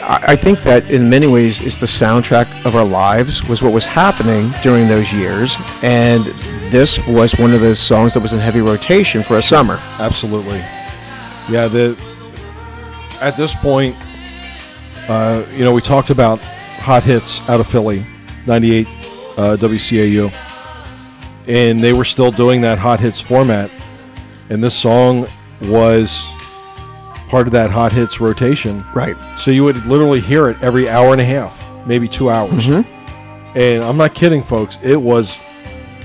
I, 0.00 0.24
I 0.28 0.36
think 0.36 0.60
that 0.60 0.90
in 0.90 1.08
many 1.08 1.26
ways 1.26 1.60
it's 1.60 1.78
the 1.78 1.86
soundtrack 1.86 2.64
of 2.64 2.76
our 2.76 2.84
lives 2.84 3.44
was 3.44 3.62
what 3.62 3.72
was 3.72 3.84
happening 3.84 4.50
during 4.62 4.88
those 4.88 5.12
years, 5.12 5.56
and 5.82 6.26
this 6.74 6.98
was 7.06 7.38
one 7.38 7.52
of 7.52 7.60
those 7.60 7.78
songs 7.78 8.14
that 8.14 8.20
was 8.20 8.32
in 8.32 8.40
heavy 8.40 8.60
rotation 8.60 9.22
for 9.22 9.36
a 9.36 9.42
summer. 9.42 9.78
Absolutely. 10.00 10.58
Yeah, 11.48 11.68
the 11.68 11.96
at 13.20 13.36
this 13.36 13.54
point, 13.54 13.96
uh, 15.08 15.44
you 15.52 15.62
know, 15.62 15.72
we 15.72 15.80
talked 15.80 16.10
about 16.10 16.40
hot 16.40 17.04
hits 17.04 17.40
out 17.48 17.60
of 17.60 17.68
Philly, 17.68 18.04
98 18.46 18.88
uh, 18.88 19.56
WCAU. 19.56 20.32
And 21.46 21.82
they 21.82 21.92
were 21.92 22.04
still 22.04 22.32
doing 22.32 22.60
that 22.62 22.80
hot 22.80 22.98
hits 22.98 23.20
format. 23.20 23.70
And 24.50 24.62
this 24.62 24.76
song 24.76 25.28
was 25.62 26.26
part 27.28 27.46
of 27.46 27.52
that 27.52 27.70
hot 27.70 27.92
hits 27.92 28.20
rotation. 28.20 28.84
Right. 28.96 29.16
So 29.38 29.52
you 29.52 29.62
would 29.62 29.86
literally 29.86 30.20
hear 30.20 30.48
it 30.48 30.60
every 30.60 30.88
hour 30.88 31.12
and 31.12 31.20
a 31.20 31.24
half, 31.24 31.56
maybe 31.86 32.08
two 32.08 32.30
hours. 32.30 32.66
And 32.66 33.84
I'm 33.84 33.96
not 33.96 34.12
kidding, 34.12 34.42
folks. 34.42 34.80
It 34.82 35.00
was, 35.00 35.38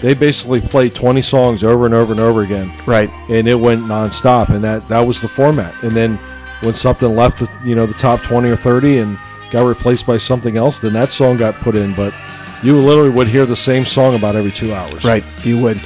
they 0.01 0.13
basically 0.13 0.61
played 0.61 0.95
20 0.95 1.21
songs 1.21 1.63
over 1.63 1.85
and 1.85 1.93
over 1.93 2.11
and 2.13 2.19
over 2.21 2.41
again 2.43 2.73
Right. 2.85 3.09
and 3.29 3.47
it 3.47 3.55
went 3.55 3.81
nonstop, 3.83 4.49
and 4.49 4.63
that 4.63 4.87
that 4.87 5.01
was 5.01 5.19
the 5.21 5.27
format. 5.27 5.73
And 5.83 5.95
then 5.95 6.17
when 6.61 6.73
something 6.73 7.15
left, 7.15 7.39
the, 7.39 7.49
you 7.63 7.75
know, 7.75 7.85
the 7.85 7.93
top 7.93 8.21
twenty 8.21 8.49
or 8.49 8.55
thirty, 8.57 8.97
and 8.99 9.17
got 9.51 9.63
replaced 9.65 10.05
by 10.05 10.17
something 10.17 10.57
else, 10.57 10.79
then 10.79 10.93
that 10.93 11.09
song 11.09 11.37
got 11.37 11.55
put 11.55 11.75
in. 11.75 11.93
But 11.95 12.13
you 12.63 12.75
literally 12.77 13.09
would 13.09 13.27
hear 13.27 13.45
the 13.45 13.55
same 13.55 13.85
song 13.85 14.15
about 14.15 14.35
every 14.35 14.51
two 14.51 14.73
hours. 14.73 15.05
Right. 15.05 15.23
You 15.43 15.59
would. 15.61 15.81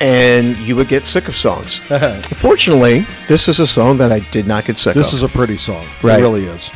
And 0.00 0.58
you 0.58 0.76
would 0.76 0.88
get 0.88 1.06
sick 1.06 1.26
of 1.26 1.34
songs. 1.34 1.78
Fortunately, 2.34 3.06
this 3.28 3.48
is 3.48 3.60
a 3.60 3.66
song 3.66 3.96
that 3.96 4.12
I 4.12 4.18
did 4.30 4.46
not 4.46 4.66
get 4.66 4.76
sick 4.76 4.92
This 4.92 5.06
of. 5.08 5.12
This 5.12 5.14
is 5.14 5.22
a 5.22 5.28
pretty 5.28 5.56
song. 5.56 5.86
Right. 6.02 6.18
It 6.18 6.22
really 6.22 6.44
is. 6.44 6.70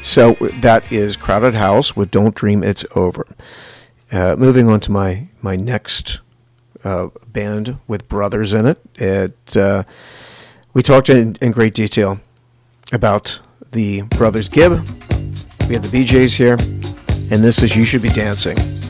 So 0.00 0.34
that 0.60 0.90
is 0.92 1.16
Crowded 1.16 1.54
House 1.54 1.96
with 1.96 2.12
Don't 2.12 2.34
Dream 2.36 2.62
It's 2.62 2.84
Over. 2.94 3.26
Uh, 4.12 4.36
moving 4.38 4.68
on 4.68 4.78
to 4.80 4.92
my, 4.92 5.26
my 5.42 5.56
next 5.56 6.20
uh, 6.84 7.08
band 7.26 7.78
with 7.86 8.08
brothers 8.08 8.54
in 8.54 8.66
it. 8.66 8.80
It 8.94 9.56
uh, 9.56 9.84
we 10.72 10.82
talked 10.82 11.10
in, 11.10 11.36
in 11.40 11.52
great 11.52 11.74
detail 11.74 12.20
about 12.92 13.40
the 13.72 14.02
brothers 14.02 14.48
Gibb. 14.48 14.72
We 15.68 15.74
have 15.74 15.82
the 15.82 15.90
Bee 15.90 16.04
Gees 16.04 16.34
here, 16.34 16.54
and 16.54 17.42
this 17.42 17.62
is 17.62 17.76
You 17.76 17.84
Should 17.84 18.02
Be 18.02 18.10
Dancing. 18.10 18.81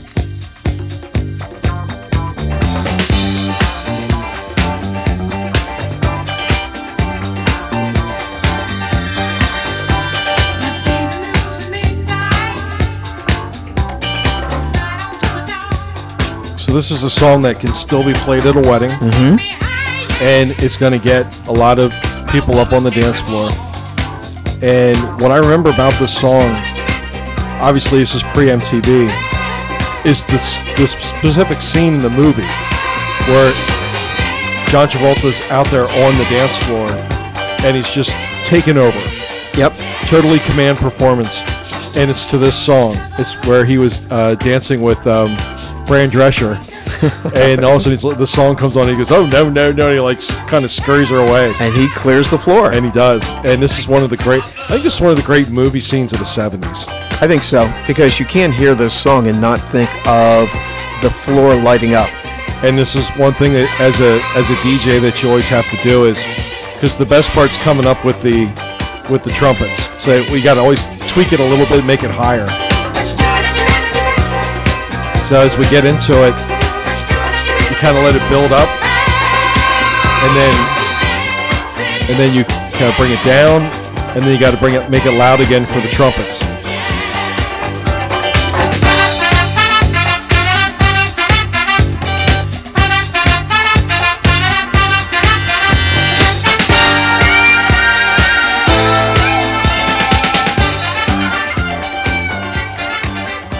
So 16.72 16.76
this 16.76 16.90
is 16.90 17.02
a 17.02 17.10
song 17.10 17.42
that 17.42 17.60
can 17.60 17.68
still 17.74 18.02
be 18.02 18.14
played 18.24 18.46
at 18.46 18.56
a 18.56 18.60
wedding, 18.60 18.88
mm-hmm. 18.88 19.36
and 20.24 20.52
it's 20.56 20.78
going 20.78 20.98
to 20.98 21.04
get 21.04 21.28
a 21.46 21.52
lot 21.52 21.78
of 21.78 21.92
people 22.32 22.54
up 22.56 22.72
on 22.72 22.82
the 22.82 22.90
dance 22.90 23.20
floor. 23.20 23.52
And 24.64 24.96
what 25.20 25.30
I 25.30 25.36
remember 25.36 25.68
about 25.68 25.92
this 26.00 26.18
song, 26.18 26.48
obviously 27.60 27.98
this 27.98 28.14
is 28.14 28.22
pre 28.32 28.46
MTV, 28.46 29.12
is 30.06 30.24
this 30.32 30.64
this 30.80 30.92
specific 30.96 31.60
scene 31.60 31.92
in 31.92 32.00
the 32.00 32.08
movie 32.08 32.48
where 33.28 33.52
John 34.72 34.88
Travolta's 34.88 35.44
out 35.50 35.66
there 35.66 35.84
on 35.84 36.16
the 36.16 36.24
dance 36.32 36.56
floor, 36.64 36.88
and 37.68 37.76
he's 37.76 37.90
just 37.90 38.16
taken 38.48 38.78
over 38.78 38.98
Yep. 39.60 39.76
totally 40.08 40.38
command 40.38 40.78
performance, 40.78 41.42
and 41.98 42.08
it's 42.08 42.24
to 42.32 42.38
this 42.38 42.56
song. 42.56 42.94
It's 43.18 43.34
where 43.44 43.66
he 43.66 43.76
was 43.76 44.10
uh, 44.10 44.36
dancing 44.36 44.80
with 44.80 45.06
um, 45.06 45.36
Fran 45.86 46.08
Drescher, 46.08 46.56
and 47.34 47.62
all 47.64 47.76
of 47.76 47.86
a 47.86 47.96
sudden 47.96 48.18
the 48.18 48.26
song 48.26 48.56
comes 48.56 48.76
on. 48.76 48.82
and 48.88 48.92
He 48.92 48.96
goes, 48.96 49.10
"Oh 49.12 49.26
no, 49.26 49.48
no, 49.50 49.72
no!" 49.72 49.86
And 49.86 49.94
he 49.94 50.00
like 50.00 50.20
kind 50.46 50.64
of 50.64 50.70
scurries 50.70 51.10
her 51.10 51.18
away, 51.18 51.52
And 51.60 51.74
he 51.74 51.88
clears 51.90 52.28
the 52.30 52.38
floor. 52.38 52.72
and 52.72 52.84
he 52.84 52.90
does. 52.92 53.32
And 53.44 53.60
this 53.60 53.78
is 53.78 53.86
one 53.88 54.02
of 54.02 54.10
the 54.10 54.16
great. 54.18 54.42
I 54.42 54.68
think 54.68 54.82
this 54.84 54.94
is 54.94 55.00
one 55.00 55.10
of 55.10 55.16
the 55.16 55.22
great 55.24 55.50
movie 55.50 55.80
scenes 55.80 56.12
of 56.12 56.18
the 56.18 56.24
'70s. 56.24 56.86
I 57.22 57.26
think 57.28 57.42
so 57.42 57.70
because 57.86 58.18
you 58.18 58.26
can't 58.26 58.52
hear 58.54 58.74
this 58.74 58.94
song 58.94 59.28
and 59.28 59.40
not 59.40 59.60
think 59.60 59.90
of 60.06 60.48
the 61.02 61.10
floor 61.10 61.54
lighting 61.54 61.94
up. 61.94 62.08
And 62.64 62.76
this 62.78 62.94
is 62.94 63.08
one 63.16 63.32
thing 63.32 63.52
that, 63.54 63.68
as 63.80 64.00
a 64.00 64.14
as 64.38 64.48
a 64.50 64.54
DJ 64.62 65.00
that 65.00 65.22
you 65.22 65.28
always 65.28 65.48
have 65.48 65.68
to 65.70 65.76
do 65.82 66.04
is 66.04 66.24
because 66.74 66.96
the 66.96 67.06
best 67.06 67.30
part's 67.30 67.58
coming 67.58 67.86
up 67.86 68.04
with 68.04 68.20
the 68.22 68.44
with 69.10 69.24
the 69.24 69.30
trumpets. 69.32 69.90
So 70.00 70.24
we 70.32 70.40
got 70.40 70.54
to 70.54 70.60
always 70.60 70.84
tweak 71.08 71.32
it 71.32 71.40
a 71.40 71.44
little 71.44 71.66
bit, 71.66 71.84
make 71.84 72.02
it 72.04 72.10
higher. 72.10 72.46
So 75.32 75.40
as 75.40 75.56
we 75.56 75.64
get 75.70 75.86
into 75.86 76.12
it, 76.28 76.36
you 76.36 77.76
kind 77.80 77.96
of 77.96 78.04
let 78.04 78.14
it 78.14 78.20
build 78.28 78.52
up, 78.52 78.68
and 80.20 80.36
then 80.36 80.54
and 82.10 82.18
then 82.20 82.34
you 82.36 82.44
kind 82.44 82.92
of 82.92 82.96
bring 82.98 83.12
it 83.12 83.24
down, 83.24 83.62
and 84.14 84.22
then 84.22 84.30
you 84.30 84.38
got 84.38 84.50
to 84.50 84.58
bring 84.58 84.74
it, 84.74 84.90
make 84.90 85.06
it 85.06 85.12
loud 85.12 85.40
again 85.40 85.62
for 85.62 85.80
the 85.80 85.88
trumpets. 85.88 86.40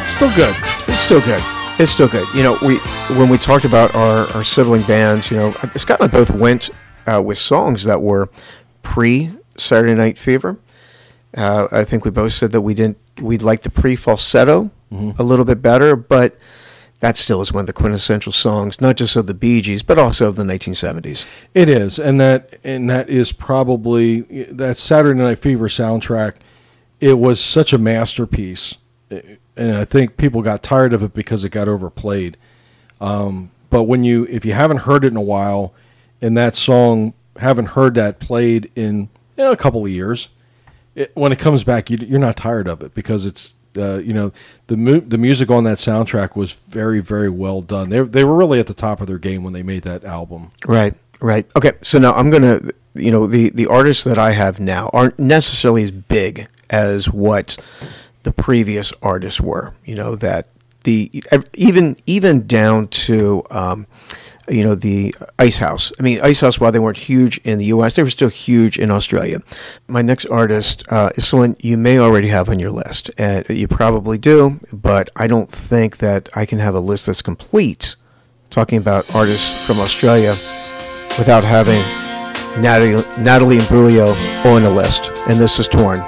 Still 0.07 0.37
good. 0.37 0.55
It's 0.87 0.99
still 0.99 1.23
good. 1.23 1.43
It's 1.83 1.91
still 1.91 2.07
good. 2.07 2.29
You 2.33 2.45
know, 2.45 2.57
we 2.63 2.77
when 3.19 3.29
we 3.29 3.37
talked 3.37 3.65
about 3.65 3.93
our, 3.97 4.29
our 4.37 4.45
sibling 4.45 4.83
bands, 4.83 5.33
you 5.33 5.37
know, 5.37 5.51
Scott 5.51 6.01
and 6.01 6.09
I 6.09 6.13
both 6.17 6.31
went 6.31 6.71
uh, 7.09 7.21
with 7.21 7.39
songs 7.39 7.83
that 7.83 8.01
were 8.01 8.29
pre 8.83 9.33
Saturday 9.59 9.97
Night 9.97 10.17
Fever. 10.17 10.61
Uh, 11.37 11.67
I 11.73 11.83
think 11.83 12.05
we 12.05 12.13
both 12.13 12.35
said 12.35 12.53
that 12.53 12.61
we 12.61 12.75
didn't 12.75 12.99
we 13.21 13.37
liked 13.37 13.65
the 13.65 13.71
pre 13.71 13.97
falsetto 13.97 14.71
a 15.19 15.25
little 15.25 15.45
bit 15.45 15.61
better, 15.61 15.97
but 15.97 16.37
that 17.01 17.19
still 17.19 17.41
is 17.41 17.53
one 17.53 17.63
of 17.63 17.67
the 17.67 17.73
quintessential 17.73 18.31
songs, 18.31 18.81
not 18.81 18.97
just 18.97 19.17
of 19.17 19.27
the 19.27 19.35
Bee 19.35 19.61
Gees, 19.61 19.83
but 19.83 19.99
also 19.99 20.29
of 20.29 20.37
the 20.37 20.45
1970s. 20.45 21.27
It 21.53 21.69
is, 21.69 21.99
and 21.99 22.21
that 22.21 22.61
and 22.63 22.89
that 22.91 23.11
is 23.11 23.33
probably 23.33 24.21
that 24.53 24.77
Saturday 24.77 25.19
Night 25.19 25.39
Fever 25.39 25.67
soundtrack. 25.67 26.37
It 27.01 27.19
was 27.19 27.41
such 27.41 27.73
a 27.73 27.79
masterpiece, 27.79 28.77
and 29.57 29.77
I 29.77 29.85
think 29.85 30.17
people 30.17 30.43
got 30.43 30.63
tired 30.63 30.93
of 30.93 31.03
it 31.03 31.15
because 31.15 31.45
it 31.45 31.51
got 31.51 31.69
overplayed. 31.69 32.37
Um, 33.01 33.51
but 33.71 33.85
when 33.85 34.05
you, 34.05 34.27
if 34.29 34.45
you 34.45 34.53
haven't 34.53 34.79
heard 34.79 35.05
it 35.05 35.09
in 35.09 35.17
a 35.17 35.23
while, 35.23 35.75
and 36.21 36.37
that 36.37 36.57
song 36.57 37.15
haven't 37.37 37.67
heard 37.67 37.95
that 37.95 38.21
played 38.21 38.71
in 38.77 39.09
you 39.37 39.45
know, 39.45 39.53
a 39.53 39.57
couple 39.57 39.85
of 39.85 39.91
years, 39.91 40.29
it, 40.95 41.11
when 41.15 41.33
it 41.33 41.39
comes 41.39 41.65
back, 41.65 41.91
you, 41.91 41.97
you're 42.01 42.19
not 42.19 42.37
tired 42.37 42.69
of 42.69 42.83
it 42.83 42.95
because 42.95 43.27
it's 43.27 43.55
uh, 43.79 43.97
you 43.99 44.13
know 44.13 44.33
the 44.67 44.77
mu- 44.77 45.01
the 45.01 45.17
music 45.17 45.51
on 45.51 45.65
that 45.65 45.79
soundtrack 45.79 46.37
was 46.37 46.53
very 46.53 47.01
very 47.01 47.31
well 47.31 47.63
done. 47.63 47.89
They 47.89 48.01
they 48.01 48.25
were 48.25 48.37
really 48.37 48.61
at 48.61 48.67
the 48.67 48.75
top 48.75 49.01
of 49.01 49.07
their 49.07 49.19
game 49.19 49.43
when 49.43 49.55
they 49.55 49.63
made 49.63 49.85
that 49.85 50.05
album. 50.05 50.51
Right, 50.67 50.95
right. 51.21 51.47
Okay, 51.57 51.73
so 51.83 51.99
now 51.99 52.13
I'm 52.13 52.31
gonna, 52.31 52.61
you 52.95 53.11
know, 53.11 53.27
the 53.27 53.51
the 53.51 53.67
artists 53.67 54.05
that 54.05 54.19
I 54.19 54.33
have 54.33 54.61
now 54.61 54.91
aren't 54.93 55.19
necessarily 55.19 55.83
as 55.83 55.91
big 55.91 56.47
as 56.69 57.11
what 57.11 57.57
the 58.23 58.33
previous 58.33 58.93
artists 59.03 59.41
were. 59.41 59.75
You 59.85 59.95
know 59.95 60.17
that 60.17 60.49
the 60.85 61.23
even 61.55 61.97
even 62.07 62.47
down 62.47 62.89
to. 62.89 63.45
Um, 63.51 63.87
you 64.49 64.65
know 64.65 64.75
the 64.75 65.15
Icehouse. 65.39 65.93
I 65.99 66.03
mean, 66.03 66.21
Icehouse. 66.21 66.59
While 66.59 66.73
they 66.73 66.79
weren't 66.79 66.99
huge 66.99 67.39
in 67.39 67.59
the 67.59 67.67
U.S., 67.67 67.95
they 67.95 68.03
were 68.03 68.11
still 68.11 68.29
huge 68.29 68.79
in 68.79 68.91
Australia. 68.91 69.41
My 69.87 70.03
next 70.03 70.27
artist 70.27 70.85
uh, 70.91 71.11
is 71.15 71.27
someone 71.27 71.57
you 71.61 71.77
may 71.77 71.99
already 71.99 72.29
have 72.29 72.49
on 72.49 72.59
your 72.59 72.73
list, 72.73 73.11
and 73.17 73.49
you 73.49 73.69
probably 73.69 74.19
do, 74.19 74.59
but 74.73 75.11
I 75.17 75.27
don't 75.27 75.51
think 75.51 75.99
that 75.99 76.29
I 76.35 76.45
can 76.45 76.59
have 76.59 76.75
a 76.75 76.81
list 76.81 77.07
that's 77.07 77.23
complete 77.23 77.95
talking 78.51 78.79
about 78.79 79.15
artists 79.15 79.67
from 79.67 79.79
Australia 79.81 80.33
without 81.19 81.45
having 81.45 81.81
Natalie, 82.61 83.03
Natalie 83.23 83.59
Imbruglia 83.59 84.09
on 84.45 84.63
the 84.63 84.71
list, 84.71 85.11
and 85.29 85.41
this 85.41 85.59
is 85.59 85.69
Torn. 85.69 86.05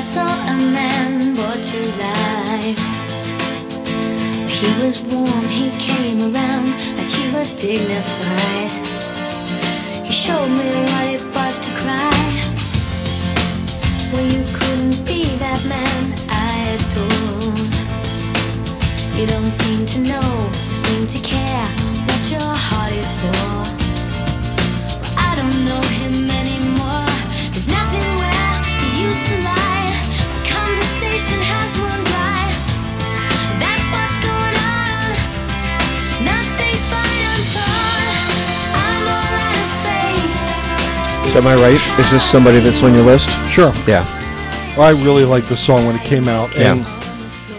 I 0.00 0.02
saw 0.02 0.24
a 0.24 0.56
man 0.56 1.34
brought 1.34 1.62
to 1.62 1.80
life. 2.00 2.80
He 4.48 4.68
was 4.82 5.02
warm, 5.02 5.44
he 5.44 5.68
came 5.78 6.20
around 6.22 6.68
like 6.96 7.10
he 7.18 7.30
was 7.36 7.52
dignified. 7.52 8.70
He 10.06 10.10
showed 10.10 10.48
me 10.48 10.70
what 10.88 11.06
it 11.16 11.22
was 11.36 11.60
to 11.60 11.70
cry. 11.82 12.24
Well, 14.10 14.24
you 14.24 14.42
couldn't 14.56 15.04
be 15.04 15.36
that 15.36 15.60
man 15.68 16.02
I 16.30 16.50
adore. 16.76 17.60
You 19.20 19.26
don't 19.26 19.52
seem 19.52 19.84
to 19.84 19.98
know, 20.00 20.50
seem 20.82 21.06
to 21.08 21.20
care 21.20 21.66
what 22.08 22.22
your 22.32 22.54
heart 22.66 22.92
is 22.94 23.10
for. 23.20 23.44
Well, 25.02 25.12
I 25.18 25.34
don't 25.36 25.58
know 25.66 25.82
him 26.00 26.39
So 41.30 41.38
am 41.38 41.46
I 41.46 41.54
right? 41.54 41.98
Is 42.00 42.10
this 42.10 42.28
somebody 42.28 42.58
that's 42.58 42.82
on 42.82 42.92
your 42.92 43.04
list? 43.04 43.28
Sure. 43.48 43.72
Yeah. 43.86 44.04
I 44.76 44.90
really 45.04 45.24
liked 45.24 45.48
the 45.48 45.56
song 45.56 45.86
when 45.86 45.94
it 45.94 46.02
came 46.02 46.26
out, 46.28 46.52
Yeah. 46.56 46.72
and 46.74 46.80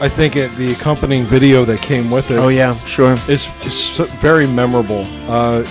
I 0.03 0.09
think 0.09 0.35
it, 0.35 0.51
the 0.57 0.73
accompanying 0.73 1.23
video 1.23 1.63
that 1.65 1.81
came 1.81 2.09
with 2.11 2.31
it 2.31 2.37
Oh 2.37 2.49
yeah, 2.49 2.73
sure. 2.73 3.13
is, 3.29 3.47
is 3.65 3.97
very 4.21 4.45
memorable. 4.47 5.05
Uh, 5.27 5.63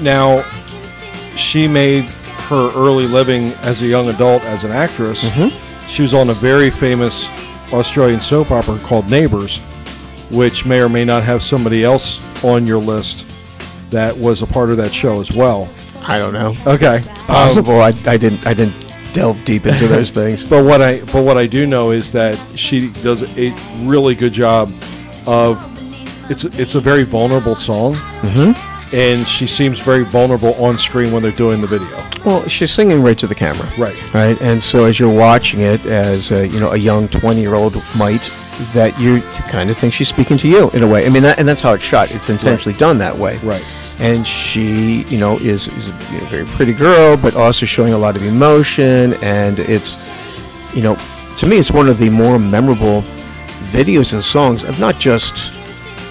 now, 0.00 0.42
she 1.36 1.66
made 1.66 2.04
her 2.48 2.70
early 2.76 3.06
living 3.06 3.52
as 3.62 3.82
a 3.82 3.86
young 3.86 4.08
adult 4.08 4.42
as 4.44 4.62
an 4.64 4.70
actress. 4.70 5.28
She 5.88 6.02
was 6.02 6.14
on 6.14 6.30
a 6.30 6.34
very 6.34 6.70
famous 6.70 7.28
Australian 7.72 8.20
soap 8.20 8.50
opera 8.52 8.78
called 8.80 9.10
Neighbours, 9.10 9.58
which 10.30 10.64
may 10.66 10.80
or 10.80 10.88
may 10.88 11.04
not 11.04 11.22
have 11.24 11.42
somebody 11.42 11.82
else 11.84 12.20
on 12.44 12.64
your 12.66 12.78
list 12.78 13.26
that 13.90 14.16
was 14.16 14.42
a 14.42 14.46
part 14.46 14.70
of 14.70 14.76
that 14.76 14.94
show 14.94 15.20
as 15.20 15.32
well. 15.32 15.68
I 16.02 16.18
don't 16.18 16.32
know. 16.32 16.54
Okay, 16.66 16.98
it's 17.04 17.22
Possible. 17.22 17.80
I, 17.80 17.92
I 18.06 18.16
didn't 18.16 18.46
I 18.46 18.54
didn't 18.54 18.74
delve 19.12 19.44
deep 19.44 19.66
into 19.66 19.86
those 19.86 20.10
things. 20.10 20.44
But 20.50 20.64
what 20.64 20.80
I 20.80 21.00
but 21.06 21.24
what 21.24 21.36
I 21.36 21.46
do 21.46 21.66
know 21.66 21.90
is 21.90 22.10
that 22.12 22.36
she 22.56 22.90
does 23.02 23.22
a 23.38 23.52
really 23.82 24.14
good 24.14 24.32
job 24.32 24.72
of 25.26 25.66
it's 26.30 26.44
it's 26.44 26.74
a 26.74 26.80
very 26.80 27.04
vulnerable 27.04 27.54
song, 27.54 27.94
mm-hmm. 27.94 28.94
and 28.94 29.26
she 29.26 29.46
seems 29.46 29.80
very 29.80 30.04
vulnerable 30.04 30.54
on 30.54 30.78
screen 30.78 31.12
when 31.12 31.22
they're 31.22 31.32
doing 31.32 31.60
the 31.60 31.66
video. 31.66 31.88
Well, 32.24 32.46
she's 32.48 32.70
singing 32.70 33.02
right 33.02 33.18
to 33.18 33.26
the 33.26 33.34
camera. 33.34 33.66
Right. 33.78 34.14
Right. 34.14 34.40
And 34.42 34.62
so 34.62 34.84
as 34.84 35.00
you're 35.00 35.14
watching 35.14 35.60
it, 35.60 35.84
as 35.86 36.30
uh, 36.30 36.40
you 36.40 36.60
know, 36.60 36.72
a 36.72 36.76
young 36.76 37.08
20 37.08 37.40
year 37.40 37.54
old 37.54 37.74
might, 37.96 38.30
that 38.74 38.98
you, 39.00 39.14
you 39.14 39.42
kind 39.48 39.70
of 39.70 39.76
think 39.76 39.94
she's 39.94 40.08
speaking 40.08 40.36
to 40.38 40.48
you 40.48 40.70
in 40.70 40.82
a 40.82 40.88
way. 40.88 41.06
I 41.06 41.08
mean, 41.08 41.22
that, 41.22 41.38
and 41.38 41.48
that's 41.48 41.62
how 41.62 41.72
it's 41.72 41.82
shot. 41.82 42.10
It's 42.10 42.28
intentionally 42.28 42.78
done 42.78 42.98
that 42.98 43.16
way. 43.16 43.38
Right. 43.38 43.64
And 44.00 44.26
she, 44.26 45.02
you 45.08 45.18
know, 45.18 45.36
is, 45.36 45.68
is 45.68 45.88
a 45.88 45.92
very 45.92 46.46
pretty 46.46 46.72
girl, 46.72 47.16
but 47.16 47.36
also 47.36 47.66
showing 47.66 47.92
a 47.92 47.98
lot 47.98 48.16
of 48.16 48.24
emotion. 48.24 49.14
And 49.22 49.58
it's, 49.58 50.08
you 50.74 50.82
know, 50.82 50.96
to 51.36 51.46
me, 51.46 51.58
it's 51.58 51.70
one 51.70 51.88
of 51.88 51.98
the 51.98 52.08
more 52.08 52.38
memorable 52.38 53.02
videos 53.70 54.14
and 54.14 54.24
songs 54.24 54.64
of 54.64 54.80
not 54.80 54.98
just, 54.98 55.52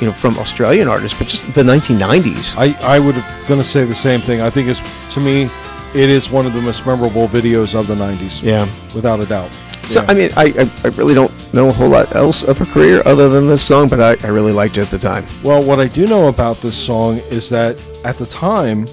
you 0.01 0.07
know, 0.07 0.13
from 0.13 0.37
Australian 0.37 0.87
artists, 0.87 1.17
but 1.17 1.27
just 1.27 1.55
the 1.55 1.63
1990s. 1.63 2.55
I 2.57 2.95
I 2.95 2.99
would 2.99 3.15
have 3.15 3.47
going 3.47 3.59
to 3.59 3.65
say 3.65 3.85
the 3.85 3.95
same 3.95 4.21
thing. 4.21 4.39
I 4.41 4.49
think 4.49 4.67
it's 4.69 4.81
to 5.15 5.19
me, 5.19 5.49
it 5.93 6.09
is 6.09 6.29
one 6.31 6.45
of 6.45 6.53
the 6.53 6.61
most 6.61 6.85
memorable 6.85 7.27
videos 7.27 7.77
of 7.77 7.87
the 7.87 7.95
'90s. 7.95 8.41
Yeah. 8.43 8.67
without 8.95 9.19
a 9.19 9.25
doubt. 9.25 9.51
So 9.89 10.03
Yeah. 10.03 10.11
I 10.11 10.13
mean, 10.13 10.29
I, 10.37 10.71
I 10.83 10.87
really 10.89 11.15
don't 11.15 11.31
know 11.51 11.69
a 11.69 11.71
whole 11.71 11.89
lot 11.89 12.15
else 12.15 12.43
of 12.43 12.59
her 12.59 12.65
career 12.65 13.01
other 13.05 13.27
than 13.27 13.47
this 13.47 13.63
song, 13.63 13.89
but 13.89 13.99
I, 13.99 14.27
I 14.27 14.29
really 14.29 14.51
liked 14.51 14.77
it 14.77 14.81
at 14.81 14.91
the 14.91 14.99
time. 14.99 15.25
Well, 15.43 15.63
what 15.63 15.79
I 15.79 15.87
do 15.87 16.05
know 16.05 16.27
about 16.27 16.57
this 16.57 16.77
song 16.77 17.17
is 17.31 17.49
that 17.49 17.75
at 18.05 18.15
the 18.17 18.27
time, 18.27 18.85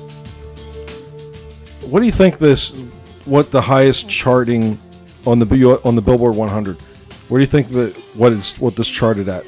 what 1.91 2.01
do 2.01 2.07
you 2.07 2.13
think 2.13 2.39
this? 2.39 2.71
What 3.27 3.51
the 3.51 3.61
highest 3.61 4.09
charting 4.09 4.79
on 5.27 5.39
the 5.39 5.81
on 5.85 5.97
the 5.97 6.03
Billboard 6.03 6.35
100? 6.35 6.81
Where 7.29 7.39
do 7.39 7.43
you 7.43 7.47
think 7.47 7.69
that 7.69 7.95
what 8.15 8.33
is 8.33 8.57
what 8.57 8.75
this 8.75 8.89
charted 8.89 9.29
at? 9.29 9.45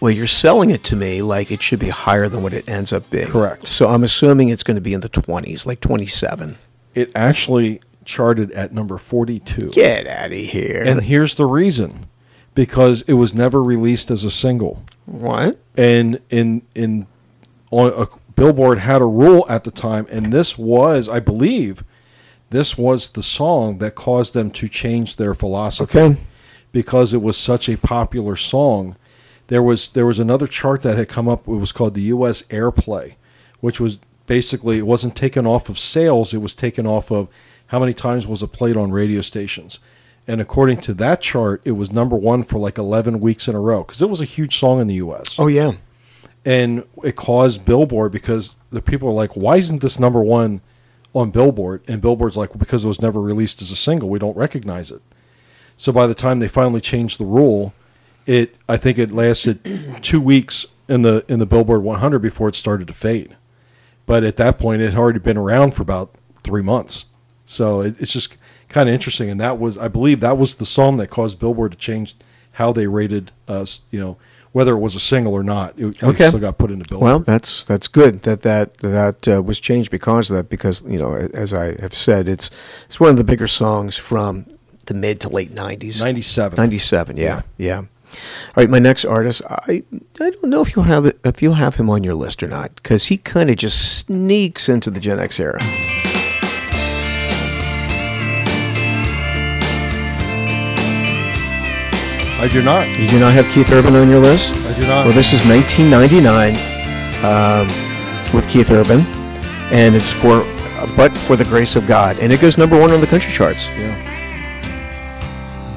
Well, 0.00 0.10
you're 0.10 0.26
selling 0.26 0.70
it 0.70 0.82
to 0.84 0.96
me 0.96 1.20
like 1.20 1.50
it 1.50 1.60
should 1.60 1.80
be 1.80 1.90
higher 1.90 2.30
than 2.30 2.42
what 2.42 2.54
it 2.54 2.66
ends 2.68 2.94
up 2.94 3.08
being. 3.10 3.26
Correct. 3.28 3.66
So 3.66 3.88
I'm 3.88 4.02
assuming 4.02 4.48
it's 4.48 4.62
going 4.62 4.76
to 4.76 4.80
be 4.80 4.94
in 4.94 5.00
the 5.02 5.08
20s, 5.10 5.66
like 5.66 5.80
27. 5.80 6.56
It 6.94 7.12
actually 7.14 7.80
charted 8.06 8.50
at 8.52 8.72
number 8.72 8.96
42. 8.98 9.70
Get 9.72 10.06
out 10.06 10.26
of 10.32 10.38
here. 10.38 10.82
And 10.86 11.02
here's 11.02 11.34
the 11.34 11.44
reason: 11.46 12.06
because 12.54 13.02
it 13.02 13.14
was 13.14 13.34
never 13.34 13.62
released 13.62 14.10
as 14.10 14.24
a 14.24 14.30
single. 14.30 14.82
what? 15.04 15.58
and 15.76 16.18
in 16.30 16.62
in 16.74 17.06
on 17.70 17.92
a 18.02 18.06
billboard 18.34 18.78
had 18.78 19.02
a 19.02 19.06
rule 19.06 19.44
at 19.48 19.64
the 19.64 19.70
time 19.70 20.06
and 20.10 20.32
this 20.32 20.56
was 20.58 21.08
i 21.08 21.18
believe 21.20 21.82
this 22.50 22.76
was 22.78 23.08
the 23.10 23.22
song 23.22 23.78
that 23.78 23.94
caused 23.94 24.32
them 24.34 24.50
to 24.50 24.68
change 24.68 25.16
their 25.16 25.34
philosophy 25.34 25.98
Okay. 25.98 26.20
because 26.72 27.12
it 27.12 27.20
was 27.22 27.36
such 27.36 27.68
a 27.68 27.76
popular 27.76 28.36
song 28.36 28.96
there 29.48 29.62
was 29.62 29.88
there 29.88 30.06
was 30.06 30.18
another 30.18 30.46
chart 30.46 30.80
that 30.82 30.96
had 30.96 31.08
come 31.08 31.28
up 31.28 31.46
it 31.48 31.50
was 31.50 31.72
called 31.72 31.94
the 31.94 32.02
us 32.08 32.42
airplay 32.44 33.14
which 33.60 33.80
was 33.80 33.98
basically 34.26 34.78
it 34.78 34.86
wasn't 34.86 35.14
taken 35.16 35.46
off 35.46 35.68
of 35.68 35.78
sales 35.78 36.32
it 36.32 36.40
was 36.42 36.54
taken 36.54 36.86
off 36.86 37.10
of 37.10 37.28
how 37.68 37.78
many 37.80 37.92
times 37.94 38.26
was 38.26 38.42
it 38.42 38.52
played 38.52 38.76
on 38.76 38.90
radio 38.92 39.20
stations 39.20 39.78
and 40.28 40.40
according 40.40 40.76
to 40.78 40.94
that 40.94 41.20
chart 41.20 41.62
it 41.64 41.72
was 41.72 41.92
number 41.92 42.16
one 42.16 42.42
for 42.42 42.58
like 42.58 42.78
11 42.78 43.20
weeks 43.20 43.48
in 43.48 43.54
a 43.54 43.60
row 43.60 43.82
because 43.82 44.00
it 44.02 44.08
was 44.10 44.20
a 44.20 44.24
huge 44.24 44.56
song 44.56 44.80
in 44.80 44.86
the 44.86 44.94
us 44.96 45.38
Oh, 45.38 45.46
yeah. 45.46 45.72
and 46.44 46.84
it 47.02 47.16
caused 47.16 47.64
Billboard 47.64 48.12
because 48.12 48.54
the 48.70 48.82
people 48.82 49.08
are 49.08 49.12
like, 49.12 49.32
why 49.36 49.56
isn't 49.56 49.80
this 49.80 49.98
number 49.98 50.22
one 50.22 50.60
on 51.14 51.30
Billboard? 51.30 51.82
And 51.88 52.02
Billboard's 52.02 52.36
like, 52.36 52.56
because 52.58 52.84
it 52.84 52.88
was 52.88 53.00
never 53.00 53.20
released 53.20 53.62
as 53.62 53.70
a 53.70 53.76
single, 53.76 54.08
we 54.08 54.18
don't 54.18 54.36
recognize 54.36 54.90
it. 54.90 55.00
So 55.76 55.92
by 55.92 56.06
the 56.06 56.14
time 56.14 56.40
they 56.40 56.48
finally 56.48 56.80
changed 56.80 57.18
the 57.18 57.24
rule, 57.24 57.72
it 58.26 58.54
I 58.68 58.76
think 58.76 58.98
it 58.98 59.10
lasted 59.12 59.98
two 60.02 60.20
weeks 60.20 60.66
in 60.88 61.02
the 61.02 61.24
in 61.28 61.38
the 61.38 61.46
Billboard 61.46 61.82
100 61.82 62.18
before 62.20 62.48
it 62.48 62.54
started 62.56 62.86
to 62.88 62.94
fade. 62.94 63.36
But 64.04 64.24
at 64.24 64.36
that 64.36 64.58
point, 64.58 64.82
it 64.82 64.90
had 64.90 64.98
already 64.98 65.18
been 65.20 65.36
around 65.36 65.72
for 65.74 65.82
about 65.82 66.14
three 66.44 66.62
months. 66.62 67.06
So 67.46 67.80
it, 67.80 67.94
it's 68.00 68.12
just 68.12 68.36
kind 68.68 68.88
of 68.88 68.94
interesting, 68.94 69.30
and 69.30 69.40
that 69.40 69.58
was 69.58 69.78
I 69.78 69.88
believe 69.88 70.20
that 70.20 70.36
was 70.36 70.56
the 70.56 70.66
song 70.66 70.98
that 70.98 71.08
caused 71.08 71.40
Billboard 71.40 71.72
to 71.72 71.78
change 71.78 72.14
how 72.52 72.72
they 72.72 72.86
rated 72.86 73.32
us. 73.48 73.80
You 73.90 74.00
know 74.00 74.16
whether 74.56 74.72
it 74.72 74.78
was 74.78 74.94
a 74.94 75.00
single 75.00 75.34
or 75.34 75.42
not, 75.42 75.78
it, 75.78 76.02
it 76.02 76.14
still 76.14 76.38
got 76.38 76.56
put 76.56 76.70
into 76.70 76.86
Billboard. 76.88 77.04
Well, 77.06 77.18
that's 77.18 77.66
that's 77.66 77.88
good 77.88 78.22
that 78.22 78.40
that 78.40 78.78
that 78.78 79.28
uh, 79.28 79.42
was 79.42 79.60
changed 79.60 79.90
because 79.90 80.30
of 80.30 80.38
that. 80.38 80.48
Because 80.48 80.82
you 80.86 80.98
know, 80.98 81.14
as 81.14 81.52
I 81.52 81.78
have 81.82 81.92
said, 81.92 82.26
it's 82.26 82.50
it's 82.86 82.98
one 82.98 83.10
of 83.10 83.18
the 83.18 83.24
bigger 83.24 83.48
songs 83.48 83.98
from 83.98 84.46
the 84.86 84.94
mid 84.94 85.20
to 85.20 85.28
late 85.28 85.52
'90s. 85.54 86.00
97. 86.00 86.56
97, 86.56 87.18
yeah, 87.18 87.42
yeah. 87.58 87.80
All 87.80 87.86
right, 88.56 88.70
my 88.70 88.78
next 88.78 89.04
artist, 89.04 89.42
I 89.46 89.82
I 90.18 90.30
don't 90.30 90.44
know 90.44 90.62
if 90.62 90.74
you'll 90.74 90.86
have 90.86 91.04
it, 91.04 91.18
if 91.22 91.42
you'll 91.42 91.54
have 91.54 91.76
him 91.76 91.90
on 91.90 92.02
your 92.02 92.14
list 92.14 92.42
or 92.42 92.48
not, 92.48 92.76
because 92.76 93.08
he 93.08 93.18
kind 93.18 93.50
of 93.50 93.56
just 93.56 94.06
sneaks 94.06 94.70
into 94.70 94.90
the 94.90 95.00
Gen 95.00 95.20
X 95.20 95.38
era. 95.38 95.60
I 102.38 102.48
do 102.48 102.62
not. 102.62 102.86
You 102.98 103.08
do 103.08 103.18
not 103.18 103.32
have 103.32 103.50
Keith 103.50 103.72
Urban 103.72 103.96
on 103.96 104.10
your 104.10 104.20
list. 104.20 104.52
I 104.66 104.78
do 104.78 104.86
not. 104.86 105.06
Well, 105.06 105.14
this 105.14 105.32
is 105.32 105.42
1999 105.46 106.52
um, 107.24 107.66
with 108.34 108.46
Keith 108.46 108.70
Urban, 108.70 109.00
and 109.72 109.94
it's 109.96 110.10
for 110.10 110.44
"But 110.96 111.16
for 111.16 111.36
the 111.36 111.44
Grace 111.44 111.76
of 111.76 111.86
God," 111.86 112.18
and 112.18 112.30
it 112.34 112.40
goes 112.42 112.58
number 112.58 112.78
one 112.78 112.90
on 112.90 113.00
the 113.00 113.06
country 113.06 113.32
charts. 113.32 113.68
yeah. 113.68 114.12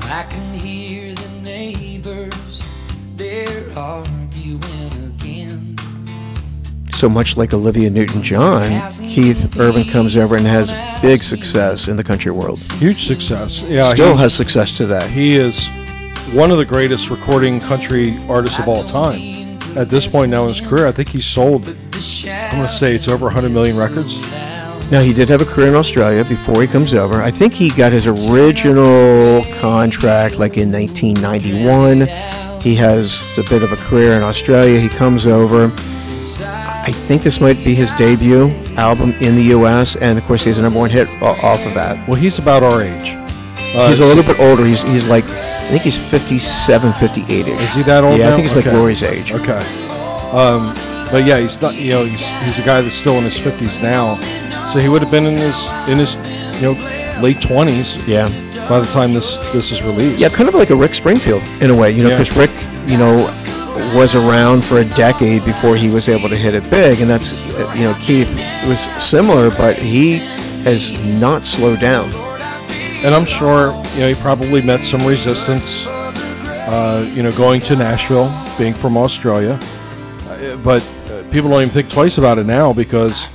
I 0.04 0.24
can 0.30 0.54
hear 0.54 1.16
the 1.16 1.30
neighbors, 1.44 2.68
they're 3.16 3.64
arguing 3.78 4.62
again. 5.16 5.78
So 6.92 7.08
much 7.08 7.38
like 7.38 7.54
Olivia 7.54 7.90
Newton-John, 7.90 8.92
Keith 8.92 9.58
Urban 9.58 9.86
comes 9.86 10.18
over 10.18 10.36
and 10.36 10.46
has 10.46 10.74
big 11.02 11.24
success 11.24 11.88
in 11.88 11.96
the 11.96 12.04
country 12.04 12.34
world. 12.34 12.60
Huge 12.74 13.02
success. 13.02 13.62
Yeah. 13.62 13.84
Still 13.84 14.16
he, 14.16 14.20
has 14.20 14.34
success 14.34 14.76
today. 14.76 15.08
he 15.08 15.38
is 15.38 15.70
one 16.34 16.52
of 16.52 16.58
the 16.58 16.66
greatest 16.66 17.10
recording 17.10 17.60
country 17.60 18.18
artists 18.28 18.60
of 18.60 18.68
all 18.68 18.84
time. 18.84 19.58
At 19.76 19.90
this 19.90 20.08
point 20.08 20.32
now 20.32 20.44
in 20.44 20.50
his 20.50 20.62
career, 20.62 20.88
I 20.88 20.92
think 20.92 21.10
he's 21.10 21.26
sold, 21.26 21.68
I'm 21.68 21.76
going 22.52 22.64
to 22.64 22.68
say 22.68 22.96
it's 22.96 23.08
over 23.08 23.26
100 23.26 23.50
million 23.50 23.78
records. 23.78 24.20
Now 24.92 25.02
he 25.02 25.14
did 25.14 25.30
have 25.30 25.42
a 25.42 25.46
career 25.46 25.68
in 25.68 25.76
Australia 25.76 26.24
before 26.26 26.62
he 26.62 26.68
comes 26.68 26.94
over. 26.94 27.22
I 27.22 27.32
think 27.32 27.54
he 27.54 27.70
got 27.70 27.92
his 27.92 28.08
original 28.08 29.44
contract 29.60 30.40
like 30.40 30.58
in 30.58 30.72
1991. 30.72 32.08
He 32.62 32.76
has 32.76 33.38
a 33.38 33.44
bit 33.44 33.64
of 33.64 33.72
a 33.72 33.76
career 33.78 34.14
in 34.14 34.24
Australia. 34.24 34.80
He 34.80 34.90
comes 34.90 35.26
over. 35.26 35.66
I 36.86 36.92
think 36.92 37.22
this 37.22 37.40
might 37.40 37.58
be 37.64 37.76
his 37.76 37.92
debut 37.94 38.50
album 38.78 39.12
in 39.22 39.36
the 39.36 39.44
U.S. 39.44 39.96
And 39.96 40.18
of 40.18 40.26
course, 40.26 40.44
he 40.44 40.50
has 40.50 40.58
a 40.60 40.64
number 40.64 40.80
one 40.80 40.90
hit 40.90 41.08
off 41.22 41.66
of 41.66 41.74
that. 41.76 42.08
Well, 42.08 42.18
he's 42.20 42.40
about 42.40 42.64
our 42.64 42.82
age. 42.82 43.12
Uh, 43.76 43.88
He's 43.88 44.00
a 44.00 44.06
little 44.06 44.24
bit 44.24 44.40
older. 44.40 44.66
He's 44.66 44.82
he's 44.82 45.08
like 45.08 45.26
think 45.72 45.84
he's 45.84 45.98
57, 45.98 46.94
58 46.94 47.48
ish. 47.48 47.62
Is 47.62 47.76
he 47.76 47.84
that 47.84 48.04
old? 48.04 48.18
Yeah, 48.20 48.30
I 48.30 48.32
think 48.32 48.44
he's 48.44 48.56
like 48.56 48.66
Rory's 48.66 49.04
age. 49.04 49.32
Okay. 49.32 49.60
Um, 50.32 50.74
but 51.12 51.26
yeah, 51.26 51.40
he's 51.40 51.60
not. 51.62 51.76
You 51.76 51.92
know, 51.92 52.06
he's 52.06 52.28
he's 52.44 52.60
a 52.60 52.64
guy 52.64 52.82
that's 52.82 52.96
still 52.96 53.16
in 53.16 53.24
his 53.24 53.38
fifties 53.38 53.80
now, 53.80 54.20
so 54.66 54.80
he 54.80 54.90
would 54.90 55.02
have 55.02 55.12
been 55.12 55.26
in 55.26 55.38
his 55.38 55.68
in 55.88 55.98
his 55.98 56.16
you 56.62 56.74
know 56.74 57.20
late 57.22 57.42
twenties 57.42 57.96
Yeah. 58.08 58.28
by 58.70 58.80
the 58.80 58.86
time 58.86 59.14
this 59.14 59.38
this 59.54 59.72
is 59.72 59.82
released. 59.82 60.20
Yeah, 60.20 60.30
kind 60.30 60.48
of 60.48 60.56
like 60.56 60.70
a 60.70 60.76
Rick 60.76 60.94
Springfield 60.96 61.42
in 61.62 61.70
a 61.72 61.76
way, 61.76 61.92
you 61.92 62.04
know, 62.04 62.10
Yeah. 62.10 62.18
because 62.20 62.38
Rick, 62.38 62.52
you 62.88 62.98
know, 62.98 63.16
was 63.96 64.14
around 64.14 64.64
for 64.64 64.78
a 64.80 64.86
decade 64.86 65.44
before 65.46 65.76
he 65.76 65.90
was 65.94 66.08
able 66.10 66.30
to 66.30 66.36
hit 66.36 66.54
it 66.54 66.70
big, 66.70 67.02
and 67.02 67.10
that's, 67.10 67.44
you 67.76 67.84
know, 67.84 67.96
Keith 68.00 68.34
was 68.68 68.82
similar, 69.04 69.50
but 69.50 69.78
he 69.78 70.18
has 70.64 70.94
not 71.06 71.44
slowed 71.44 71.80
down. 71.80 72.08
And 73.04 73.14
I'm 73.16 73.26
sure 73.26 73.72
you 73.96 74.02
know 74.02 74.10
he 74.10 74.16
probably 74.16 74.62
met 74.62 74.84
some 74.84 75.06
resistance. 75.06 75.86
Uh, 75.88 77.10
you 77.16 77.24
know, 77.24 77.32
going 77.36 77.60
to 77.62 77.76
Nashville, 77.76 78.32
being 78.58 78.76
from 78.76 78.96
Australia, 78.96 79.60
Uh, 80.28 80.56
but 80.58 80.84
uh, 81.10 81.24
people 81.32 81.50
don't 81.50 81.62
even 81.62 81.70
think 81.74 81.90
twice 81.90 82.20
about 82.20 82.38
it 82.38 82.46
now 82.46 82.72
because 82.74 83.28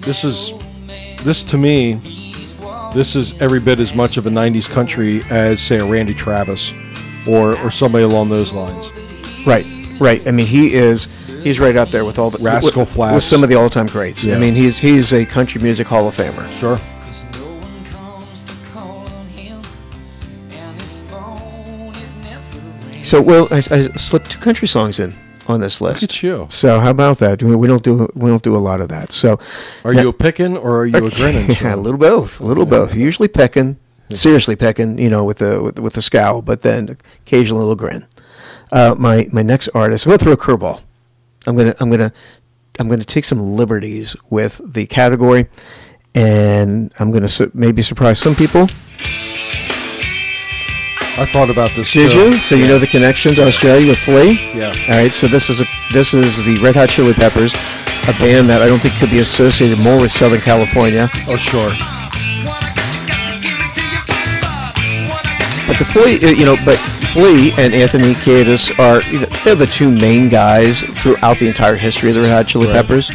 this 0.00 0.24
is 0.24 0.54
this 1.24 1.42
to 1.42 1.58
me. 1.58 2.00
This 2.94 3.14
is 3.14 3.38
every 3.42 3.60
bit 3.60 3.80
as 3.80 3.94
much 3.94 4.16
of 4.16 4.26
a 4.26 4.30
'90s 4.30 4.66
country 4.68 5.20
as, 5.28 5.60
say, 5.60 5.76
a 5.76 5.84
Randy 5.84 6.14
Travis, 6.14 6.72
or 7.28 7.54
or 7.58 7.70
somebody 7.70 8.04
along 8.04 8.30
those 8.30 8.54
lines. 8.54 8.90
Right, 9.46 9.66
right. 10.00 10.26
I 10.26 10.30
mean, 10.30 10.46
he 10.46 10.72
is. 10.72 11.06
He's 11.42 11.60
right 11.60 11.76
up 11.76 11.88
there 11.90 12.06
with 12.06 12.18
all 12.18 12.30
the 12.30 12.42
Rascal 12.42 12.82
with, 12.82 12.90
Flatts. 12.92 13.14
with 13.14 13.24
some 13.24 13.42
of 13.42 13.50
the 13.50 13.54
all-time 13.56 13.86
greats. 13.86 14.24
Yeah. 14.24 14.36
I 14.36 14.38
mean, 14.38 14.54
he's 14.54 14.78
he's 14.78 15.12
a 15.12 15.26
country 15.26 15.60
music 15.60 15.86
Hall 15.86 16.08
of 16.08 16.16
Famer. 16.16 16.48
Sure. 16.58 16.78
So, 23.08 23.22
well, 23.22 23.48
I, 23.50 23.56
I 23.70 23.88
slipped 23.96 24.32
two 24.32 24.38
country 24.38 24.68
songs 24.68 25.00
in 25.00 25.14
on 25.46 25.60
this 25.60 25.80
list. 25.80 26.02
Look 26.02 26.10
at 26.10 26.22
you. 26.22 26.46
So, 26.50 26.78
how 26.78 26.90
about 26.90 27.16
that? 27.20 27.42
We 27.42 27.66
don't 27.66 27.82
do 27.82 28.06
we 28.14 28.28
don't 28.28 28.42
do 28.42 28.54
a 28.54 28.58
lot 28.58 28.82
of 28.82 28.90
that. 28.90 29.12
So, 29.12 29.40
Are 29.82 29.94
you 29.94 30.10
a 30.10 30.12
picking 30.12 30.58
or 30.58 30.80
are 30.80 30.84
you 30.84 31.06
a 31.06 31.10
grinning? 31.10 31.56
yeah, 31.62 31.74
a 31.74 31.76
little 31.76 31.98
both, 31.98 32.38
a 32.38 32.44
little 32.44 32.66
both. 32.66 32.94
Usually 32.94 33.26
pecking, 33.26 33.78
seriously 34.10 34.56
pecking, 34.56 34.98
you 34.98 35.08
know, 35.08 35.24
with 35.24 35.38
the 35.38 35.62
with, 35.62 35.78
with 35.78 35.94
the 35.94 36.02
scowl, 36.02 36.42
but 36.42 36.60
then 36.60 36.98
occasionally 37.24 37.62
a 37.62 37.64
little 37.64 37.76
grin. 37.76 38.06
Uh, 38.70 38.94
my 38.98 39.26
my 39.32 39.40
next 39.40 39.68
artist, 39.68 40.04
I'm 40.04 40.10
gonna 40.10 40.18
throw 40.18 40.32
a 40.32 40.36
curveball. 40.36 40.82
I'm 41.46 41.56
gonna 41.56 41.74
I'm 41.80 41.90
gonna 41.90 42.12
I'm 42.78 42.90
gonna 42.90 43.04
take 43.04 43.24
some 43.24 43.56
liberties 43.56 44.16
with 44.28 44.60
the 44.70 44.84
category, 44.84 45.48
and 46.14 46.92
I'm 46.98 47.10
gonna 47.10 47.30
su- 47.30 47.52
maybe 47.54 47.80
surprise 47.80 48.18
some 48.18 48.34
people. 48.34 48.68
I 51.18 51.26
thought 51.26 51.50
about 51.50 51.70
this. 51.70 51.92
Did 51.92 52.12
too. 52.12 52.30
you? 52.30 52.32
So 52.38 52.54
you 52.54 52.68
know 52.68 52.78
the 52.78 52.86
connection 52.86 53.34
to 53.34 53.46
Australia 53.46 53.88
with 53.88 53.98
Flea? 53.98 54.38
Yeah. 54.54 54.68
All 54.88 54.94
right. 55.02 55.12
So 55.12 55.26
this 55.26 55.50
is 55.50 55.60
a 55.60 55.64
this 55.92 56.14
is 56.14 56.44
the 56.44 56.56
Red 56.58 56.76
Hot 56.76 56.88
Chili 56.88 57.12
Peppers, 57.12 57.52
a 57.54 58.12
band 58.18 58.48
that 58.50 58.62
I 58.62 58.66
don't 58.68 58.78
think 58.78 58.94
could 58.98 59.10
be 59.10 59.18
associated 59.18 59.78
more 59.80 60.00
with 60.00 60.12
Southern 60.12 60.40
California. 60.40 61.08
Oh, 61.28 61.36
sure. 61.36 61.70
But 65.66 65.76
the 65.78 65.84
Flea, 65.84 66.16
uh, 66.24 66.30
you 66.30 66.46
know, 66.46 66.56
but 66.64 66.78
Flea 67.12 67.52
and 67.58 67.74
Anthony 67.74 68.14
Kiedis 68.14 68.78
are 68.78 69.02
you 69.10 69.20
know, 69.20 69.26
they're 69.44 69.54
the 69.54 69.66
two 69.66 69.90
main 69.90 70.28
guys 70.28 70.80
throughout 70.80 71.38
the 71.38 71.48
entire 71.48 71.74
history 71.74 72.08
of 72.10 72.14
the 72.14 72.22
Red 72.22 72.30
Hot 72.30 72.46
Chili 72.46 72.66
Right. 72.68 72.74
Peppers. 72.74 73.10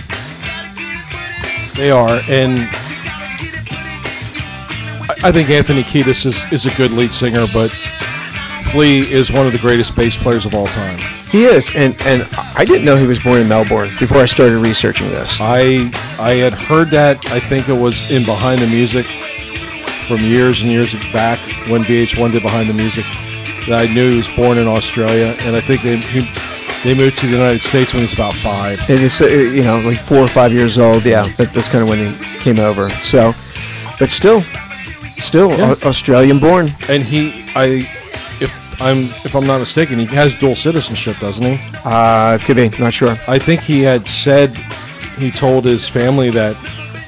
They 1.76 1.90
are, 1.90 2.20
and 2.30 2.70
I- 5.24 5.32
think 5.32 5.50
Anthony 5.50 5.84
Kiedis 5.84 6.26
is, 6.26 6.52
is 6.52 6.66
a 6.66 6.76
good 6.76 6.92
lead 6.92 7.12
singer, 7.12 7.46
but 7.54 7.70
Flea 8.72 9.02
is 9.02 9.32
one 9.32 9.46
of 9.46 9.52
the 9.54 9.60
greatest 9.60 9.96
bass 9.96 10.16
players 10.18 10.46
of 10.46 10.54
all 10.56 10.68
time. 10.68 10.98
He 11.30 11.46
is, 11.46 11.70
and 11.76 11.96
and 12.02 12.28
I 12.56 12.64
didn't 12.64 12.86
know 12.86 12.96
he 12.96 13.08
was 13.08 13.20
born 13.20 13.42
in 13.42 13.50
Melbourne 13.50 13.90
before 14.00 14.20
I 14.20 14.26
started 14.28 14.58
researching 14.60 15.10
this. 15.10 15.38
I 15.42 15.92
I 16.20 16.34
had 16.34 16.54
heard 16.54 16.90
that. 16.90 17.26
I 17.32 17.40
think 17.40 17.68
it 17.70 17.74
was 17.80 18.12
in 18.12 18.24
Behind 18.24 18.62
the 18.62 18.68
Music 18.68 19.06
from 20.08 20.18
years 20.18 20.62
and 20.62 20.70
years 20.72 20.94
back 21.12 21.40
when 21.70 21.82
VH1 21.82 22.32
did 22.34 22.44
Behind 22.44 22.70
the 22.70 22.74
Music. 22.74 23.06
That 23.68 23.90
I 23.90 23.94
knew 23.94 24.12
he 24.12 24.18
was 24.18 24.30
born 24.36 24.58
in 24.60 24.68
Australia, 24.68 25.36
and 25.42 25.56
I 25.56 25.62
think 25.62 25.82
they 25.82 25.98
he, 25.98 26.22
they 26.84 26.94
moved 26.94 27.18
to 27.20 27.26
the 27.28 27.32
United 27.34 27.62
States 27.64 27.94
when 27.94 28.02
he 28.02 28.06
was 28.06 28.14
about 28.14 28.36
five. 28.36 28.80
It 28.90 29.02
is, 29.02 29.20
uh, 29.22 29.26
you 29.28 29.64
know, 29.64 29.80
like 29.80 29.98
four 29.98 30.20
or 30.20 30.28
five 30.28 30.52
years 30.54 30.78
old. 30.78 31.04
Yeah, 31.06 31.24
that, 31.38 31.52
that's 31.54 31.68
kind 31.68 31.82
of 31.82 31.90
when 31.90 32.00
he 32.14 32.26
came 32.42 32.60
over. 32.60 32.90
So, 33.02 33.34
but 34.00 34.12
still, 34.12 34.44
still 35.24 35.50
Yeah. 35.52 35.72
Au- 35.84 35.88
Australian 35.90 36.40
born. 36.40 36.68
And 36.90 37.04
he, 37.04 37.44
I, 37.56 37.88
if 38.42 38.52
I'm 38.82 39.00
if 39.26 39.36
I'm 39.36 39.46
not 39.48 39.60
mistaken, 39.60 40.00
he 40.00 40.06
has 40.16 40.36
dual 40.36 40.56
citizenship, 40.56 41.18
doesn't 41.20 41.44
he? 41.46 41.58
Uh, 41.86 42.38
could 42.40 42.56
be, 42.58 42.70
not 42.80 42.94
sure. 42.94 43.16
I 43.28 43.40
think 43.40 43.62
he 43.62 43.82
had 43.82 44.08
said 44.08 44.50
he 45.18 45.32
told 45.32 45.66
his 45.66 45.88
family 45.88 46.30
that 46.32 46.56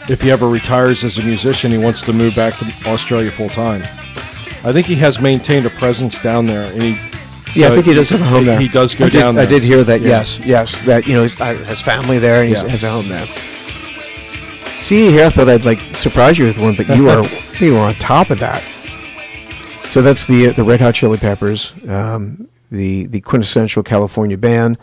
if 0.10 0.22
he 0.22 0.30
ever 0.32 0.48
retires 0.48 1.04
as 1.04 1.18
a 1.18 1.24
musician, 1.24 1.72
he 1.72 1.78
wants 1.78 2.02
to 2.04 2.14
move 2.14 2.36
back 2.36 2.54
to 2.60 2.66
Australia 2.90 3.32
full 3.32 3.50
time. 3.50 3.82
I 4.64 4.72
think 4.72 4.86
he 4.88 4.96
has 4.96 5.20
maintained 5.22 5.66
a 5.66 5.70
presence 5.72 6.22
down 6.22 6.46
there, 6.48 6.72
and 6.74 6.82
he. 6.82 6.98
Yeah, 7.60 7.70
I 7.70 7.74
think 7.76 7.86
he 7.86 7.94
does 7.94 8.10
have 8.10 8.22
a 8.22 8.26
home 8.26 8.40
he- 8.42 8.46
there. 8.46 8.60
He 8.60 8.68
does 8.68 8.94
go 8.96 9.06
I 9.06 9.10
did, 9.10 9.20
down 9.20 9.36
there. 9.36 9.46
I 9.48 9.50
did 9.50 9.64
hear 9.64 9.84
that. 9.84 10.02
Yeah. 10.02 10.08
Yes, 10.10 10.40
yes, 10.46 10.86
that 10.86 11.08
you 11.08 11.14
know 11.14 11.22
he's, 11.24 11.40
uh, 11.40 11.54
has 11.66 11.82
family 11.82 12.20
there 12.20 12.42
and 12.42 12.50
he 12.50 12.56
Yeah. 12.56 12.68
has 12.70 12.84
a 12.84 12.90
home 12.90 13.08
there. 13.08 13.26
See 14.80 15.10
here, 15.10 15.26
I 15.26 15.30
thought 15.30 15.50
I'd 15.50 15.66
like 15.66 15.80
surprise 15.80 16.38
you 16.38 16.46
with 16.46 16.60
one, 16.60 16.76
but 16.76 16.88
you 16.96 17.10
are 17.10 17.26
you 17.60 17.74
were 17.74 17.80
on 17.80 17.94
top 17.96 18.30
of 18.30 18.40
that. 18.40 18.62
So 19.90 20.02
that's 20.02 20.26
the 20.26 20.48
the 20.48 20.64
Red 20.64 20.82
Hot 20.82 20.94
Chili 20.94 21.18
Peppers, 21.18 21.72
um, 21.88 22.48
the 22.70 23.08
the 23.08 23.22
quintessential 23.22 23.82
California 23.84 24.38
band 24.38 24.78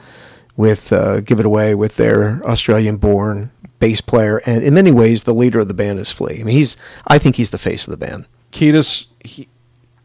with 0.57 0.93
uh, 0.93 1.21
"Give 1.21 1.39
It 1.39 1.47
Away" 1.47 1.75
with 1.75 1.97
their 1.97 2.43
Australian-born 2.45 3.53
bass 3.79 4.01
player, 4.01 4.39
and 4.47 4.63
in 4.63 4.75
many 4.75 4.91
ways, 4.91 5.25
the 5.25 5.35
leader 5.35 5.61
of 5.61 5.69
the 5.69 5.75
band 5.75 5.99
is 5.99 6.11
Flea. 6.11 6.41
I 6.41 6.45
mean, 6.45 6.57
he's 6.57 6.77
I 7.07 7.19
think 7.19 7.37
he's 7.37 7.51
the 7.51 7.59
face 7.59 7.87
of 7.87 7.91
the 7.91 7.97
band. 7.97 8.27
Kiedis, 8.53 9.07
he, 9.25 9.49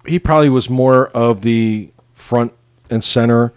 he 0.05 0.19
probably 0.19 0.49
was 0.49 0.69
more 0.69 1.07
of 1.09 1.41
the 1.41 1.91
front 2.13 2.53
and 2.89 3.03
center 3.03 3.53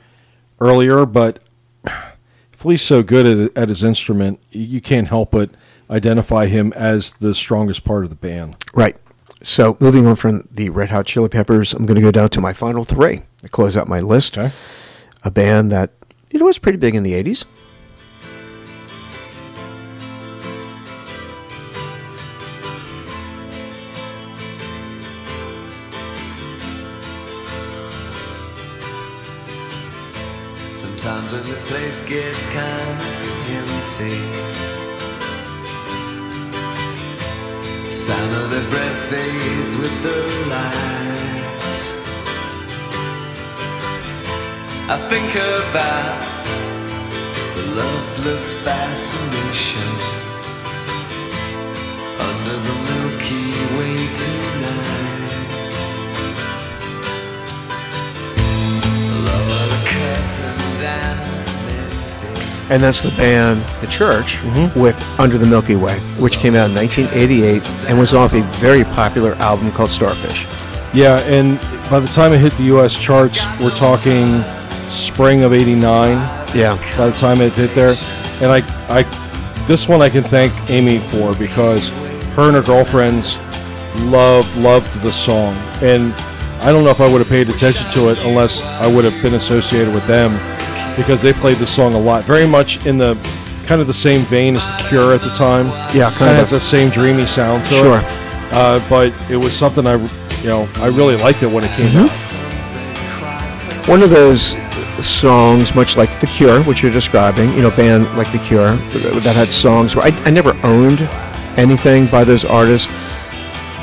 earlier, 0.59 1.07
but 1.07 1.43
Flea's 2.53 2.83
so 2.83 3.03
good 3.03 3.27
at, 3.27 3.57
at 3.57 3.69
his 3.69 3.83
instrument, 3.83 4.41
you 4.51 4.81
can't 4.81 5.09
help 5.09 5.31
but 5.31 5.51
identify 5.91 6.47
him 6.47 6.73
as 6.75 7.13
the 7.13 7.35
strongest 7.35 7.85
part 7.85 8.05
of 8.05 8.11
the 8.11 8.17
band. 8.17 8.57
Right. 8.75 8.97
So 9.43 9.77
moving 9.81 10.07
on 10.07 10.17
from 10.17 10.47
the 10.51 10.71
Red 10.71 10.91
Hot 10.91 11.07
Chili 11.07 11.29
Peppers, 11.29 11.73
I'm 11.73 11.87
going 11.87 11.97
to 11.97 12.03
go 12.03 12.11
down 12.11 12.31
to 12.31 12.41
my 12.41 12.53
final 12.53 12.85
three 12.85 13.23
to 13.43 13.49
close 13.49 13.77
out 13.77 13.89
my 13.89 14.01
list. 14.01 14.39
Okay. 14.39 14.53
A 15.23 15.31
band 15.31 15.73
that 15.73 15.93
you 16.31 16.39
know 16.39 16.47
was 16.47 16.59
pretty 16.59 16.79
big 16.79 16.95
in 16.95 17.03
the 17.03 17.13
'80s. 17.13 17.45
Sometimes 30.75 31.33
when 31.33 31.43
this 31.43 31.67
place 31.71 32.03
gets 32.09 32.47
kind 32.53 33.01
of 33.01 33.51
empty, 33.51 34.90
sound 37.91 38.33
of 38.37 38.51
their 38.53 38.71
breath 38.71 39.11
fades 39.11 39.77
with 39.77 40.03
the 40.05 40.19
light. 40.49 41.81
I 44.89 44.97
think 45.11 45.35
about 45.35 46.23
the 47.57 47.65
loveless 47.75 48.55
fascination 48.63 49.91
under 52.29 52.57
the 52.67 52.77
Milky 52.91 53.51
Way 53.77 53.97
tonight. 54.23 55.35
Love 59.27 59.49
of 59.59 59.67
the 59.73 59.81
curtain 59.91 60.81
down. 60.81 61.40
And 62.71 62.81
that's 62.81 63.03
the 63.03 63.11
band 63.17 63.61
The 63.81 63.89
Church 63.89 64.37
Mm-hmm. 64.37 64.81
with 64.81 64.97
Under 65.19 65.37
the 65.39 65.47
Milky 65.47 65.75
Way, 65.77 65.99
which 66.21 66.39
came 66.39 66.55
out 66.55 66.71
in 66.71 66.77
1988 66.77 67.69
and 67.91 67.99
was 67.99 68.15
off 68.15 68.33
a 68.33 68.43
very 68.61 68.85
popular 68.85 69.33
album 69.35 69.73
called 69.73 69.91
Starfish. 69.91 70.47
Yeah, 70.95 71.19
and 71.23 71.59
by 71.91 72.01
the 72.01 72.09
time 72.09 72.33
it 72.33 72.39
hit 72.39 72.53
the 72.55 72.65
U.S. 72.65 72.99
charts, 72.99 73.45
we're 73.61 73.71
talking 73.71 74.43
spring 74.89 75.43
of 75.43 75.53
'89. 75.53 76.11
Yeah. 76.55 76.77
By 76.97 77.11
the 77.11 77.17
time 77.17 77.41
it 77.41 77.53
hit 77.53 77.71
there, 77.71 77.95
and 78.41 78.51
I, 78.51 78.59
I, 78.89 79.03
this 79.67 79.89
one 79.89 80.03
I 80.03 80.09
can 80.09 80.23
thank 80.25 80.53
Amy 80.71 80.99
for 80.99 81.33
because 81.35 81.91
her 82.35 82.43
and 82.49 82.57
her 82.57 82.63
girlfriends 82.63 83.37
loved 84.11 84.55
loved 84.57 84.93
the 85.03 85.13
song, 85.13 85.55
and 85.83 86.13
I 86.63 86.73
don't 86.73 86.83
know 86.85 86.91
if 86.91 87.01
I 87.01 87.11
would 87.11 87.19
have 87.19 87.29
paid 87.29 87.49
attention 87.49 87.89
to 87.93 88.11
it 88.11 88.19
unless 88.25 88.63
I 88.63 88.93
would 88.93 89.05
have 89.05 89.21
been 89.23 89.35
associated 89.35 89.95
with 89.95 90.07
them 90.09 90.33
because 91.01 91.23
they 91.23 91.33
played 91.33 91.57
the 91.57 91.67
song 91.67 91.95
a 91.95 91.99
lot, 91.99 92.25
very 92.25 92.47
much 92.47 92.85
in 92.87 92.99
the 92.99 93.15
kind 93.67 93.81
of 93.81 93.87
the 93.87 93.93
same 93.95 94.21
vein 94.23 94.55
as 94.57 94.67
the 94.67 94.85
Cure 94.89 95.15
at 95.15 95.21
the 95.23 95.31
time. 95.31 95.67
Yeah, 95.97 96.11
kind 96.13 96.31
of. 96.31 96.37
has 96.37 96.51
that 96.51 96.61
same 96.61 96.91
dreamy 96.91 97.25
sound 97.27 97.65
to 97.67 97.75
Sure. 97.75 97.99
it. 97.99 98.05
Uh, 98.53 98.81
but 98.91 99.13
it 99.31 99.37
was 99.37 99.53
something 99.57 99.87
I, 99.87 99.95
you 100.43 100.49
know, 100.49 100.69
I 100.77 100.89
really 100.89 101.17
liked 101.17 101.43
it 101.43 101.47
when 101.51 101.65
it 101.65 101.71
came 101.71 101.87
Mm-hmm. 101.93 102.05
out. 103.81 103.89
one 103.89 104.03
of 104.03 104.11
those 104.11 104.57
songs, 105.05 105.75
much 105.75 105.97
like 105.97 106.11
The 106.21 106.27
Cure, 106.27 106.61
which 106.65 106.83
you're 106.83 106.93
describing, 106.93 107.49
you 107.55 107.63
know, 107.63 107.71
band 107.71 108.05
like 108.19 108.31
The 108.33 108.39
Cure, 108.39 108.73
that 109.23 109.35
had 109.37 109.51
songs 109.51 109.97
where 109.97 110.05
I, 110.05 110.11
I 110.27 110.31
never 110.31 110.55
owned 110.65 111.01
anything 111.57 112.07
by 112.13 112.25
those 112.25 112.45
artists, 112.45 112.89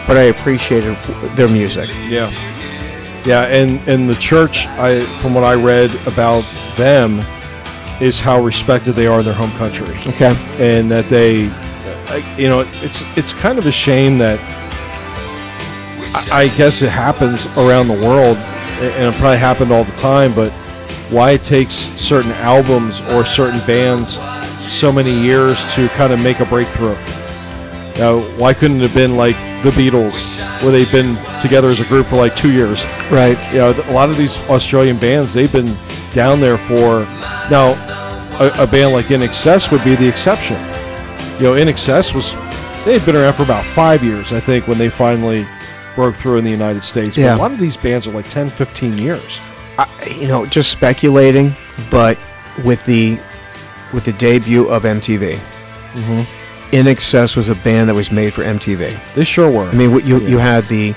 but 0.06 0.18
I 0.18 0.24
appreciated 0.34 0.96
their 1.36 1.48
music. 1.48 1.90
Yeah, 2.10 2.30
yeah, 3.28 3.44
and 3.46 3.80
and 3.88 4.10
the 4.10 4.16
church, 4.16 4.66
I 4.68 5.02
from 5.22 5.34
what 5.34 5.44
I 5.44 5.54
read 5.56 5.92
about 6.08 6.44
them, 6.76 7.20
is 8.02 8.20
how 8.20 8.42
respected 8.42 8.94
they 8.94 9.06
are 9.08 9.20
in 9.20 9.26
their 9.26 9.34
home 9.34 9.52
country, 9.52 9.96
Okay. 10.14 10.34
and 10.60 10.90
that 10.90 11.06
they, 11.06 11.44
you 12.42 12.48
know, 12.50 12.66
it's 12.82 13.04
it's 13.18 13.34
kind 13.34 13.58
of 13.60 13.68
a 13.68 13.72
shame 13.72 14.18
that 14.20 14.40
I, 16.32 16.44
I 16.44 16.48
guess 16.58 16.82
it 16.82 16.90
happens 16.90 17.46
around 17.58 17.88
the 17.90 18.00
world, 18.08 18.38
and 18.38 19.14
it 19.14 19.20
probably 19.20 19.38
happened 19.38 19.72
all 19.72 19.84
the 19.84 19.98
time, 19.98 20.34
but 20.34 20.52
why 21.12 21.32
it 21.32 21.44
takes 21.44 21.74
certain 21.74 22.32
albums 22.34 23.02
or 23.12 23.26
certain 23.26 23.60
bands 23.68 24.20
so 24.68 24.92
many 24.92 25.12
years 25.12 25.64
to 25.76 25.88
kind 25.90 26.12
of 26.14 26.22
make 26.24 26.40
a 26.40 26.46
breakthrough. 26.46 26.96
Know, 27.98 28.22
why 28.38 28.54
couldn't 28.54 28.78
it 28.78 28.84
have 28.84 28.94
been 28.94 29.16
like 29.18 29.36
the 29.64 29.72
Beatles, 29.72 30.40
where 30.62 30.72
they've 30.72 30.92
been 30.92 31.18
together 31.42 31.70
as 31.70 31.80
a 31.80 31.86
group 31.86 32.06
for 32.08 32.16
like 32.16 32.36
two 32.36 32.52
years? 32.52 32.84
Right. 33.12 33.38
You 33.52 33.60
know, 33.60 33.74
a 33.88 33.92
lot 33.94 34.10
of 34.10 34.18
these 34.18 34.38
Australian 34.50 34.98
bands, 34.98 35.34
they've 35.34 35.52
been 35.52 35.74
down 36.14 36.40
there 36.40 36.58
for. 36.58 37.06
Now, 37.50 37.76
a, 38.40 38.64
a 38.64 38.68
band 38.68 38.94
like 38.94 39.06
INXS 39.08 39.72
would 39.72 39.84
be 39.84 39.96
the 39.96 40.08
exception. 40.08 40.58
You 41.38 41.44
know, 41.44 41.54
INXS 41.54 42.14
was. 42.16 42.36
They've 42.86 43.06
been 43.06 43.16
around 43.18 43.34
for 43.34 43.44
about 43.44 43.64
five 43.66 44.04
years, 44.04 44.32
I 44.32 44.40
think, 44.40 44.68
when 44.68 44.78
they 44.78 44.90
finally 44.90 45.46
broke 45.96 46.16
through 46.16 46.38
in 46.38 46.46
the 46.46 46.52
United 46.52 46.84
States. 46.84 47.16
But 47.18 47.24
Yeah. 47.24 47.36
a 47.36 47.38
lot 47.38 47.52
of 47.52 47.60
these 47.60 47.76
bands 47.76 48.08
are 48.08 48.12
like 48.12 48.30
10, 48.30 48.50
15 48.50 48.98
years. 48.98 49.40
I, 49.80 49.88
you 50.20 50.28
know, 50.28 50.46
just 50.46 50.72
speculating, 50.72 51.54
but 51.92 52.18
with 52.64 52.86
the 52.86 53.20
with 53.94 54.06
the 54.06 54.14
debut 54.14 54.68
of 54.70 54.84
MTV, 54.84 55.34
Mm-hmm. 55.94 56.37
INXS 56.72 57.36
was 57.38 57.50
a 57.50 57.56
band 57.56 57.90
that 57.90 57.96
was 57.96 58.12
made 58.12 58.34
for 58.34 58.44
MTV. 58.44 59.14
They 59.14 59.24
sure 59.24 59.50
were. 59.50 59.70
I 59.70 59.74
mean, 59.74 59.92
you 60.06 60.20
you 60.20 60.38
had 60.38 60.64
the 60.66 60.94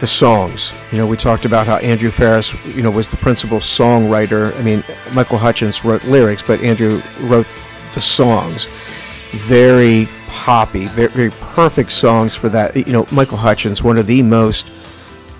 the 0.00 0.06
songs. 0.06 0.72
You 0.90 0.98
know, 0.98 1.06
we 1.06 1.16
talked 1.16 1.44
about 1.44 1.66
how 1.66 1.76
Andrew 1.76 2.10
Farriss, 2.10 2.52
you 2.76 2.82
know, 2.82 2.90
was 2.90 3.08
the 3.08 3.16
principal 3.16 3.58
songwriter. 3.58 4.56
I 4.58 4.62
mean, 4.62 4.82
Michael 5.14 5.38
Hutchence 5.38 5.84
wrote 5.84 6.04
lyrics, 6.04 6.42
but 6.42 6.60
Andrew 6.62 7.00
wrote 7.20 7.46
the 7.94 8.00
songs. 8.00 8.66
Very 9.30 10.08
poppy, 10.28 10.86
very, 10.86 11.08
very 11.08 11.30
perfect 11.54 11.92
songs 11.92 12.34
for 12.34 12.48
that. 12.48 12.74
You 12.76 12.92
know, 12.92 13.06
Michael 13.12 13.38
Hutchence, 13.38 13.82
one 13.82 13.96
of 13.96 14.06
the 14.06 14.22
most 14.22 14.70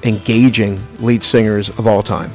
engaging 0.05 0.81
lead 1.01 1.23
singers 1.23 1.69
of 1.71 1.87
all 1.87 2.03
time. 2.03 2.31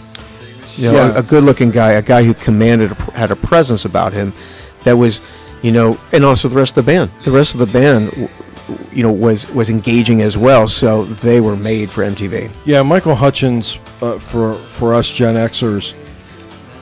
You 0.75 0.91
know, 0.91 0.97
Yeah. 0.97 1.15
a, 1.15 1.19
a 1.19 1.23
good-looking 1.23 1.71
guy, 1.71 1.91
a 1.93 2.01
guy 2.01 2.23
who 2.23 2.33
commanded, 2.33 2.91
a, 2.91 2.95
had 3.11 3.31
a 3.31 3.35
presence 3.35 3.85
about 3.85 4.13
him 4.13 4.33
that 4.83 4.95
was, 4.97 5.21
you 5.61 5.71
know, 5.71 5.97
and 6.13 6.23
also 6.23 6.47
the 6.47 6.55
rest 6.55 6.77
of 6.77 6.85
the 6.85 6.91
band. 6.91 7.11
The 7.23 7.31
rest 7.31 7.53
of 7.53 7.59
the 7.59 7.65
band, 7.67 8.29
you 8.91 9.03
know, 9.03 9.11
was 9.11 9.51
was 9.53 9.69
engaging 9.69 10.21
as 10.21 10.37
well. 10.37 10.67
So 10.67 11.03
they 11.03 11.39
were 11.41 11.55
made 11.55 11.89
for 11.89 12.03
MTV. 12.03 12.51
Yeah, 12.65 12.81
Michael 12.83 13.15
Hutchence 13.15 13.77
uh, 14.01 14.19
for 14.19 14.55
for 14.55 14.93
us 14.93 15.11
Gen 15.11 15.35
Xers, 15.35 15.93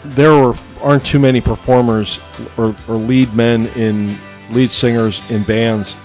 there 0.03 0.31
were 0.35 0.53
aren't 0.83 1.05
too 1.05 1.19
many 1.19 1.41
performers 1.41 2.19
or, 2.57 2.75
or 2.87 2.95
lead 2.95 3.33
men 3.33 3.67
in 3.75 4.15
lead 4.51 4.69
singers 4.69 5.21
in 5.31 5.41
bands 5.43 5.95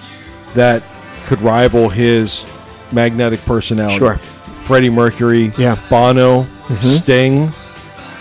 that 0.55 0.83
could 1.27 1.41
rival 1.43 1.89
his 1.89 2.45
magnetic 2.93 3.41
personality. 3.45 3.99
Sure. 3.99 4.17
Freddie 4.17 4.89
Mercury, 4.91 5.53
Yeah. 5.59 5.77
Mm-hmm. 5.77 5.89
Bono, 5.91 6.47
Sting. 6.81 7.53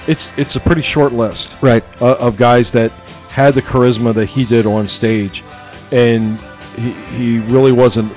It's 0.08 0.32
it's 0.38 0.56
a 0.56 0.60
pretty 0.60 0.82
short 0.82 1.14
list 1.14 1.62
Right. 1.62 1.84
uh, 2.02 2.16
of 2.20 2.36
guys 2.38 2.72
that 2.74 2.92
had 3.30 3.54
the 3.54 3.62
charisma 3.62 4.14
that 4.14 4.26
he 4.26 4.44
did 4.44 4.66
on 4.66 4.88
stage, 4.88 5.44
and 5.92 6.40
he, 6.76 6.92
he 6.92 7.40
really 7.40 7.72
wasn't. 7.72 8.12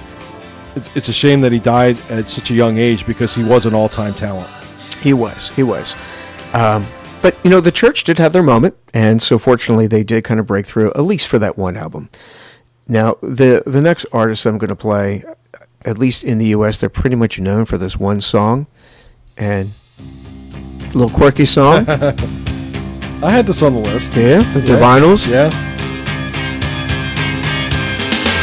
It's, 0.75 0.95
it's 0.97 1.09
a 1.09 1.13
shame 1.13 1.43
that 1.43 1.53
he 1.53 1.59
died 1.59 1.99
at 2.11 2.29
such 2.29 2.51
a 2.51 2.55
young 2.55 2.79
age 2.79 3.07
because 3.07 3.35
he 3.35 3.45
was 3.45 3.67
an 3.67 3.75
all-time 3.75 4.15
talent. 4.15 4.49
He 5.01 5.13
was. 5.13 5.55
He 5.55 5.63
was. 5.63 5.95
Um, 6.55 6.87
but 7.21 7.37
you 7.45 7.51
know, 7.51 7.61
the 7.61 7.73
church 7.73 8.05
did 8.05 8.19
have 8.19 8.33
their 8.33 8.43
moment, 8.43 8.77
and 8.95 9.23
so 9.23 9.39
fortunately, 9.39 9.87
they 9.87 10.03
did 10.03 10.25
kind 10.25 10.41
of 10.41 10.47
break 10.47 10.67
through 10.67 10.91
at 10.91 11.03
least 11.03 11.29
for 11.29 11.39
that 11.39 11.57
one 11.57 11.77
album. 11.77 12.09
Now, 12.89 13.17
the 13.23 13.63
the 13.67 13.81
next 13.81 14.07
artist 14.13 14.45
I'm 14.45 14.59
going 14.59 14.69
to 14.69 14.77
play, 14.77 15.25
at 15.85 15.99
least 15.99 16.25
in 16.25 16.39
the 16.39 16.47
U.S., 16.47 16.81
they're 16.81 16.89
pretty 16.89 17.17
much 17.17 17.39
known 17.39 17.65
for 17.65 17.79
this 17.79 17.97
one 17.97 18.21
song, 18.21 18.67
and 19.37 19.71
a 20.81 20.99
little 20.99 21.11
quirky 21.11 21.45
song. 21.45 21.87
I 23.23 23.31
had 23.31 23.47
this 23.47 23.63
on 23.63 23.73
the 23.75 23.79
list. 23.79 24.15
yeah, 24.17 24.39
the 24.53 24.61
Divinyls. 24.61 25.31
Yeah. 25.31 25.51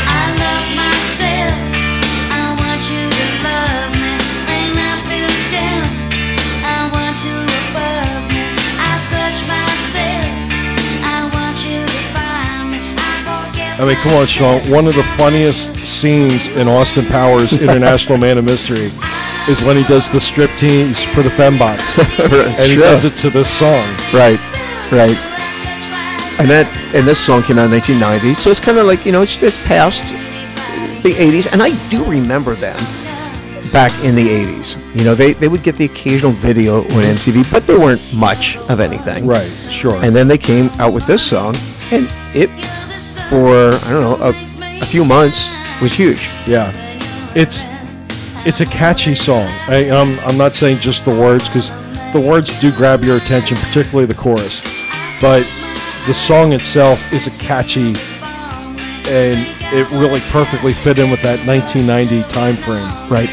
I 0.08 0.24
love 0.40 0.68
myself. 0.72 1.60
I 2.32 2.56
want 2.56 2.80
you 2.88 3.04
to 3.04 3.26
love 3.44 3.92
me. 4.00 4.16
When 4.48 4.72
I 4.80 4.96
feel 5.04 5.36
down, 5.52 5.84
I 6.64 6.88
want 6.96 7.18
you 7.28 7.36
above 7.44 8.24
me. 8.32 8.40
I 8.80 8.96
search 8.96 9.44
myself. 9.52 10.32
I 11.04 11.28
want 11.28 11.60
you 11.68 11.84
to 11.84 12.00
find 12.16 12.72
me. 12.72 12.80
I 12.96 13.14
forget 13.28 13.80
I 13.80 13.86
mean, 13.86 14.00
come 14.00 14.16
on, 14.16 14.28
Sean. 14.28 14.64
One 14.72 14.88
of 14.88 14.96
the 14.96 15.04
funniest 15.20 15.76
scenes 15.86 16.56
in 16.56 16.70
Austin 16.70 17.06
Powers 17.06 17.52
International 17.62 18.18
Man 18.18 18.38
of 18.38 18.46
Mystery 18.46 18.92
is 19.52 19.62
when 19.64 19.76
he 19.76 19.84
does 19.84 20.10
the 20.10 20.20
striptease 20.20 21.04
for 21.14 21.22
the 21.22 21.30
fembots, 21.30 21.96
That's 22.18 22.62
and 22.64 22.72
he 22.72 22.78
does 22.78 23.04
it 23.04 23.18
to 23.18 23.30
this 23.30 23.50
song. 23.50 23.84
Right, 24.14 24.40
right. 24.92 25.18
And 26.40 26.50
that 26.50 26.66
and 26.96 27.06
this 27.06 27.20
song 27.20 27.44
came 27.44 27.58
out 27.58 27.66
in 27.66 27.72
1990, 27.72 28.40
so 28.40 28.50
it's 28.50 28.60
kind 28.60 28.78
of 28.78 28.86
like 28.86 29.06
you 29.06 29.12
know 29.12 29.22
it's, 29.22 29.42
it's 29.44 29.66
past 29.68 30.04
the 31.04 31.12
80s, 31.12 31.52
and 31.52 31.62
I 31.62 31.70
do 31.90 32.04
remember 32.10 32.54
them 32.56 32.78
back 33.72 33.92
in 34.04 34.16
the 34.16 34.28
80s. 34.28 34.98
You 34.98 35.06
know, 35.06 35.16
they 35.16 35.34
they 35.34 35.48
would 35.48 35.64
get 35.64 35.76
the 35.76 35.86
occasional 35.86 36.32
video 36.32 36.82
on 36.82 37.04
MTV, 37.04 37.52
but 37.52 37.68
they 37.68 37.78
weren't 37.78 38.02
much 38.14 38.58
of 38.70 38.80
anything. 38.80 39.26
Right. 39.26 39.50
Sure. 39.70 39.96
And 40.04 40.14
then 40.14 40.28
they 40.28 40.38
came 40.38 40.70
out 40.80 40.94
with 40.94 41.06
this 41.06 41.26
song, 41.28 41.56
and 41.92 42.08
it 42.34 42.50
for 43.30 43.70
I 43.70 43.92
don't 43.92 44.02
know 44.02 44.18
a, 44.22 44.30
a 44.30 44.86
few 44.86 45.06
months 45.06 45.50
was 45.82 45.94
huge. 45.94 46.30
Yeah, 46.48 46.72
it's 47.36 47.64
it's 48.46 48.62
a 48.62 48.66
catchy 48.66 49.16
song. 49.16 49.48
I, 49.68 49.90
I'm 49.92 50.20
I'm 50.22 50.38
not 50.38 50.56
saying 50.56 50.80
just 50.80 51.06
the 51.06 51.12
words 51.12 51.48
because 51.48 51.70
the 52.14 52.20
words 52.20 52.60
do 52.60 52.72
grab 52.72 53.04
your 53.04 53.18
attention, 53.18 53.58
particularly 53.58 54.06
the 54.06 54.20
chorus, 54.20 54.62
but 55.22 55.44
the 56.08 56.14
song 56.14 56.54
itself 56.54 57.12
is 57.14 57.28
a 57.28 57.46
catchy, 57.46 57.94
and 59.10 59.46
it 59.74 59.90
really 59.92 60.20
perfectly 60.32 60.74
fit 60.74 61.00
in 61.00 61.12
with 61.12 61.22
that 61.22 61.46
1990 61.46 62.24
time 62.30 62.56
frame. 62.56 62.88
Right. 63.10 63.30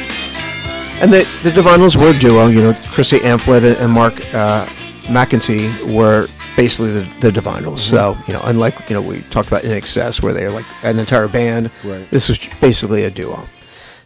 And 1.02 1.12
the 1.12 1.18
the 1.42 1.50
Divinyls 1.50 2.00
were 2.00 2.16
a 2.16 2.18
duo. 2.18 2.46
You 2.46 2.62
know, 2.62 2.72
Chrissy 2.90 3.18
Amphlett 3.20 3.80
and 3.80 3.92
Mark 3.92 4.14
uh, 4.34 4.66
McEntee 5.06 5.94
were 5.94 6.26
basically 6.56 6.92
the, 6.92 7.30
the 7.30 7.40
Divinyls. 7.40 7.78
So 7.78 8.16
you 8.26 8.34
know, 8.34 8.40
unlike 8.44 8.88
you 8.88 8.94
know 8.94 9.02
we 9.02 9.20
talked 9.30 9.48
about 9.48 9.62
INXS, 9.62 10.22
where 10.22 10.32
they're 10.32 10.50
like 10.50 10.66
an 10.82 10.98
entire 10.98 11.28
band. 11.28 11.70
Right. 11.84 12.10
This 12.10 12.28
was 12.28 12.38
basically 12.60 13.04
a 13.04 13.10
duo. 13.10 13.46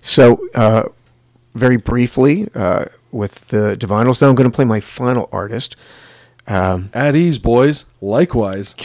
So 0.02 0.48
uh, 0.54 0.84
very 1.54 1.76
briefly 1.76 2.48
uh, 2.54 2.86
with 3.12 3.48
the 3.48 3.76
Divinyls. 3.78 4.20
Now 4.20 4.28
I'm 4.28 4.34
going 4.34 4.50
to 4.50 4.54
play 4.54 4.64
my 4.64 4.80
final 4.80 5.28
artist. 5.32 5.76
At 6.50 7.14
ease, 7.16 7.38
boys. 7.38 7.84
Likewise. 8.00 8.74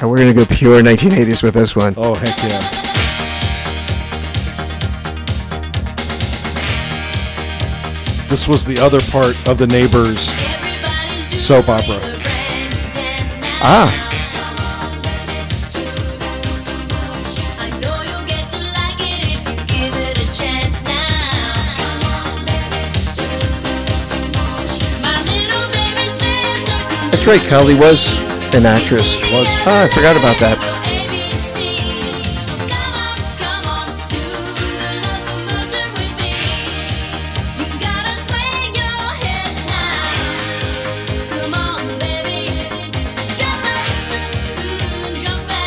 And 0.00 0.08
we're 0.08 0.18
going 0.18 0.32
to 0.32 0.40
go 0.40 0.46
pure 0.46 0.80
1980s 0.80 1.42
with 1.42 1.54
this 1.54 1.74
one. 1.74 1.92
Oh 1.96 2.14
heck 2.14 2.28
yeah. 2.28 2.60
This 8.28 8.46
was 8.46 8.64
the 8.64 8.78
other 8.78 9.00
part 9.10 9.34
of 9.48 9.58
the 9.58 9.66
neighbors. 9.66 10.20
soap 11.44 11.68
opera. 11.68 11.98
Ah. 13.60 14.07
Right, 27.28 27.40
Kylie 27.40 27.78
was 27.78 28.16
an 28.54 28.64
actress. 28.64 29.20
Was. 29.30 29.48
Ah, 29.66 29.84
I 29.84 29.88
forgot 29.88 30.16
about 30.16 30.38
that. 30.38 30.56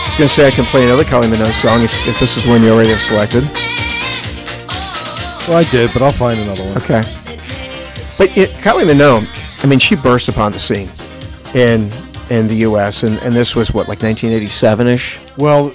I 0.01 0.07
was 0.07 0.17
going 0.17 0.27
to 0.27 0.33
say 0.33 0.47
I 0.47 0.49
can 0.49 0.65
play 0.65 0.83
another 0.83 1.03
Kylie 1.03 1.29
Minogue 1.31 1.51
song 1.51 1.83
if, 1.83 1.93
if 2.07 2.19
this 2.19 2.37
is 2.37 2.47
one 2.47 2.63
you 2.63 2.71
already 2.71 2.89
have 2.89 3.01
selected. 3.01 3.43
Well, 5.47 5.57
I 5.59 5.69
did, 5.69 5.93
but 5.93 6.01
I'll 6.01 6.09
find 6.09 6.39
another 6.39 6.63
one. 6.63 6.77
Okay. 6.77 7.03
But 8.17 8.35
it, 8.35 8.49
Kylie 8.63 8.89
Minogue, 8.89 9.27
I 9.63 9.67
mean, 9.67 9.77
she 9.77 9.95
burst 9.95 10.27
upon 10.27 10.53
the 10.53 10.59
scene 10.59 10.89
in 11.55 11.89
in 12.29 12.47
the 12.47 12.55
U.S. 12.59 13.03
and, 13.03 13.17
and 13.19 13.35
this 13.35 13.55
was 13.55 13.73
what 13.73 13.89
like 13.89 14.01
1987 14.01 14.87
ish. 14.87 15.19
Well, 15.37 15.73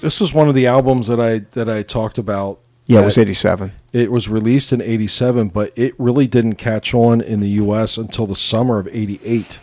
this 0.00 0.20
was 0.20 0.32
one 0.32 0.48
of 0.48 0.54
the 0.54 0.66
albums 0.66 1.06
that 1.08 1.20
I 1.20 1.40
that 1.50 1.68
I 1.68 1.82
talked 1.82 2.18
about. 2.18 2.60
Yeah, 2.86 3.02
it 3.02 3.04
was 3.04 3.18
87. 3.18 3.70
It 3.92 4.10
was 4.10 4.28
released 4.28 4.72
in 4.72 4.80
'87, 4.80 5.48
but 5.48 5.72
it 5.76 5.94
really 5.98 6.26
didn't 6.26 6.54
catch 6.54 6.94
on 6.94 7.20
in 7.20 7.40
the 7.40 7.50
U.S. 7.50 7.96
until 7.96 8.26
the 8.26 8.34
summer 8.34 8.78
of 8.78 8.88
'88, 8.88 9.60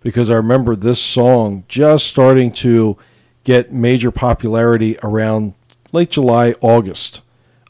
because 0.00 0.28
I 0.28 0.34
remember 0.34 0.76
this 0.76 1.00
song 1.00 1.64
just 1.68 2.06
starting 2.06 2.52
to 2.54 2.98
get 3.44 3.72
major 3.72 4.10
popularity 4.10 4.98
around 5.02 5.54
late 5.92 6.10
July, 6.10 6.54
August 6.60 7.22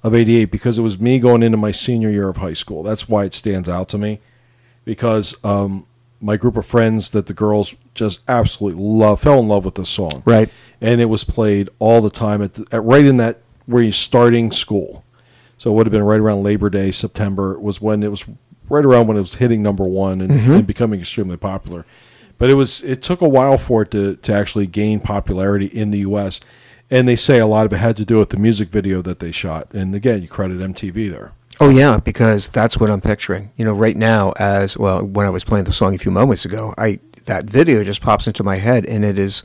of 0.02 0.14
'88, 0.14 0.50
because 0.50 0.78
it 0.78 0.82
was 0.82 0.98
me 0.98 1.20
going 1.20 1.42
into 1.44 1.59
my 1.59 1.70
senior 1.70 2.10
year 2.10 2.28
of 2.28 2.38
high 2.38 2.55
school. 2.55 2.82
That's 2.82 3.09
why 3.09 3.24
it 3.24 3.34
stands 3.34 3.68
out 3.68 3.88
to 3.90 3.98
me, 3.98 4.20
because 4.84 5.36
um, 5.44 5.86
my 6.20 6.36
group 6.36 6.57
of 6.57 6.66
friends 6.66 7.11
that 7.11 7.27
the 7.27 7.35
girls 7.35 7.74
just 7.95 8.20
absolutely 8.28 8.82
love 8.82 9.20
fell 9.20 9.39
in 9.39 9.49
love 9.49 9.65
with 9.65 9.77
this 9.77 9.89
song, 9.89 10.23
Right. 10.24 10.51
and 10.81 11.01
it 11.01 11.07
was 11.07 11.24
played 11.24 11.70
all 11.78 12.01
the 12.01 12.11
time 12.11 12.43
at, 12.43 12.55
the, 12.55 12.66
at 12.73 12.82
right 12.82 13.05
in 13.05 13.19
that 13.19 13.40
where 13.66 13.82
you're 13.82 13.93
starting 13.93 14.51
school. 14.51 15.05
So 15.59 15.70
it 15.70 15.74
would 15.74 15.86
have 15.86 15.93
been 15.93 16.05
right 16.05 16.20
around 16.20 16.43
Labor 16.43 16.70
Day, 16.70 16.90
September 16.90 17.59
was 17.59 17.81
when 17.81 18.03
it 18.03 18.11
was 18.11 18.24
right 18.69 18.85
around 18.85 19.07
when 19.07 19.16
it 19.16 19.20
was 19.20 19.36
hitting 19.36 19.62
number 19.62 19.85
one 19.85 20.20
and, 20.20 20.31
mm-hmm. 20.31 20.53
and 20.53 20.66
becoming 20.66 21.01
extremely 21.01 21.36
popular. 21.36 21.85
But 22.39 22.51
it 22.51 22.55
was 22.55 22.82
it 22.82 23.03
took 23.03 23.20
a 23.20 23.28
while 23.28 23.59
for 23.59 23.82
it 23.82 23.90
to, 23.90 24.16
to 24.16 24.32
actually 24.32 24.66
gain 24.66 25.01
popularity 25.01 25.66
in 25.66 25.90
the 25.90 25.99
U.S. 25.99 26.40
And 26.90 27.07
they 27.07 27.16
say 27.16 27.39
a 27.39 27.47
lot 27.47 27.66
of 27.66 27.73
it 27.73 27.78
had 27.78 27.97
to 27.97 28.05
do 28.05 28.19
with 28.19 28.31
the 28.31 28.36
music 28.39 28.69
video 28.69 29.03
that 29.03 29.19
they 29.19 29.32
shot. 29.32 29.73
And 29.74 29.95
again, 29.95 30.23
you 30.23 30.28
credit 30.28 30.59
MTV 30.59 31.11
there. 31.11 31.32
Oh 31.60 31.70
yeah, 31.70 31.98
because 31.98 32.48
that's 32.48 32.78
what 32.78 32.89
I'm 32.90 33.01
picturing. 33.01 33.51
You 33.56 33.64
know, 33.64 33.74
right 33.74 33.97
now, 33.97 34.32
as 34.39 34.76
well, 34.78 35.05
when 35.05 35.26
I 35.26 35.30
was 35.30 35.44
playing 35.44 35.64
the 35.64 35.72
song 35.72 35.94
a 35.94 35.98
few 35.98 36.10
moments 36.12 36.44
ago, 36.44 36.72
I 36.78 37.01
that 37.24 37.44
video 37.47 37.82
just 37.85 38.01
pops 38.01 38.26
into 38.26 38.43
my 38.44 38.56
head, 38.56 38.86
and 38.86 39.05
it 39.05 39.18
is 39.18 39.43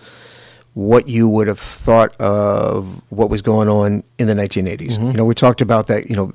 what 0.74 1.08
you 1.08 1.28
would 1.28 1.48
have 1.48 1.60
thought 1.60 2.16
of 2.20 3.02
what 3.12 3.30
was 3.30 3.42
going 3.42 3.68
on 3.68 4.04
in 4.18 4.28
the 4.28 4.34
1980s. 4.34 4.94
Mm-hmm. 4.94 5.08
You 5.08 5.14
know, 5.14 5.26
we 5.26 5.36
talked 5.36 5.62
about 5.62 5.88
that. 5.88 6.10
You 6.10 6.16
know, 6.16 6.32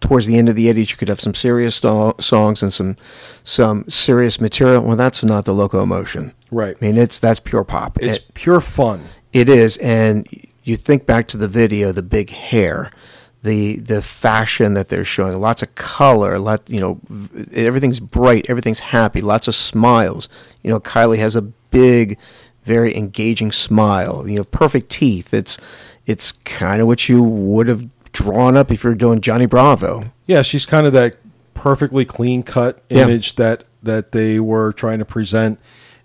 towards 0.00 0.26
the 0.26 0.36
end 0.36 0.48
of 0.48 0.54
the 0.56 0.66
80s, 0.72 0.90
you 0.90 0.96
could 0.96 1.08
have 1.08 1.20
some 1.20 1.34
serious 1.34 1.76
sto- 1.76 2.14
songs 2.20 2.62
and 2.62 2.72
some 2.72 2.96
some 3.44 3.84
serious 3.88 4.40
material. 4.40 4.82
Well, 4.82 4.96
that's 4.96 5.22
not 5.24 5.44
the 5.46 5.54
Loco-Motion, 5.54 6.32
Right. 6.50 6.76
I 6.80 6.84
mean, 6.84 6.98
it's 6.98 7.18
that's 7.18 7.40
pure 7.40 7.64
pop. 7.64 7.98
It's 8.02 8.18
It- 8.18 8.34
pure 8.34 8.60
fun. 8.60 9.00
it 9.32 9.48
is, 9.48 9.78
and 9.78 10.26
you 10.64 10.76
think 10.76 11.06
back 11.06 11.26
to 11.28 11.36
the 11.38 11.48
video, 11.48 11.90
the 11.92 12.02
big 12.02 12.30
hair, 12.30 12.90
the 13.42 13.76
the 13.76 14.00
fashion 14.02 14.74
that 14.74 14.88
they're 14.88 15.04
showing, 15.04 15.38
lots 15.40 15.62
of 15.62 15.74
color, 15.74 16.38
lot 16.38 16.68
you 16.70 16.80
know, 16.80 17.00
everything's 17.52 18.00
bright, 18.00 18.46
everything's 18.48 18.78
happy, 18.80 19.20
lots 19.20 19.48
of 19.48 19.54
smiles. 19.54 20.28
You 20.62 20.70
know, 20.70 20.80
Kylie 20.80 21.18
has 21.18 21.34
a 21.34 21.42
big, 21.42 22.18
very 22.64 22.96
engaging 22.96 23.50
smile. 23.52 24.24
You 24.28 24.38
know, 24.38 24.44
perfect 24.44 24.90
teeth. 24.90 25.34
It's 25.34 25.58
it's 26.06 26.32
kind 26.32 26.80
of 26.80 26.86
what 26.86 27.08
you 27.08 27.22
would 27.22 27.66
have 27.68 27.88
drawn 28.12 28.56
up 28.56 28.70
if 28.70 28.84
you 28.84 28.90
were 28.90 28.96
doing 28.96 29.20
Johnny 29.20 29.46
Bravo. 29.46 30.12
Yeah, 30.26 30.42
she's 30.42 30.66
kind 30.66 30.86
of 30.86 30.92
that 30.92 31.16
perfectly 31.54 32.04
clean 32.04 32.42
cut 32.42 32.82
Yeah. 32.90 33.02
image 33.04 33.34
that 33.36 33.64
that 33.82 34.12
they 34.12 34.38
were 34.38 34.72
trying 34.72 35.00
to 35.00 35.04
present. 35.04 35.58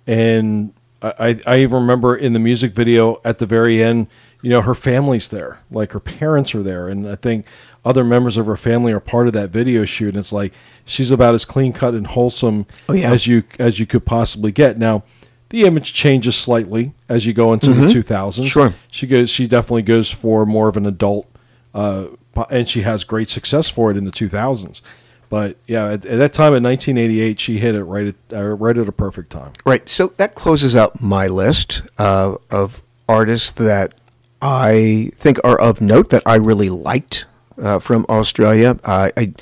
And 0.07 0.73
I, 1.01 1.13
I 1.19 1.41
I 1.45 1.57
even 1.59 1.81
remember 1.81 2.15
in 2.15 2.33
the 2.33 2.39
music 2.39 2.71
video 2.71 3.21
at 3.23 3.37
the 3.37 3.45
very 3.45 3.83
end, 3.83 4.07
you 4.41 4.49
know, 4.49 4.61
her 4.61 4.73
family's 4.75 5.27
there, 5.29 5.59
like 5.71 5.91
her 5.93 5.99
parents 5.99 6.53
are 6.55 6.63
there, 6.63 6.87
and 6.87 7.07
I 7.09 7.15
think 7.15 7.45
other 7.83 8.03
members 8.03 8.37
of 8.37 8.45
her 8.45 8.57
family 8.57 8.91
are 8.93 8.99
part 8.99 9.27
of 9.27 9.33
that 9.33 9.49
video 9.49 9.85
shoot. 9.85 10.09
And 10.09 10.17
it's 10.17 10.33
like 10.33 10.53
she's 10.85 11.09
about 11.11 11.33
as 11.35 11.45
clean 11.45 11.73
cut 11.73 11.93
and 11.93 12.05
wholesome 12.07 12.65
Oh, 12.89 12.93
yeah. 12.93 13.11
as 13.11 13.27
you 13.27 13.43
as 13.59 13.79
you 13.79 13.85
could 13.85 14.05
possibly 14.05 14.51
get. 14.51 14.77
Now, 14.77 15.03
the 15.49 15.63
image 15.63 15.93
changes 15.93 16.35
slightly 16.35 16.93
as 17.07 17.25
you 17.25 17.33
go 17.33 17.53
into 17.53 17.73
the 17.73 17.87
two 17.89 18.01
thousands. 18.01 18.47
Mm-hmm. 18.47 18.53
Sure. 18.69 18.73
she 18.91 19.07
goes. 19.07 19.29
She 19.29 19.47
definitely 19.47 19.83
goes 19.83 20.11
for 20.11 20.45
more 20.45 20.67
of 20.67 20.75
an 20.77 20.85
adult 20.85 21.27
uh, 21.73 22.07
and 22.49 22.67
she 22.67 22.81
has 22.81 23.03
great 23.03 23.29
success 23.29 23.69
for 23.69 23.89
it 23.91 23.97
in 23.97 24.03
the 24.05 24.11
2000s. 24.11 24.81
But 25.29 25.57
yeah, 25.67 25.85
at, 25.87 26.05
at 26.05 26.17
that 26.19 26.33
time 26.33 26.53
in 26.53 26.63
1988, 26.63 27.39
she 27.39 27.57
hit 27.59 27.75
it 27.75 27.83
right 27.83 28.07
at 28.07 28.15
uh, 28.37 28.43
right 28.55 28.77
at 28.77 28.87
a 28.87 28.91
perfect 28.93 29.29
time. 29.31 29.53
Right. 29.65 29.87
So 29.89 30.07
that 30.17 30.35
closes 30.35 30.75
out 30.75 31.01
my 31.01 31.27
list 31.27 31.81
uh, 31.97 32.35
of 32.51 32.81
artists 33.09 33.51
that 33.53 33.93
I 34.41 35.11
think 35.15 35.39
are 35.43 35.59
of 35.59 35.81
note 35.81 36.09
that 36.09 36.23
I 36.25 36.35
really 36.35 36.69
liked 36.69 37.25
uh, 37.61 37.79
from 37.79 38.05
Australia. 38.09 38.79
Uh, 38.83 39.09
I, 39.17 39.21
you 39.21 39.33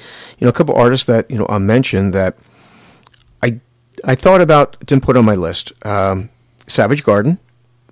know, 0.41 0.49
a 0.49 0.53
couple 0.53 0.75
artists 0.75 1.05
that 1.07 1.29
you 1.29 1.37
know 1.37 1.45
I 1.49 1.57
mentioned 1.57 2.13
that 2.13 2.37
I 3.43 3.59
I 4.05 4.15
thought 4.15 4.41
about 4.41 4.79
didn't 4.85 5.03
put 5.03 5.17
on 5.17 5.25
my 5.25 5.35
list. 5.35 5.73
Um, 5.85 6.29
Savage 6.67 7.03
Garden, 7.03 7.39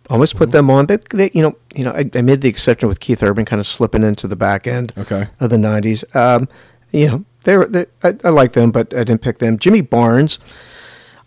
almost 0.10 0.36
put 0.38 0.52
them 0.52 0.70
on, 0.72 0.86
but 0.88 1.08
they, 1.10 1.30
you 1.34 1.44
know, 1.44 1.56
you 1.76 1.84
know, 1.84 1.92
I, 1.92 2.10
I 2.16 2.22
made 2.22 2.42
the 2.42 2.50
exception 2.50 2.90
with 2.90 3.00
Keith 3.00 3.22
Urban, 3.22 3.46
kind 3.46 3.60
of 3.60 3.68
slipping 3.68 4.02
into 4.04 4.28
the 4.28 4.36
back 4.36 4.66
end 4.66 4.94
Okay. 4.98 5.28
of 5.40 5.50
the 5.50 5.58
'90s. 5.58 6.04
Um, 6.16 6.48
you 6.92 7.08
know, 7.08 7.26
they 7.44 7.58
were 7.58 7.66
they, 7.66 7.86
I, 8.02 8.16
I 8.24 8.30
like 8.30 8.54
them, 8.54 8.72
but 8.72 8.94
I 8.94 9.04
didn't 9.04 9.22
pick 9.22 9.40
them. 9.40 9.58
Jimmy 9.60 9.82
Barnes. 9.82 10.40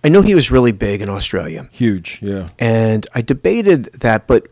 I 0.04 0.08
know 0.08 0.22
he 0.22 0.34
was 0.36 0.50
really 0.52 0.70
big 0.72 1.02
in 1.02 1.08
Australia, 1.08 1.68
Huge, 1.72 2.20
yeah. 2.22 2.46
and 2.60 3.06
I 3.14 3.22
debated 3.22 3.86
that, 3.94 4.28
but 4.28 4.46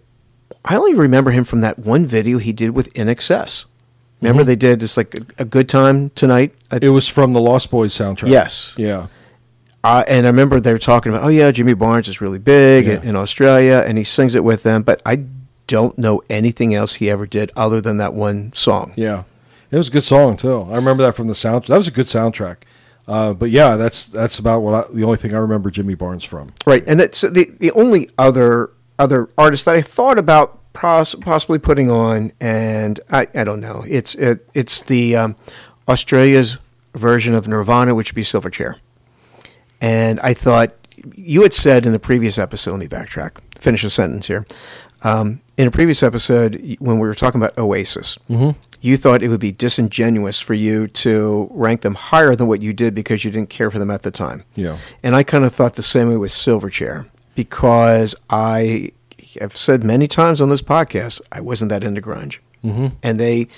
I 0.64 0.76
only 0.76 0.94
remember 0.94 1.30
him 1.30 1.44
from 1.44 1.60
that 1.60 1.78
one 1.78 2.06
video 2.06 2.38
he 2.38 2.52
did 2.52 2.70
with 2.70 2.92
INXS. 2.94 3.66
Remember 4.20 4.42
they 4.44 4.56
did 4.56 4.82
it's 4.82 4.96
like 4.96 5.14
a, 5.38 5.42
a 5.42 5.44
good 5.44 5.68
time 5.68 6.08
tonight. 6.10 6.54
It 6.80 6.88
was 6.90 7.06
from 7.08 7.32
the 7.34 7.40
Lost 7.40 7.70
Boys 7.70 7.92
soundtrack. 7.96 8.28
Yes. 8.30 8.74
Yeah. 8.78 9.08
uh, 9.82 10.02
and 10.08 10.24
I 10.26 10.30
remember 10.30 10.60
they 10.60 10.72
were 10.72 10.78
talking 10.78 11.12
about, 11.12 11.24
oh 11.24 11.28
yeah, 11.28 11.50
Jimmy 11.50 11.74
Barnes 11.74 12.08
is 12.08 12.20
really 12.22 12.38
big 12.38 12.86
Yeah. 12.86 12.94
in, 13.02 13.08
in 13.10 13.16
Australia, 13.16 13.84
and 13.86 13.98
he 13.98 14.04
sings 14.04 14.34
it 14.34 14.42
with 14.42 14.62
them. 14.62 14.82
But 14.82 15.02
I 15.04 15.24
don't 15.66 15.98
know 15.98 16.22
anything 16.30 16.74
else 16.74 16.94
he 16.94 17.10
ever 17.10 17.26
did 17.26 17.50
other 17.56 17.80
than 17.82 17.98
that 17.98 18.14
one 18.14 18.52
song. 18.54 18.94
Yeah. 18.96 19.24
It 19.70 19.76
was 19.76 19.88
a 19.88 19.92
good 19.92 20.04
song 20.04 20.36
too. 20.38 20.62
I 20.70 20.76
remember 20.76 21.02
that 21.02 21.14
from 21.16 21.26
the 21.28 21.34
sound. 21.34 21.64
That 21.66 21.76
was 21.76 21.88
a 21.88 21.90
good 21.90 22.06
soundtrack. 22.06 22.58
Uh, 23.06 23.34
but 23.34 23.50
yeah, 23.50 23.76
that's 23.76 24.06
that's 24.06 24.38
about 24.38 24.60
what 24.60 24.72
I, 24.88 24.92
the 24.92 25.04
only 25.04 25.18
thing 25.18 25.34
I 25.34 25.38
remember 25.38 25.70
Jimmy 25.70 25.94
Barnes 25.94 26.24
from. 26.24 26.54
Right, 26.66 26.82
and 26.86 26.98
that's 26.98 27.20
the 27.20 27.54
the 27.60 27.70
only 27.72 28.08
other 28.16 28.70
other 28.98 29.28
artists 29.36 29.64
that 29.64 29.74
I 29.76 29.80
thought 29.80 30.18
about 30.18 30.60
pos- 30.72 31.14
possibly 31.14 31.58
putting 31.58 31.90
on, 31.90 32.32
and 32.40 33.00
I, 33.10 33.26
I 33.34 33.44
don't 33.44 33.60
know. 33.60 33.84
It's 33.88 34.14
it, 34.14 34.46
it's 34.54 34.82
the 34.82 35.16
um, 35.16 35.36
Australia's 35.88 36.58
version 36.94 37.34
of 37.34 37.48
Nirvana, 37.48 37.94
which 37.94 38.12
would 38.12 38.16
be 38.16 38.22
Silverchair. 38.22 38.76
And 39.80 40.20
I 40.20 40.34
thought 40.34 40.74
you 41.14 41.42
had 41.42 41.52
said 41.52 41.86
in 41.86 41.92
the 41.92 41.98
previous 41.98 42.38
episode. 42.38 42.72
Let 42.72 42.80
me 42.80 42.88
backtrack. 42.88 43.32
Finish 43.58 43.84
a 43.84 43.90
sentence 43.90 44.26
here. 44.26 44.46
Um, 45.02 45.40
in 45.56 45.68
a 45.68 45.70
previous 45.70 46.02
episode, 46.02 46.76
when 46.78 46.98
we 46.98 47.06
were 47.06 47.14
talking 47.14 47.40
about 47.40 47.56
Oasis, 47.58 48.18
you 48.80 48.96
thought 48.96 49.22
it 49.22 49.28
would 49.28 49.40
be 49.40 49.52
disingenuous 49.52 50.40
for 50.40 50.54
you 50.54 50.88
to 50.88 51.48
rank 51.52 51.82
them 51.82 51.94
higher 51.94 52.34
than 52.34 52.46
what 52.46 52.62
you 52.62 52.72
did 52.72 52.94
because 52.94 53.24
you 53.24 53.30
didn't 53.30 53.50
care 53.50 53.70
for 53.70 53.78
them 53.78 53.90
at 53.90 54.02
the 54.02 54.10
time. 54.10 54.44
Yeah. 54.54 54.78
And 55.02 55.14
I 55.14 55.22
kind 55.22 55.44
of 55.44 55.52
thought 55.54 55.74
the 55.74 55.82
same 55.82 56.08
way 56.08 56.16
with 56.16 56.32
Silverchair 56.32 57.08
because 57.34 58.14
I 58.30 58.90
have 59.40 59.56
said 59.56 59.82
many 59.84 60.06
times 60.06 60.40
on 60.40 60.48
this 60.48 60.62
podcast 60.62 61.20
I 61.32 61.40
wasn't 61.40 61.68
that 61.70 61.82
into 61.84 62.00
grunge, 62.00 62.38
mm-hmm. 62.64 62.88
and 63.02 63.18
they, 63.18 63.48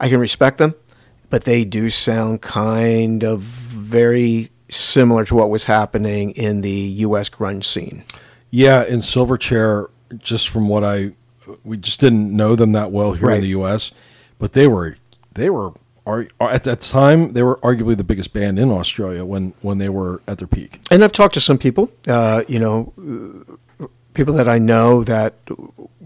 I 0.00 0.08
can 0.08 0.20
respect 0.20 0.58
them, 0.58 0.74
but 1.30 1.44
they 1.44 1.64
do 1.64 1.90
sound 1.90 2.42
kind 2.42 3.24
of 3.24 3.40
very 3.40 4.48
similar 4.68 5.24
to 5.24 5.34
what 5.34 5.50
was 5.50 5.64
happening 5.64 6.30
in 6.32 6.60
the 6.60 6.70
U.S. 6.70 7.28
grunge 7.28 7.64
scene. 7.64 8.04
Yeah, 8.50 8.84
in 8.84 9.00
Silverchair, 9.00 9.86
just 10.18 10.48
from 10.48 10.68
what 10.68 10.84
I, 10.84 11.12
we 11.64 11.76
just 11.76 12.00
didn't 12.00 12.34
know 12.34 12.56
them 12.56 12.72
that 12.72 12.90
well 12.92 13.12
here 13.12 13.28
Right. 13.28 13.36
in 13.36 13.42
the 13.42 13.48
U.S., 13.48 13.90
but 14.38 14.52
they 14.52 14.66
were 14.68 14.96
they 15.32 15.50
were 15.50 15.72
ar- 16.06 16.26
at 16.40 16.62
that 16.64 16.80
time 16.80 17.32
they 17.32 17.42
were 17.42 17.56
arguably 17.62 17.96
the 17.96 18.04
biggest 18.04 18.32
band 18.32 18.58
in 18.58 18.70
Australia 18.70 19.24
when 19.24 19.52
when 19.62 19.78
they 19.78 19.88
were 19.88 20.20
at 20.26 20.38
their 20.38 20.48
peak. 20.48 20.80
And 20.90 21.02
I've 21.04 21.12
talked 21.12 21.34
to 21.34 21.40
some 21.40 21.58
people, 21.58 21.90
uh, 22.08 22.42
you 22.48 22.58
know, 22.58 22.92
people 24.14 24.34
that 24.34 24.48
I 24.48 24.58
know 24.58 25.02
that 25.04 25.34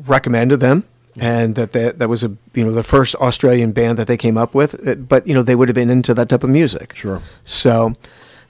recommended 0.07 0.61
them, 0.61 0.85
and 1.19 1.55
that 1.55 1.73
that 1.73 1.99
that 1.99 2.09
was 2.09 2.23
a 2.25 2.29
you 2.55 2.65
know 2.65 2.73
the 2.73 2.83
first 2.83 3.15
Australian 3.17 3.73
band 3.73 3.99
that 3.99 4.07
they 4.07 4.17
came 4.17 4.37
up 4.39 4.55
with. 4.55 4.75
uh, 4.87 4.95
But 4.95 5.27
you 5.27 5.35
know 5.35 5.43
they 5.43 5.55
would 5.55 5.69
have 5.69 5.75
been 5.75 5.91
into 5.91 6.15
that 6.15 6.29
type 6.29 6.45
of 6.45 6.51
music. 6.51 6.95
Sure. 6.97 7.21
So, 7.45 7.93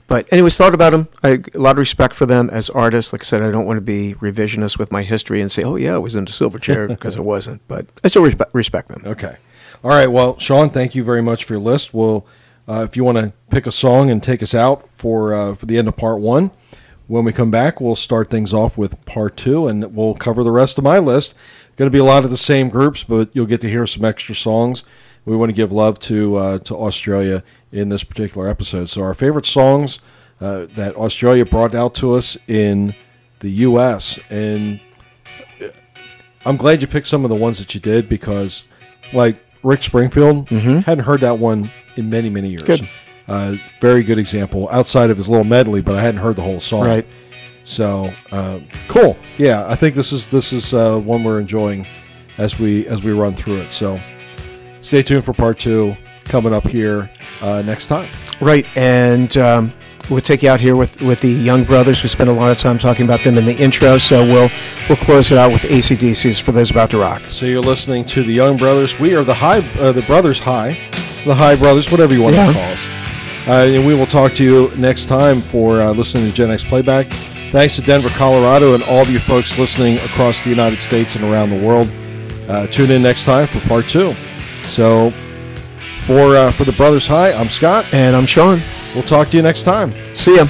but 0.07 0.31
anyways, 0.31 0.57
thought 0.57 0.73
about 0.73 0.91
them. 0.91 1.07
I 1.23 1.39
a 1.53 1.59
lot 1.59 1.71
of 1.71 1.77
respect 1.79 2.15
for 2.15 2.25
them 2.25 2.49
as 2.49 2.69
artists. 2.69 3.13
Like 3.13 3.21
I 3.23 3.25
said, 3.25 3.41
I 3.41 3.51
don't 3.51 3.65
want 3.65 3.77
to 3.77 3.81
be 3.81 4.15
revisionist 4.19 4.77
with 4.79 4.91
my 4.91 5.03
history 5.03 5.41
and 5.41 5.51
say, 5.51 5.63
oh 5.63 5.75
yeah, 5.75 5.95
I 5.95 5.97
was 5.97 6.15
into 6.15 6.31
Silverchair 6.33 6.87
because 6.87 7.17
I 7.21 7.21
wasn't. 7.21 7.61
But 7.67 7.85
I 8.03 8.07
still 8.07 8.23
respect 8.23 8.53
respect 8.53 8.87
them. 8.89 9.01
Okay. 9.05 9.35
All 9.83 9.89
right. 9.89 10.07
Well, 10.07 10.37
Sean, 10.37 10.69
thank 10.69 10.93
you 10.93 11.03
very 11.03 11.21
much 11.23 11.43
for 11.43 11.53
your 11.53 11.61
list. 11.61 11.93
Well, 11.93 12.25
uh, 12.67 12.85
if 12.87 12.95
you 12.95 13.03
want 13.03 13.17
to 13.17 13.33
pick 13.49 13.65
a 13.65 13.71
song 13.71 14.09
and 14.09 14.21
take 14.21 14.43
us 14.43 14.53
out 14.53 14.87
for 14.93 15.33
uh, 15.33 15.55
for 15.55 15.65
the 15.65 15.77
end 15.77 15.87
of 15.87 15.97
part 15.97 16.19
one, 16.19 16.51
When 17.07 17.25
we 17.25 17.33
come 17.33 17.51
back, 17.51 17.81
we'll 17.81 17.95
start 17.95 18.29
things 18.29 18.53
off 18.53 18.77
with 18.77 19.03
part 19.05 19.35
two, 19.35 19.65
and 19.65 19.93
we'll 19.95 20.13
cover 20.13 20.43
the 20.43 20.51
rest 20.51 20.77
of 20.77 20.83
my 20.83 20.99
list. 20.99 21.35
Going 21.75 21.89
to 21.89 21.93
be 21.93 21.99
a 21.99 22.05
lot 22.05 22.23
of 22.23 22.29
the 22.29 22.37
same 22.37 22.69
groups, 22.69 23.03
but 23.03 23.29
you'll 23.33 23.47
get 23.47 23.59
to 23.61 23.69
hear 23.69 23.87
some 23.87 24.05
extra 24.05 24.35
songs. 24.35 24.83
We 25.25 25.35
want 25.35 25.49
to 25.49 25.53
give 25.53 25.71
love 25.71 25.99
to 25.99 26.35
uh, 26.37 26.59
to 26.59 26.75
Australia 26.75 27.43
in 27.71 27.89
this 27.89 28.03
particular 28.03 28.47
episode. 28.47 28.89
So 28.89 29.01
our 29.01 29.13
favorite 29.13 29.45
songs 29.47 29.99
uh, 30.39 30.67
that 30.75 30.95
Australia 30.95 31.45
brought 31.45 31.73
out 31.73 31.95
to 31.95 32.13
us 32.13 32.37
in 32.47 32.95
the 33.39 33.49
U.S. 33.67 34.19
and 34.29 34.79
I'm 36.45 36.57
glad 36.57 36.81
you 36.81 36.87
picked 36.87 37.07
some 37.07 37.23
of 37.23 37.29
the 37.29 37.35
ones 37.35 37.59
that 37.59 37.73
you 37.75 37.81
did 37.81 38.09
because, 38.09 38.65
like 39.13 39.37
Rick 39.63 39.83
Springfield, 39.83 40.49
hadn't 40.49 41.05
heard 41.05 41.21
that 41.21 41.37
one 41.37 41.71
in 41.95 42.09
many 42.09 42.29
many 42.29 42.49
years. 42.49 42.63
Good. 42.63 42.89
Uh, 43.27 43.55
very 43.79 44.03
good 44.03 44.17
example 44.17 44.67
outside 44.71 45.09
of 45.09 45.17
his 45.17 45.29
little 45.29 45.45
medley, 45.45 45.81
but 45.81 45.95
I 45.95 46.01
hadn't 46.01 46.19
heard 46.21 46.35
the 46.35 46.41
whole 46.41 46.59
song. 46.59 46.85
Right. 46.85 47.05
So 47.63 48.13
um, 48.31 48.67
cool. 48.87 49.17
Yeah, 49.37 49.67
I 49.67 49.75
think 49.75 49.95
this 49.95 50.11
is 50.11 50.27
this 50.27 50.51
is 50.51 50.73
uh, 50.73 50.97
one 50.99 51.23
we're 51.23 51.39
enjoying 51.39 51.87
as 52.37 52.59
we 52.59 52.87
as 52.87 53.03
we 53.03 53.11
run 53.11 53.33
through 53.33 53.57
it. 53.57 53.71
So 53.71 54.01
stay 54.81 55.03
tuned 55.03 55.23
for 55.23 55.33
part 55.33 55.59
two 55.59 55.95
coming 56.25 56.53
up 56.53 56.67
here 56.67 57.09
uh, 57.41 57.61
next 57.61 57.87
time. 57.87 58.09
Right, 58.39 58.65
and 58.75 59.35
um, 59.37 59.73
we'll 60.11 60.21
take 60.21 60.43
you 60.43 60.49
out 60.49 60.59
here 60.59 60.75
with, 60.75 61.01
with 61.01 61.21
the 61.21 61.29
Young 61.31 61.63
Brothers. 61.63 62.03
We 62.03 62.09
spent 62.09 62.29
a 62.29 62.33
lot 62.33 62.51
of 62.51 62.57
time 62.57 62.77
talking 62.77 63.05
about 63.05 63.23
them 63.23 63.37
in 63.37 63.45
the 63.45 63.55
intro, 63.55 63.97
so 63.97 64.23
we'll 64.25 64.49
we'll 64.87 64.97
close 64.97 65.31
it 65.31 65.37
out 65.37 65.51
with 65.51 65.63
AC/DC's 65.65 66.39
for 66.39 66.51
those 66.51 66.69
about 66.69 66.91
to 66.91 66.99
rock. 66.99 67.23
So 67.29 67.45
you're 67.47 67.61
listening 67.61 68.05
to 68.05 68.21
the 68.23 68.33
Young 68.33 68.57
Brothers. 68.57 68.99
We 68.99 69.15
are 69.15 69.23
the 69.23 69.33
High, 69.33 69.59
uh, 69.79 69.91
the 69.91 70.03
Brothers 70.03 70.39
High, 70.39 70.77
the 71.25 71.33
High 71.33 71.55
Brothers, 71.55 71.89
whatever 71.89 72.13
you 72.13 72.21
want 72.23 72.35
Yeah. 72.35 72.47
to 72.47 72.53
call 72.53 72.71
us. 72.71 72.87
Uh, 73.47 73.51
and 73.75 73.87
we 73.87 73.95
will 73.95 74.05
talk 74.05 74.33
to 74.33 74.43
you 74.43 74.71
next 74.77 75.05
time 75.05 75.41
for 75.41 75.81
uh, 75.81 75.91
listening 75.93 76.27
to 76.29 76.31
Gen 76.35 76.51
X 76.51 76.63
Playback. 76.63 77.11
Thanks 77.51 77.75
to 77.77 77.81
Denver, 77.81 78.09
Colorado, 78.09 78.75
and 78.75 78.83
all 78.83 79.01
of 79.01 79.09
you 79.09 79.17
folks 79.19 79.57
listening 79.57 79.97
across 79.97 80.43
the 80.43 80.49
United 80.51 80.79
States 80.79 81.15
and 81.15 81.25
around 81.25 81.49
the 81.49 81.59
world. 81.65 81.89
Uh, 82.47 82.67
tune 82.67 82.91
in 82.91 83.01
next 83.01 83.23
time 83.23 83.47
for 83.47 83.59
part 83.67 83.85
two. 83.85 84.13
So 84.63 85.11
for 86.05 86.35
uh, 86.35 86.51
for 86.51 86.65
the 86.65 86.71
Brothers 86.73 87.07
High, 87.07 87.31
I'm 87.33 87.47
Scott. 87.49 87.91
And 87.93 88.15
I'm 88.15 88.25
Sean. 88.25 88.59
We'll 88.93 89.03
talk 89.03 89.29
to 89.29 89.37
you 89.37 89.43
next 89.43 89.63
time. 89.63 89.93
See 90.13 90.35
ya. 90.35 90.45